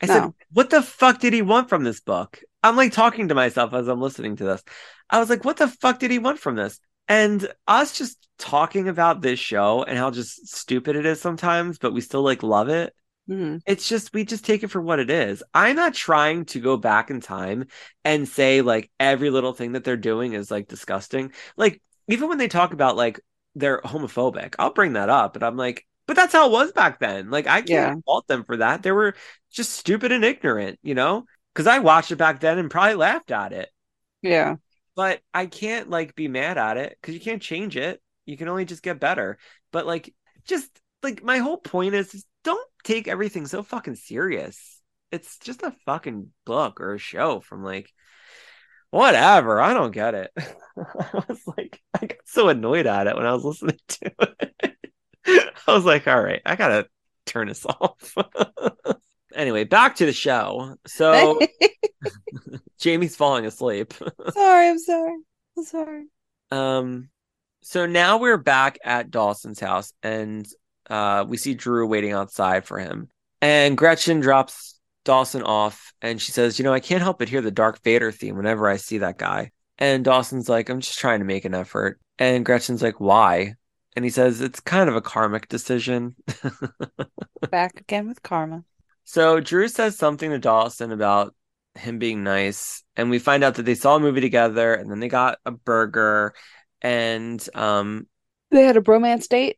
I 0.01 0.05
said, 0.05 0.31
what 0.51 0.69
the 0.69 0.81
fuck 0.81 1.19
did 1.19 1.33
he 1.33 1.41
want 1.41 1.69
from 1.69 1.83
this 1.83 2.01
book? 2.01 2.39
I'm 2.63 2.75
like 2.75 2.91
talking 2.91 3.29
to 3.29 3.35
myself 3.35 3.73
as 3.73 3.87
I'm 3.87 4.01
listening 4.01 4.35
to 4.37 4.43
this. 4.43 4.63
I 5.09 5.19
was 5.19 5.29
like, 5.29 5.43
what 5.45 5.57
the 5.57 5.67
fuck 5.67 5.99
did 5.99 6.11
he 6.11 6.19
want 6.19 6.39
from 6.39 6.55
this? 6.55 6.79
And 7.07 7.47
us 7.67 7.97
just 7.97 8.27
talking 8.37 8.89
about 8.89 9.21
this 9.21 9.39
show 9.39 9.83
and 9.83 9.97
how 9.97 10.11
just 10.11 10.47
stupid 10.47 10.95
it 10.95 11.05
is 11.05 11.21
sometimes, 11.21 11.77
but 11.79 11.93
we 11.93 12.01
still 12.01 12.21
like 12.21 12.43
love 12.43 12.69
it. 12.69 12.93
Mhm. 13.29 13.61
It's 13.65 13.87
just 13.87 14.13
we 14.13 14.23
just 14.23 14.45
take 14.45 14.63
it 14.63 14.69
for 14.69 14.81
what 14.81 14.99
it 14.99 15.09
is. 15.09 15.43
I'm 15.53 15.75
not 15.75 15.93
trying 15.93 16.45
to 16.45 16.59
go 16.59 16.77
back 16.77 17.09
in 17.09 17.19
time 17.21 17.65
and 18.05 18.27
say 18.27 18.61
like 18.61 18.91
every 18.99 19.29
little 19.29 19.53
thing 19.53 19.73
that 19.73 19.83
they're 19.83 19.97
doing 19.97 20.33
is 20.33 20.51
like 20.51 20.67
disgusting. 20.67 21.31
Like 21.55 21.81
even 22.07 22.29
when 22.29 22.37
they 22.37 22.47
talk 22.47 22.73
about 22.73 22.95
like 22.95 23.19
they're 23.59 23.81
homophobic, 23.81 24.55
I'll 24.59 24.73
bring 24.73 24.93
that 24.93 25.09
up, 25.09 25.35
and 25.35 25.43
I'm 25.43 25.57
like, 25.57 25.85
but 26.07 26.15
that's 26.15 26.33
how 26.33 26.47
it 26.47 26.51
was 26.51 26.71
back 26.71 26.99
then. 26.99 27.29
Like 27.31 27.47
I 27.47 27.61
can't 27.61 27.91
Yeah. 27.91 27.95
fault 28.05 28.27
them 28.27 28.43
for 28.45 28.57
that. 28.57 28.83
They 28.83 28.91
were 28.91 29.15
just 29.51 29.73
stupid 29.73 30.11
and 30.11 30.23
ignorant, 30.25 30.79
you 30.83 30.95
know? 30.95 31.25
Because 31.53 31.67
I 31.67 31.79
watched 31.79 32.11
it 32.11 32.17
back 32.17 32.39
then 32.39 32.59
and 32.59 32.71
probably 32.71 32.95
laughed 32.95 33.31
at 33.31 33.53
it, 33.53 33.69
Yeah. 34.21 34.57
but 34.95 35.21
I 35.33 35.45
can't 35.45 35.89
like 35.89 36.15
be 36.15 36.27
mad 36.27 36.57
at 36.57 36.77
it 36.77 36.97
because 36.99 37.13
you 37.13 37.19
can't 37.21 37.41
change 37.41 37.77
it. 37.77 38.01
You 38.25 38.37
can 38.37 38.47
only 38.47 38.65
just 38.65 38.83
get 38.83 38.99
better. 38.99 39.37
But 39.71 39.85
like, 39.85 40.13
just 40.45 40.69
like 41.03 41.23
my 41.23 41.37
whole 41.37 41.57
point 41.57 41.93
is, 41.93 42.25
don't 42.43 42.67
take 42.83 43.07
everything 43.07 43.45
so 43.45 43.63
fucking 43.63 43.95
serious. 43.95 44.81
It's 45.11 45.37
just 45.39 45.63
a 45.63 45.75
fucking 45.85 46.31
book 46.45 46.81
or 46.81 46.93
a 46.95 46.99
show 46.99 47.39
from 47.39 47.63
like 47.63 47.91
whatever. 48.91 49.61
I 49.61 49.73
don't 49.73 49.91
get 49.91 50.15
it. 50.15 50.31
I 50.37 51.23
was 51.27 51.41
like, 51.57 51.81
I 51.99 52.05
got 52.05 52.17
so 52.25 52.49
annoyed 52.49 52.87
at 52.87 53.07
it 53.07 53.15
when 53.15 53.25
I 53.25 53.33
was 53.33 53.43
listening 53.43 53.79
to 53.87 54.11
it. 54.19 54.75
I 55.67 55.73
was 55.73 55.85
like, 55.85 56.07
all 56.07 56.21
right, 56.21 56.41
I 56.45 56.55
gotta 56.55 56.87
turn 57.25 57.47
this 57.47 57.65
off. 57.79 58.15
anyway, 59.35 59.63
back 59.63 59.95
to 59.97 60.05
the 60.05 60.13
show. 60.13 60.75
So 60.85 61.39
Jamie's 62.79 63.15
falling 63.15 63.45
asleep. 63.45 63.93
sorry, 64.31 64.69
I'm 64.69 64.79
sorry. 64.79 65.17
I'm 65.57 65.63
sorry. 65.63 66.03
Um, 66.51 67.09
so 67.61 67.85
now 67.85 68.17
we're 68.17 68.37
back 68.37 68.79
at 68.83 69.11
Dawson's 69.11 69.59
house, 69.59 69.91
and 70.01 70.47
uh, 70.89 71.25
we 71.27 71.37
see 71.37 71.53
Drew 71.53 71.85
waiting 71.87 72.13
outside 72.13 72.65
for 72.65 72.79
him. 72.79 73.09
And 73.41 73.77
Gretchen 73.77 74.19
drops 74.19 74.76
Dawson 75.07 75.41
off, 75.43 75.93
and 76.01 76.21
she 76.21 76.31
says, 76.31 76.59
"You 76.59 76.63
know, 76.65 76.73
I 76.73 76.79
can't 76.79 77.01
help 77.01 77.19
but 77.19 77.29
hear 77.29 77.41
the 77.41 77.51
Darth 77.51 77.83
Vader 77.83 78.11
theme 78.11 78.35
whenever 78.37 78.67
I 78.67 78.77
see 78.77 78.99
that 78.99 79.17
guy." 79.17 79.51
And 79.79 80.05
Dawson's 80.05 80.49
like, 80.49 80.69
"I'm 80.69 80.81
just 80.81 80.99
trying 80.99 81.19
to 81.19 81.25
make 81.25 81.45
an 81.45 81.55
effort." 81.55 81.99
And 82.19 82.45
Gretchen's 82.45 82.81
like, 82.83 82.99
"Why?" 82.99 83.55
And 83.95 84.05
he 84.05 84.11
says, 84.11 84.41
"It's 84.41 84.59
kind 84.59 84.89
of 84.89 84.95
a 84.95 85.01
karmic 85.01 85.47
decision." 85.47 86.15
Back 87.51 87.79
again 87.81 88.07
with 88.07 88.21
karma. 88.21 88.63
So 89.03 89.39
Drew 89.39 89.67
says 89.67 89.97
something 89.97 90.29
to 90.31 90.39
Dawson 90.39 90.91
about 90.91 91.33
him 91.75 91.99
being 91.99 92.23
nice, 92.23 92.83
and 92.95 93.09
we 93.09 93.19
find 93.19 93.43
out 93.43 93.55
that 93.55 93.63
they 93.63 93.75
saw 93.75 93.95
a 93.95 93.99
movie 93.99 94.21
together, 94.21 94.73
and 94.73 94.91
then 94.91 94.99
they 94.99 95.07
got 95.07 95.39
a 95.45 95.51
burger, 95.51 96.33
and 96.81 97.47
um, 97.55 98.07
They 98.51 98.63
had 98.63 98.77
a 98.77 98.81
bromance 98.81 99.29
date. 99.29 99.57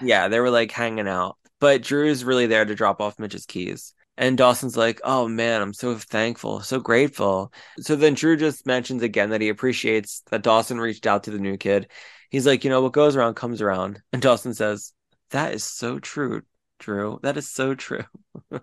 yeah, 0.00 0.28
they 0.28 0.40
were 0.40 0.50
like 0.50 0.70
hanging 0.70 1.08
out. 1.08 1.36
But 1.60 1.82
Drew's 1.82 2.24
really 2.24 2.46
there 2.46 2.64
to 2.64 2.74
drop 2.74 3.00
off 3.00 3.18
Mitch's 3.18 3.46
keys, 3.46 3.94
and 4.16 4.38
Dawson's 4.38 4.76
like, 4.76 5.00
"Oh 5.04 5.28
man, 5.28 5.62
I'm 5.62 5.72
so 5.74 5.96
thankful, 5.96 6.60
so 6.60 6.80
grateful." 6.80 7.52
So 7.80 7.96
then 7.96 8.14
Drew 8.14 8.36
just 8.36 8.66
mentions 8.66 9.02
again 9.02 9.30
that 9.30 9.40
he 9.40 9.48
appreciates 9.48 10.22
that 10.30 10.42
Dawson 10.42 10.80
reached 10.80 11.06
out 11.06 11.24
to 11.24 11.30
the 11.30 11.38
new 11.38 11.56
kid. 11.56 11.90
He's 12.30 12.46
like, 12.46 12.64
"You 12.64 12.70
know, 12.70 12.82
what 12.82 12.92
goes 12.92 13.16
around 13.16 13.34
comes 13.34 13.60
around," 13.62 14.02
and 14.12 14.22
Dawson 14.22 14.54
says, 14.54 14.92
"That 15.30 15.54
is 15.54 15.64
so 15.64 15.98
true, 15.98 16.42
Drew. 16.78 17.18
That 17.22 17.36
is 17.36 17.50
so 17.50 17.74
true." 17.74 18.04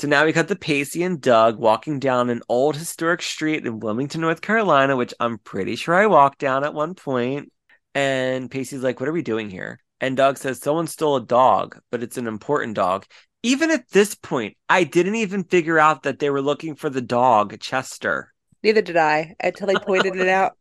So 0.00 0.06
now 0.06 0.24
we 0.24 0.32
cut 0.32 0.46
the 0.46 0.54
Pacey 0.54 1.02
and 1.02 1.20
Doug 1.20 1.58
walking 1.58 1.98
down 1.98 2.30
an 2.30 2.40
old 2.48 2.76
historic 2.76 3.20
street 3.20 3.66
in 3.66 3.80
Wilmington, 3.80 4.20
North 4.20 4.40
Carolina, 4.40 4.94
which 4.94 5.12
I'm 5.18 5.38
pretty 5.38 5.74
sure 5.74 5.92
I 5.92 6.06
walked 6.06 6.38
down 6.38 6.62
at 6.62 6.72
one 6.72 6.94
point. 6.94 7.52
And 7.96 8.48
Pacey's 8.48 8.84
like, 8.84 9.00
What 9.00 9.08
are 9.08 9.12
we 9.12 9.22
doing 9.22 9.50
here? 9.50 9.80
And 10.00 10.16
Doug 10.16 10.38
says, 10.38 10.60
Someone 10.60 10.86
stole 10.86 11.16
a 11.16 11.26
dog, 11.26 11.80
but 11.90 12.04
it's 12.04 12.16
an 12.16 12.28
important 12.28 12.74
dog. 12.76 13.06
Even 13.42 13.70
at 13.70 13.88
this 13.90 14.14
point, 14.14 14.56
I 14.68 14.84
didn't 14.84 15.14
even 15.16 15.44
figure 15.44 15.78
out 15.78 16.02
that 16.02 16.18
they 16.18 16.30
were 16.30 16.42
looking 16.42 16.74
for 16.74 16.90
the 16.90 17.00
dog, 17.00 17.58
Chester. 17.60 18.32
Neither 18.62 18.82
did 18.82 18.96
I 18.96 19.36
until 19.40 19.66
they 19.68 19.76
pointed 19.78 20.16
it 20.16 20.28
out. 20.28 20.56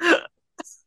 I 0.00 0.22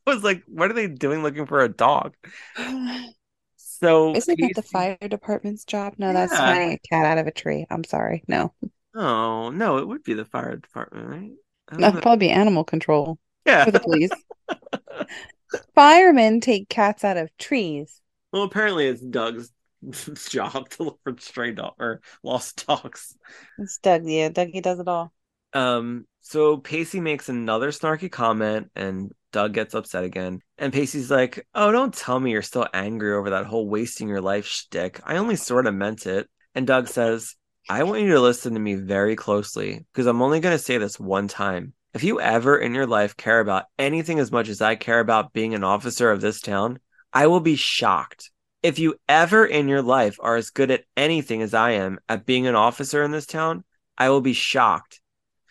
was 0.06 0.24
like, 0.24 0.44
What 0.48 0.72
are 0.72 0.74
they 0.74 0.88
doing 0.88 1.24
looking 1.24 1.46
for 1.46 1.62
a 1.62 1.70
dog? 1.70 2.16
So 3.60 4.16
Isn't 4.16 4.40
that 4.40 4.54
the 4.56 4.64
fire 4.64 4.98
department's 5.02 5.64
job? 5.66 5.96
No, 5.98 6.14
that's 6.14 6.34
Yeah. 6.34 6.40
finding 6.40 6.72
a 6.74 6.80
cat 6.90 7.06
out 7.06 7.18
of 7.18 7.28
a 7.28 7.32
tree. 7.32 7.66
I'm 7.70 7.84
sorry. 7.84 8.24
No, 8.28 8.54
Oh, 8.96 9.50
no, 9.50 9.78
it 9.78 9.88
would 9.88 10.04
be 10.04 10.14
the 10.14 10.26
fire 10.26 10.56
department, 10.56 11.08
right? 11.08 11.32
That'd 11.80 11.96
know. 11.96 12.02
probably 12.02 12.28
be 12.28 12.32
animal 12.32 12.64
control 12.64 13.20
Yeah. 13.46 13.66
for 13.66 13.72
the 13.72 13.80
police. 13.80 14.12
Firemen 15.76 16.42
take 16.42 16.68
cats 16.68 17.04
out 17.06 17.16
of 17.18 17.36
trees. 17.38 18.02
Well, 18.34 18.44
apparently 18.44 18.88
it's 18.88 19.02
Doug's 19.02 19.52
job 20.30 20.70
to 20.70 20.84
look 20.84 21.00
for 21.04 21.16
stray 21.20 21.52
dog 21.52 21.74
or 21.80 22.02
lost 22.24 22.66
dogs. 22.68 23.16
It's 23.58 23.78
Doug. 23.78 24.06
Yeah, 24.06 24.30
Dougie 24.30 24.62
does 24.62 24.80
it 24.80 24.88
all. 24.88 25.14
Um, 25.54 26.06
so 26.22 26.58
Pacey 26.58 27.00
makes 27.00 27.30
another 27.30 27.72
snarky 27.72 28.12
comment 28.12 28.70
and 28.76 29.12
Doug 29.32 29.54
gets 29.54 29.74
upset 29.74 30.04
again. 30.04 30.40
And 30.58 30.74
Pacey's 30.74 31.12
like, 31.12 31.48
Oh, 31.54 31.72
don't 31.72 31.94
tell 31.94 32.20
me 32.20 32.32
you're 32.32 32.42
still 32.42 32.68
angry 32.74 33.14
over 33.14 33.32
that 33.32 33.46
whole 33.46 33.68
wasting 33.68 34.10
your 34.10 34.22
life 34.22 34.46
shtick. 34.46 35.00
I 35.04 35.18
only 35.18 35.36
sort 35.36 35.68
of 35.68 35.76
meant 35.76 36.06
it. 36.06 36.28
And 36.56 36.68
Doug 36.68 36.88
says, 36.88 37.36
I 37.70 37.84
want 37.84 38.02
you 38.02 38.14
to 38.14 38.22
listen 38.22 38.54
to 38.54 38.60
me 38.60 38.76
very 38.76 39.16
closely 39.16 39.86
because 39.92 40.08
I'm 40.08 40.22
only 40.22 40.40
going 40.40 40.58
to 40.58 40.64
say 40.64 40.78
this 40.78 41.00
one 41.00 41.28
time. 41.28 41.74
If 41.94 42.04
you 42.04 42.22
ever 42.22 42.58
in 42.58 42.74
your 42.74 42.88
life 42.88 43.18
care 43.18 43.40
about 43.40 43.66
anything 43.78 44.20
as 44.20 44.32
much 44.32 44.50
as 44.50 44.62
I 44.62 44.76
care 44.76 45.00
about 45.00 45.34
being 45.34 45.54
an 45.54 45.64
officer 45.64 46.12
of 46.12 46.22
this 46.22 46.42
town, 46.42 46.80
I 47.12 47.28
will 47.28 47.40
be 47.40 47.56
shocked. 47.56 48.32
If 48.64 48.80
you 48.80 48.96
ever 49.08 49.46
in 49.46 49.68
your 49.68 49.82
life 49.82 50.18
are 50.20 50.36
as 50.36 50.50
good 50.50 50.72
at 50.72 50.84
anything 50.96 51.42
as 51.42 51.54
I 51.54 51.72
am 51.72 52.00
at 52.10 52.26
being 52.26 52.48
an 52.48 52.56
officer 52.56 53.04
in 53.04 53.12
this 53.12 53.26
town, 53.28 53.64
I 53.98 54.10
will 54.10 54.22
be 54.22 54.34
shocked. 54.34 55.00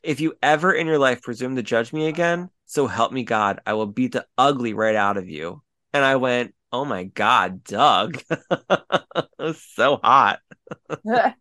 If 0.03 0.21
you 0.21 0.35
ever 0.43 0.73
in 0.73 0.87
your 0.87 0.99
life 0.99 1.23
presume 1.23 1.57
to 1.57 1.63
judge 1.63 1.93
me 1.93 2.09
again, 2.09 2.51
so 2.67 2.87
help 2.87 3.13
me 3.13 3.23
God, 3.25 3.61
I 3.65 3.75
will 3.75 3.87
beat 3.87 4.13
the 4.13 4.27
ugly 4.37 4.75
right 4.75 4.97
out 4.97 5.17
of 5.17 5.29
you. 5.29 5.63
And 5.93 6.05
I 6.05 6.17
went, 6.17 6.55
Oh 6.73 6.85
my 6.85 7.05
God, 7.05 7.65
Doug. 7.65 8.23
so 9.57 9.97
hot. 10.03 10.41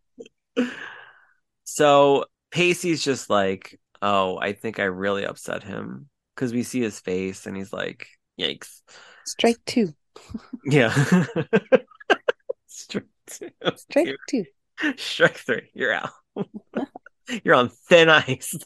So 1.68 2.26
Pacey's 2.52 3.04
just 3.04 3.30
like, 3.30 3.80
Oh, 4.02 4.38
I 4.38 4.54
think 4.54 4.80
I 4.80 4.84
really 4.84 5.26
upset 5.26 5.64
him. 5.64 6.08
Because 6.36 6.54
we 6.54 6.64
see 6.64 6.80
his 6.80 7.00
face 7.00 7.48
and 7.48 7.58
he's 7.58 7.74
like, 7.74 8.08
Yikes. 8.40 8.82
Strike 9.26 9.58
two. 9.66 9.94
Yeah. 10.66 10.94
Strike 12.68 13.06
two. 13.28 13.50
Strike 13.76 14.16
two. 14.30 14.46
Strike 14.98 15.38
three. 15.38 15.70
You're 15.74 15.94
out. 15.94 16.10
You're 17.44 17.56
on 17.56 17.70
thin 17.70 18.10
ice. 18.10 18.58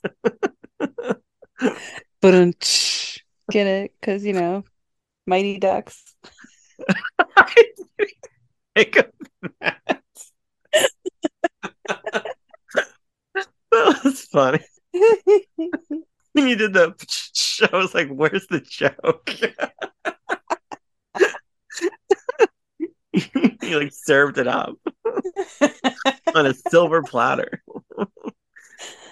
But 2.21 3.33
get 3.51 3.67
it? 3.67 3.93
Because 3.99 4.25
you 4.25 4.33
know, 4.33 4.63
Mighty 5.25 5.57
Ducks. 5.57 6.15
I 7.37 7.53
didn't 7.55 8.11
think 8.75 8.95
of 8.97 9.05
that. 9.61 10.01
that 13.71 14.03
was 14.03 14.21
funny. 14.25 14.59
When 16.33 16.47
you 16.47 16.55
did 16.55 16.73
the 16.73 16.93
I 17.71 17.77
was 17.77 17.93
like, 17.93 18.09
where's 18.09 18.47
the 18.47 18.61
joke? 18.61 19.29
you 23.13 23.79
like 23.79 23.93
served 24.09 24.39
it 24.39 24.47
up 24.47 24.75
on 26.35 26.47
a 26.47 26.53
silver 26.55 27.03
platter. 27.03 27.61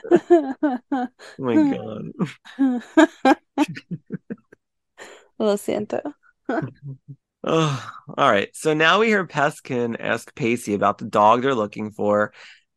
Oh 0.09 1.09
my 1.37 1.55
god. 1.55 3.37
Little 5.37 5.57
Santa. 5.57 6.15
Oh, 7.43 7.91
all 8.17 8.31
right. 8.31 8.49
So 8.55 8.73
now 8.73 8.99
we 8.99 9.07
hear 9.07 9.27
Peskin 9.27 9.97
ask 9.99 10.33
Pacey 10.33 10.73
about 10.73 10.97
the 10.97 11.05
dog 11.05 11.43
they're 11.43 11.53
looking 11.53 11.91
for, 11.91 12.33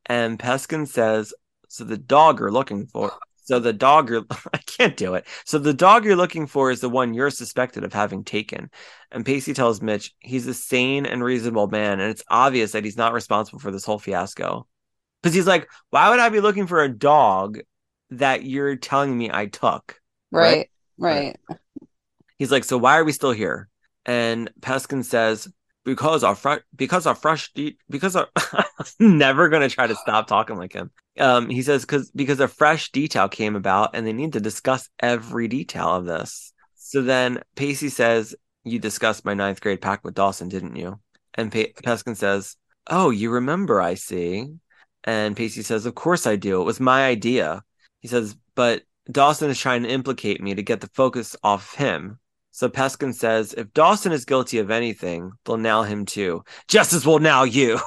and 0.07 0.39
Peskin 0.39 0.87
says, 0.87 1.33
"So 1.69 1.85
the 1.85 1.97
dog 1.97 2.41
you're 2.41 2.53
looking 2.53 2.87
for, 2.87 3.13
so 3.51 3.59
the 3.59 3.73
dog 3.73 4.09
you're 4.09 4.25
I 4.55 4.59
can't 4.59 4.97
do 4.97 5.15
it. 5.15 5.27
So 5.45 5.59
the 5.59 5.75
dog 5.75 6.05
you're 6.05 6.17
looking 6.17 6.47
for 6.47 6.71
is 6.71 6.81
the 6.81 6.89
one 6.89 7.15
you're 7.15 7.31
suspected 7.31 7.85
of 7.85 7.93
having 7.93 8.23
taken." 8.25 8.71
And 9.11 9.27
Pacey 9.27 9.55
tells 9.55 9.83
Mitch 9.83 10.15
he's 10.21 10.47
a 10.47 10.55
sane 10.55 11.05
and 11.05 11.25
reasonable 11.25 11.67
man, 11.67 12.01
and 12.01 12.11
it's 12.11 12.23
obvious 12.29 12.73
that 12.73 12.85
he's 12.85 12.97
not 12.97 13.13
responsible 13.13 13.59
for 13.59 13.71
this 13.71 13.85
whole 13.85 13.99
fiasco. 13.99 14.67
Because 15.23 15.35
he's 15.35 15.47
like, 15.47 15.69
"Why 15.91 16.11
would 16.11 16.21
I 16.21 16.29
be 16.29 16.41
looking 16.41 16.67
for 16.69 16.83
a 16.83 16.89
dog 16.89 17.59
that 18.11 18.45
you're 18.45 18.77
telling 18.77 19.17
me 19.19 19.31
I 19.33 19.47
took?" 19.47 20.01
Right. 20.31 20.71
Right. 20.97 21.37
He's 22.39 22.53
like, 22.53 22.65
so 22.65 22.79
why 22.79 22.99
are 22.99 23.05
we 23.05 23.13
still 23.13 23.33
here? 23.33 23.69
And 24.07 24.51
Peskin 24.61 25.05
says, 25.05 25.49
because 25.85 26.23
our 26.23 26.35
fr- 26.35 26.65
because 26.77 27.07
our 27.07 27.15
fresh 27.15 27.53
de- 27.53 27.79
because 27.89 28.17
our 28.17 28.29
I'm 28.37 28.65
never 29.19 29.49
gonna 29.49 29.69
try 29.69 29.87
to 29.87 29.97
stop 29.97 30.27
talking 30.27 30.57
like 30.57 30.73
him. 30.73 30.91
Um, 31.21 31.49
he 31.49 31.63
says 31.63 31.83
because 31.83 32.11
because 32.11 32.41
a 32.41 32.49
fresh 32.49 32.91
detail 32.91 33.29
came 33.29 33.55
about 33.57 33.91
and 33.95 34.07
they 34.07 34.13
need 34.13 34.33
to 34.33 34.41
discuss 34.41 34.89
every 34.99 35.49
detail 35.49 35.89
of 35.89 36.07
this. 36.07 36.53
So 36.77 37.03
then 37.03 37.43
Pacey 37.57 37.91
says, 37.91 38.35
"You 38.65 38.79
discussed 38.79 39.25
my 39.25 39.35
ninth 39.35 39.61
grade 39.61 39.81
pact 39.81 40.05
with 40.05 40.15
Dawson, 40.15 40.49
didn't 40.49 40.77
you?" 40.77 41.01
And 41.35 41.53
Peskin 41.53 42.17
says, 42.17 42.57
"Oh, 42.89 43.11
you 43.11 43.31
remember? 43.31 43.81
I 43.81 43.95
see." 43.95 44.49
And 45.05 45.37
Pacey 45.37 45.63
says, 45.63 45.87
"Of 45.87 45.95
course 45.95 46.27
I 46.27 46.37
do. 46.37 46.61
It 46.61 46.65
was 46.65 46.81
my 46.81 47.07
idea." 47.07 47.63
He 48.01 48.09
says, 48.09 48.37
"But 48.55 48.83
Dawson 49.11 49.51
is 49.51 49.59
trying 49.61 49.83
to 49.85 49.91
implicate 49.91 50.41
me 50.41 50.55
to 50.55 50.63
get 50.63 50.81
the 50.81 50.91
focus 50.95 51.37
off 51.43 51.75
him." 51.75 52.19
So 52.53 52.69
Peskin 52.69 53.15
says, 53.15 53.55
if 53.55 53.73
Dawson 53.73 54.13
is 54.13 54.25
guilty 54.25 54.59
of 54.59 54.71
anything, 54.71 55.33
they'll 55.45 55.57
nail 55.57 55.83
him 55.85 56.05
too. 56.05 56.45
Justice 56.69 57.07
will 57.07 57.21
nail 57.21 57.47
you. 57.47 57.79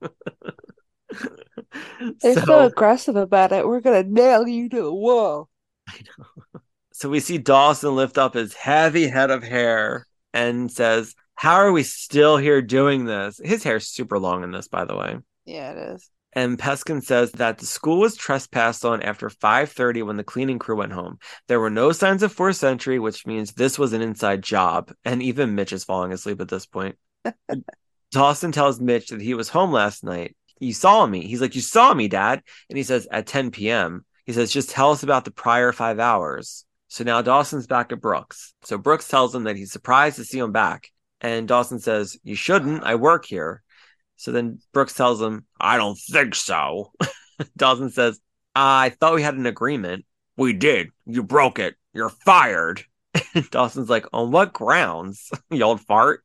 They're 2.20 2.34
so, 2.34 2.44
so, 2.44 2.66
aggressive 2.66 3.16
about 3.16 3.52
it. 3.52 3.66
We're 3.66 3.80
gonna 3.80 4.04
nail 4.04 4.46
you 4.46 4.68
to 4.68 4.82
the 4.82 4.92
wall. 4.92 5.48
I 5.88 6.00
know. 6.18 6.60
so 6.92 7.08
we 7.08 7.20
see 7.20 7.38
Dawson 7.38 7.94
lift 7.96 8.18
up 8.18 8.34
his 8.34 8.54
heavy 8.54 9.08
head 9.08 9.30
of 9.30 9.42
hair 9.42 10.06
and 10.34 10.70
says, 10.70 11.14
How 11.34 11.56
are 11.56 11.72
we 11.72 11.82
still 11.82 12.36
here 12.36 12.62
doing 12.62 13.04
this? 13.04 13.40
His 13.42 13.62
hair's 13.64 13.88
super 13.88 14.18
long 14.18 14.44
in 14.44 14.50
this, 14.50 14.68
by 14.68 14.84
the 14.84 14.96
way. 14.96 15.18
Yeah, 15.44 15.72
it 15.72 15.94
is. 15.94 16.10
And 16.34 16.58
Peskin 16.58 17.02
says 17.02 17.32
that 17.32 17.58
the 17.58 17.66
school 17.66 17.98
was 17.98 18.14
trespassed 18.14 18.84
on 18.84 19.02
after 19.02 19.28
5:30 19.28 20.02
when 20.02 20.16
the 20.16 20.24
cleaning 20.24 20.58
crew 20.58 20.76
went 20.76 20.92
home. 20.92 21.18
There 21.48 21.58
were 21.58 21.70
no 21.70 21.90
signs 21.90 22.22
of 22.22 22.32
forced 22.32 22.62
entry, 22.62 22.98
which 22.98 23.26
means 23.26 23.52
this 23.52 23.78
was 23.78 23.92
an 23.92 24.02
inside 24.02 24.42
job. 24.42 24.92
And 25.04 25.22
even 25.22 25.54
Mitch 25.54 25.72
is 25.72 25.84
falling 25.84 26.12
asleep 26.12 26.40
at 26.40 26.48
this 26.48 26.66
point. 26.66 26.96
Dawson 28.12 28.52
tells 28.52 28.80
Mitch 28.80 29.08
that 29.08 29.20
he 29.20 29.34
was 29.34 29.48
home 29.48 29.72
last 29.72 30.04
night. 30.04 30.36
You 30.60 30.72
saw 30.72 31.06
me. 31.06 31.26
He's 31.26 31.40
like, 31.40 31.54
You 31.54 31.60
saw 31.60 31.94
me, 31.94 32.08
Dad. 32.08 32.42
And 32.68 32.76
he 32.76 32.82
says, 32.82 33.08
At 33.10 33.26
10 33.26 33.50
p.m. 33.50 34.04
He 34.24 34.32
says, 34.32 34.52
Just 34.52 34.70
tell 34.70 34.90
us 34.92 35.02
about 35.02 35.24
the 35.24 35.30
prior 35.30 35.72
five 35.72 35.98
hours. 35.98 36.64
So 36.88 37.04
now 37.04 37.22
Dawson's 37.22 37.66
back 37.66 37.92
at 37.92 38.00
Brooks. 38.00 38.54
So 38.62 38.78
Brooks 38.78 39.08
tells 39.08 39.34
him 39.34 39.44
that 39.44 39.56
he's 39.56 39.72
surprised 39.72 40.16
to 40.16 40.24
see 40.24 40.38
him 40.38 40.52
back. 40.52 40.90
And 41.20 41.48
Dawson 41.48 41.78
says, 41.80 42.18
You 42.22 42.34
shouldn't. 42.34 42.84
I 42.84 42.94
work 42.94 43.24
here. 43.24 43.62
So 44.16 44.32
then 44.32 44.58
Brooks 44.72 44.94
tells 44.94 45.22
him, 45.22 45.46
I 45.60 45.76
don't 45.76 45.98
think 45.98 46.34
so. 46.34 46.92
Dawson 47.56 47.90
says, 47.90 48.18
I 48.54 48.90
thought 48.90 49.14
we 49.14 49.22
had 49.22 49.34
an 49.34 49.46
agreement. 49.46 50.04
We 50.36 50.52
did. 50.52 50.88
You 51.06 51.22
broke 51.22 51.58
it. 51.58 51.76
You're 51.92 52.10
fired. 52.10 52.84
Dawson's 53.50 53.88
like, 53.88 54.06
On 54.12 54.30
what 54.30 54.52
grounds? 54.52 55.30
you 55.50 55.62
old 55.62 55.80
fart. 55.82 56.22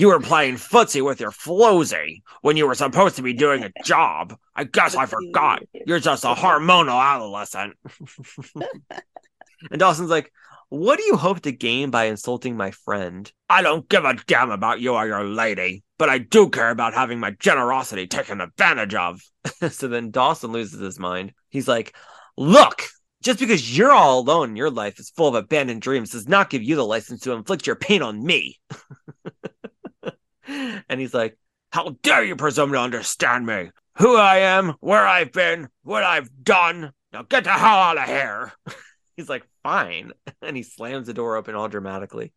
You 0.00 0.08
were 0.08 0.18
playing 0.18 0.54
footsie 0.54 1.04
with 1.04 1.20
your 1.20 1.30
floozy 1.30 2.22
when 2.40 2.56
you 2.56 2.66
were 2.66 2.74
supposed 2.74 3.16
to 3.16 3.22
be 3.22 3.34
doing 3.34 3.64
a 3.64 3.72
job. 3.84 4.34
I 4.56 4.64
guess 4.64 4.94
I 4.94 5.04
forgot. 5.04 5.62
You're 5.74 6.00
just 6.00 6.24
a 6.24 6.28
hormonal 6.28 6.98
adolescent. 6.98 7.76
and 9.70 9.78
Dawson's 9.78 10.08
like, 10.08 10.32
What 10.70 10.96
do 10.96 11.04
you 11.04 11.18
hope 11.18 11.40
to 11.40 11.52
gain 11.52 11.90
by 11.90 12.04
insulting 12.04 12.56
my 12.56 12.70
friend? 12.70 13.30
I 13.50 13.60
don't 13.60 13.86
give 13.90 14.06
a 14.06 14.14
damn 14.26 14.50
about 14.50 14.80
you 14.80 14.94
or 14.94 15.06
your 15.06 15.22
lady, 15.22 15.84
but 15.98 16.08
I 16.08 16.16
do 16.16 16.48
care 16.48 16.70
about 16.70 16.94
having 16.94 17.20
my 17.20 17.32
generosity 17.32 18.06
taken 18.06 18.40
advantage 18.40 18.94
of. 18.94 19.20
so 19.70 19.86
then 19.86 20.10
Dawson 20.10 20.50
loses 20.50 20.80
his 20.80 20.98
mind. 20.98 21.34
He's 21.50 21.68
like, 21.68 21.94
Look, 22.38 22.84
just 23.22 23.38
because 23.38 23.76
you're 23.76 23.92
all 23.92 24.20
alone 24.20 24.48
and 24.48 24.56
your 24.56 24.70
life 24.70 24.98
is 24.98 25.10
full 25.10 25.28
of 25.28 25.34
abandoned 25.34 25.82
dreams 25.82 26.12
does 26.12 26.26
not 26.26 26.48
give 26.48 26.62
you 26.62 26.76
the 26.76 26.86
license 26.86 27.20
to 27.20 27.32
inflict 27.32 27.66
your 27.66 27.76
pain 27.76 28.00
on 28.00 28.24
me. 28.24 28.58
and 30.88 31.00
he's 31.00 31.14
like, 31.14 31.38
How 31.72 31.96
dare 32.02 32.24
you 32.24 32.36
presume 32.36 32.72
to 32.72 32.78
understand 32.78 33.46
me? 33.46 33.70
who 34.00 34.16
I 34.16 34.38
am, 34.38 34.74
where 34.80 35.06
I've 35.06 35.30
been, 35.30 35.68
what 35.82 36.02
I've 36.02 36.30
done. 36.42 36.92
Now 37.12 37.22
get 37.22 37.44
the 37.44 37.50
hell 37.50 37.78
out 37.78 37.98
of 37.98 38.04
here. 38.04 38.52
He's 39.16 39.28
like, 39.28 39.46
fine. 39.62 40.12
And 40.42 40.56
he 40.56 40.62
slams 40.62 41.06
the 41.06 41.12
door 41.12 41.36
open 41.36 41.54
all 41.54 41.68
dramatically. 41.68 42.32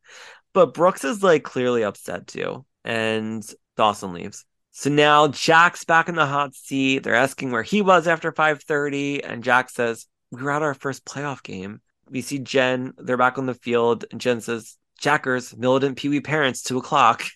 But 0.54 0.74
Brooks 0.74 1.06
is 1.06 1.24
like 1.24 1.44
clearly 1.44 1.84
upset 1.84 2.28
too. 2.28 2.66
And 2.84 3.44
Dawson 3.78 4.12
leaves. 4.12 4.44
So 4.72 4.90
now 4.90 5.30
Jack's 5.30 5.86
back 5.86 6.10
in 6.10 6.16
the 6.16 6.26
hot 6.26 6.54
seat. 6.54 7.00
They're 7.00 7.16
asking 7.16 7.52
where 7.52 7.64
he 7.64 7.82
was 7.82 8.08
after 8.08 8.34
5:30, 8.34 9.22
and 9.24 9.44
Jack 9.44 9.70
says, 9.70 10.06
We 10.32 10.44
were 10.44 10.52
at 10.52 10.62
our 10.62 10.74
first 10.74 11.06
playoff 11.06 11.44
game. 11.44 11.80
We 12.10 12.22
see 12.22 12.40
Jen, 12.40 12.94
they're 12.98 13.16
back 13.16 13.38
on 13.38 13.46
the 13.46 13.54
field, 13.54 14.04
and 14.12 14.20
Jen 14.20 14.42
says, 14.42 14.78
Jackers, 15.00 15.56
militant 15.56 15.98
Pee 15.98 16.10
Wee 16.10 16.22
parents, 16.22 16.62
two 16.62 16.78
o'clock. 16.78 17.24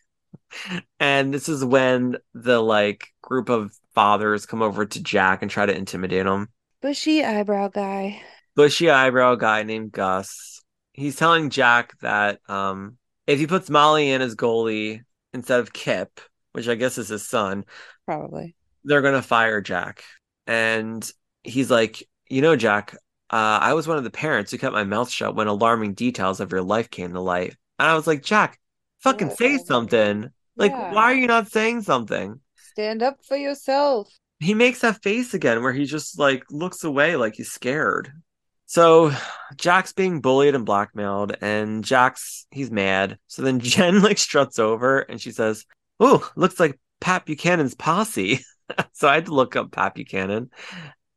and 1.00 1.34
this 1.34 1.50
is 1.50 1.64
when 1.64 2.18
the 2.34 2.60
like 2.60 3.10
group 3.22 3.50
of 3.50 3.76
fathers 3.94 4.46
come 4.46 4.62
over 4.62 4.86
to 4.86 5.02
Jack 5.02 5.42
and 5.42 5.52
try 5.52 5.66
to 5.66 5.76
intimidate 5.76 6.26
him. 6.26 6.50
Bushy 6.82 7.24
eyebrow 7.24 7.70
guy. 7.70 8.22
Bushy 8.56 8.90
eyebrow 8.90 9.36
guy 9.36 9.64
named 9.64 9.92
Gus. 9.92 10.62
He's 10.94 11.16
telling 11.16 11.50
Jack 11.50 11.98
that 12.02 12.40
um 12.50 12.98
if 13.26 13.40
he 13.40 13.48
puts 13.48 13.70
Molly 13.70 14.12
in 14.12 14.22
as 14.22 14.36
goalie 14.36 15.02
instead 15.34 15.60
of 15.60 15.74
Kip, 15.74 16.20
which 16.54 16.68
I 16.68 16.76
guess 16.76 16.98
is 16.98 17.10
his 17.10 17.28
son, 17.28 17.66
Probably. 18.06 18.56
they're 18.84 19.02
gonna 19.02 19.22
fire 19.22 19.62
Jack. 19.62 20.04
And 20.46 21.10
he's 21.44 21.70
like, 21.70 22.08
you 22.30 22.42
know, 22.42 22.56
Jack, 22.56 22.96
uh, 23.30 23.60
I 23.62 23.74
was 23.74 23.88
one 23.88 23.98
of 23.98 24.04
the 24.06 24.10
parents 24.12 24.52
who 24.52 24.58
kept 24.58 24.74
my 24.74 24.86
mouth 24.86 25.10
shut 25.10 25.36
when 25.36 25.48
alarming 25.48 25.94
details 25.94 26.40
of 26.40 26.52
your 26.52 26.62
life 26.62 26.90
came 26.90 27.14
to 27.14 27.20
light. 27.22 27.56
And 27.80 27.90
I 27.90 27.96
was 27.96 28.08
like, 28.08 28.24
Jack, 28.24 28.60
fucking 29.00 29.32
say 29.32 29.58
something. 29.58 30.30
Like, 30.56 30.72
Yeah. 30.72 30.94
why 30.94 31.04
are 31.04 31.16
you 31.16 31.28
not 31.28 31.52
saying 31.52 31.84
something? 31.84 32.40
Stand 32.56 33.02
up 33.04 33.20
for 33.26 33.38
yourself. 33.38 34.10
He 34.40 34.54
makes 34.54 34.82
that 34.82 35.02
face 35.02 35.34
again 35.34 35.64
where 35.64 35.74
he 35.74 35.86
just 35.86 36.20
like 36.20 36.44
looks 36.52 36.84
away 36.84 37.16
like 37.16 37.36
he's 37.36 37.52
scared. 37.52 38.12
So 38.66 39.12
Jack's 39.56 39.94
being 39.94 40.20
bullied 40.22 40.54
and 40.54 40.66
blackmailed, 40.66 41.38
and 41.42 41.84
Jack's 41.84 42.46
he's 42.52 42.70
mad. 42.70 43.18
So 43.28 43.42
then 43.42 43.60
Jen 43.62 44.02
like 44.02 44.18
struts 44.18 44.60
over 44.60 45.00
and 45.00 45.20
she 45.22 45.32
says, 45.32 45.66
Oh, 46.00 46.30
looks 46.36 46.60
like 46.60 46.80
Pat 47.00 47.26
Buchanan's 47.26 47.76
posse. 47.76 48.40
so 48.94 49.08
I 49.08 49.16
had 49.16 49.26
to 49.28 49.34
look 49.34 49.56
up 49.56 49.72
Pat 49.72 49.96
Buchanan, 49.96 50.52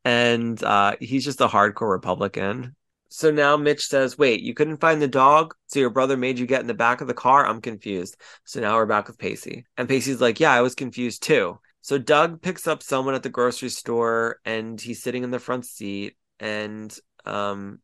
and 0.05 0.61
uh, 0.63 0.95
he's 0.99 1.25
just 1.25 1.41
a 1.41 1.47
hardcore 1.47 1.91
Republican. 1.91 2.75
So 3.09 3.29
now 3.29 3.57
Mitch 3.57 3.85
says, 3.85 4.17
Wait, 4.17 4.41
you 4.41 4.53
couldn't 4.53 4.77
find 4.81 5.01
the 5.01 5.07
dog? 5.07 5.53
So 5.71 5.79
your 5.79 5.89
brother 5.89 6.17
made 6.17 6.37
you 6.37 6.45
get 6.45 6.59
in 6.59 6.67
the 6.67 6.73
back 6.73 6.99
of 6.99 7.07
the 7.07 7.13
car? 7.13 7.45
I'm 7.45 7.61
confused. 7.61 8.17
So 8.43 8.59
now 8.59 8.75
we're 8.75 8.85
back 8.85 9.07
with 9.07 9.17
Pacey. 9.17 9.65
And 9.77 9.87
Pacey's 9.87 10.19
like, 10.19 10.39
Yeah, 10.39 10.51
I 10.51 10.59
was 10.59 10.75
confused 10.75 11.23
too. 11.23 11.59
So 11.79 11.97
Doug 11.97 12.41
picks 12.41 12.67
up 12.67 12.83
someone 12.83 13.15
at 13.15 13.23
the 13.23 13.29
grocery 13.29 13.69
store 13.69 14.39
and 14.43 14.79
he's 14.79 15.01
sitting 15.01 15.23
in 15.23 15.31
the 15.31 15.39
front 15.39 15.65
seat. 15.65 16.17
And 16.41 16.93
um, 17.25 17.79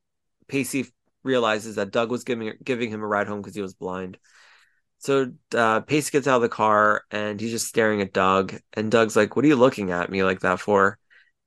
Pacey 0.50 0.88
realizes 1.24 1.76
that 1.76 1.92
Doug 1.92 2.12
was 2.12 2.26
giving 2.26 2.54
giving 2.62 2.90
him 2.90 3.02
a 3.02 3.08
ride 3.08 3.28
home 3.28 3.42
because 3.42 3.56
he 3.56 3.62
was 3.62 3.74
blind. 3.74 4.18
So 5.00 5.32
uh, 5.56 5.80
Pacey 5.82 6.12
gets 6.12 6.28
out 6.28 6.38
of 6.38 6.42
the 6.42 6.50
car 6.50 7.04
and 7.10 7.40
he's 7.40 7.52
just 7.52 7.68
staring 7.68 8.02
at 8.02 8.12
Doug. 8.12 8.54
And 8.74 8.92
Doug's 8.92 9.16
like, 9.16 9.38
"What 9.38 9.46
are 9.46 9.48
you 9.48 9.56
looking 9.56 9.92
at 9.92 10.10
me 10.10 10.26
like 10.26 10.42
that 10.42 10.60
for?" 10.60 11.00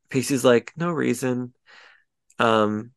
Pacey's 0.09 0.45
like, 0.45 0.73
"No 0.77 0.91
reason." 0.91 1.53
Um, 2.39 2.93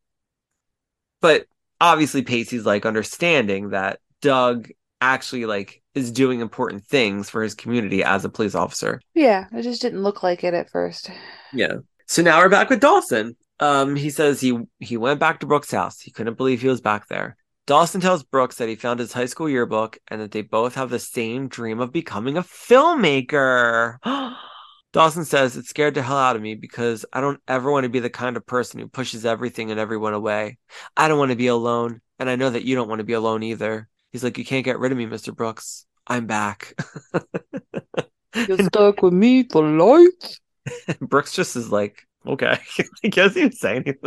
but 1.20 1.48
obviously 1.84 2.22
Pacey's 2.22 2.66
like 2.66 2.86
understanding 2.86 3.72
that 3.72 4.00
Doug 4.22 4.70
actually 5.02 5.46
like 5.46 5.84
is 5.94 6.12
doing 6.12 6.40
important 6.40 6.86
things 6.86 7.30
for 7.30 7.44
his 7.44 7.54
community 7.54 8.04
as 8.04 8.24
a 8.24 8.30
police 8.30 8.56
officer. 8.56 9.02
Yeah, 9.14 9.48
it 9.52 9.64
just 9.64 9.82
didn't 9.82 10.02
look 10.02 10.24
like 10.24 10.46
it 10.46 10.54
at 10.54 10.70
first. 10.70 11.12
Yeah. 11.52 11.76
So 12.08 12.22
now 12.22 12.40
we're 12.40 12.50
back 12.50 12.70
with 12.70 12.80
Dawson. 12.80 13.36
Um, 13.60 13.96
he 13.96 14.10
says 14.10 14.40
he 14.40 14.58
he 14.80 14.98
went 14.98 15.20
back 15.20 15.42
to 15.42 15.46
Brooks' 15.46 15.72
house. 15.72 16.00
He 16.00 16.12
couldn't 16.12 16.38
believe 16.38 16.62
he 16.62 16.70
was 16.70 16.82
back 16.82 17.08
there. 17.10 17.36
Dawson 17.68 18.02
tells 18.02 18.24
Brooks 18.24 18.58
that 18.58 18.70
he 18.70 18.76
found 18.76 19.00
his 19.00 19.14
high 19.14 19.26
school 19.26 19.50
yearbook 19.50 19.98
and 20.08 20.20
that 20.22 20.32
they 20.32 20.42
both 20.42 20.76
have 20.76 20.90
the 20.90 21.00
same 21.00 21.48
dream 21.48 21.80
of 21.80 21.92
becoming 21.92 22.38
a 22.38 22.44
filmmaker. 22.44 23.98
Dawson 24.94 25.26
says 25.26 25.58
it 25.58 25.66
scared 25.66 25.96
the 25.96 26.04
hell 26.04 26.18
out 26.20 26.36
of 26.36 26.42
me 26.42 26.54
because 26.54 27.04
I 27.12 27.20
don't 27.20 27.42
ever 27.48 27.72
want 27.72 27.84
to 27.86 27.90
be 27.90 28.00
the 28.00 28.12
kind 28.12 28.38
of 28.38 28.46
person 28.46 28.80
who 28.80 28.88
pushes 28.88 29.26
everything 29.26 29.72
and 29.72 29.80
everyone 29.80 30.14
away. 30.14 30.60
I 30.96 31.08
don't 31.08 31.18
want 31.18 31.32
to 31.32 31.36
be 31.36 31.48
alone, 31.48 32.00
and 32.20 32.30
I 32.30 32.36
know 32.36 32.52
that 32.52 32.64
you 32.64 32.76
don't 32.76 32.88
want 32.88 33.00
to 33.00 33.06
be 33.06 33.14
alone 33.14 33.42
either. 33.42 33.90
He's 34.12 34.24
like, 34.24 34.38
You 34.38 34.46
can't 34.46 34.64
get 34.64 34.78
rid 34.78 34.92
of 34.92 34.98
me, 34.98 35.08
Mr. 35.08 35.36
Brooks. 35.36 35.88
I'm 36.06 36.28
back. 36.28 36.76
You're 38.36 38.60
stuck 38.60 39.02
with 39.02 39.14
me 39.14 39.48
for 39.50 39.68
life. 39.68 40.40
Brooks 41.02 41.34
just 41.34 41.56
is 41.56 41.72
like, 41.72 42.04
okay. 42.28 42.60
I 43.04 43.08
guess 43.08 43.34
he 43.34 43.42
didn't 43.42 43.56
say 43.56 43.78
anything. 43.78 44.00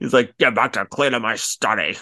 He's 0.00 0.12
like, 0.12 0.36
get 0.38 0.56
back 0.56 0.72
to 0.72 0.84
cleaning 0.86 1.22
my 1.22 1.36
study. 1.36 1.96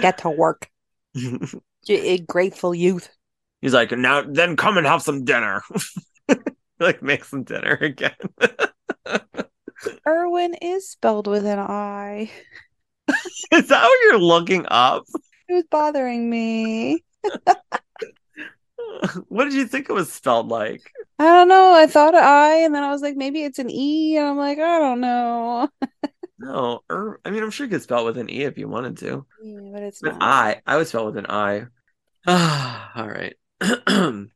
Get 0.00 0.18
to 0.18 0.30
work. 0.30 0.70
You 1.14 1.62
eh, 1.88 2.18
grateful 2.26 2.74
youth. 2.74 3.15
He's 3.66 3.74
like, 3.74 3.90
now 3.90 4.22
then 4.22 4.54
come 4.54 4.78
and 4.78 4.86
have 4.86 5.02
some 5.02 5.24
dinner. 5.24 5.60
like 6.78 7.02
make 7.02 7.24
some 7.24 7.42
dinner 7.42 7.72
again. 7.80 8.14
Irwin 10.06 10.54
is 10.62 10.88
spelled 10.88 11.26
with 11.26 11.44
an 11.44 11.58
I. 11.58 12.30
Is 13.50 13.66
that 13.66 13.82
what 13.82 13.98
you're 14.04 14.20
looking 14.20 14.66
up? 14.68 15.02
It 15.48 15.54
was 15.54 15.64
bothering 15.68 16.30
me. 16.30 17.02
What 19.26 19.46
did 19.46 19.54
you 19.54 19.66
think 19.66 19.90
it 19.90 19.94
was 19.94 20.12
spelled 20.12 20.46
like? 20.46 20.88
I 21.18 21.24
don't 21.24 21.48
know. 21.48 21.74
I 21.74 21.88
thought 21.88 22.14
I, 22.14 22.58
and 22.58 22.72
then 22.72 22.84
I 22.84 22.92
was 22.92 23.02
like, 23.02 23.16
maybe 23.16 23.42
it's 23.42 23.58
an 23.58 23.68
E, 23.68 24.16
and 24.16 24.28
I'm 24.28 24.36
like, 24.36 24.58
I 24.60 24.78
don't 24.78 25.00
know. 25.00 25.68
No, 26.38 26.84
er, 26.88 27.20
I 27.24 27.30
mean, 27.30 27.42
I'm 27.42 27.50
sure 27.50 27.66
you 27.66 27.70
could 27.72 27.82
spell 27.82 28.02
it 28.02 28.04
with 28.04 28.18
an 28.18 28.30
E 28.30 28.42
if 28.42 28.58
you 28.58 28.68
wanted 28.68 28.98
to. 28.98 29.26
Yeah, 29.42 29.58
but 29.72 29.82
it's. 29.82 30.00
I, 30.04 30.60
I 30.64 30.76
would 30.76 30.86
spell 30.86 31.08
it 31.08 31.14
with 31.14 31.24
an 31.24 31.26
I. 31.28 31.66
All 32.96 33.08
right. 33.08 33.34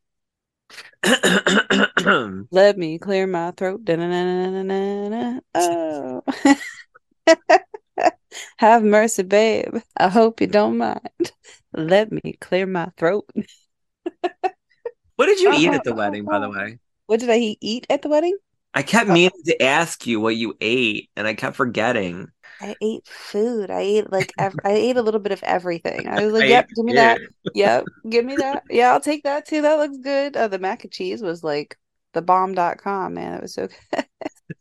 Let 2.50 2.78
me 2.78 2.98
clear 2.98 3.26
my 3.26 3.50
throat. 3.52 3.80
Oh. 5.54 6.22
Have 8.56 8.82
mercy, 8.82 9.22
babe. 9.22 9.76
I 9.96 10.08
hope 10.08 10.40
you 10.40 10.46
don't 10.46 10.78
mind. 10.78 11.32
Let 11.72 12.10
me 12.12 12.36
clear 12.40 12.66
my 12.66 12.88
throat. 12.96 13.28
what 15.16 15.26
did 15.26 15.40
you 15.40 15.52
eat 15.52 15.68
at 15.68 15.84
the 15.84 15.90
uh-huh. 15.90 15.98
wedding, 15.98 16.24
by 16.24 16.38
the 16.38 16.48
way? 16.48 16.78
What 17.06 17.20
did 17.20 17.30
I 17.30 17.56
eat 17.60 17.86
at 17.90 18.02
the 18.02 18.08
wedding? 18.08 18.36
I 18.72 18.82
kept 18.82 19.06
uh-huh. 19.06 19.14
meaning 19.14 19.42
to 19.46 19.62
ask 19.62 20.06
you 20.06 20.20
what 20.20 20.36
you 20.36 20.56
ate, 20.60 21.10
and 21.16 21.26
I 21.26 21.34
kept 21.34 21.56
forgetting. 21.56 22.28
I 22.60 22.76
ate 22.80 23.06
food. 23.08 23.70
I 23.70 23.80
ate 23.80 24.12
like 24.12 24.34
ev- 24.38 24.58
I 24.64 24.72
ate 24.72 24.96
a 24.96 25.02
little 25.02 25.20
bit 25.20 25.32
of 25.32 25.42
everything. 25.42 26.08
I 26.08 26.24
was 26.24 26.32
like, 26.34 26.44
I 26.44 26.46
"Yep, 26.46 26.68
ate 26.70 26.76
give 26.76 26.84
me 26.84 26.94
that. 26.94 27.22
Yep, 27.54 27.88
give 28.08 28.24
me 28.24 28.36
that. 28.36 28.64
Yeah, 28.70 28.92
I'll 28.92 29.00
take 29.00 29.24
that 29.24 29.46
too. 29.46 29.62
That 29.62 29.78
looks 29.78 29.98
good." 29.98 30.36
Uh, 30.36 30.48
the 30.48 30.58
mac 30.58 30.84
and 30.84 30.92
cheese 30.92 31.22
was 31.22 31.42
like 31.44 31.78
the 32.12 32.22
bomb.com, 32.22 33.14
man. 33.14 33.34
It 33.34 33.42
was 33.42 33.54
so 33.54 33.68
good. 33.68 34.04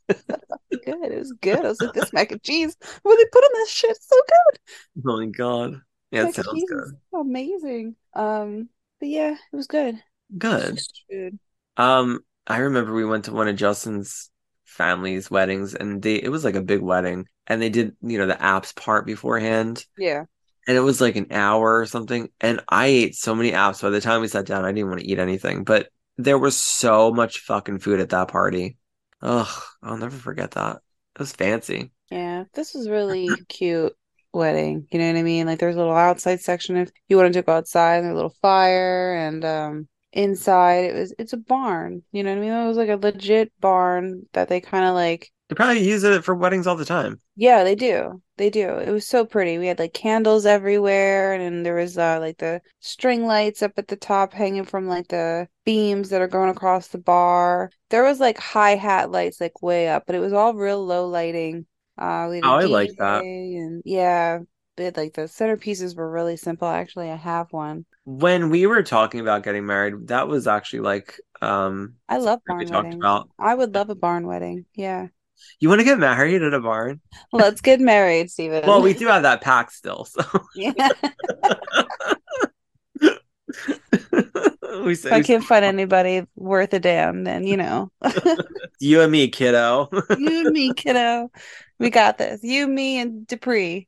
good. 0.85 1.11
It 1.11 1.19
was 1.19 1.34
good. 1.34 1.65
I 1.65 1.69
was 1.69 1.81
like, 1.81 1.93
"This 1.93 2.13
mac 2.13 2.31
and 2.31 2.41
cheese, 2.43 2.76
what 3.03 3.17
they 3.17 3.26
put 3.31 3.43
on 3.43 3.51
this 3.55 3.69
shit, 3.71 3.97
so 4.01 4.15
good." 4.27 4.59
Oh 5.05 5.17
my 5.17 5.26
god. 5.27 5.81
Yeah, 6.11 6.23
it 6.23 6.34
Mac 6.34 6.35
sounds 6.35 6.63
good. 6.63 6.99
amazing. 7.13 7.95
Um, 8.13 8.69
but 8.99 9.09
yeah, 9.09 9.34
it 9.51 9.55
was 9.55 9.67
good. 9.67 10.01
Good. 10.38 10.80
Food. 11.09 11.39
Um, 11.77 12.21
I 12.47 12.59
remember 12.59 12.93
we 12.93 13.05
went 13.05 13.26
to 13.26 13.34
one 13.34 13.47
of 13.47 13.55
Justin's 13.55 14.30
family's 14.65 15.31
weddings, 15.31 15.76
and 15.76 16.01
they 16.01 16.15
it 16.15 16.30
was 16.30 16.43
like 16.45 16.55
a 16.55 16.61
big 16.61 16.81
wedding, 16.81 17.27
and 17.49 17.61
they 17.61 17.69
did 17.69 17.95
you 18.01 18.17
know 18.17 18.27
the 18.27 18.35
apps 18.35 18.76
part 18.76 19.05
beforehand, 19.05 19.85
Yeah. 19.97 20.26
and 20.67 20.77
it 20.77 20.81
was 20.81 21.01
like 21.01 21.15
an 21.15 21.27
hour 21.31 21.80
or 21.80 21.85
something, 21.85 22.30
and 22.41 22.61
I 22.69 22.88
ate 22.88 23.15
so 23.15 23.35
many 23.35 23.51
apps. 23.51 23.81
By 23.81 23.89
the 23.89 24.01
time 24.01 24.21
we 24.21 24.27
sat 24.27 24.45
down, 24.45 24.65
I 24.65 24.71
didn't 24.71 24.89
want 24.89 25.01
to 25.01 25.07
eat 25.07 25.19
anything, 25.19 25.63
but 25.63 25.89
there 26.17 26.38
was 26.38 26.57
so 26.57 27.11
much 27.11 27.39
fucking 27.39 27.80
food 27.80 27.99
at 27.99 28.09
that 28.09 28.27
party. 28.30 28.77
Ugh, 29.21 29.63
I'll 29.84 29.97
never 29.97 30.17
forget 30.17 30.51
that. 30.51 30.77
It 31.15 31.19
was 31.19 31.31
fancy. 31.34 31.91
Yeah, 32.11 32.45
this 32.53 32.73
was 32.73 32.89
really 32.89 33.30
cute 33.49 33.93
wedding. 34.34 34.88
You 34.91 34.99
know 34.99 35.07
what 35.11 35.19
I 35.19 35.23
mean? 35.23 35.47
Like 35.47 35.59
there's 35.59 35.76
a 35.76 35.80
little 35.80 35.93
outside 35.95 36.41
section 36.41 36.77
if 36.77 36.91
you 37.07 37.17
wanted 37.17 37.34
to 37.34 37.41
go 37.41 37.53
outside, 37.53 37.97
and 37.97 38.05
there's 38.05 38.13
a 38.13 38.15
little 38.15 38.35
fire, 38.41 39.15
and 39.15 39.43
um 39.45 39.88
inside 40.11 40.85
it 40.85 40.95
was 40.95 41.13
it's 41.19 41.34
a 41.34 41.38
barn. 41.38 42.03
You 42.11 42.23
know 42.23 42.31
what 42.31 42.38
I 42.38 42.41
mean? 42.41 42.51
It 42.53 42.67
was 42.67 42.77
like 42.77 42.89
a 42.89 42.95
legit 42.97 43.51
barn 43.59 44.23
that 44.34 44.49
they 44.49 44.61
kind 44.61 44.85
of 44.85 44.93
like 44.95 45.31
They 45.49 45.55
probably 45.55 45.88
use 45.88 46.03
it 46.03 46.23
for 46.23 46.34
weddings 46.35 46.65
all 46.67 46.76
the 46.77 46.85
time. 46.85 47.19
yeah, 47.35 47.63
they 47.63 47.76
do. 47.76 48.21
They 48.38 48.49
do. 48.49 48.77
It 48.77 48.91
was 48.91 49.07
so 49.07 49.26
pretty. 49.26 49.57
We 49.57 49.67
had 49.67 49.80
like 49.80 49.93
candles 49.93 50.45
everywhere, 50.45 51.34
and 51.34 51.65
there 51.65 51.76
was 51.76 51.97
uh 51.97 52.19
like 52.19 52.38
the 52.38 52.61
string 52.80 53.26
lights 53.26 53.61
up 53.61 53.73
at 53.77 53.88
the 53.88 53.95
top 53.95 54.34
hanging 54.34 54.65
from 54.65 54.88
like 54.88 55.07
the 55.07 55.47
beams 55.65 56.09
that 56.09 56.21
are 56.21 56.27
going 56.27 56.49
across 56.49 56.88
the 56.89 56.97
bar. 56.97 57.71
There 57.89 58.03
was 58.03 58.19
like 58.19 58.38
high 58.38 58.76
hat 58.76 59.11
lights 59.11 59.39
like 59.39 59.61
way 59.61 59.88
up, 59.88 60.05
but 60.05 60.15
it 60.15 60.19
was 60.19 60.34
all 60.34 60.53
real 60.53 60.85
low 60.85 61.07
lighting. 61.07 61.65
Uh, 61.97 62.27
we 62.30 62.41
Oh, 62.41 62.53
I 62.53 62.65
like 62.65 62.95
that. 62.97 63.23
And 63.23 63.81
yeah, 63.85 64.39
bit 64.76 64.97
like 64.97 65.13
the 65.13 65.23
centerpieces 65.23 65.95
were 65.95 66.09
really 66.09 66.38
simple. 66.38 66.67
Actually, 66.67 67.09
I 67.09 67.15
have 67.15 67.51
one. 67.51 67.85
When 68.05 68.49
we 68.49 68.65
were 68.65 68.84
talking 68.84 69.19
about 69.19 69.43
getting 69.43 69.65
married, 69.65 70.07
that 70.07 70.27
was 70.27 70.47
actually 70.47 70.80
like 70.81 71.19
um 71.41 71.95
I 72.09 72.17
love 72.17 72.41
we 72.45 72.53
barn 72.53 72.65
talked 72.65 72.93
weddings. 72.93 73.03
about. 73.03 73.30
I 73.38 73.55
would 73.55 73.73
love 73.73 73.89
a 73.89 73.95
barn 73.95 74.27
wedding. 74.27 74.65
Yeah. 74.73 75.07
You 75.60 75.70
want 75.70 75.80
to 75.80 75.86
get 75.86 75.99
married 75.99 76.41
at 76.41 76.53
a 76.53 76.60
barn? 76.60 77.02
Let's 77.32 77.61
get 77.61 77.80
married, 77.80 78.32
Steven. 78.32 78.66
Well, 78.66 78.82
we 78.82 78.94
do 78.94 79.07
have 79.07 79.24
that 79.24 79.41
pack 79.41 79.72
still, 79.72 80.06
so 80.06 80.24
yeah. 80.56 80.74
we 84.84 84.95
say 84.95 85.11
I 85.11 85.22
can't 85.22 85.44
find 85.44 85.66
anybody 85.66 86.24
worth 86.36 86.74
a 86.74 86.80
damn, 86.80 87.24
then 87.24 87.45
you 87.45 87.57
know. 87.57 87.91
you 88.80 89.02
and 89.02 89.11
me, 89.11 89.28
kiddo. 89.28 89.90
you 90.18 90.45
and 90.45 90.52
me, 90.52 90.74
kiddo. 90.74 91.32
We 91.80 91.90
got 91.90 92.18
this. 92.18 92.41
You, 92.44 92.68
me, 92.68 92.99
and 92.99 93.26
Dupree. 93.28 93.88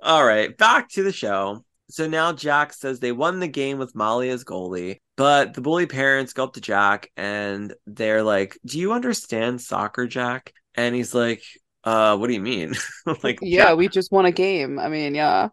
All 0.00 0.24
right, 0.24 0.56
back 0.56 0.88
to 0.90 1.02
the 1.02 1.12
show. 1.12 1.64
So 1.88 2.08
now 2.08 2.32
Jack 2.32 2.72
says 2.72 2.98
they 3.00 3.12
won 3.12 3.38
the 3.40 3.48
game 3.48 3.78
with 3.78 3.94
Molly 3.94 4.28
as 4.30 4.44
goalie, 4.44 5.00
but 5.16 5.54
the 5.54 5.60
bully 5.60 5.86
parents 5.86 6.32
go 6.32 6.44
up 6.44 6.54
to 6.54 6.60
Jack 6.60 7.10
and 7.16 7.74
they're 7.86 8.22
like, 8.22 8.58
"Do 8.66 8.78
you 8.78 8.92
understand 8.92 9.60
soccer, 9.60 10.06
Jack?" 10.06 10.52
And 10.74 10.94
he's 10.94 11.14
like, 11.14 11.42
"Uh, 11.84 12.16
what 12.16 12.26
do 12.28 12.34
you 12.34 12.40
mean?" 12.40 12.74
like, 13.22 13.38
Yeah, 13.40 13.74
we 13.74 13.88
just 13.88 14.10
won 14.12 14.26
a 14.26 14.32
game. 14.32 14.78
I 14.78 14.88
mean, 14.88 15.14
yeah. 15.14 15.50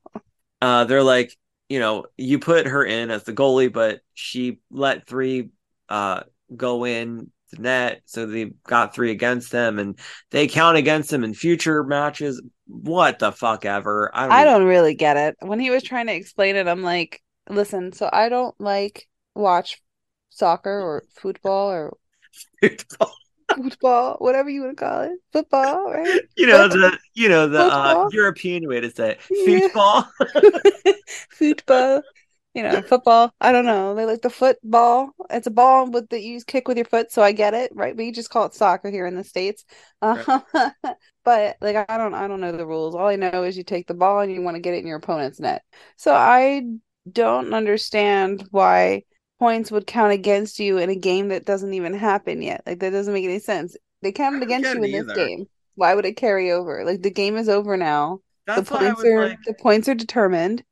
uh, 0.61 0.85
they're 0.85 1.03
like, 1.03 1.35
you 1.69 1.79
know, 1.79 2.05
you 2.17 2.39
put 2.39 2.67
her 2.67 2.83
in 2.83 3.11
as 3.11 3.23
the 3.23 3.33
goalie, 3.33 3.71
but 3.71 4.01
she 4.13 4.59
let 4.71 5.07
three 5.07 5.49
uh 5.89 6.23
go 6.55 6.85
in 6.85 7.31
the 7.55 7.61
net, 7.61 8.01
so 8.05 8.25
they 8.25 8.51
got 8.65 8.93
three 8.93 9.11
against 9.11 9.51
them, 9.51 9.79
and 9.79 9.97
they 10.31 10.47
count 10.47 10.77
against 10.77 11.09
them 11.09 11.23
in 11.23 11.33
future 11.33 11.83
matches. 11.83 12.41
What 12.67 13.19
the 13.19 13.31
fuck 13.31 13.65
ever? 13.65 14.11
I 14.13 14.23
don't. 14.23 14.31
I 14.31 14.43
don't 14.43 14.65
really 14.65 14.95
get 14.95 15.17
it. 15.17 15.35
When 15.39 15.59
he 15.59 15.69
was 15.69 15.83
trying 15.83 16.07
to 16.07 16.13
explain 16.13 16.55
it, 16.55 16.67
I'm 16.67 16.83
like, 16.83 17.21
listen, 17.49 17.91
so 17.93 18.09
I 18.11 18.29
don't 18.29 18.55
like 18.59 19.07
watch 19.35 19.81
soccer 20.29 20.81
or 20.81 21.03
football 21.13 21.69
or 21.69 21.97
football, 22.61 23.13
football, 23.55 24.15
whatever 24.19 24.49
you 24.49 24.63
want 24.63 24.77
to 24.77 24.83
call 24.83 25.01
it. 25.01 25.11
Football, 25.31 25.91
right? 25.91 26.21
you 26.37 26.47
know 26.47 26.69
Football. 26.69 26.91
the 26.91 26.99
you 27.13 27.29
know 27.29 27.47
the 27.47 27.61
uh, 27.61 28.09
European 28.11 28.67
way 28.67 28.81
to 28.81 28.91
say 28.91 29.11
it. 29.11 29.19
Yeah. 29.29 29.59
Football. 29.59 30.07
football. 31.29 32.01
You 32.53 32.63
know, 32.63 32.81
football. 32.83 33.31
I 33.41 33.51
don't 33.51 33.65
know. 33.65 33.95
They 33.95 34.05
like 34.05 34.21
the 34.21 34.29
football. 34.29 35.09
It's 35.31 35.47
a 35.47 35.51
ball 35.51 35.89
with 35.89 36.09
that 36.09 36.21
you 36.21 36.39
kick 36.45 36.67
with 36.67 36.77
your 36.77 36.85
foot, 36.85 37.11
so 37.11 37.23
I 37.23 37.31
get 37.31 37.53
it, 37.53 37.71
right? 37.73 37.97
We 37.97 38.11
just 38.11 38.29
call 38.29 38.45
it 38.45 38.53
soccer 38.53 38.91
here 38.91 39.07
in 39.07 39.15
the 39.15 39.23
states. 39.23 39.65
Uh, 40.01 40.41
but 41.25 41.57
like, 41.61 41.89
I 41.89 41.97
don't, 41.97 42.13
I 42.13 42.27
don't 42.27 42.41
know 42.41 42.51
the 42.51 42.67
rules. 42.67 42.93
All 42.93 43.07
I 43.07 43.15
know 43.15 43.43
is 43.43 43.57
you 43.57 43.63
take 43.63 43.87
the 43.87 43.95
ball 43.95 44.19
and 44.19 44.31
you 44.31 44.41
want 44.43 44.55
to 44.55 44.61
get 44.61 44.75
it 44.75 44.81
in 44.81 44.87
your 44.87 44.97
opponent's 44.97 45.39
net. 45.39 45.63
So 45.97 46.13
I 46.13 46.61
don't 47.11 47.53
understand 47.53 48.45
why 48.51 49.03
points 49.39 49.71
would 49.71 49.87
count 49.87 50.13
against 50.13 50.59
you 50.59 50.77
in 50.77 50.89
a 50.89 50.95
game 50.95 51.29
that 51.29 51.45
doesn't 51.45 51.73
even 51.73 51.93
happen 51.93 52.41
yet. 52.41 52.61
Like 52.65 52.79
that 52.79 52.91
doesn't 52.91 53.13
make 53.13 53.25
any 53.25 53.39
sense. 53.39 53.75
They 54.01 54.11
counted 54.11 54.43
against 54.43 54.73
you 54.73 54.83
in 54.83 54.93
it 54.93 55.05
this 55.05 55.17
game. 55.17 55.45
Why 55.75 55.95
would 55.95 56.05
it 56.05 56.17
carry 56.17 56.51
over? 56.51 56.85
Like 56.85 57.01
the 57.01 57.09
game 57.09 57.35
is 57.35 57.49
over 57.49 57.77
now. 57.77 58.19
That's 58.45 58.69
the 58.69 58.77
points 58.77 58.97
was 58.97 59.05
are 59.05 59.27
like, 59.29 59.39
the 59.45 59.53
points 59.53 59.87
are 59.87 59.95
determined. 59.95 60.63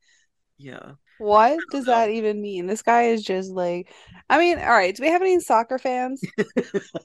yeah. 0.57 0.93
What 1.21 1.59
does 1.71 1.85
know. 1.85 1.93
that 1.93 2.09
even 2.09 2.41
mean? 2.41 2.67
This 2.67 2.81
guy 2.81 3.03
is 3.03 3.23
just 3.23 3.51
like, 3.51 3.91
I 4.29 4.39
mean, 4.39 4.59
all 4.59 4.69
right, 4.69 4.95
do 4.95 5.03
we 5.03 5.09
have 5.09 5.21
any 5.21 5.39
soccer 5.39 5.77
fans? 5.77 6.21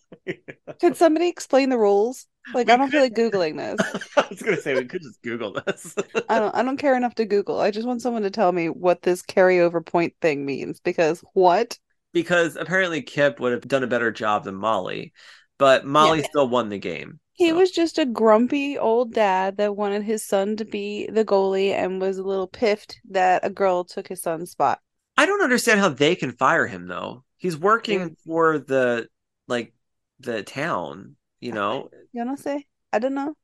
Can 0.80 0.94
somebody 0.94 1.28
explain 1.28 1.70
the 1.70 1.78
rules? 1.78 2.26
Like, 2.54 2.68
We 2.68 2.74
I 2.74 2.76
don't 2.76 2.90
feel 2.90 3.02
like 3.02 3.14
Googling 3.14 3.56
this. 3.56 4.08
I 4.16 4.26
was 4.28 4.40
gonna 4.40 4.60
say 4.60 4.74
we 4.74 4.84
could 4.84 5.02
just 5.02 5.20
Google 5.22 5.52
this. 5.66 5.94
I 6.28 6.38
don't 6.38 6.54
I 6.54 6.62
don't 6.62 6.76
care 6.76 6.96
enough 6.96 7.14
to 7.16 7.24
Google. 7.24 7.60
I 7.60 7.70
just 7.70 7.86
want 7.86 8.02
someone 8.02 8.22
to 8.22 8.30
tell 8.30 8.52
me 8.52 8.68
what 8.68 9.02
this 9.02 9.22
carryover 9.22 9.84
point 9.84 10.14
thing 10.20 10.46
means 10.46 10.80
because 10.80 11.24
what? 11.32 11.78
because 12.16 12.56
apparently 12.56 13.02
Kip 13.02 13.40
would 13.40 13.52
have 13.52 13.68
done 13.68 13.82
a 13.82 13.86
better 13.86 14.10
job 14.10 14.44
than 14.44 14.54
Molly, 14.54 15.12
but 15.58 15.84
Molly 15.84 16.22
still 16.22 16.48
won 16.48 16.70
the 16.70 16.78
game. 16.78 17.20
He 17.36 17.50
so. 17.50 17.56
was 17.56 17.70
just 17.70 17.98
a 17.98 18.06
grumpy 18.06 18.78
old 18.78 19.12
dad 19.12 19.58
that 19.58 19.76
wanted 19.76 20.02
his 20.02 20.24
son 20.24 20.56
to 20.56 20.64
be 20.64 21.06
the 21.06 21.24
goalie 21.24 21.72
and 21.72 22.00
was 22.00 22.18
a 22.18 22.22
little 22.22 22.48
piffed 22.48 23.00
that 23.10 23.44
a 23.44 23.50
girl 23.50 23.84
took 23.84 24.08
his 24.08 24.22
son's 24.22 24.50
spot. 24.50 24.80
I 25.16 25.26
don't 25.26 25.42
understand 25.42 25.80
how 25.80 25.90
they 25.90 26.14
can 26.14 26.32
fire 26.32 26.66
him 26.66 26.88
though. 26.88 27.24
He's 27.36 27.56
working 27.56 28.08
Dude. 28.08 28.18
for 28.26 28.58
the 28.58 29.08
like 29.48 29.72
the 30.20 30.42
town, 30.42 31.16
you 31.40 31.52
know. 31.52 31.90
You 32.12 32.24
know 32.24 32.36
say? 32.36 32.66
I 32.92 32.98
don't 32.98 33.14
know. 33.14 33.34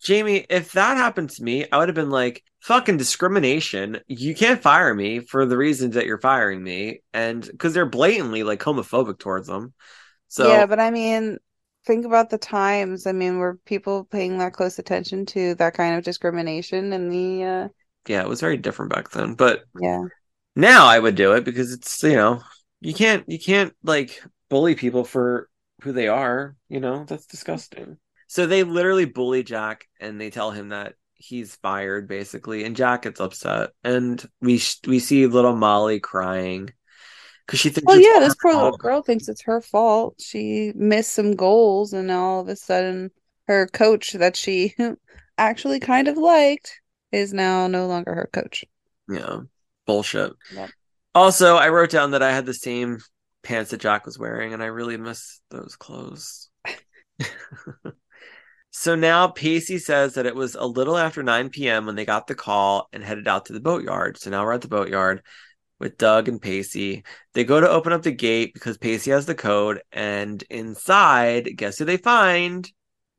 Jamie, 0.00 0.46
if 0.48 0.72
that 0.72 0.96
happened 0.96 1.30
to 1.30 1.42
me, 1.42 1.66
I 1.72 1.78
would 1.78 1.88
have 1.88 1.94
been 1.94 2.10
like, 2.10 2.44
fucking 2.60 2.96
discrimination. 2.96 3.98
You 4.06 4.34
can't 4.34 4.62
fire 4.62 4.94
me 4.94 5.20
for 5.20 5.46
the 5.46 5.56
reasons 5.56 5.94
that 5.94 6.06
you're 6.06 6.20
firing 6.20 6.62
me. 6.62 7.02
And 7.12 7.42
because 7.42 7.74
they're 7.74 7.86
blatantly 7.86 8.42
like 8.42 8.60
homophobic 8.60 9.18
towards 9.18 9.48
them. 9.48 9.74
So, 10.28 10.48
yeah, 10.48 10.66
but 10.66 10.78
I 10.78 10.90
mean, 10.90 11.38
think 11.88 12.04
about 12.04 12.30
the 12.30 12.38
times. 12.38 13.06
I 13.06 13.12
mean, 13.12 13.38
were 13.38 13.58
people 13.64 14.04
paying 14.04 14.38
that 14.38 14.52
close 14.52 14.78
attention 14.78 15.26
to 15.26 15.54
that 15.56 15.74
kind 15.74 15.96
of 15.96 16.04
discrimination 16.04 16.92
and 16.92 17.10
the 17.10 17.44
uh 17.44 17.68
yeah, 18.06 18.22
it 18.22 18.28
was 18.28 18.40
very 18.40 18.56
different 18.56 18.92
back 18.92 19.10
then. 19.10 19.34
But 19.34 19.64
yeah. 19.80 20.04
now 20.54 20.86
I 20.86 20.98
would 20.98 21.14
do 21.14 21.32
it 21.32 21.44
because 21.44 21.72
it's, 21.72 22.02
you 22.02 22.14
know, 22.14 22.40
you 22.80 22.94
can't, 22.94 23.24
you 23.28 23.38
can't 23.38 23.74
like 23.82 24.22
bully 24.48 24.74
people 24.74 25.04
for 25.04 25.48
who 25.82 25.92
they 25.92 26.08
are. 26.08 26.56
You 26.68 26.80
know, 26.80 27.04
that's 27.04 27.26
disgusting. 27.26 27.98
So 28.28 28.46
they 28.46 28.62
literally 28.62 29.04
bully 29.04 29.42
Jack 29.42 29.86
and 30.00 30.20
they 30.20 30.30
tell 30.30 30.50
him 30.50 30.68
that 30.68 30.94
he's 31.14 31.56
fired 31.56 32.06
basically 32.06 32.64
and 32.64 32.76
Jack 32.76 33.02
gets 33.02 33.20
upset 33.20 33.70
and 33.82 34.24
we 34.40 34.58
sh- 34.58 34.80
we 34.86 35.00
see 35.00 35.26
little 35.26 35.56
Molly 35.56 35.98
crying 35.98 36.70
cuz 37.48 37.58
she 37.58 37.70
thinks 37.70 37.86
Well, 37.86 38.00
yeah, 38.00 38.20
this 38.20 38.36
poor 38.36 38.54
little 38.54 38.76
girl 38.76 39.02
thinks 39.02 39.28
it's 39.28 39.42
her 39.42 39.60
fault. 39.60 40.14
She 40.20 40.72
missed 40.76 41.12
some 41.12 41.34
goals, 41.34 41.92
and 41.92 42.10
all 42.10 42.40
of 42.40 42.48
a 42.48 42.54
sudden, 42.54 43.10
her 43.48 43.66
coach 43.66 44.12
that 44.12 44.36
she 44.36 44.76
actually 45.38 45.80
kind 45.80 46.06
of 46.06 46.16
liked 46.16 46.80
is 47.10 47.32
now 47.32 47.66
no 47.66 47.86
longer 47.86 48.14
her 48.14 48.28
coach. 48.32 48.64
Yeah. 49.08 49.40
Bullshit. 49.86 50.32
Yep. 50.54 50.70
Also, 51.14 51.56
I 51.56 51.70
wrote 51.70 51.90
down 51.90 52.12
that 52.12 52.22
I 52.22 52.32
had 52.32 52.46
the 52.46 52.54
same 52.54 52.98
pants 53.42 53.70
that 53.70 53.80
Jack 53.80 54.04
was 54.04 54.18
wearing 54.18 54.52
and 54.52 54.62
I 54.62 54.66
really 54.66 54.96
miss 54.96 55.40
those 55.50 55.76
clothes. 55.76 56.50
so 58.70 58.94
now 58.94 59.28
Pacey 59.28 59.78
says 59.78 60.14
that 60.14 60.26
it 60.26 60.34
was 60.34 60.54
a 60.54 60.66
little 60.66 60.98
after 60.98 61.22
9 61.22 61.48
p.m. 61.48 61.86
when 61.86 61.96
they 61.96 62.04
got 62.04 62.26
the 62.26 62.34
call 62.34 62.88
and 62.92 63.02
headed 63.02 63.26
out 63.26 63.46
to 63.46 63.54
the 63.54 63.60
boatyard. 63.60 64.18
So 64.18 64.30
now 64.30 64.44
we're 64.44 64.52
at 64.52 64.60
the 64.60 64.68
boatyard 64.68 65.22
with 65.78 65.98
Doug 65.98 66.28
and 66.28 66.40
Pacey. 66.40 67.04
They 67.34 67.44
go 67.44 67.60
to 67.60 67.68
open 67.68 67.92
up 67.92 68.02
the 68.02 68.10
gate 68.10 68.54
because 68.54 68.78
Pacey 68.78 69.10
has 69.10 69.26
the 69.26 69.34
code, 69.34 69.82
and 69.92 70.42
inside, 70.50 71.56
guess 71.56 71.78
who 71.78 71.84
they 71.84 71.96
find? 71.96 72.64
What 72.64 72.72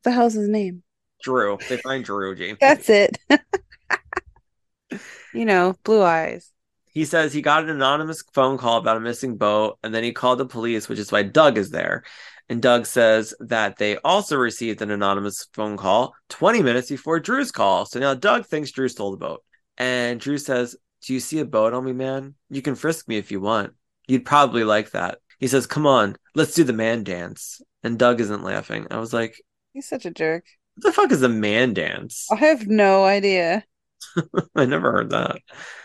the 0.03 0.11
hell's 0.11 0.33
his 0.33 0.49
name? 0.49 0.83
Drew. 1.21 1.57
They 1.67 1.77
find 1.77 2.03
Drew, 2.03 2.35
James. 2.35 2.57
That's 2.61 2.89
it. 2.89 3.17
you 5.33 5.45
know, 5.45 5.75
blue 5.83 6.01
eyes. 6.01 6.51
He 6.91 7.05
says 7.05 7.31
he 7.31 7.41
got 7.41 7.63
an 7.63 7.69
anonymous 7.69 8.23
phone 8.33 8.57
call 8.57 8.77
about 8.77 8.97
a 8.97 9.01
missing 9.01 9.37
boat, 9.37 9.77
and 9.83 9.93
then 9.93 10.03
he 10.03 10.11
called 10.11 10.39
the 10.39 10.45
police, 10.45 10.89
which 10.89 10.99
is 10.99 11.11
why 11.11 11.23
Doug 11.23 11.57
is 11.57 11.69
there. 11.69 12.03
And 12.49 12.63
Doug 12.63 12.87
says 12.87 13.33
that 13.41 13.77
they 13.77 13.97
also 13.97 14.35
received 14.35 14.81
an 14.81 14.89
anonymous 14.89 15.47
phone 15.53 15.77
call 15.77 16.15
20 16.29 16.63
minutes 16.63 16.89
before 16.89 17.19
Drew's 17.19 17.51
call. 17.51 17.85
So 17.85 17.99
now 17.99 18.15
Doug 18.15 18.47
thinks 18.47 18.71
Drew 18.71 18.87
stole 18.87 19.11
the 19.11 19.17
boat. 19.17 19.43
And 19.77 20.19
Drew 20.19 20.39
says, 20.39 20.75
Do 21.05 21.13
you 21.13 21.19
see 21.19 21.39
a 21.39 21.45
boat 21.45 21.73
on 21.73 21.85
me, 21.85 21.93
man? 21.93 22.35
You 22.49 22.61
can 22.61 22.75
frisk 22.75 23.07
me 23.07 23.17
if 23.17 23.31
you 23.31 23.39
want. 23.41 23.73
You'd 24.07 24.25
probably 24.25 24.63
like 24.63 24.91
that. 24.91 25.19
He 25.39 25.47
says, 25.47 25.67
Come 25.67 25.85
on, 25.87 26.15
let's 26.35 26.53
do 26.53 26.63
the 26.63 26.73
man 26.73 27.03
dance. 27.03 27.61
And 27.83 27.97
Doug 27.97 28.19
isn't 28.19 28.43
laughing. 28.43 28.87
I 28.91 28.97
was 28.97 29.13
like, 29.13 29.41
He's 29.73 29.87
such 29.87 30.05
a 30.05 30.11
jerk. 30.11 30.45
What 30.75 30.83
the 30.83 30.91
fuck 30.93 31.11
is 31.11 31.23
a 31.23 31.29
man 31.29 31.73
dance? 31.73 32.27
I 32.31 32.35
have 32.35 32.67
no 32.67 33.05
idea. 33.05 33.63
I 34.55 34.65
never 34.65 34.91
heard 34.91 35.11
that. 35.11 35.37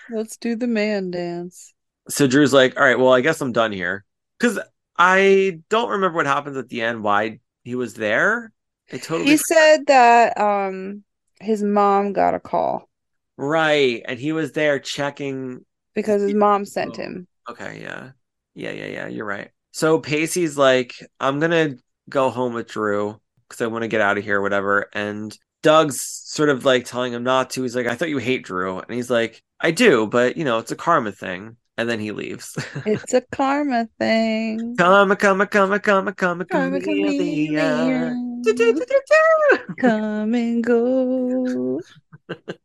Let's 0.09 0.37
do 0.37 0.57
the 0.57 0.67
man 0.67 1.11
dance. 1.11 1.73
so 2.09 2.27
Drew's 2.27 2.53
like, 2.53 2.77
all 2.77 2.85
right, 2.85 2.99
well, 2.99 3.13
I 3.13 3.21
guess 3.21 3.41
I'm 3.41 3.53
done 3.53 3.73
here. 3.73 4.05
Because 4.39 4.59
I 4.97 5.61
don't 5.71 5.91
remember 5.91 6.17
what 6.17 6.27
happens 6.27 6.57
at 6.57 6.69
the 6.69 6.83
end, 6.83 7.03
why 7.03 7.41
he 7.65 7.75
was 7.75 7.95
there. 7.95 8.53
I 8.93 8.99
totally 8.99 9.31
He 9.31 9.37
said 9.37 9.87
that 9.87 10.39
um 10.39 11.05
his 11.41 11.63
mom 11.63 12.13
got 12.13 12.35
a 12.35 12.41
call 12.41 12.89
right. 13.37 14.03
And 14.07 14.19
he 14.19 14.33
was 14.33 14.53
there 14.53 14.79
checking. 14.79 15.65
because 15.95 16.23
his 16.23 16.35
mom 16.35 16.65
sent 16.65 16.99
Oh. 16.99 17.03
him. 17.03 17.29
Okay, 17.49 17.81
yeah. 17.83 18.11
Yeah, 18.55 18.71
yeah, 18.71 18.87
yeah. 18.87 19.07
You're 19.09 19.27
right. 19.27 19.51
So 19.73 19.99
Pacey's 20.01 20.57
like, 20.57 20.95
I'm 21.21 21.41
gonna 21.41 21.75
go 22.09 22.31
home 22.31 22.55
with 22.55 22.69
Drew 22.69 23.21
because 23.49 23.61
I 23.61 23.67
want 23.67 23.83
to 23.83 23.89
get 23.89 24.01
out 24.01 24.19
of 24.19 24.25
here, 24.25 24.41
whatever. 24.41 24.89
And 24.93 25.37
Doug's 25.63 26.01
sort 26.01 26.49
of 26.49 26.65
like 26.65 26.85
telling 26.85 27.13
him 27.13 27.23
not 27.25 27.51
to. 27.51 27.63
He's 27.63 27.75
like, 27.77 27.87
I 27.87 27.95
thought 27.97 28.09
you 28.11 28.19
hate 28.19 28.45
Drew. 28.45 28.79
And 28.79 28.93
he's 28.95 29.11
like, 29.11 29.43
I 29.61 29.71
do, 29.73 30.07
but 30.07 30.37
you 30.37 30.45
know, 30.45 30.59
it's 30.59 30.73
a 30.73 30.77
karma 30.77 31.13
thing. 31.13 31.57
And 31.77 31.89
then 31.89 31.99
he 31.99 32.13
leaves. 32.13 32.57
It's 32.87 33.13
a 33.15 33.21
karma 33.33 33.89
thing. 33.99 34.77
Karma, 34.77 35.17
karma, 35.17 35.47
karma, 35.47 35.81
karma, 35.81 36.13
karma, 36.13 36.45
Karma 36.45 36.81
chameleon. 36.81 38.43
chameleon. 38.45 39.75
Come 39.81 40.35
and 40.35 40.63
go. 40.63 41.81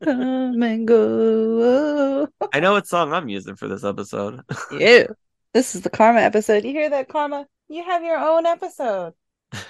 Come 0.04 0.62
and 0.64 0.88
go. 0.88 2.28
I 2.54 2.60
know 2.60 2.74
what 2.74 2.88
song 2.88 3.14
I'm 3.14 3.30
using 3.30 3.56
for 3.56 3.68
this 3.68 3.84
episode. 3.84 4.42
Yeah. 4.72 5.08
This 5.54 5.74
is 5.74 5.82
the 5.82 5.90
karma 5.90 6.20
episode. 6.22 6.64
You 6.64 6.72
hear 6.72 6.90
that, 6.92 7.10
karma? 7.10 7.48
You 7.68 7.84
have 7.84 8.04
your 8.04 8.18
own 8.18 8.46
episode. 8.46 9.14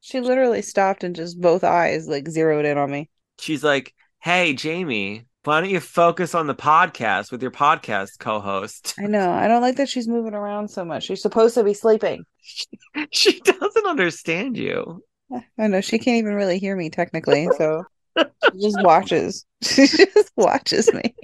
She 0.00 0.20
literally 0.20 0.62
stopped 0.62 1.02
and 1.02 1.16
just 1.16 1.40
both 1.40 1.64
eyes 1.64 2.06
like 2.06 2.28
zeroed 2.28 2.64
in 2.64 2.78
on 2.78 2.88
me. 2.88 3.10
She's 3.40 3.64
like, 3.64 3.92
"Hey, 4.20 4.54
Jamie, 4.54 5.26
why 5.46 5.60
don't 5.60 5.70
you 5.70 5.80
focus 5.80 6.34
on 6.34 6.46
the 6.46 6.54
podcast 6.54 7.30
with 7.30 7.42
your 7.42 7.50
podcast 7.50 8.18
co-host?" 8.18 8.94
I 8.98 9.06
know. 9.06 9.30
I 9.30 9.48
don't 9.48 9.62
like 9.62 9.76
that 9.76 9.88
she's 9.88 10.08
moving 10.08 10.34
around 10.34 10.68
so 10.68 10.84
much. 10.84 11.04
She's 11.04 11.22
supposed 11.22 11.54
to 11.54 11.64
be 11.64 11.74
sleeping. 11.74 12.24
she 13.10 13.40
doesn't 13.40 13.86
understand 13.86 14.56
you. 14.56 15.02
I 15.58 15.66
know 15.66 15.80
she 15.80 15.98
can't 15.98 16.18
even 16.18 16.34
really 16.34 16.58
hear 16.58 16.76
me 16.76 16.88
technically, 16.90 17.48
so 17.58 17.84
she 18.18 18.60
just 18.60 18.82
watches. 18.82 19.44
She 19.62 19.86
just 19.86 20.30
watches 20.36 20.92
me. 20.92 21.14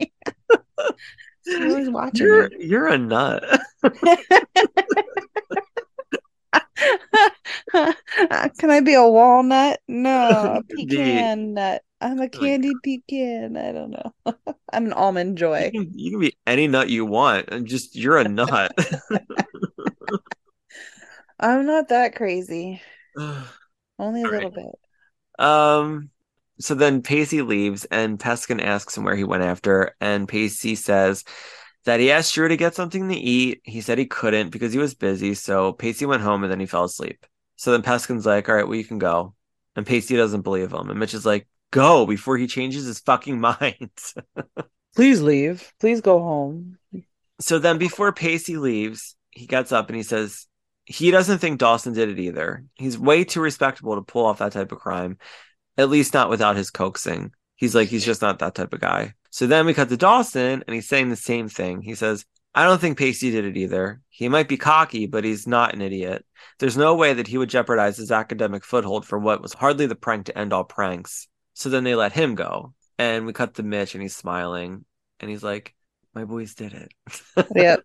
She's 1.47 1.61
always 1.61 1.91
watching 1.91 2.27
You're 2.27 2.49
me. 2.49 2.57
you're 2.61 2.89
a 2.89 2.99
nut. 2.99 3.45
Can 7.73 8.71
I 8.71 8.81
be 8.81 8.95
a 8.95 9.07
walnut? 9.07 9.81
No, 9.89 10.61
a 10.61 10.63
pecan 10.75 11.55
nut. 11.55 11.83
I'm 12.03 12.21
a 12.21 12.29
candied 12.29 12.83
pecan. 12.83 13.57
I 13.57 13.73
don't 13.73 13.91
know. 13.91 14.13
I'm 14.73 14.87
an 14.87 14.93
almond 14.93 15.39
You 15.39 15.39
joy. 15.39 15.71
can, 15.71 15.91
you 15.95 16.11
can 16.13 16.21
be 16.21 16.37
any 16.47 16.67
nut 16.67 16.89
you 16.89 17.05
want, 17.05 17.49
and 17.51 17.67
just 17.67 17.95
you're 17.95 18.17
a 18.19 18.25
nut. 18.25 18.73
I'm 21.41 21.67
not 21.67 21.89
that 21.89 22.15
crazy. 22.17 22.81
Only 23.99 24.25
a 24.25 24.27
All 24.27 24.29
little 24.29 24.39
right. 24.39 24.51
bit. 24.51 24.79
um. 25.39 26.11
So 26.61 26.75
then 26.75 27.03
Pacey 27.03 27.43
leaves, 27.43 27.85
and 27.87 28.19
Peskin 28.21 28.63
asks 28.63 28.97
him 28.97 29.05
where 29.05 29.17
he 29.17 29.25
went 29.25 29.43
after, 29.45 29.97
and 30.01 30.29
Pacey 30.29 30.77
says 30.77 31.25
that 31.85 31.99
he 32.01 32.13
asked 32.13 32.35
Drew 32.35 32.47
to 32.49 32.57
get 32.57 32.75
something 32.77 33.09
to 33.09 33.15
eat. 33.17 33.61
He 33.65 33.81
said 33.83 33.99
he 33.99 34.07
couldn't 34.07 34.51
because 34.51 34.73
he 34.73 34.79
was 34.81 34.95
busy, 34.95 35.35
so 35.35 35.73
Pacey 35.75 36.07
went 36.07 36.23
home 36.23 36.45
and 36.45 36.53
then 36.53 36.61
he 36.61 36.67
fell 36.67 36.85
asleep. 36.85 37.27
So 37.57 37.73
then 37.73 37.83
Peskin's 37.83 38.27
like, 38.27 38.49
"All 38.49 38.55
right, 38.57 38.67
well 38.69 38.77
you 38.79 38.85
can 38.85 38.99
go," 38.99 39.35
and 39.77 39.87
Pacey 39.87 40.17
doesn't 40.17 40.43
believe 40.43 40.73
him, 40.73 40.91
and 40.91 40.99
Mitch 41.01 41.15
is 41.15 41.27
like, 41.27 41.49
"Go 41.73 42.07
before 42.07 42.37
he 42.39 42.47
changes 42.47 42.87
his 42.87 43.01
fucking 43.01 43.41
mind." 43.49 43.91
Please 44.95 45.21
leave. 45.21 45.73
Please 45.81 46.01
go 46.01 46.21
home. 46.21 46.79
so 47.41 47.59
then 47.59 47.79
before 47.79 48.13
Pacey 48.13 48.57
leaves, 48.57 49.17
he 49.31 49.47
gets 49.47 49.73
up 49.73 49.89
and 49.89 49.97
he 49.97 50.05
says 50.05 50.47
he 50.85 51.11
doesn't 51.11 51.39
think 51.39 51.59
Dawson 51.59 51.93
did 51.93 52.09
it 52.09 52.19
either. 52.19 52.65
He's 52.75 52.99
way 52.99 53.25
too 53.25 53.41
respectable 53.41 53.97
to 53.97 54.03
pull 54.03 54.27
off 54.27 54.39
that 54.39 54.53
type 54.53 54.73
of 54.73 54.79
crime, 54.79 55.19
at 55.79 55.89
least 55.89 56.15
not 56.15 56.31
without 56.31 56.57
his 56.57 56.71
coaxing. 56.71 57.33
He's 57.57 57.75
like, 57.75 57.89
he's 57.89 58.05
just 58.05 58.23
not 58.23 58.41
that 58.41 58.55
type 58.55 58.73
of 58.73 58.81
guy. 58.81 59.15
So 59.31 59.47
then 59.47 59.67
we 59.67 59.75
cut 59.75 59.89
to 59.89 59.97
Dawson 59.97 60.65
and 60.67 60.75
he's 60.75 60.89
saying 60.89 61.09
the 61.09 61.17
same 61.17 61.49
thing. 61.49 61.81
He 61.81 61.95
says, 61.95 62.25
I 62.55 62.65
don't 62.65 62.81
think 62.81 62.99
Pacey 62.99 63.31
did 63.31 63.45
it 63.47 63.57
either. 63.57 64.03
He 64.11 64.29
might 64.29 64.49
be 64.49 64.59
cocky, 64.59 65.07
but 65.07 65.25
he's 65.25 65.47
not 65.47 65.73
an 65.73 65.81
idiot. 65.81 66.27
There's 66.59 66.77
no 66.77 66.95
way 66.95 67.15
that 67.15 67.29
he 67.29 67.39
would 67.39 67.49
jeopardize 67.49 67.97
his 67.97 68.13
academic 68.13 68.65
foothold 68.65 69.07
for 69.07 69.19
what 69.19 69.41
was 69.41 69.55
hardly 69.55 69.87
the 69.87 69.95
prank 69.95 70.27
to 70.27 70.37
end 70.37 70.53
all 70.53 70.65
pranks. 70.65 71.29
So 71.55 71.69
then 71.69 71.85
they 71.85 71.95
let 71.95 72.13
him 72.13 72.35
go. 72.35 72.75
And 72.99 73.27
we 73.27 73.33
cut 73.33 73.55
to 73.55 73.63
Mitch 73.63 73.95
and 73.95 74.03
he's 74.03 74.17
smiling 74.17 74.85
and 75.21 75.31
he's 75.31 75.43
like, 75.43 75.75
My 76.15 76.25
boys 76.25 76.55
did 76.55 76.73
it. 76.75 76.93
Yep. 77.57 77.81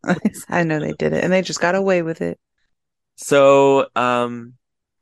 I 0.49 0.63
know 0.63 0.79
they 0.79 0.93
did 0.93 1.13
it 1.13 1.23
and 1.23 1.31
they 1.31 1.41
just 1.41 1.61
got 1.61 1.75
away 1.75 2.01
with 2.01 2.21
it. 2.21 2.39
So 3.15 3.87
um 3.95 4.53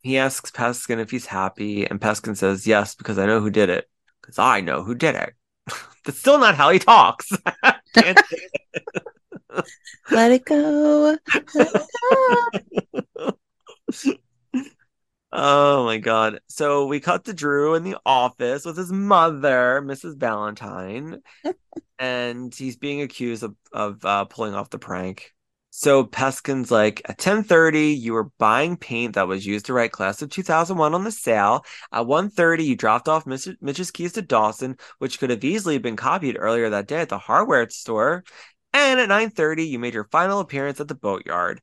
he 0.06 0.20
asks 0.20 0.52
Peskin 0.52 1.00
if 1.00 1.10
he's 1.10 1.26
happy, 1.26 1.84
and 1.84 2.00
Peskin 2.00 2.38
says 2.38 2.68
yes, 2.68 2.94
because 2.94 3.18
I 3.18 3.26
know 3.26 3.42
who 3.42 3.50
did 3.50 3.72
it. 3.72 3.90
Because 4.22 4.38
I 4.38 4.62
know 4.62 4.84
who 4.84 4.94
did 4.94 5.16
it. 5.16 5.34
That's 6.06 6.20
still 6.20 6.38
not 6.38 6.54
how 6.54 6.70
he 6.70 6.78
talks. 6.78 7.32
Let 10.12 10.32
it 10.32 10.46
go. 10.46 11.18
Let 11.56 11.56
it 11.56 11.88
go. 13.18 14.18
Oh 15.38 15.84
my 15.84 15.98
god. 15.98 16.40
So 16.48 16.86
we 16.86 17.00
cut 17.02 17.26
to 17.26 17.34
Drew 17.34 17.76
in 17.76 17.84
the 17.84 17.98
office 18.06 18.64
with 18.64 18.78
his 18.78 18.92
mother, 18.92 19.82
Mrs. 19.84 20.16
Valentine, 20.18 21.22
and 22.00 22.56
he's 22.56 22.78
being 22.78 23.02
accused 23.02 23.44
of, 23.44 23.56
of 23.74 24.06
uh, 24.06 24.26
pulling 24.26 24.56
off 24.56 24.70
the 24.70 24.80
prank. 24.80 25.34
So 25.72 26.06
Peskin's 26.06 26.72
like, 26.72 27.02
at 27.06 27.18
10:30, 27.18 27.94
you 28.00 28.14
were 28.14 28.32
buying 28.40 28.78
paint 28.78 29.16
that 29.16 29.28
was 29.28 29.46
used 29.46 29.66
to 29.66 29.74
write 29.74 29.92
class 29.92 30.22
of 30.22 30.30
2001 30.30 30.94
on 30.96 31.04
the 31.04 31.12
sail. 31.12 31.66
At 31.92 32.08
1:30, 32.08 32.66
you 32.66 32.78
dropped 32.78 33.10
off 33.10 33.26
Mr. 33.26 33.58
Mitch's 33.62 33.92
keys 33.92 34.14
to 34.14 34.22
Dawson, 34.22 34.78
which 35.00 35.20
could 35.20 35.32
have 35.32 35.44
easily 35.44 35.78
been 35.80 35.98
copied 35.98 36.38
earlier 36.40 36.70
that 36.70 36.88
day 36.88 37.02
at 37.02 37.10
the 37.10 37.18
hardware 37.20 37.70
store. 37.70 38.24
And 38.74 39.02
at 39.02 39.10
9:30, 39.10 39.66
you 39.68 39.80
made 39.80 39.94
your 39.94 40.08
final 40.12 40.40
appearance 40.40 40.80
at 40.80 40.88
the 40.88 40.96
boatyard. 40.96 41.62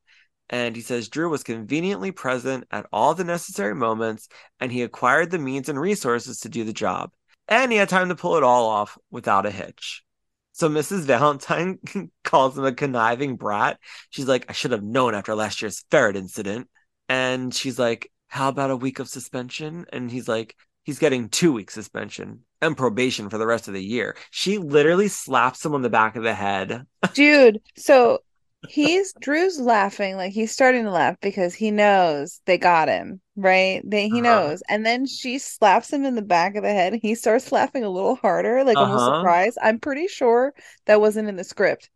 And 0.53 0.77
he 0.77 0.83
says 0.83 1.09
Drew 1.09 1.31
was 1.31 1.43
conveniently 1.43 2.13
present 2.13 2.65
at 2.71 2.85
all 2.93 3.15
the 3.15 3.25
necessary 3.25 3.75
moments, 3.75 4.29
and 4.61 4.71
he 4.71 4.83
acquired 4.83 5.31
the 5.31 5.39
means 5.39 5.71
and 5.71 5.81
resources 5.81 6.41
to 6.41 6.51
do 6.51 6.63
the 6.63 6.75
job. 6.75 7.11
And 7.49 7.73
he 7.73 7.79
had 7.79 7.89
time 7.89 8.11
to 8.11 8.15
pull 8.15 8.37
it 8.37 8.43
all 8.43 8.69
off 8.69 8.99
without 9.11 9.47
a 9.47 9.51
hitch. 9.51 10.05
So 10.53 10.69
Mrs. 10.69 11.05
Valentine 11.05 11.79
calls 12.25 12.57
him 12.57 12.65
a 12.65 12.73
conniving 12.73 13.37
brat. 13.37 13.79
She's 14.11 14.29
like, 14.29 14.45
I 14.51 14.53
should 14.53 14.73
have 14.73 14.83
known 14.83 15.15
after 15.15 15.35
last 15.35 15.63
year's 15.63 15.85
ferret 15.91 16.17
incident. 16.17 16.69
And 17.09 17.55
she's 17.55 17.79
like, 17.79 18.13
How 18.29 18.51
about 18.51 18.71
a 18.71 18.77
week 18.77 18.99
of 18.99 19.09
suspension? 19.09 19.87
And 19.91 20.11
he's 20.11 20.29
like, 20.29 20.55
He's 20.85 20.99
getting 20.99 21.31
two 21.31 21.53
weeks 21.53 21.73
suspension 21.73 22.41
and 22.61 22.77
probation 22.77 23.31
for 23.31 23.39
the 23.39 23.47
rest 23.47 23.69
of 23.69 23.75
the 23.75 23.83
year. 23.83 24.17
She 24.31 24.59
literally 24.59 25.09
slaps 25.09 25.65
him 25.65 25.75
on 25.75 25.81
the 25.81 25.89
back 25.89 26.17
of 26.17 26.25
the 26.25 26.35
head. 26.35 26.87
Dude, 27.15 27.63
so 27.77 28.19
he's 28.67 29.13
Drew's 29.21 29.61
laughing, 29.61 30.17
like 30.17 30.33
he's 30.33 30.53
starting 30.53 30.85
to 30.85 30.91
laugh 30.91 31.17
because 31.21 31.55
he 31.55 31.71
knows 31.71 32.41
they 32.47 32.59
got 32.59 32.89
him, 32.89 33.21
right? 33.37 33.83
They 33.85 34.09
he 34.09 34.21
Uh-huh. 34.21 34.23
knows. 34.23 34.63
And 34.69 34.85
then 34.87 35.07
she 35.07 35.39
slaps 35.39 35.93
him 35.93 36.05
in 36.05 36.15
the 36.15 36.23
back 36.23 36.57
of 36.57 36.63
the 36.63 36.71
head. 36.73 36.95
He 37.03 37.15
starts 37.15 37.53
laughing 37.53 37.85
a 37.85 37.91
little 37.91 38.17
harder, 38.17 38.65
like 38.65 38.81
almost 38.81 39.05
Uh-huh. 39.05 39.07
surprised. 39.07 39.59
I'm 39.63 39.79
pretty 39.81 40.09
sure 40.09 40.55
that 40.87 41.01
wasn't 41.01 41.29
in 41.29 41.37
the 41.37 41.45
script. 41.45 41.91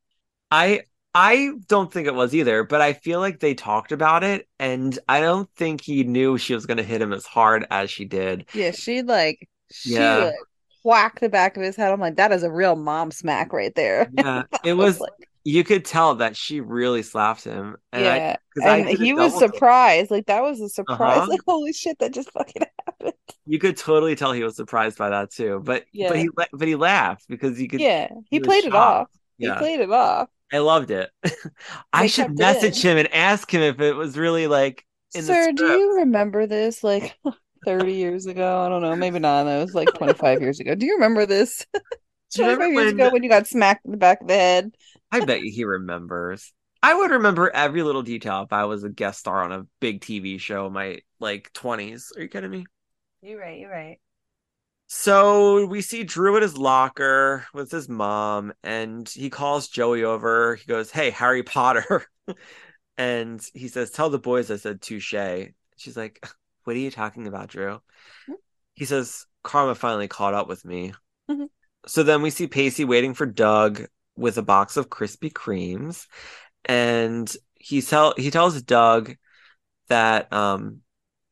I 0.51 0.83
I 1.15 1.53
don't 1.69 1.91
think 1.93 2.07
it 2.07 2.15
was 2.15 2.35
either, 2.35 2.63
but 2.65 2.81
I 2.83 2.93
feel 2.93 3.21
like 3.21 3.41
they 3.41 3.55
talked 3.55 3.91
about 3.93 4.23
it, 4.23 4.49
and 4.59 4.99
I 5.09 5.21
don't 5.21 5.51
think 5.57 5.81
he 5.83 6.05
knew 6.05 6.37
she 6.39 6.55
was 6.55 6.67
going 6.67 6.77
to 6.77 6.83
hit 6.83 7.01
him 7.03 7.13
as 7.13 7.25
hard 7.27 7.67
as 7.71 7.91
she 7.91 8.05
did. 8.05 8.47
Yeah, 8.53 8.71
she 8.73 9.03
like 9.03 9.49
she 9.71 10.15
Yeah. 10.15 10.23
like 10.23 10.35
whacked 10.83 11.21
the 11.21 11.29
back 11.29 11.57
of 11.57 11.63
his 11.63 11.77
head. 11.77 11.93
I'm 11.93 12.01
like, 12.01 12.17
that 12.17 12.33
is 12.33 12.43
a 12.43 12.51
real 12.53 12.77
mom 12.77 13.11
smack 13.11 13.53
right 13.53 13.75
there. 13.75 14.11
Yeah, 14.11 14.45
it 14.63 14.75
I 14.81 14.85
was. 14.85 14.99
like, 14.99 15.29
You 15.47 15.63
could 15.63 15.85
tell 15.85 16.17
that 16.17 16.37
she 16.37 16.61
really 16.61 17.05
slapped 17.05 17.45
him, 17.45 17.77
and 17.93 18.05
yeah. 18.05 18.37
I 18.65 18.79
And 18.79 18.89
he 18.99 19.13
was 19.13 19.39
surprised. 19.39 20.11
Like 20.11 20.27
that 20.27 20.43
was 20.43 20.61
a 20.61 20.69
surprise. 20.69 21.19
Uh-huh. 21.19 21.31
Like, 21.31 21.41
holy 21.47 21.73
shit, 21.73 22.01
that 22.01 22.13
just 22.13 22.33
fucking 22.33 22.63
happened. 22.87 23.13
You 23.47 23.61
could 23.61 23.77
totally 23.77 24.17
tell 24.17 24.33
he 24.33 24.43
was 24.43 24.57
surprised 24.57 24.99
by 24.99 25.11
that 25.11 25.31
too. 25.31 25.63
But 25.65 25.85
Yeah. 25.93 26.09
but 26.09 26.19
he 26.19 26.29
but 26.35 26.67
he 26.67 26.75
laughed 26.75 27.27
because 27.29 27.61
you 27.61 27.69
could. 27.69 27.81
Yeah. 27.81 28.09
He, 28.29 28.39
he 28.39 28.41
played 28.41 28.65
it 28.65 28.75
off. 28.75 29.09
He 29.39 29.49
played 29.53 29.79
it 29.79 29.91
off. 29.93 30.29
I 30.53 30.59
loved 30.59 30.91
it. 30.91 31.11
I 31.93 32.09
should 32.09 32.37
message 32.37 32.83
him 32.83 32.99
and 32.99 33.13
ask 33.15 33.49
him 33.49 33.63
if 33.63 33.81
it 33.81 33.95
was 33.95 34.19
really 34.19 34.49
like 34.49 34.85
in 35.15 35.21
the 35.21 35.27
Sir, 35.27 35.53
do 35.53 35.65
you 35.65 35.99
remember 35.99 36.49
this 36.49 36.83
like 36.83 37.17
30 37.65 37.93
years 37.93 38.27
ago? 38.27 38.63
I 38.63 38.69
don't 38.69 38.83
know. 38.83 38.97
Maybe 38.97 39.21
not. 39.21 39.45
That 39.45 39.63
was 39.63 39.75
like 39.75 39.95
25 39.95 40.41
years 40.41 40.59
ago. 40.59 40.75
Do 40.75 40.87
you 40.87 40.95
remember 40.95 41.25
this? 41.25 41.65
Do 42.35 42.43
you 42.43 42.47
25 42.47 42.59
remember 42.59 42.81
years 42.81 42.93
when? 42.93 43.01
ago 43.01 43.13
when 43.13 43.23
you 43.23 43.29
got 43.29 43.47
smacked 43.47 43.85
in 43.85 43.93
the 43.93 43.97
back 43.97 44.21
of 44.21 44.27
the 44.27 44.35
head. 44.35 44.73
I 45.13 45.25
bet 45.25 45.41
you 45.41 45.53
he 45.53 45.65
remembers. 45.65 46.53
I 46.83 46.95
would 46.95 47.11
remember 47.11 47.51
every 47.51 47.83
little 47.83 48.03
detail 48.03 48.43
if 48.43 48.53
I 48.53 48.65
was 48.65 48.85
a 48.85 48.89
guest 48.89 49.21
star 49.21 49.43
on 49.43 49.53
a 49.53 49.67
big 49.81 50.01
TV 50.01 50.39
show 50.39 50.67
in 50.67 50.73
my 50.73 51.01
like 51.21 51.53
20s. 51.53 52.13
Are 52.17 52.23
you 52.23 52.29
kidding 52.29 52.51
me? 52.51 52.67
You're 53.23 53.41
right. 53.41 53.59
You're 53.59 53.71
right. 53.71 53.99
So 54.89 55.67
we 55.67 55.81
see 55.81 56.05
Drew 56.05 56.37
at 56.37 56.43
his 56.43 56.57
locker 56.57 57.47
with 57.53 57.71
his 57.73 57.89
mom, 57.89 58.53
and 58.63 59.09
he 59.09 59.31
calls 59.31 59.69
Joey 59.69 60.05
over. 60.05 60.55
He 60.55 60.67
goes, 60.67 60.91
Hey, 60.91 61.11
Harry 61.11 61.43
Potter. 61.43 62.07
and 62.99 63.45
he 63.53 63.69
says, 63.69 63.91
Tell 63.91 64.11
the 64.11 64.19
boys 64.19 64.51
I 64.51 64.57
said 64.57 64.81
touche. 64.81 65.15
She's 65.77 65.97
like, 65.97 66.25
What 66.65 66.77
are 66.77 66.81
you 66.81 66.91
talking 66.91 67.27
about, 67.27 67.49
Drew? 67.49 67.81
He 68.75 68.85
says, 68.85 69.27
Karma 69.43 69.75
finally 69.75 70.09
caught 70.09 70.35
up 70.35 70.49
with 70.49 70.65
me. 70.65 70.93
Mhm. 71.31 71.49
So 71.87 72.03
then 72.03 72.23
we 72.23 72.31
see 72.31 72.47
Pacey 72.47 72.85
waiting 72.85 73.15
for 73.15 73.27
Doug 73.27 73.87
with 74.17 74.39
a 74.39 74.43
box 74.43 74.77
of 74.77 74.89
Krispy 74.89 75.33
Kremes. 75.33 76.07
And 76.65 77.35
he 77.55 77.83
tell 77.83 78.15
he 78.17 78.31
tells 78.31 78.61
Doug 78.63 79.17
that 79.89 80.33
um 80.33 80.83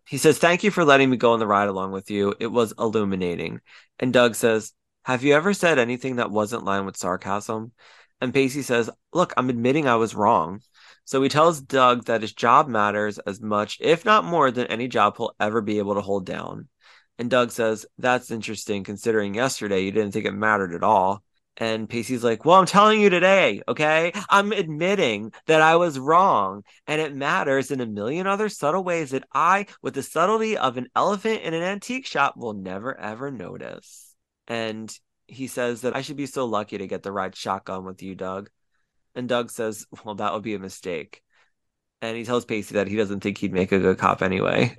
he 0.06 0.18
says, 0.18 0.38
Thank 0.38 0.64
you 0.64 0.70
for 0.70 0.84
letting 0.84 1.10
me 1.10 1.16
go 1.16 1.32
on 1.32 1.38
the 1.38 1.46
ride 1.46 1.68
along 1.68 1.92
with 1.92 2.10
you. 2.10 2.34
It 2.38 2.48
was 2.48 2.74
illuminating. 2.78 3.60
And 3.98 4.12
Doug 4.12 4.34
says, 4.34 4.72
Have 5.04 5.24
you 5.24 5.34
ever 5.34 5.54
said 5.54 5.78
anything 5.78 6.16
that 6.16 6.30
wasn't 6.30 6.64
lined 6.64 6.86
with 6.86 6.96
sarcasm? 6.96 7.72
And 8.20 8.32
Pacey 8.32 8.62
says, 8.62 8.90
Look, 9.12 9.32
I'm 9.36 9.50
admitting 9.50 9.88
I 9.88 9.96
was 9.96 10.14
wrong. 10.14 10.60
So 11.04 11.22
he 11.22 11.28
tells 11.28 11.60
Doug 11.60 12.04
that 12.06 12.22
his 12.22 12.32
job 12.32 12.68
matters 12.68 13.18
as 13.18 13.40
much, 13.40 13.78
if 13.80 14.04
not 14.04 14.24
more, 14.24 14.50
than 14.50 14.66
any 14.68 14.88
job 14.88 15.16
he'll 15.16 15.34
ever 15.38 15.60
be 15.60 15.78
able 15.78 15.94
to 15.94 16.00
hold 16.00 16.24
down. 16.24 16.68
And 17.18 17.30
Doug 17.30 17.50
says, 17.50 17.86
That's 17.98 18.30
interesting 18.30 18.84
considering 18.84 19.34
yesterday 19.34 19.84
you 19.84 19.90
didn't 19.92 20.12
think 20.12 20.26
it 20.26 20.32
mattered 20.32 20.74
at 20.74 20.82
all. 20.82 21.22
And 21.56 21.88
Pacey's 21.88 22.24
like, 22.24 22.44
Well, 22.44 22.58
I'm 22.58 22.66
telling 22.66 23.00
you 23.00 23.10
today, 23.10 23.62
okay? 23.68 24.12
I'm 24.28 24.52
admitting 24.52 25.32
that 25.46 25.60
I 25.60 25.76
was 25.76 25.98
wrong. 25.98 26.62
And 26.86 27.00
it 27.00 27.14
matters 27.14 27.70
in 27.70 27.80
a 27.80 27.86
million 27.86 28.26
other 28.26 28.48
subtle 28.48 28.82
ways 28.82 29.10
that 29.10 29.24
I, 29.32 29.66
with 29.80 29.94
the 29.94 30.02
subtlety 30.02 30.56
of 30.56 30.76
an 30.76 30.88
elephant 30.96 31.42
in 31.42 31.54
an 31.54 31.62
antique 31.62 32.06
shop, 32.06 32.36
will 32.36 32.54
never 32.54 32.98
ever 32.98 33.30
notice. 33.30 34.14
And 34.48 34.92
he 35.26 35.46
says 35.46 35.82
that 35.82 35.96
I 35.96 36.02
should 36.02 36.16
be 36.16 36.26
so 36.26 36.44
lucky 36.44 36.78
to 36.78 36.86
get 36.86 37.02
the 37.02 37.12
ride 37.12 37.36
shotgun 37.36 37.84
with 37.84 38.02
you, 38.02 38.14
Doug. 38.14 38.50
And 39.14 39.28
Doug 39.28 39.50
says, 39.50 39.86
Well, 40.04 40.16
that 40.16 40.32
would 40.34 40.42
be 40.42 40.54
a 40.54 40.58
mistake. 40.58 41.22
And 42.02 42.16
he 42.16 42.24
tells 42.24 42.44
Pacey 42.44 42.74
that 42.74 42.88
he 42.88 42.96
doesn't 42.96 43.20
think 43.20 43.38
he'd 43.38 43.52
make 43.52 43.72
a 43.72 43.78
good 43.78 43.96
cop 43.96 44.22
anyway. 44.22 44.76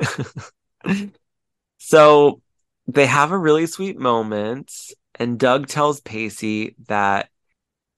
so 1.77 2.41
they 2.87 3.05
have 3.05 3.31
a 3.31 3.37
really 3.37 3.65
sweet 3.65 3.97
moment. 3.97 4.71
And 5.15 5.39
Doug 5.39 5.67
tells 5.67 6.01
Pacey 6.01 6.75
that 6.87 7.29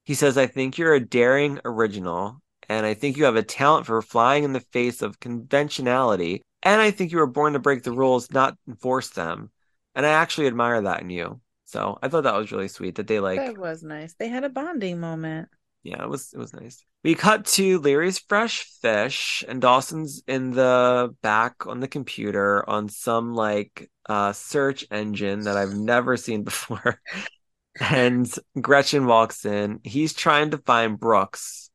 he 0.04 0.14
says, 0.14 0.38
I 0.38 0.48
think 0.48 0.78
you're 0.78 0.94
a 0.94 1.00
daring 1.06 1.60
original. 1.66 2.42
And 2.70 2.86
I 2.86 2.94
think 2.94 3.18
you 3.18 3.26
have 3.26 3.36
a 3.36 3.44
talent 3.44 3.86
for 3.86 4.02
flying 4.02 4.44
in 4.44 4.54
the 4.54 4.60
face 4.60 5.02
of 5.02 5.20
conventionality. 5.20 6.44
And 6.64 6.82
I 6.82 6.92
think 6.92 7.12
you 7.12 7.18
were 7.18 7.28
born 7.28 7.54
to 7.54 7.60
break 7.60 7.84
the 7.84 7.92
rules, 7.92 8.30
not 8.32 8.58
enforce 8.68 9.10
them. 9.10 9.52
And 9.96 10.06
I 10.06 10.10
actually 10.10 10.48
admire 10.48 10.82
that 10.82 11.02
in 11.02 11.10
you. 11.10 11.42
So 11.66 11.98
I 12.02 12.08
thought 12.08 12.24
that 12.24 12.36
was 12.36 12.52
really 12.52 12.68
sweet 12.68 12.96
that 12.96 13.08
they 13.08 13.20
like 13.20 13.40
That 13.40 13.58
was 13.58 13.84
nice. 13.84 14.14
They 14.14 14.28
had 14.30 14.44
a 14.44 14.50
bonding 14.50 15.00
moment. 15.00 15.50
yeah, 15.84 16.04
it 16.04 16.10
was 16.10 16.34
it 16.34 16.38
was 16.38 16.54
nice. 16.54 16.84
We 17.04 17.16
cut 17.16 17.46
to 17.46 17.80
Leery's 17.80 18.20
fresh 18.20 18.64
fish 18.82 19.44
and 19.48 19.62
Dawson's 19.62 20.24
in 20.28 20.52
the 20.52 21.16
back 21.22 21.66
on 21.68 21.80
the 21.80 21.88
computer 21.88 22.68
on 22.70 22.90
some 22.90 23.34
like 23.34 23.90
uh 24.10 24.34
search 24.34 24.86
engine 24.92 25.42
that 25.42 25.58
I've 25.58 25.74
never 25.74 26.18
seen 26.18 26.44
before. 26.52 27.02
and 27.80 28.32
Gretchen 28.60 29.06
walks 29.06 29.46
in. 29.46 29.80
He's 29.84 30.14
trying 30.14 30.52
to 30.52 30.58
find 30.60 31.00
Brooks. 31.00 31.70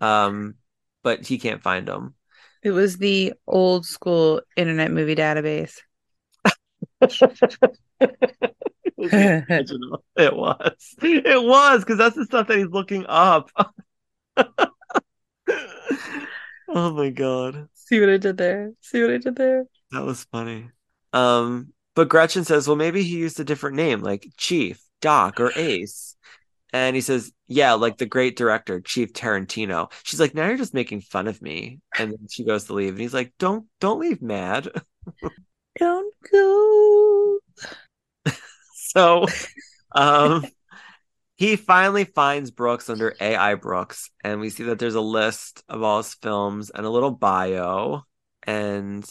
Um 0.00 0.54
but 1.02 1.26
he 1.26 1.38
can't 1.38 1.62
find 1.62 1.88
him. 1.88 2.14
It 2.62 2.70
was 2.70 2.96
the 2.96 3.34
old 3.46 3.84
school 3.84 4.40
internet 4.56 4.90
movie 4.90 5.14
database. 5.14 5.78
Original. 8.98 10.04
It 10.16 10.34
was. 10.34 10.94
It 11.02 11.42
was 11.42 11.80
because 11.80 11.98
that's 11.98 12.16
the 12.16 12.24
stuff 12.24 12.46
that 12.48 12.58
he's 12.58 12.68
looking 12.68 13.04
up. 13.08 13.50
oh 16.68 16.92
my 16.92 17.10
god, 17.10 17.68
See 17.74 18.00
what 18.00 18.08
I 18.08 18.16
did 18.16 18.36
there? 18.38 18.72
See 18.80 19.02
what 19.02 19.10
I 19.12 19.18
did 19.18 19.36
there? 19.36 19.66
that 19.92 20.04
was 20.04 20.24
funny. 20.24 20.70
Um, 21.14 21.74
but 21.96 22.10
Gretchen 22.10 22.44
says, 22.44 22.68
"Well, 22.68 22.76
maybe 22.76 23.04
he 23.04 23.18
used 23.18 23.40
a 23.40 23.44
different 23.44 23.76
name, 23.76 24.02
like 24.02 24.28
Chief, 24.38 24.80
Doc, 25.02 25.40
or 25.40 25.52
Ace." 25.56 26.16
And 26.72 26.96
he 26.96 27.02
says, 27.02 27.32
"Yeah, 27.48 27.74
like 27.74 27.98
the 27.98 28.06
great 28.06 28.36
director, 28.36 28.80
Chief 28.80 29.12
Tarantino." 29.12 29.92
She's 30.04 30.20
like, 30.20 30.34
"Now 30.34 30.48
you're 30.48 30.58
just 30.58 30.74
making 30.74 31.02
fun 31.02 31.28
of 31.28 31.42
me." 31.42 31.80
And 31.98 32.12
then 32.12 32.28
she 32.30 32.44
goes 32.44 32.64
to 32.66 32.74
leave, 32.74 32.94
and 32.94 33.00
he's 33.02 33.14
like, 33.14 33.34
"Don't, 33.38 33.66
don't 33.80 34.00
leave 34.00 34.22
mad." 34.22 34.68
Don't 35.78 36.14
go. 36.32 37.38
So, 38.74 39.26
um, 39.92 40.44
he 41.36 41.56
finally 41.56 42.04
finds 42.04 42.50
Brooks 42.50 42.88
under 42.90 43.14
AI 43.20 43.54
Brooks, 43.56 44.10
and 44.22 44.40
we 44.40 44.50
see 44.50 44.64
that 44.64 44.78
there's 44.78 44.94
a 44.94 45.00
list 45.00 45.64
of 45.68 45.82
all 45.82 45.98
his 45.98 46.14
films 46.14 46.70
and 46.70 46.86
a 46.86 46.90
little 46.90 47.10
bio. 47.10 48.02
And 48.44 49.04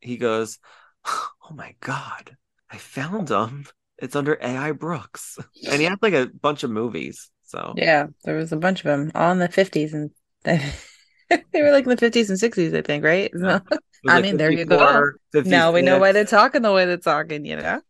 he 0.00 0.16
goes, 0.16 0.58
"Oh 1.06 1.54
my 1.54 1.74
god, 1.80 2.36
I 2.70 2.78
found 2.78 3.30
him! 3.30 3.66
It's 3.98 4.16
under 4.16 4.38
AI 4.42 4.72
Brooks." 4.72 5.38
And 5.66 5.80
he 5.80 5.86
had 5.86 5.98
like 6.02 6.14
a 6.14 6.26
bunch 6.26 6.62
of 6.64 6.70
movies. 6.70 7.30
So 7.44 7.76
Yeah, 7.76 8.08
there 8.24 8.36
was 8.36 8.52
a 8.52 8.56
bunch 8.56 8.80
of 8.80 8.84
them 8.84 9.10
all 9.14 9.32
in 9.32 9.38
the 9.38 9.48
50s 9.48 9.92
and 9.94 10.10
they 10.44 11.62
were 11.62 11.70
like 11.72 11.84
in 11.84 11.90
the 11.90 11.96
50s 11.96 12.30
and 12.30 12.38
60s, 12.38 12.74
I 12.74 12.82
think, 12.82 13.04
right? 13.04 13.30
So, 13.38 13.60
was, 14.02 14.12
I 14.12 14.20
mean, 14.20 14.36
there 14.36 14.50
you 14.50 14.64
go. 14.64 14.76
54, 14.76 15.16
now 15.44 15.72
we 15.72 15.82
know 15.82 15.98
why 15.98 16.12
they're 16.12 16.24
talking 16.24 16.62
the 16.62 16.72
way 16.72 16.84
they're 16.84 16.96
talking, 16.98 17.44
you 17.44 17.56
know? 17.56 17.80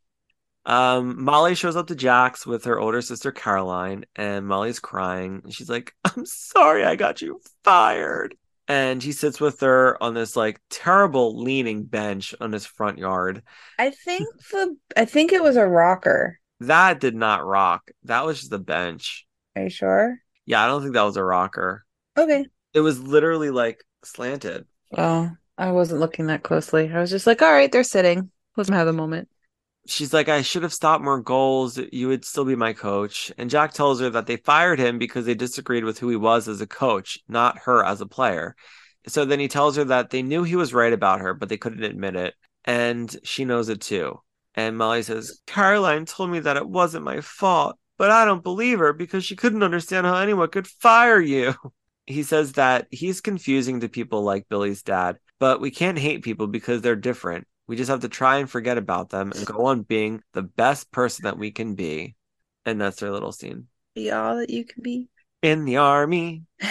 Um, 0.67 1.23
Molly 1.23 1.55
shows 1.55 1.77
up 1.77 1.89
to 1.89 1.95
Jack's 1.95 2.47
with 2.47 2.65
her 2.65 2.79
older 2.81 3.03
sister 3.03 3.31
Caroline, 3.33 4.07
and 4.17 4.47
Molly's 4.47 4.81
crying. 4.81 5.43
She's 5.51 5.69
like, 5.69 5.95
"I'm 6.05 6.25
sorry, 6.27 6.85
I 6.85 6.97
got 6.97 7.21
you 7.21 7.41
fired." 7.65 8.37
And 8.67 9.03
he 9.03 9.13
sits 9.13 9.41
with 9.41 9.61
her 9.61 10.03
on 10.03 10.15
this 10.15 10.37
like 10.37 10.61
terrible 10.71 11.39
leaning 11.39 11.85
bench 11.85 12.35
on 12.41 12.53
his 12.53 12.65
front 12.65 12.99
yard. 12.99 13.43
I 13.79 13.91
think 13.91 14.27
the 14.51 14.77
I 14.97 15.05
think 15.05 15.33
it 15.33 15.43
was 15.43 15.57
a 15.57 15.67
rocker. 15.67 16.41
That 16.61 17.01
did 17.01 17.15
not 17.15 17.45
rock. 17.45 17.91
That 18.05 18.25
was 18.25 18.41
just 18.41 18.53
a 18.53 18.59
bench. 18.59 19.27
Are 19.57 19.65
you 19.65 19.71
sure? 19.71 20.19
Yeah, 20.47 20.65
I 20.65 20.67
don't 20.67 20.83
think 20.83 20.95
that 20.95 21.03
was 21.03 21.17
a 21.17 21.25
rocker. 21.25 21.85
Okay. 22.17 22.47
It 22.73 22.81
was 22.81 23.01
literally 23.01 23.51
like 23.51 23.85
slanted. 24.03 24.67
Well, 24.91 25.37
I 25.59 25.73
wasn't 25.73 26.01
looking 26.01 26.27
that 26.27 26.43
closely. 26.43 26.91
I 26.93 27.01
was 27.01 27.11
just 27.11 27.27
like, 27.27 27.43
all 27.43 27.53
right, 27.53 27.71
they're 27.71 27.85
sitting. 27.85 28.31
Let's 28.57 28.71
have 28.71 28.89
a 28.89 28.93
moment. 28.93 29.29
She's 29.87 30.15
like, 30.15 30.29
I 30.29 30.43
should 30.43 30.63
have 30.63 30.73
stopped 30.73 31.05
more 31.05 31.21
goals. 31.21 31.79
You 31.93 32.09
would 32.09 32.25
still 32.25 32.45
be 32.45 32.57
my 32.57 32.73
coach. 32.73 33.31
And 33.37 33.51
Jack 33.51 33.73
tells 33.73 34.01
her 34.01 34.11
that 34.11 34.27
they 34.27 34.37
fired 34.37 34.79
him 34.79 34.99
because 34.99 35.27
they 35.27 35.35
disagreed 35.35 35.85
with 35.85 35.99
who 35.99 36.09
he 36.09 36.17
was 36.17 36.49
as 36.49 36.61
a 36.61 36.67
coach, 36.67 37.19
not 37.29 37.59
her 37.59 37.85
as 37.85 38.01
a 38.01 38.07
player. 38.07 38.57
So 39.07 39.25
then 39.25 39.41
he 39.41 39.49
tells 39.49 39.77
her 39.77 39.85
that 39.85 40.11
they 40.11 40.23
knew 40.23 40.43
he 40.43 40.57
was 40.57 40.73
right 40.73 40.93
about 40.93 41.21
her, 41.21 41.35
but 41.35 41.49
they 41.49 41.59
couldn't 41.59 41.85
admit 41.85 42.17
it. 42.17 42.35
And 42.65 43.15
she 43.23 43.45
knows 43.45 43.69
it 43.69 43.83
too. 43.83 44.21
And 44.55 44.79
Molly 44.79 45.03
says, 45.03 45.41
Caroline 45.47 46.07
told 46.07 46.31
me 46.31 46.41
that 46.41 46.57
it 46.57 46.69
wasn't 46.69 47.05
my 47.05 47.21
fault, 47.21 47.77
but 47.99 48.11
I 48.11 48.25
don't 48.25 48.43
believe 48.43 48.79
her 48.79 48.93
because 48.93 49.25
she 49.25 49.37
couldn't 49.37 49.63
understand 49.63 50.07
how 50.07 50.17
anyone 50.17 50.49
could 50.49 50.67
fire 50.67 51.21
you. 51.21 51.55
He 52.07 52.23
says 52.23 52.53
that 52.53 52.87
he's 52.91 53.23
confusing 53.23 53.81
to 53.81 53.89
people 53.89 54.21
like 54.21 54.51
Billy's 54.51 54.83
dad, 54.83 55.17
but 55.41 55.59
we 55.59 55.71
can't 55.71 55.99
hate 55.99 56.23
people 56.23 56.47
because 56.47 56.83
they're 56.83 56.97
different. 56.97 57.47
We 57.67 57.77
just 57.77 57.91
have 57.91 58.01
to 58.01 58.09
try 58.09 58.39
and 58.39 58.51
forget 58.51 58.79
about 58.79 59.11
them 59.11 59.33
and 59.33 59.47
go 59.47 59.67
on 59.67 59.83
being 59.83 60.23
the 60.33 60.43
best 60.43 60.91
person 60.91 61.25
that 61.25 61.39
we 61.39 61.51
can 61.51 61.75
be. 61.75 62.15
And 62.67 62.81
that's 62.81 63.01
their 63.01 63.11
little 63.11 63.33
scene. 63.33 63.69
Be 63.95 64.11
all 64.11 64.37
that 64.37 64.51
you 64.51 64.65
can 64.65 64.83
be. 64.83 65.09
In 65.43 65.65
the 65.65 65.77
army. 65.79 66.45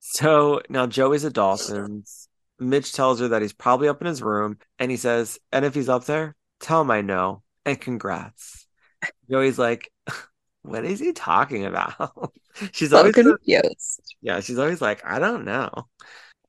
So 0.00 0.62
now 0.68 0.86
Joey's 0.86 1.24
at 1.24 1.32
Dawson's. 1.32 2.28
Mitch 2.58 2.92
tells 2.92 3.20
her 3.20 3.28
that 3.28 3.42
he's 3.42 3.52
probably 3.52 3.88
up 3.88 4.00
in 4.00 4.06
his 4.06 4.22
room, 4.22 4.58
and 4.78 4.90
he 4.90 4.96
says, 4.96 5.38
And 5.52 5.64
if 5.64 5.74
he's 5.74 5.88
up 5.88 6.04
there, 6.04 6.34
tell 6.60 6.80
him 6.80 6.90
I 6.90 7.02
know, 7.02 7.42
and 7.66 7.78
congrats. 7.80 8.66
Joey's 9.30 9.58
like, 9.58 9.92
What 10.62 10.84
is 10.84 11.00
he 11.00 11.12
talking 11.12 11.64
about? 11.64 12.32
she's 12.72 12.92
So 12.92 12.98
always 12.98 13.12
confused. 13.12 14.14
yeah, 14.20 14.40
she's 14.40 14.58
always 14.58 14.80
like, 14.80 15.04
I 15.04 15.18
don't 15.18 15.44
know. 15.44 15.88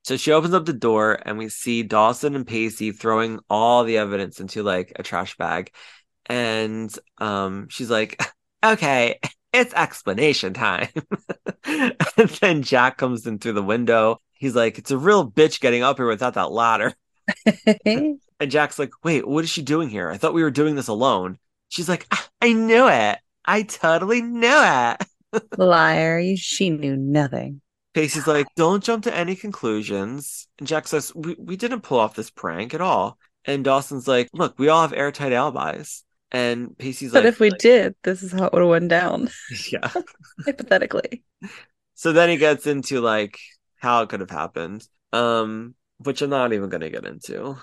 So 0.08 0.16
she 0.16 0.32
opens 0.32 0.54
up 0.54 0.66
the 0.66 0.72
door 0.72 1.20
and 1.26 1.38
we 1.38 1.50
see 1.50 1.84
Dawson 1.84 2.34
and 2.34 2.48
Pacey 2.48 2.94
throwing 2.94 3.42
all 3.50 3.84
the 3.84 3.98
evidence 3.98 4.40
into 4.40 4.64
like 4.64 4.94
a 4.96 5.04
trash 5.04 5.36
bag. 5.36 5.74
And 6.28 6.98
um 7.18 7.68
she's 7.68 7.90
like, 7.90 8.18
okay, 8.66 9.20
it's 9.52 9.74
explanation 9.74 10.54
time. 10.54 10.88
and 11.66 12.30
then 12.40 12.64
Jack 12.64 12.98
comes 12.98 13.28
in 13.28 13.38
through 13.38 13.52
the 13.52 13.62
window. 13.62 14.22
He's 14.32 14.56
like, 14.56 14.78
it's 14.78 14.92
a 14.92 14.98
real 14.98 15.30
bitch 15.30 15.60
getting 15.60 15.84
up 15.84 15.98
here 15.98 16.08
without 16.08 16.36
that 16.36 16.54
ladder. 16.54 16.94
And 18.40 18.52
Jack's 18.52 18.80
like, 18.80 18.92
wait, 19.04 19.28
what 19.28 19.44
is 19.44 19.50
she 19.50 19.62
doing 19.62 19.90
here? 19.90 20.10
I 20.10 20.16
thought 20.16 20.34
we 20.34 20.44
were 20.44 20.52
doing 20.52 20.76
this 20.76 20.88
alone. 20.88 21.38
She's 21.68 21.90
like, 21.90 22.06
"Ah, 22.12 22.30
I 22.40 22.54
knew 22.54 22.88
it. 22.88 23.18
I 23.44 23.64
totally 23.64 24.22
knew 24.22 24.48
it. 24.48 25.04
Liar, 25.58 26.36
she 26.38 26.70
knew 26.70 26.96
nothing. 26.96 27.62
Pacey's 27.98 28.28
like, 28.28 28.46
don't 28.56 28.84
jump 28.84 29.06
to 29.06 29.16
any 29.16 29.36
conclusions. 29.36 30.48
And 30.60 30.68
Jack 30.68 30.88
says, 30.88 31.12
we, 31.16 31.36
we 31.40 31.58
didn't 31.58 31.82
pull 31.82 31.98
off 32.00 32.16
this 32.16 32.30
prank 32.30 32.76
at 32.76 32.82
all. 32.82 33.18
And 33.44 33.64
Dawson's 33.66 34.08
like, 34.08 34.30
look, 34.34 34.60
we 34.60 34.70
all 34.70 34.82
have 34.84 34.94
airtight 34.94 35.34
alibis. 35.34 36.04
And 36.32 36.78
Pacey's 36.78 37.12
But 37.12 37.20
like, 37.20 37.24
But 37.24 37.30
if 37.30 37.40
we 37.40 37.50
did, 37.50 37.96
this 38.04 38.22
is 38.22 38.32
how 38.32 38.46
it 38.46 38.54
would 38.54 38.62
have 38.62 38.70
went 38.70 38.90
down, 38.90 39.30
yeah. 39.72 39.90
hypothetically. 40.46 41.24
So 41.96 42.12
then 42.14 42.30
he 42.30 42.38
gets 42.38 42.68
into 42.68 43.02
like 43.02 43.40
how 43.78 44.04
it 44.04 44.10
could 44.10 44.20
have 44.20 44.30
happened, 44.30 44.88
um, 45.12 45.74
which 45.98 46.22
I'm 46.22 46.30
not 46.30 46.54
even 46.54 46.70
going 46.70 46.82
to 46.82 46.92
get 46.92 47.06
into. 47.06 47.58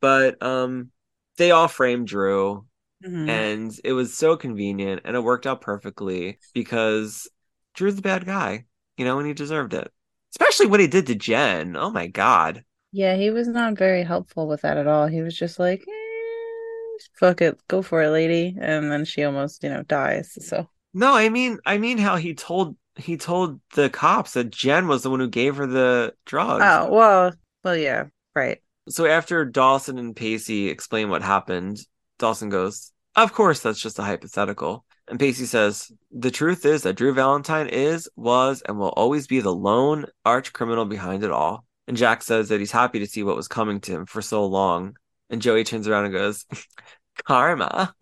But 0.00 0.42
um, 0.42 0.90
they 1.36 1.50
all 1.50 1.68
framed 1.68 2.06
Drue, 2.08 2.64
Mhm. 3.04 3.28
and 3.28 3.80
it 3.84 3.92
was 3.92 4.14
so 4.16 4.38
convenient, 4.38 5.02
and 5.04 5.14
it 5.14 5.20
worked 5.20 5.46
out 5.46 5.60
perfectly 5.60 6.38
because 6.54 7.28
Drue's 7.74 7.96
the 7.96 8.02
bad 8.02 8.24
guy, 8.24 8.64
you 8.96 9.04
know, 9.04 9.18
and 9.18 9.26
he 9.26 9.34
deserved 9.34 9.74
it. 9.74 9.92
Especially 10.32 10.66
what 10.66 10.80
he 10.80 10.86
did 10.86 11.06
to 11.06 11.14
Jen. 11.14 11.76
Oh 11.76 11.90
my 11.90 12.06
god. 12.06 12.64
Yeah, 12.92 13.16
he 13.16 13.30
was 13.30 13.48
not 13.48 13.76
very 13.76 14.02
helpful 14.04 14.46
with 14.46 14.62
that 14.62 14.78
at 14.78 14.86
all. 14.86 15.06
He 15.06 15.22
was 15.22 15.36
just 15.36 15.58
like, 15.58 15.80
eh, 15.80 16.98
fuck 17.18 17.40
it, 17.42 17.60
go 17.68 17.82
for 17.82 18.02
it, 18.02 18.10
lady. 18.10 18.56
And 18.58 18.90
then 18.90 19.04
she 19.04 19.24
almost, 19.24 19.62
you 19.62 19.70
know, 19.70 19.82
dies. 19.82 20.36
So 20.46 20.68
No, 20.94 21.14
I 21.14 21.28
mean, 21.28 21.58
I 21.66 21.78
mean 21.78 21.98
how 21.98 22.16
he 22.16 22.34
told 22.34 22.76
he 22.96 23.18
told 23.18 23.60
the 23.74 23.90
cops 23.90 24.32
that 24.32 24.50
Jen 24.50 24.88
was 24.88 25.02
the 25.02 25.10
one 25.10 25.20
who 25.20 25.28
gave 25.28 25.56
her 25.56 25.66
the 25.66 26.14
drugs. 26.24 26.64
Oh, 26.64 26.90
well, 26.90 27.32
well, 27.62 27.76
yeah, 27.76 28.04
right. 28.34 28.62
So 28.88 29.04
after 29.04 29.44
Dawson 29.44 29.98
and 29.98 30.16
Pacey 30.16 30.68
explain 30.68 31.10
what 31.10 31.22
happened, 31.22 31.78
Dawson 32.18 32.48
goes, 32.48 32.92
Of 33.14 33.34
course, 33.34 33.60
that's 33.60 33.80
just 33.80 33.98
a 33.98 34.02
hypothetical. 34.02 34.85
And 35.08 35.20
Pacey 35.20 35.46
says, 35.46 35.92
The 36.10 36.30
truth 36.30 36.64
is 36.64 36.82
that 36.82 36.94
Drue 36.94 37.14
Valentine 37.14 37.68
is, 37.68 38.08
was, 38.16 38.62
and 38.62 38.78
will 38.78 38.88
always 38.88 39.26
be 39.26 39.40
the 39.40 39.54
lone 39.54 40.06
arch 40.24 40.52
criminal 40.52 40.84
behind 40.84 41.24
it 41.24 41.30
all. 41.30 41.64
And 41.86 41.96
Jack 41.96 42.22
says 42.22 42.48
that 42.48 42.58
he's 42.58 42.72
happy 42.72 42.98
to 42.98 43.06
see 43.06 43.22
what 43.22 43.36
was 43.36 43.48
coming 43.48 43.80
to 43.82 43.92
him 43.92 44.06
for 44.06 44.20
so 44.20 44.46
long. 44.46 44.96
And 45.30 45.40
Joey 45.40 45.64
turns 45.64 45.86
around 45.86 46.06
and 46.06 46.14
goes, 46.14 46.44
Karma. 47.26 47.94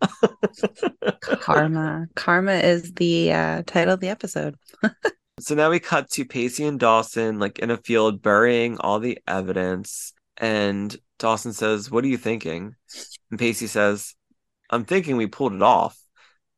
Karma. 1.21 2.07
Karma 2.15 2.53
is 2.53 2.91
the 2.93 3.31
uh, 3.31 3.63
title 3.65 3.93
of 3.93 3.99
the 3.99 4.09
episode. 4.09 4.55
So 5.41 5.53
now 5.53 5.69
we 5.69 5.81
cut 5.81 6.09
to 6.11 6.23
Pacey 6.23 6.65
and 6.65 6.79
Dawson 6.79 7.39
like 7.39 7.59
in 7.59 7.69
a 7.69 7.75
field 7.75 8.21
burying 8.21 8.77
all 8.77 8.99
the 8.99 9.19
evidence. 9.27 10.13
And 10.37 10.95
Dawson 11.19 11.51
says, 11.51 11.91
What 11.91 12.05
are 12.05 12.07
you 12.07 12.17
thinking? 12.17 12.75
And 13.29 13.39
Pacey 13.39 13.67
says, 13.67 14.15
I'm 14.69 14.85
thinking 14.85 15.17
we 15.17 15.27
pulled 15.27 15.53
it 15.53 15.61
off. 15.61 15.99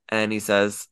And 0.10 0.32
he 0.32 0.40
says, 0.40 0.88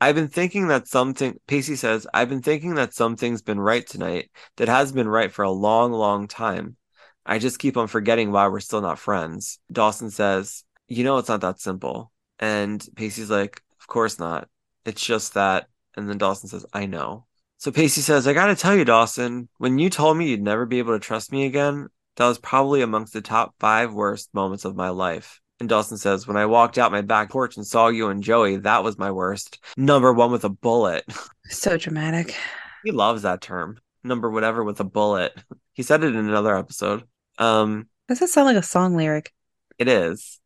I've 0.00 0.14
been 0.14 0.28
thinking 0.28 0.68
that 0.68 0.88
something, 0.88 1.38
Pacey 1.46 1.76
says, 1.76 2.06
I've 2.12 2.28
been 2.28 2.42
thinking 2.42 2.74
that 2.74 2.94
something's 2.94 3.42
been 3.42 3.60
right 3.60 3.86
tonight 3.86 4.30
that 4.56 4.68
has 4.68 4.90
been 4.90 5.08
right 5.08 5.30
for 5.30 5.44
a 5.44 5.50
long, 5.50 5.92
long 5.92 6.26
time. 6.26 6.76
I 7.24 7.38
just 7.38 7.60
keep 7.60 7.76
on 7.76 7.86
forgetting 7.86 8.32
why 8.32 8.48
we're 8.48 8.60
still 8.60 8.80
not 8.80 8.98
friends. 8.98 9.60
Dawson 9.70 10.10
says, 10.10 10.64
You 10.88 11.04
know, 11.04 11.18
it's 11.18 11.28
not 11.28 11.42
that 11.42 11.60
simple. 11.60 12.10
And 12.40 12.84
Pacey's 12.96 13.30
like, 13.30 13.62
Of 13.80 13.86
course 13.86 14.18
not. 14.18 14.48
It's 14.84 15.04
just 15.04 15.34
that. 15.34 15.68
And 15.96 16.08
then 16.08 16.18
Dawson 16.18 16.48
says, 16.48 16.66
I 16.72 16.86
know. 16.86 17.26
So 17.58 17.70
Pacey 17.70 18.00
says, 18.00 18.26
I 18.26 18.32
gotta 18.32 18.56
tell 18.56 18.74
you, 18.74 18.84
Dawson, 18.84 19.48
when 19.58 19.78
you 19.78 19.88
told 19.88 20.16
me 20.16 20.28
you'd 20.28 20.42
never 20.42 20.66
be 20.66 20.80
able 20.80 20.94
to 20.94 20.98
trust 20.98 21.30
me 21.30 21.46
again, 21.46 21.86
that 22.16 22.26
was 22.26 22.38
probably 22.38 22.82
amongst 22.82 23.12
the 23.12 23.20
top 23.20 23.54
five 23.60 23.92
worst 23.92 24.34
moments 24.34 24.64
of 24.64 24.74
my 24.74 24.88
life. 24.88 25.40
And 25.62 25.68
Dawson 25.68 25.96
says, 25.96 26.26
When 26.26 26.36
I 26.36 26.44
walked 26.46 26.76
out 26.76 26.90
my 26.90 27.02
back 27.02 27.30
porch 27.30 27.56
and 27.56 27.64
saw 27.64 27.86
you 27.86 28.08
and 28.08 28.20
Joey, 28.20 28.56
that 28.56 28.82
was 28.82 28.98
my 28.98 29.12
worst. 29.12 29.60
Number 29.76 30.12
one 30.12 30.32
with 30.32 30.42
a 30.44 30.48
bullet. 30.48 31.04
So 31.50 31.76
dramatic. 31.76 32.34
he 32.82 32.90
loves 32.90 33.22
that 33.22 33.40
term. 33.42 33.78
Number 34.02 34.28
whatever 34.28 34.64
with 34.64 34.80
a 34.80 34.84
bullet. 34.84 35.36
He 35.74 35.82
said 35.84 36.02
it 36.02 36.14
in 36.16 36.28
another 36.28 36.56
episode. 36.56 37.04
Um, 37.38 37.88
Does 38.08 38.18
that 38.20 38.28
sound 38.28 38.46
like 38.46 38.56
a 38.56 38.62
song 38.62 38.96
lyric? 38.96 39.32
it 39.78 39.86
is. 39.86 40.40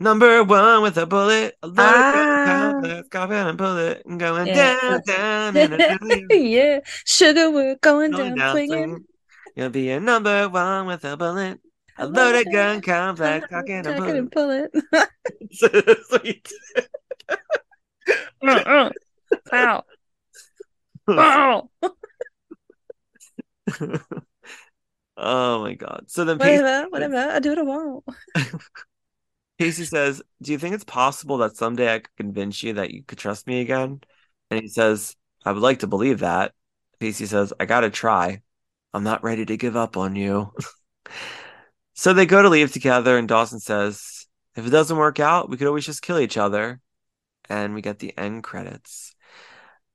Number 0.00 0.42
one 0.42 0.82
with 0.82 0.96
a 0.98 1.06
bullet. 1.06 1.54
A 1.62 1.66
loaded 1.68 1.80
Ah. 1.84 2.44
gun, 2.72 2.82
let's 2.82 3.08
go 3.08 3.22
ahead 3.22 3.46
and 3.46 3.58
pull 3.58 3.76
it 3.76 4.02
and 4.06 4.18
going 4.18 4.48
Yeah. 4.48 5.00
down, 5.06 5.54
down 5.54 5.56
in 5.56 5.72
a 5.80 6.26
yeah. 6.36 6.80
Sugar, 7.04 7.50
we're 7.52 7.76
going 7.76 8.10
Going 8.12 8.30
down 8.34 8.38
down 8.38 8.52
swinging. 8.54 9.04
You'll 9.54 9.70
be 9.70 9.90
a 9.90 10.00
number 10.00 10.48
one 10.48 10.86
with 10.86 11.04
a 11.04 11.16
bullet. 11.16 11.60
A 11.98 12.06
loaded 12.06 12.52
gun 12.52 12.80
complex, 12.82 13.46
cocking 13.48 13.86
and 13.86 13.86
Cock 13.86 13.96
it 13.96 13.98
bullet. 13.98 14.16
and 14.16 14.32
pull 14.32 14.50
it. 14.50 14.70
Sweet. 16.08 16.52
Uh-uh. 18.42 18.90
Ow. 19.52 19.84
Ow. 21.08 21.70
oh 25.16 25.62
my 25.62 25.74
god. 25.74 26.04
So 26.08 26.24
then 26.24 26.38
Pacey, 26.38 26.62
Whatever, 26.62 26.88
whatever. 26.90 27.16
I 27.16 27.38
do 27.40 27.52
it 27.52 27.56
tomorrow. 27.56 28.04
Pacey 29.58 29.84
says, 29.84 30.22
Do 30.42 30.52
you 30.52 30.58
think 30.58 30.74
it's 30.74 30.84
possible 30.84 31.38
that 31.38 31.56
someday 31.56 31.94
I 31.94 31.98
could 32.00 32.16
convince 32.16 32.62
you 32.62 32.74
that 32.74 32.90
you 32.90 33.02
could 33.02 33.18
trust 33.18 33.46
me 33.46 33.60
again? 33.60 34.02
And 34.50 34.60
he 34.60 34.68
says, 34.68 35.16
I 35.44 35.52
would 35.52 35.62
like 35.62 35.80
to 35.80 35.86
believe 35.86 36.20
that. 36.20 36.52
Pacey 37.00 37.26
says, 37.26 37.52
I 37.58 37.64
gotta 37.64 37.90
try. 37.90 38.42
I'm 38.92 39.04
not 39.04 39.24
ready 39.24 39.44
to 39.46 39.56
give 39.56 39.76
up 39.76 39.96
on 39.96 40.14
you. 40.16 40.52
so 41.96 42.12
they 42.12 42.26
go 42.26 42.42
to 42.42 42.50
leave 42.50 42.72
together, 42.72 43.16
and 43.16 43.26
Dawson 43.26 43.58
says, 43.58 44.26
If 44.54 44.66
it 44.66 44.70
doesn't 44.70 44.96
work 44.96 45.18
out, 45.18 45.48
we 45.48 45.56
could 45.56 45.66
always 45.66 45.86
just 45.86 46.02
kill 46.02 46.18
each 46.18 46.36
other. 46.36 46.80
And 47.48 47.74
we 47.74 47.80
get 47.80 47.98
the 48.00 48.16
end 48.18 48.44
credits. 48.44 49.14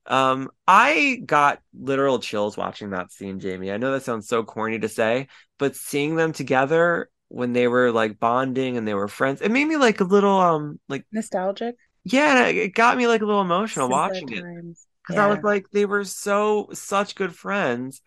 Um, 0.07 0.49
I 0.67 1.21
got 1.25 1.61
literal 1.79 2.19
chills 2.19 2.57
watching 2.57 2.89
that 2.89 3.11
scene, 3.11 3.39
Jamie. 3.39 3.71
I 3.71 3.77
know 3.77 3.91
that 3.91 4.03
sounds 4.03 4.27
so 4.27 4.43
corny 4.43 4.79
to 4.79 4.89
say, 4.89 5.27
but 5.59 5.75
seeing 5.75 6.15
them 6.15 6.33
together 6.33 7.09
when 7.27 7.53
they 7.53 7.67
were 7.67 7.91
like 7.91 8.19
bonding 8.19 8.77
and 8.77 8.87
they 8.87 8.93
were 8.93 9.07
friends, 9.07 9.41
it 9.41 9.51
made 9.51 9.65
me 9.65 9.77
like 9.77 10.01
a 10.01 10.05
little 10.05 10.39
um 10.39 10.79
like 10.89 11.05
Nostalgic. 11.11 11.75
yeah, 12.03 12.47
it 12.47 12.73
got 12.73 12.97
me 12.97 13.07
like 13.07 13.21
a 13.21 13.25
little 13.25 13.41
emotional 13.41 13.87
Simpler 13.87 13.97
watching 13.97 14.33
it 14.33 14.43
because 15.03 15.19
I 15.19 15.27
was 15.27 15.43
like 15.43 15.69
they 15.71 15.85
were 15.85 16.03
so 16.03 16.69
such 16.73 17.15
good 17.15 17.35
friends, 17.35 18.01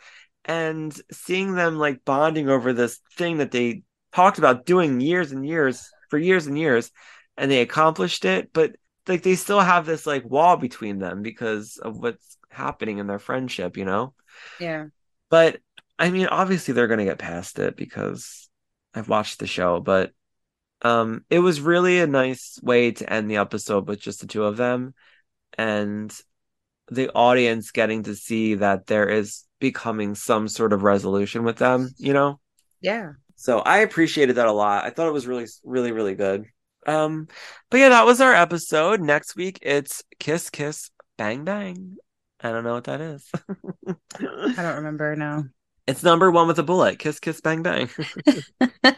and 0.44 0.94
seeing 1.10 1.54
them 1.54 1.76
like 1.78 2.04
bonding 2.04 2.48
over 2.48 2.72
this 2.72 3.00
thing 3.16 3.38
that 3.38 3.50
they 3.50 3.82
talked 4.12 4.38
about 4.38 4.66
doing 4.66 5.00
years 5.00 5.32
and 5.32 5.46
years 5.46 5.90
for 6.10 6.18
years 6.18 6.46
and 6.46 6.58
years, 6.58 6.90
and 7.36 7.50
they 7.50 7.60
accomplished 7.60 8.24
it, 8.24 8.52
but 8.52 8.76
like 9.08 9.22
they 9.22 9.34
still 9.34 9.60
have 9.60 9.86
this 9.86 10.06
like 10.06 10.24
wall 10.24 10.56
between 10.56 10.98
them 10.98 11.22
because 11.22 11.76
of 11.78 11.98
what's 11.98 12.38
happening 12.50 12.98
in 12.98 13.06
their 13.06 13.18
friendship, 13.18 13.76
you 13.76 13.84
know. 13.84 14.14
Yeah. 14.60 14.86
But 15.30 15.60
I 15.98 16.10
mean, 16.10 16.26
obviously 16.26 16.74
they're 16.74 16.88
gonna 16.88 17.04
get 17.04 17.18
past 17.18 17.58
it 17.58 17.76
because 17.76 18.48
I've 18.94 19.08
watched 19.08 19.38
the 19.38 19.46
show, 19.46 19.80
but 19.80 20.12
um 20.82 21.24
it 21.30 21.38
was 21.38 21.60
really 21.60 22.00
a 22.00 22.06
nice 22.06 22.58
way 22.62 22.92
to 22.92 23.10
end 23.10 23.30
the 23.30 23.36
episode 23.36 23.88
with 23.88 24.00
just 24.00 24.20
the 24.20 24.26
two 24.26 24.44
of 24.44 24.56
them 24.56 24.94
and 25.56 26.14
the 26.90 27.10
audience 27.14 27.70
getting 27.70 28.02
to 28.04 28.14
see 28.14 28.54
that 28.56 28.86
there 28.86 29.08
is 29.08 29.44
becoming 29.60 30.14
some 30.14 30.48
sort 30.48 30.72
of 30.72 30.82
resolution 30.82 31.44
with 31.44 31.56
them, 31.56 31.90
you 31.98 32.12
know? 32.12 32.40
Yeah. 32.80 33.12
So 33.36 33.60
I 33.60 33.78
appreciated 33.78 34.36
that 34.36 34.46
a 34.46 34.52
lot. 34.52 34.84
I 34.84 34.90
thought 34.90 35.08
it 35.08 35.12
was 35.12 35.26
really, 35.26 35.46
really, 35.64 35.92
really 35.92 36.14
good. 36.14 36.46
Um, 36.86 37.28
but 37.70 37.78
yeah, 37.78 37.88
that 37.90 38.06
was 38.06 38.20
our 38.20 38.34
episode. 38.34 39.00
Next 39.00 39.36
week 39.36 39.58
it's 39.62 40.02
Kiss 40.18 40.50
Kiss 40.50 40.90
Bang 41.16 41.44
Bang. 41.44 41.96
I 42.40 42.50
don't 42.50 42.64
know 42.64 42.74
what 42.74 42.84
that 42.84 43.00
is. 43.00 43.30
I 43.88 44.54
don't 44.56 44.76
remember 44.76 45.16
now. 45.16 45.44
It's 45.86 46.02
number 46.02 46.30
one 46.30 46.46
with 46.46 46.58
a 46.58 46.62
bullet. 46.62 46.98
Kiss 46.98 47.20
Kiss 47.20 47.40
Bang 47.40 47.62
Bang. 47.62 47.88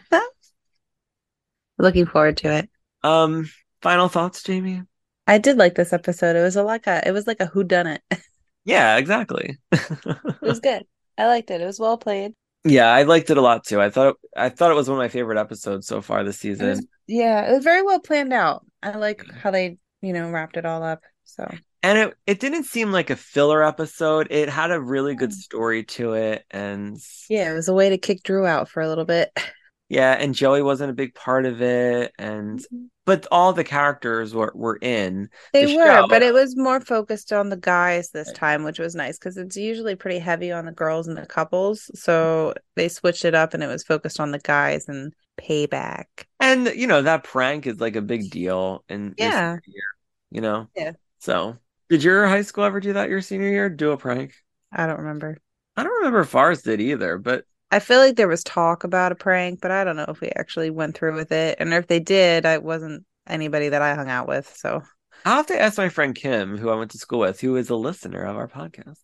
Looking 1.79 2.07
forward 2.07 2.39
to 2.39 2.57
it. 2.57 2.71
um, 3.03 3.49
final 3.83 4.09
thoughts, 4.09 4.43
Jamie? 4.43 4.83
I 5.27 5.39
did 5.39 5.57
like 5.57 5.75
this 5.75 5.93
episode. 5.93 6.37
It 6.37 6.43
was 6.43 6.57
a 6.57 6.63
like 6.63 6.87
a 6.87 7.07
it 7.07 7.13
was 7.13 7.27
like 7.27 7.41
a 7.41 7.47
who 7.47 7.65
done 7.65 7.87
it. 7.87 8.03
It 8.11 8.21
Yeah, 8.65 8.97
exactly. 8.97 9.59
It 9.73 10.43
was 10.43 10.61
good. 10.61 10.85
I 11.19 11.27
liked 11.27 11.51
it. 11.51 11.61
It 11.61 11.67
was 11.67 11.79
well 11.81 11.99
played. 11.99 12.33
yeah, 12.65 12.93
I 12.93 13.05
liked 13.05 13.31
it 13.31 13.37
a 13.37 13.41
lot 13.41 13.65
too. 13.65 13.81
I 13.81 13.91
thought 13.91 14.17
I 14.37 14.49
thought 14.49 14.71
it 14.73 14.75
was 14.75 14.89
one 14.89 14.99
of 14.99 15.03
my 15.03 15.09
favorite 15.09 15.39
episodes 15.39 15.87
so 15.87 16.03
far 16.03 16.25
this 16.25 16.45
It 16.59 16.61
was, 16.61 16.79
season. 16.79 16.89
yeah, 17.07 17.49
it 17.49 17.53
was 17.55 17.65
very 17.65 17.83
well 17.83 18.01
planned 18.01 18.33
out. 18.33 18.67
I 18.83 18.93
like 18.97 19.25
how 19.43 19.51
they, 19.51 19.79
you 20.03 20.13
know, 20.13 20.31
wrapped 20.31 20.57
it 20.57 20.67
all 20.67 20.83
up. 20.83 21.03
So 21.25 21.49
and 21.83 21.99
it 21.99 22.15
it 22.27 22.41
didn't 22.41 22.65
seem 22.65 22.91
like 22.93 23.11
a 23.11 23.17
filler 23.17 23.63
episode. 23.63 24.29
It 24.31 24.49
had 24.49 24.71
a 24.73 24.81
really 24.81 25.15
good 25.15 25.31
mm. 25.31 25.35
story 25.35 25.85
to 25.85 26.15
it, 26.15 26.45
and 26.51 26.99
yeah, 27.29 27.51
it 27.51 27.55
was 27.55 27.69
a 27.69 27.75
way 27.75 27.91
to 27.91 27.99
kick 27.99 28.23
Drue 28.25 28.47
out 28.47 28.69
for 28.69 28.83
a 28.83 28.89
little 28.89 29.05
bit. 29.05 29.31
yeah, 29.89 30.13
and 30.13 30.35
Joey 30.35 30.63
wasn't 30.63 30.91
a 30.91 30.95
big 30.95 31.15
part 31.15 31.47
of 31.47 31.63
it, 31.63 32.13
and 32.19 32.59
mm-hmm. 32.59 32.87
but 33.05 33.27
all 33.31 33.53
the 33.53 33.65
characters 33.65 34.35
were 34.35 34.53
were 34.55 34.79
in. 34.83 35.29
They 35.53 35.67
the 35.67 35.77
were, 35.77 35.85
show. 35.85 36.07
but 36.09 36.23
it 36.23 36.35
was 36.35 36.57
more 36.57 36.81
focused 36.81 37.33
on 37.33 37.51
the 37.51 37.57
guys 37.57 38.11
this 38.11 38.33
time, 38.33 38.65
which 38.65 38.79
was 38.81 38.95
nice 38.97 39.19
because 39.19 39.37
it's 39.37 39.57
usually 39.57 39.95
pretty 39.95 40.19
heavy 40.19 40.51
on 40.51 40.67
the 40.67 40.73
girls 40.73 41.07
and 41.07 41.17
the 41.17 41.27
couples. 41.27 41.91
So 41.95 42.55
they 42.75 42.89
switched 42.89 43.25
it 43.25 43.35
up 43.35 43.55
and 43.55 43.63
it 43.63 43.69
was 43.69 43.85
focused 43.85 44.19
on 44.19 44.33
the 44.33 44.41
guys 44.41 44.89
and 44.89 45.13
payback. 45.41 46.05
And 46.41 46.67
you 46.75 46.89
know 46.89 47.03
that 47.03 47.23
prank 47.25 47.67
is 47.67 47.81
like 47.81 47.95
a 47.95 48.03
big 48.03 48.31
deal 48.31 48.85
in 48.89 49.15
your 49.17 49.29
Yeah. 49.29 49.53
year, 49.67 49.85
you 50.31 50.41
know. 50.41 50.69
Yeah. 50.75 50.93
So, 51.19 51.59
did 51.89 52.03
your 52.03 52.27
high 52.27 52.43
school 52.43 52.65
ever 52.65 52.81
do 52.81 52.95
that 52.95 53.09
your 53.09 53.21
senior 53.21 53.49
year? 53.49 53.69
Do 53.69 53.93
a 53.93 53.97
prank? 53.97 54.35
I 54.73 54.87
don't 54.87 54.99
remember. 54.99 55.39
I 55.77 55.85
don't 55.85 55.97
remember 55.99 56.21
if 56.21 56.35
ours 56.35 56.63
did 56.63 56.81
either, 56.81 57.19
but 57.19 57.45
I 57.71 57.81
feel 57.81 57.99
like 57.99 58.17
there 58.17 58.29
was 58.29 58.45
talk 58.45 58.85
about 58.85 59.13
a 59.13 59.17
prank, 59.17 59.61
but 59.61 59.71
I 59.71 59.85
don't 59.85 59.97
know 59.97 60.07
if 60.09 60.21
we 60.21 60.29
actually 60.29 60.71
went 60.71 60.97
through 60.97 61.15
with 61.15 61.33
it. 61.33 61.57
And 61.59 61.73
if 61.75 61.87
they 61.87 62.01
did, 62.01 62.47
I 62.47 62.59
wasn't 62.59 63.05
anybody 63.27 63.71
that 63.71 63.83
I 63.83 63.95
hung 63.95 64.09
out 64.09 64.29
with. 64.29 64.55
So 64.57 64.83
I'll 65.25 65.37
have 65.37 65.47
to 65.47 65.61
ask 65.61 65.77
my 65.77 65.89
friend 65.89 66.15
Kim, 66.15 66.57
who 66.57 66.71
I 66.71 66.77
went 66.77 66.93
to 66.93 66.99
school 66.99 67.21
with, 67.21 67.41
who 67.41 67.57
is 67.57 67.71
a 67.71 67.77
listener 67.77 68.23
of 68.23 68.37
our 68.37 68.49
podcast. 68.49 68.99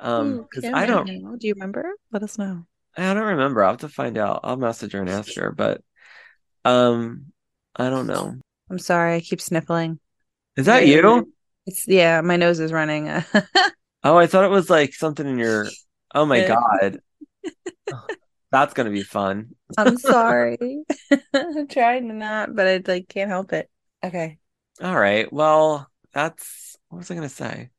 Um, 0.00 0.46
because 0.50 0.70
I 0.72 0.86
don't, 0.86 1.06
know. 1.06 1.36
Do 1.36 1.46
you 1.46 1.54
remember? 1.54 1.92
Let 2.10 2.22
us 2.22 2.38
know. 2.38 2.66
I 2.96 3.14
don't 3.14 3.22
remember. 3.22 3.62
I'll 3.62 3.72
have 3.72 3.80
to 3.80 3.88
find 3.88 4.18
out. 4.18 4.40
I'll 4.42 4.56
message 4.56 4.92
her 4.92 5.00
and 5.00 5.10
ask 5.10 5.36
her, 5.36 5.52
but 5.52 5.82
um, 6.64 7.26
I 7.76 7.90
don't 7.90 8.06
know. 8.06 8.34
I'm 8.68 8.78
sorry, 8.78 9.14
I 9.14 9.20
keep 9.20 9.40
sniffling. 9.40 10.00
Is 10.56 10.66
that 10.66 10.86
you? 10.86 11.32
It's 11.66 11.86
yeah, 11.86 12.20
my 12.22 12.36
nose 12.36 12.58
is 12.60 12.72
running. 12.72 13.08
Oh, 14.02 14.16
I 14.16 14.26
thought 14.26 14.44
it 14.44 14.50
was 14.50 14.70
like 14.70 14.94
something 14.94 15.26
in 15.26 15.38
your. 15.38 15.68
Oh 16.14 16.24
my. 16.24 16.46
God, 16.46 17.00
that's 18.50 18.74
gonna 18.74 18.90
be 18.90 19.02
fun. 19.02 19.50
I'm 19.78 19.96
sorry. 19.98 20.58
I'm 21.34 21.68
trying 21.68 22.08
to 22.08 22.14
not, 22.14 22.54
but 22.54 22.66
I 22.66 22.82
like 22.86 23.08
can't 23.08 23.30
help 23.30 23.52
it. 23.52 23.68
Okay. 24.04 24.38
All 24.82 24.98
right. 24.98 25.30
Well, 25.32 25.88
that's 26.12 26.76
what 26.88 26.98
was 26.98 27.10
I 27.10 27.14
gonna 27.14 27.28
say? 27.28 27.70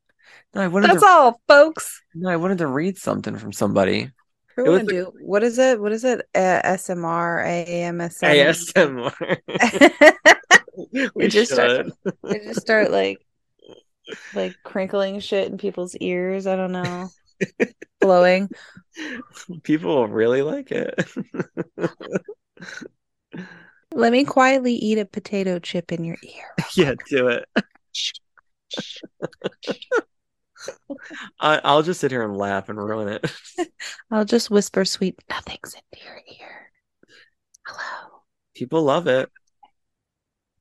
No, 0.54 0.62
I 0.62 0.68
wanted 0.68 0.90
That's 0.92 1.02
to. 1.02 1.08
all, 1.08 1.42
folks. 1.48 2.02
No, 2.14 2.30
I 2.30 2.38
wanted 2.38 2.60
to 2.60 2.68
read 2.68 2.98
something 2.98 3.36
from 3.38 3.52
somebody. 3.52 4.12
Who 4.56 4.66
It 4.66 4.70
was 4.70 4.80
wanna 4.80 4.92
do 4.92 5.12
what 5.22 5.44
is 5.44 5.58
it? 5.60 5.80
What 5.80 5.92
is 5.92 6.04
it? 6.04 6.22
Uh, 6.36 6.62
ASMR, 6.64 7.66
AMSM. 7.68 9.12
ASMR. 9.12 10.28
We 11.14 11.28
just 11.28 11.52
start- 11.52 11.88
We 12.24 12.40
just 12.40 12.62
start 12.62 12.92
like 12.92 13.18
like 14.34 14.56
crinkling 14.64 15.20
shit 15.20 15.50
in 15.52 15.58
people's 15.58 15.96
ears. 15.98 16.48
I 16.48 16.56
don't 16.56 16.72
know. 16.72 17.10
Blowing. 18.00 18.50
People 19.64 19.96
will 19.96 20.08
really 20.08 20.42
like 20.42 20.72
it. 20.72 21.08
Let 23.94 24.14
me 24.14 24.24
quietly 24.24 24.74
eat 24.74 24.98
a 24.98 25.06
potato 25.06 25.60
chip 25.60 25.92
in 25.92 26.06
your 26.06 26.18
ear. 26.24 26.56
yeah, 26.76 26.94
do 27.10 27.28
it. 27.28 27.46
I, 31.40 31.60
I'll 31.64 31.84
just 31.84 32.00
sit 32.00 32.12
here 32.12 32.24
and 32.24 32.38
laugh 32.38 32.70
and 32.70 32.78
ruin 32.78 33.10
it. 33.10 33.32
I'll 34.12 34.26
just 34.26 34.50
whisper 34.50 34.86
sweet 34.86 35.20
nothings 35.30 35.76
into 35.76 36.06
your 36.06 36.22
ear. 36.40 36.72
Hello. 37.66 38.22
People 38.56 38.84
love 38.84 39.08
it. 39.08 39.30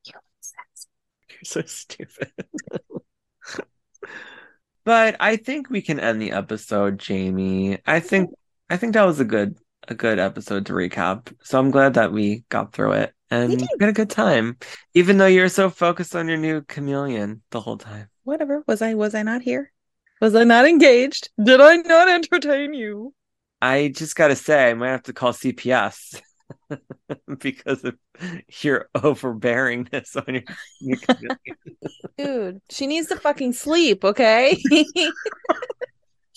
You're 0.07 0.21
so 1.45 1.63
stupid. 1.63 2.33
but 4.85 5.17
I 5.21 5.37
think 5.37 5.71
we 5.71 5.83
can 5.83 6.01
end 6.01 6.21
the 6.21 6.33
episode, 6.33 6.99
Jamie. 6.99 7.79
I 7.87 8.01
think 8.01 8.31
I 8.69 8.77
think 8.77 8.95
that 8.95 9.05
was 9.05 9.21
a 9.21 9.25
good 9.25 9.57
a 9.89 9.95
good 9.95 10.19
episode 10.19 10.67
to 10.67 10.73
recap. 10.73 11.35
So 11.43 11.59
I'm 11.59 11.71
glad 11.71 11.95
that 11.95 12.13
we 12.13 12.45
got 12.49 12.73
through 12.73 12.93
it 12.93 13.15
and 13.31 13.51
We 13.51 13.69
had 13.81 13.89
a 13.89 13.93
good 13.93 14.11
time. 14.11 14.59
Even 14.95 15.19
though 15.19 15.27
you're 15.27 15.49
so 15.49 15.71
focused 15.71 16.15
on 16.17 16.29
your 16.29 16.37
new 16.37 16.63
chameleon 16.63 17.43
the 17.51 17.61
whole 17.61 17.79
time. 17.79 18.09
Whatever. 18.25 18.63
Was 18.67 18.83
I 18.83 18.95
was 18.95 19.15
I 19.15 19.23
not 19.23 19.43
here? 19.43 19.73
Was 20.21 20.35
I 20.35 20.45
not 20.45 20.67
engaged? 20.67 21.31
Did 21.43 21.61
I 21.61 21.77
not 21.77 22.09
entertain 22.09 22.75
you? 22.75 23.15
I 23.63 23.93
just 23.95 24.17
gotta 24.17 24.37
say, 24.37 24.71
I 24.71 24.75
might 24.75 24.89
have 24.89 25.03
to 25.05 25.13
call 25.13 25.33
CPS 25.33 26.21
because 27.39 27.85
of 27.85 27.97
your 28.63 28.89
overbearingness 28.97 30.17
on 30.17 30.43
your. 30.81 31.37
Dude, 32.19 32.61
she 32.71 32.87
needs 32.87 33.09
to 33.09 33.17
fucking 33.17 33.53
sleep, 33.53 34.05
okay? 34.05 34.61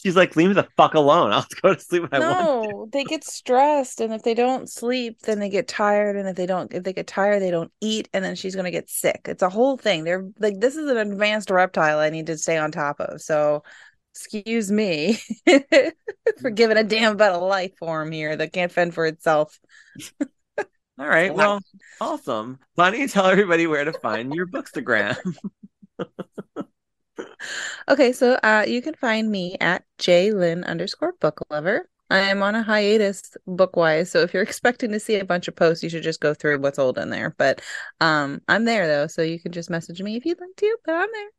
She's 0.03 0.17
like, 0.17 0.35
leave 0.35 0.49
me 0.49 0.53
the 0.53 0.67
fuck 0.75 0.95
alone. 0.95 1.31
I'll 1.31 1.45
go 1.61 1.73
to 1.73 1.79
sleep 1.79 2.11
when 2.11 2.21
I 2.21 2.29
want. 2.29 2.69
no, 2.69 2.89
they 2.91 3.05
get 3.05 3.23
stressed, 3.23 4.01
and 4.01 4.13
if 4.13 4.21
they 4.23 4.33
don't 4.33 4.69
sleep, 4.69 5.21
then 5.21 5.39
they 5.39 5.47
get 5.47 5.69
tired, 5.69 6.17
and 6.17 6.27
if 6.27 6.35
they 6.35 6.45
don't, 6.45 6.73
if 6.73 6.83
they 6.83 6.91
get 6.91 7.07
tired, 7.07 7.41
they 7.41 7.51
don't 7.51 7.71
eat, 7.79 8.09
and 8.13 8.23
then 8.23 8.35
she's 8.35 8.53
gonna 8.53 8.69
get 8.69 8.89
sick. 8.89 9.21
It's 9.25 9.43
a 9.43 9.49
whole 9.49 9.77
thing. 9.77 10.03
They're 10.03 10.27
like, 10.39 10.59
this 10.59 10.75
is 10.75 10.89
an 10.89 10.97
advanced 10.97 11.49
reptile. 11.49 11.99
I 11.99 12.09
need 12.09 12.25
to 12.25 12.37
stay 12.37 12.57
on 12.57 12.69
top 12.71 12.99
of. 12.99 13.21
So, 13.21 13.63
excuse 14.13 14.71
me 14.71 15.17
for 16.41 16.51
giving 16.51 16.77
a 16.77 16.83
damn 16.83 17.13
about 17.13 17.41
a 17.41 17.43
life 17.43 17.75
form 17.77 18.11
here 18.11 18.35
that 18.35 18.53
can't 18.53 18.71
fend 18.71 18.93
for 18.93 19.07
itself. 19.07 19.59
All 20.99 21.07
right. 21.07 21.33
Well, 21.33 21.59
awesome. 22.01 22.59
Why 22.75 22.91
don't 22.91 22.99
you 22.99 23.07
tell 23.07 23.25
everybody 23.25 23.65
where 23.65 23.83
to 23.83 23.93
find 23.93 24.33
your 24.33 24.45
bookstagram? 24.45 25.17
Okay, 27.89 28.13
so 28.13 28.35
uh, 28.43 28.65
you 28.67 28.81
can 28.81 28.93
find 28.93 29.29
me 29.29 29.57
at 29.59 29.83
jlyn 29.99 30.63
underscore 30.65 31.13
book 31.19 31.41
lover. 31.49 31.89
I 32.09 32.19
am 32.19 32.43
on 32.43 32.53
a 32.53 32.61
hiatus 32.61 33.35
book 33.47 33.75
wise, 33.75 34.11
so 34.11 34.19
if 34.19 34.33
you're 34.33 34.43
expecting 34.43 34.91
to 34.91 34.99
see 34.99 35.15
a 35.15 35.25
bunch 35.25 35.47
of 35.47 35.55
posts, 35.55 35.83
you 35.83 35.89
should 35.89 36.03
just 36.03 36.19
go 36.19 36.35
through 36.35 36.59
what's 36.59 36.77
old 36.77 36.99
in 36.99 37.09
there. 37.09 37.33
But 37.37 37.61
um, 37.99 38.41
I'm 38.47 38.65
there 38.65 38.87
though, 38.87 39.07
so 39.07 39.23
you 39.23 39.39
can 39.39 39.51
just 39.51 39.71
message 39.71 40.01
me 40.01 40.15
if 40.15 40.25
you'd 40.25 40.39
like 40.39 40.55
to. 40.57 40.77
But 40.85 40.95
I'm 40.95 41.09
there. 41.11 41.29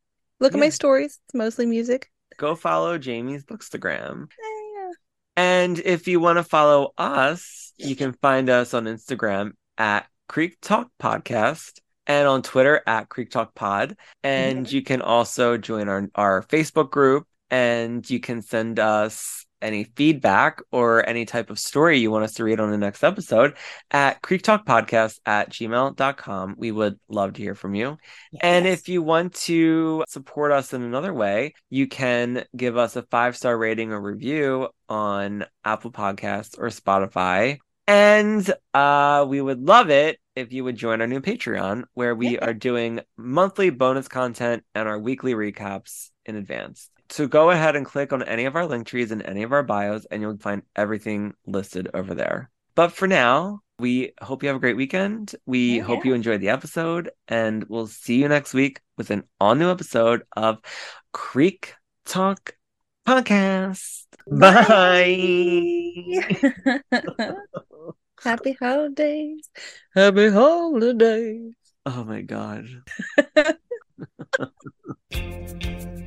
Look 0.41 0.55
at 0.55 0.61
my 0.61 0.69
stories; 0.69 1.21
it's 1.27 1.35
mostly 1.35 1.65
music. 1.65 2.11
Go 2.37 2.55
follow 2.55 2.99
Jamie's 2.99 3.45
bookstagram. 3.45 4.29
Yeah. 4.39 4.91
And 5.37 5.79
if 5.79 6.09
you 6.09 6.21
want 6.21 6.39
to 6.39 6.45
follow 6.45 6.93
us, 6.99 7.73
you 7.77 7.97
can 7.97 8.13
find 8.13 8.49
us 8.51 8.75
on 8.75 8.85
Instagram 8.85 9.53
at 9.79 10.07
Creek 10.29 10.59
Talk 10.61 10.91
Podcast 11.01 11.81
and 12.07 12.29
on 12.29 12.43
Twitter 12.43 12.83
at 12.87 13.09
Creek 13.09 13.31
Talk 13.31 13.55
Pod. 13.55 13.97
And 14.23 14.71
you 14.71 14.83
can 14.83 15.03
also 15.03 15.57
join 15.57 15.89
our, 15.89 16.09
our 16.15 16.43
Facebook 16.43 16.91
group 16.91 17.27
and 17.51 18.09
you 18.09 18.21
can 18.21 18.43
send 18.43 18.79
us 18.79 19.44
any 19.65 19.85
feedback 19.97 20.63
or 20.71 21.09
any 21.09 21.25
type 21.25 21.51
of 21.51 21.59
story 21.59 21.99
you 21.99 22.11
want 22.11 22.25
us 22.25 22.35
to 22.35 22.45
read 22.45 22.61
on 22.61 22.71
the 22.71 22.79
next 22.79 23.03
episode 23.03 23.57
at 23.91 24.23
creektalkpodcast 24.23 24.43
Talk 24.45 24.67
Podcast 24.67 25.21
at 25.27 25.51
gmail.com. 25.51 26.55
We 26.59 26.71
would 26.71 26.99
love 27.09 27.33
to 27.35 27.43
hear 27.43 27.55
from 27.55 27.75
you. 27.75 27.97
And 28.41 28.67
if 28.67 28.89
you 28.89 29.03
want 29.03 29.35
to 29.47 30.05
support 30.09 30.53
us 30.53 30.73
in 30.73 30.83
another 30.83 31.13
way, 31.15 31.55
you 31.71 31.89
can 31.89 32.45
give 32.57 32.77
us 32.77 32.95
a 32.97 33.03
five 33.03 33.37
star 33.37 33.57
rating 33.57 33.91
or 33.93 34.01
review 34.01 34.69
on 34.89 35.45
Apple 35.65 35.91
Podcasts 35.91 36.59
or 36.59 36.67
Spotify. 36.69 37.59
And 37.87 38.53
uh, 38.73 39.27
we 39.29 39.41
would 39.41 39.61
love 39.61 39.91
it 39.91 40.19
if 40.37 40.53
you 40.53 40.65
would 40.65 40.77
join 40.77 41.01
our 41.01 41.07
new 41.07 41.21
Patreon, 41.21 41.85
where 41.95 42.15
we 42.15 42.31
Yeah. 42.31 42.45
are 42.47 42.55
doing 42.55 43.01
monthly 43.17 43.71
bonus 43.71 44.09
content 44.09 44.65
and 44.75 44.89
our 44.89 44.99
weekly 44.99 45.35
recaps 45.35 46.11
in 46.25 46.37
advance. 46.37 46.91
So 47.11 47.27
go 47.27 47.51
ahead 47.51 47.77
and 47.77 47.85
click 47.87 48.13
on 48.13 48.23
any 48.23 48.45
of 48.47 48.57
our 48.57 48.67
link 48.67 48.87
trees 48.87 49.13
in 49.13 49.23
any 49.23 49.43
of 49.43 49.53
our 49.53 49.63
bios, 49.63 50.05
and 50.07 50.23
you'll 50.23 50.39
find 50.39 50.63
everything 50.75 51.35
listed 51.47 51.89
over 51.95 52.15
there. 52.15 52.51
But 52.75 52.93
for 52.93 53.07
now, 53.07 53.61
we 53.79 54.13
hope 54.23 54.43
you 54.43 54.49
have 54.49 54.57
a 54.57 54.61
great 54.61 54.77
weekend. 54.77 55.35
We 55.47 55.77
Yeah. 55.77 55.83
hope 55.85 56.05
you 56.05 56.15
enjoyed 56.15 56.41
the 56.41 56.49
episode, 56.49 57.11
and 57.29 57.65
we'll 57.69 57.87
see 57.87 58.17
you 58.21 58.29
next 58.29 58.55
week 58.55 58.81
with 58.97 59.11
an 59.11 59.25
all 59.41 59.55
new 59.55 59.71
episode 59.71 60.23
of 60.37 60.59
Creek 61.13 61.75
Talk 62.05 62.57
Podcast. 63.07 64.07
Bye. 64.27 65.21
Happy 68.23 68.53
holidays. 68.59 69.51
Happy 69.95 70.29
holidays. 70.31 71.53
oh 71.87 72.05
my 72.05 72.23
God. 72.23 72.67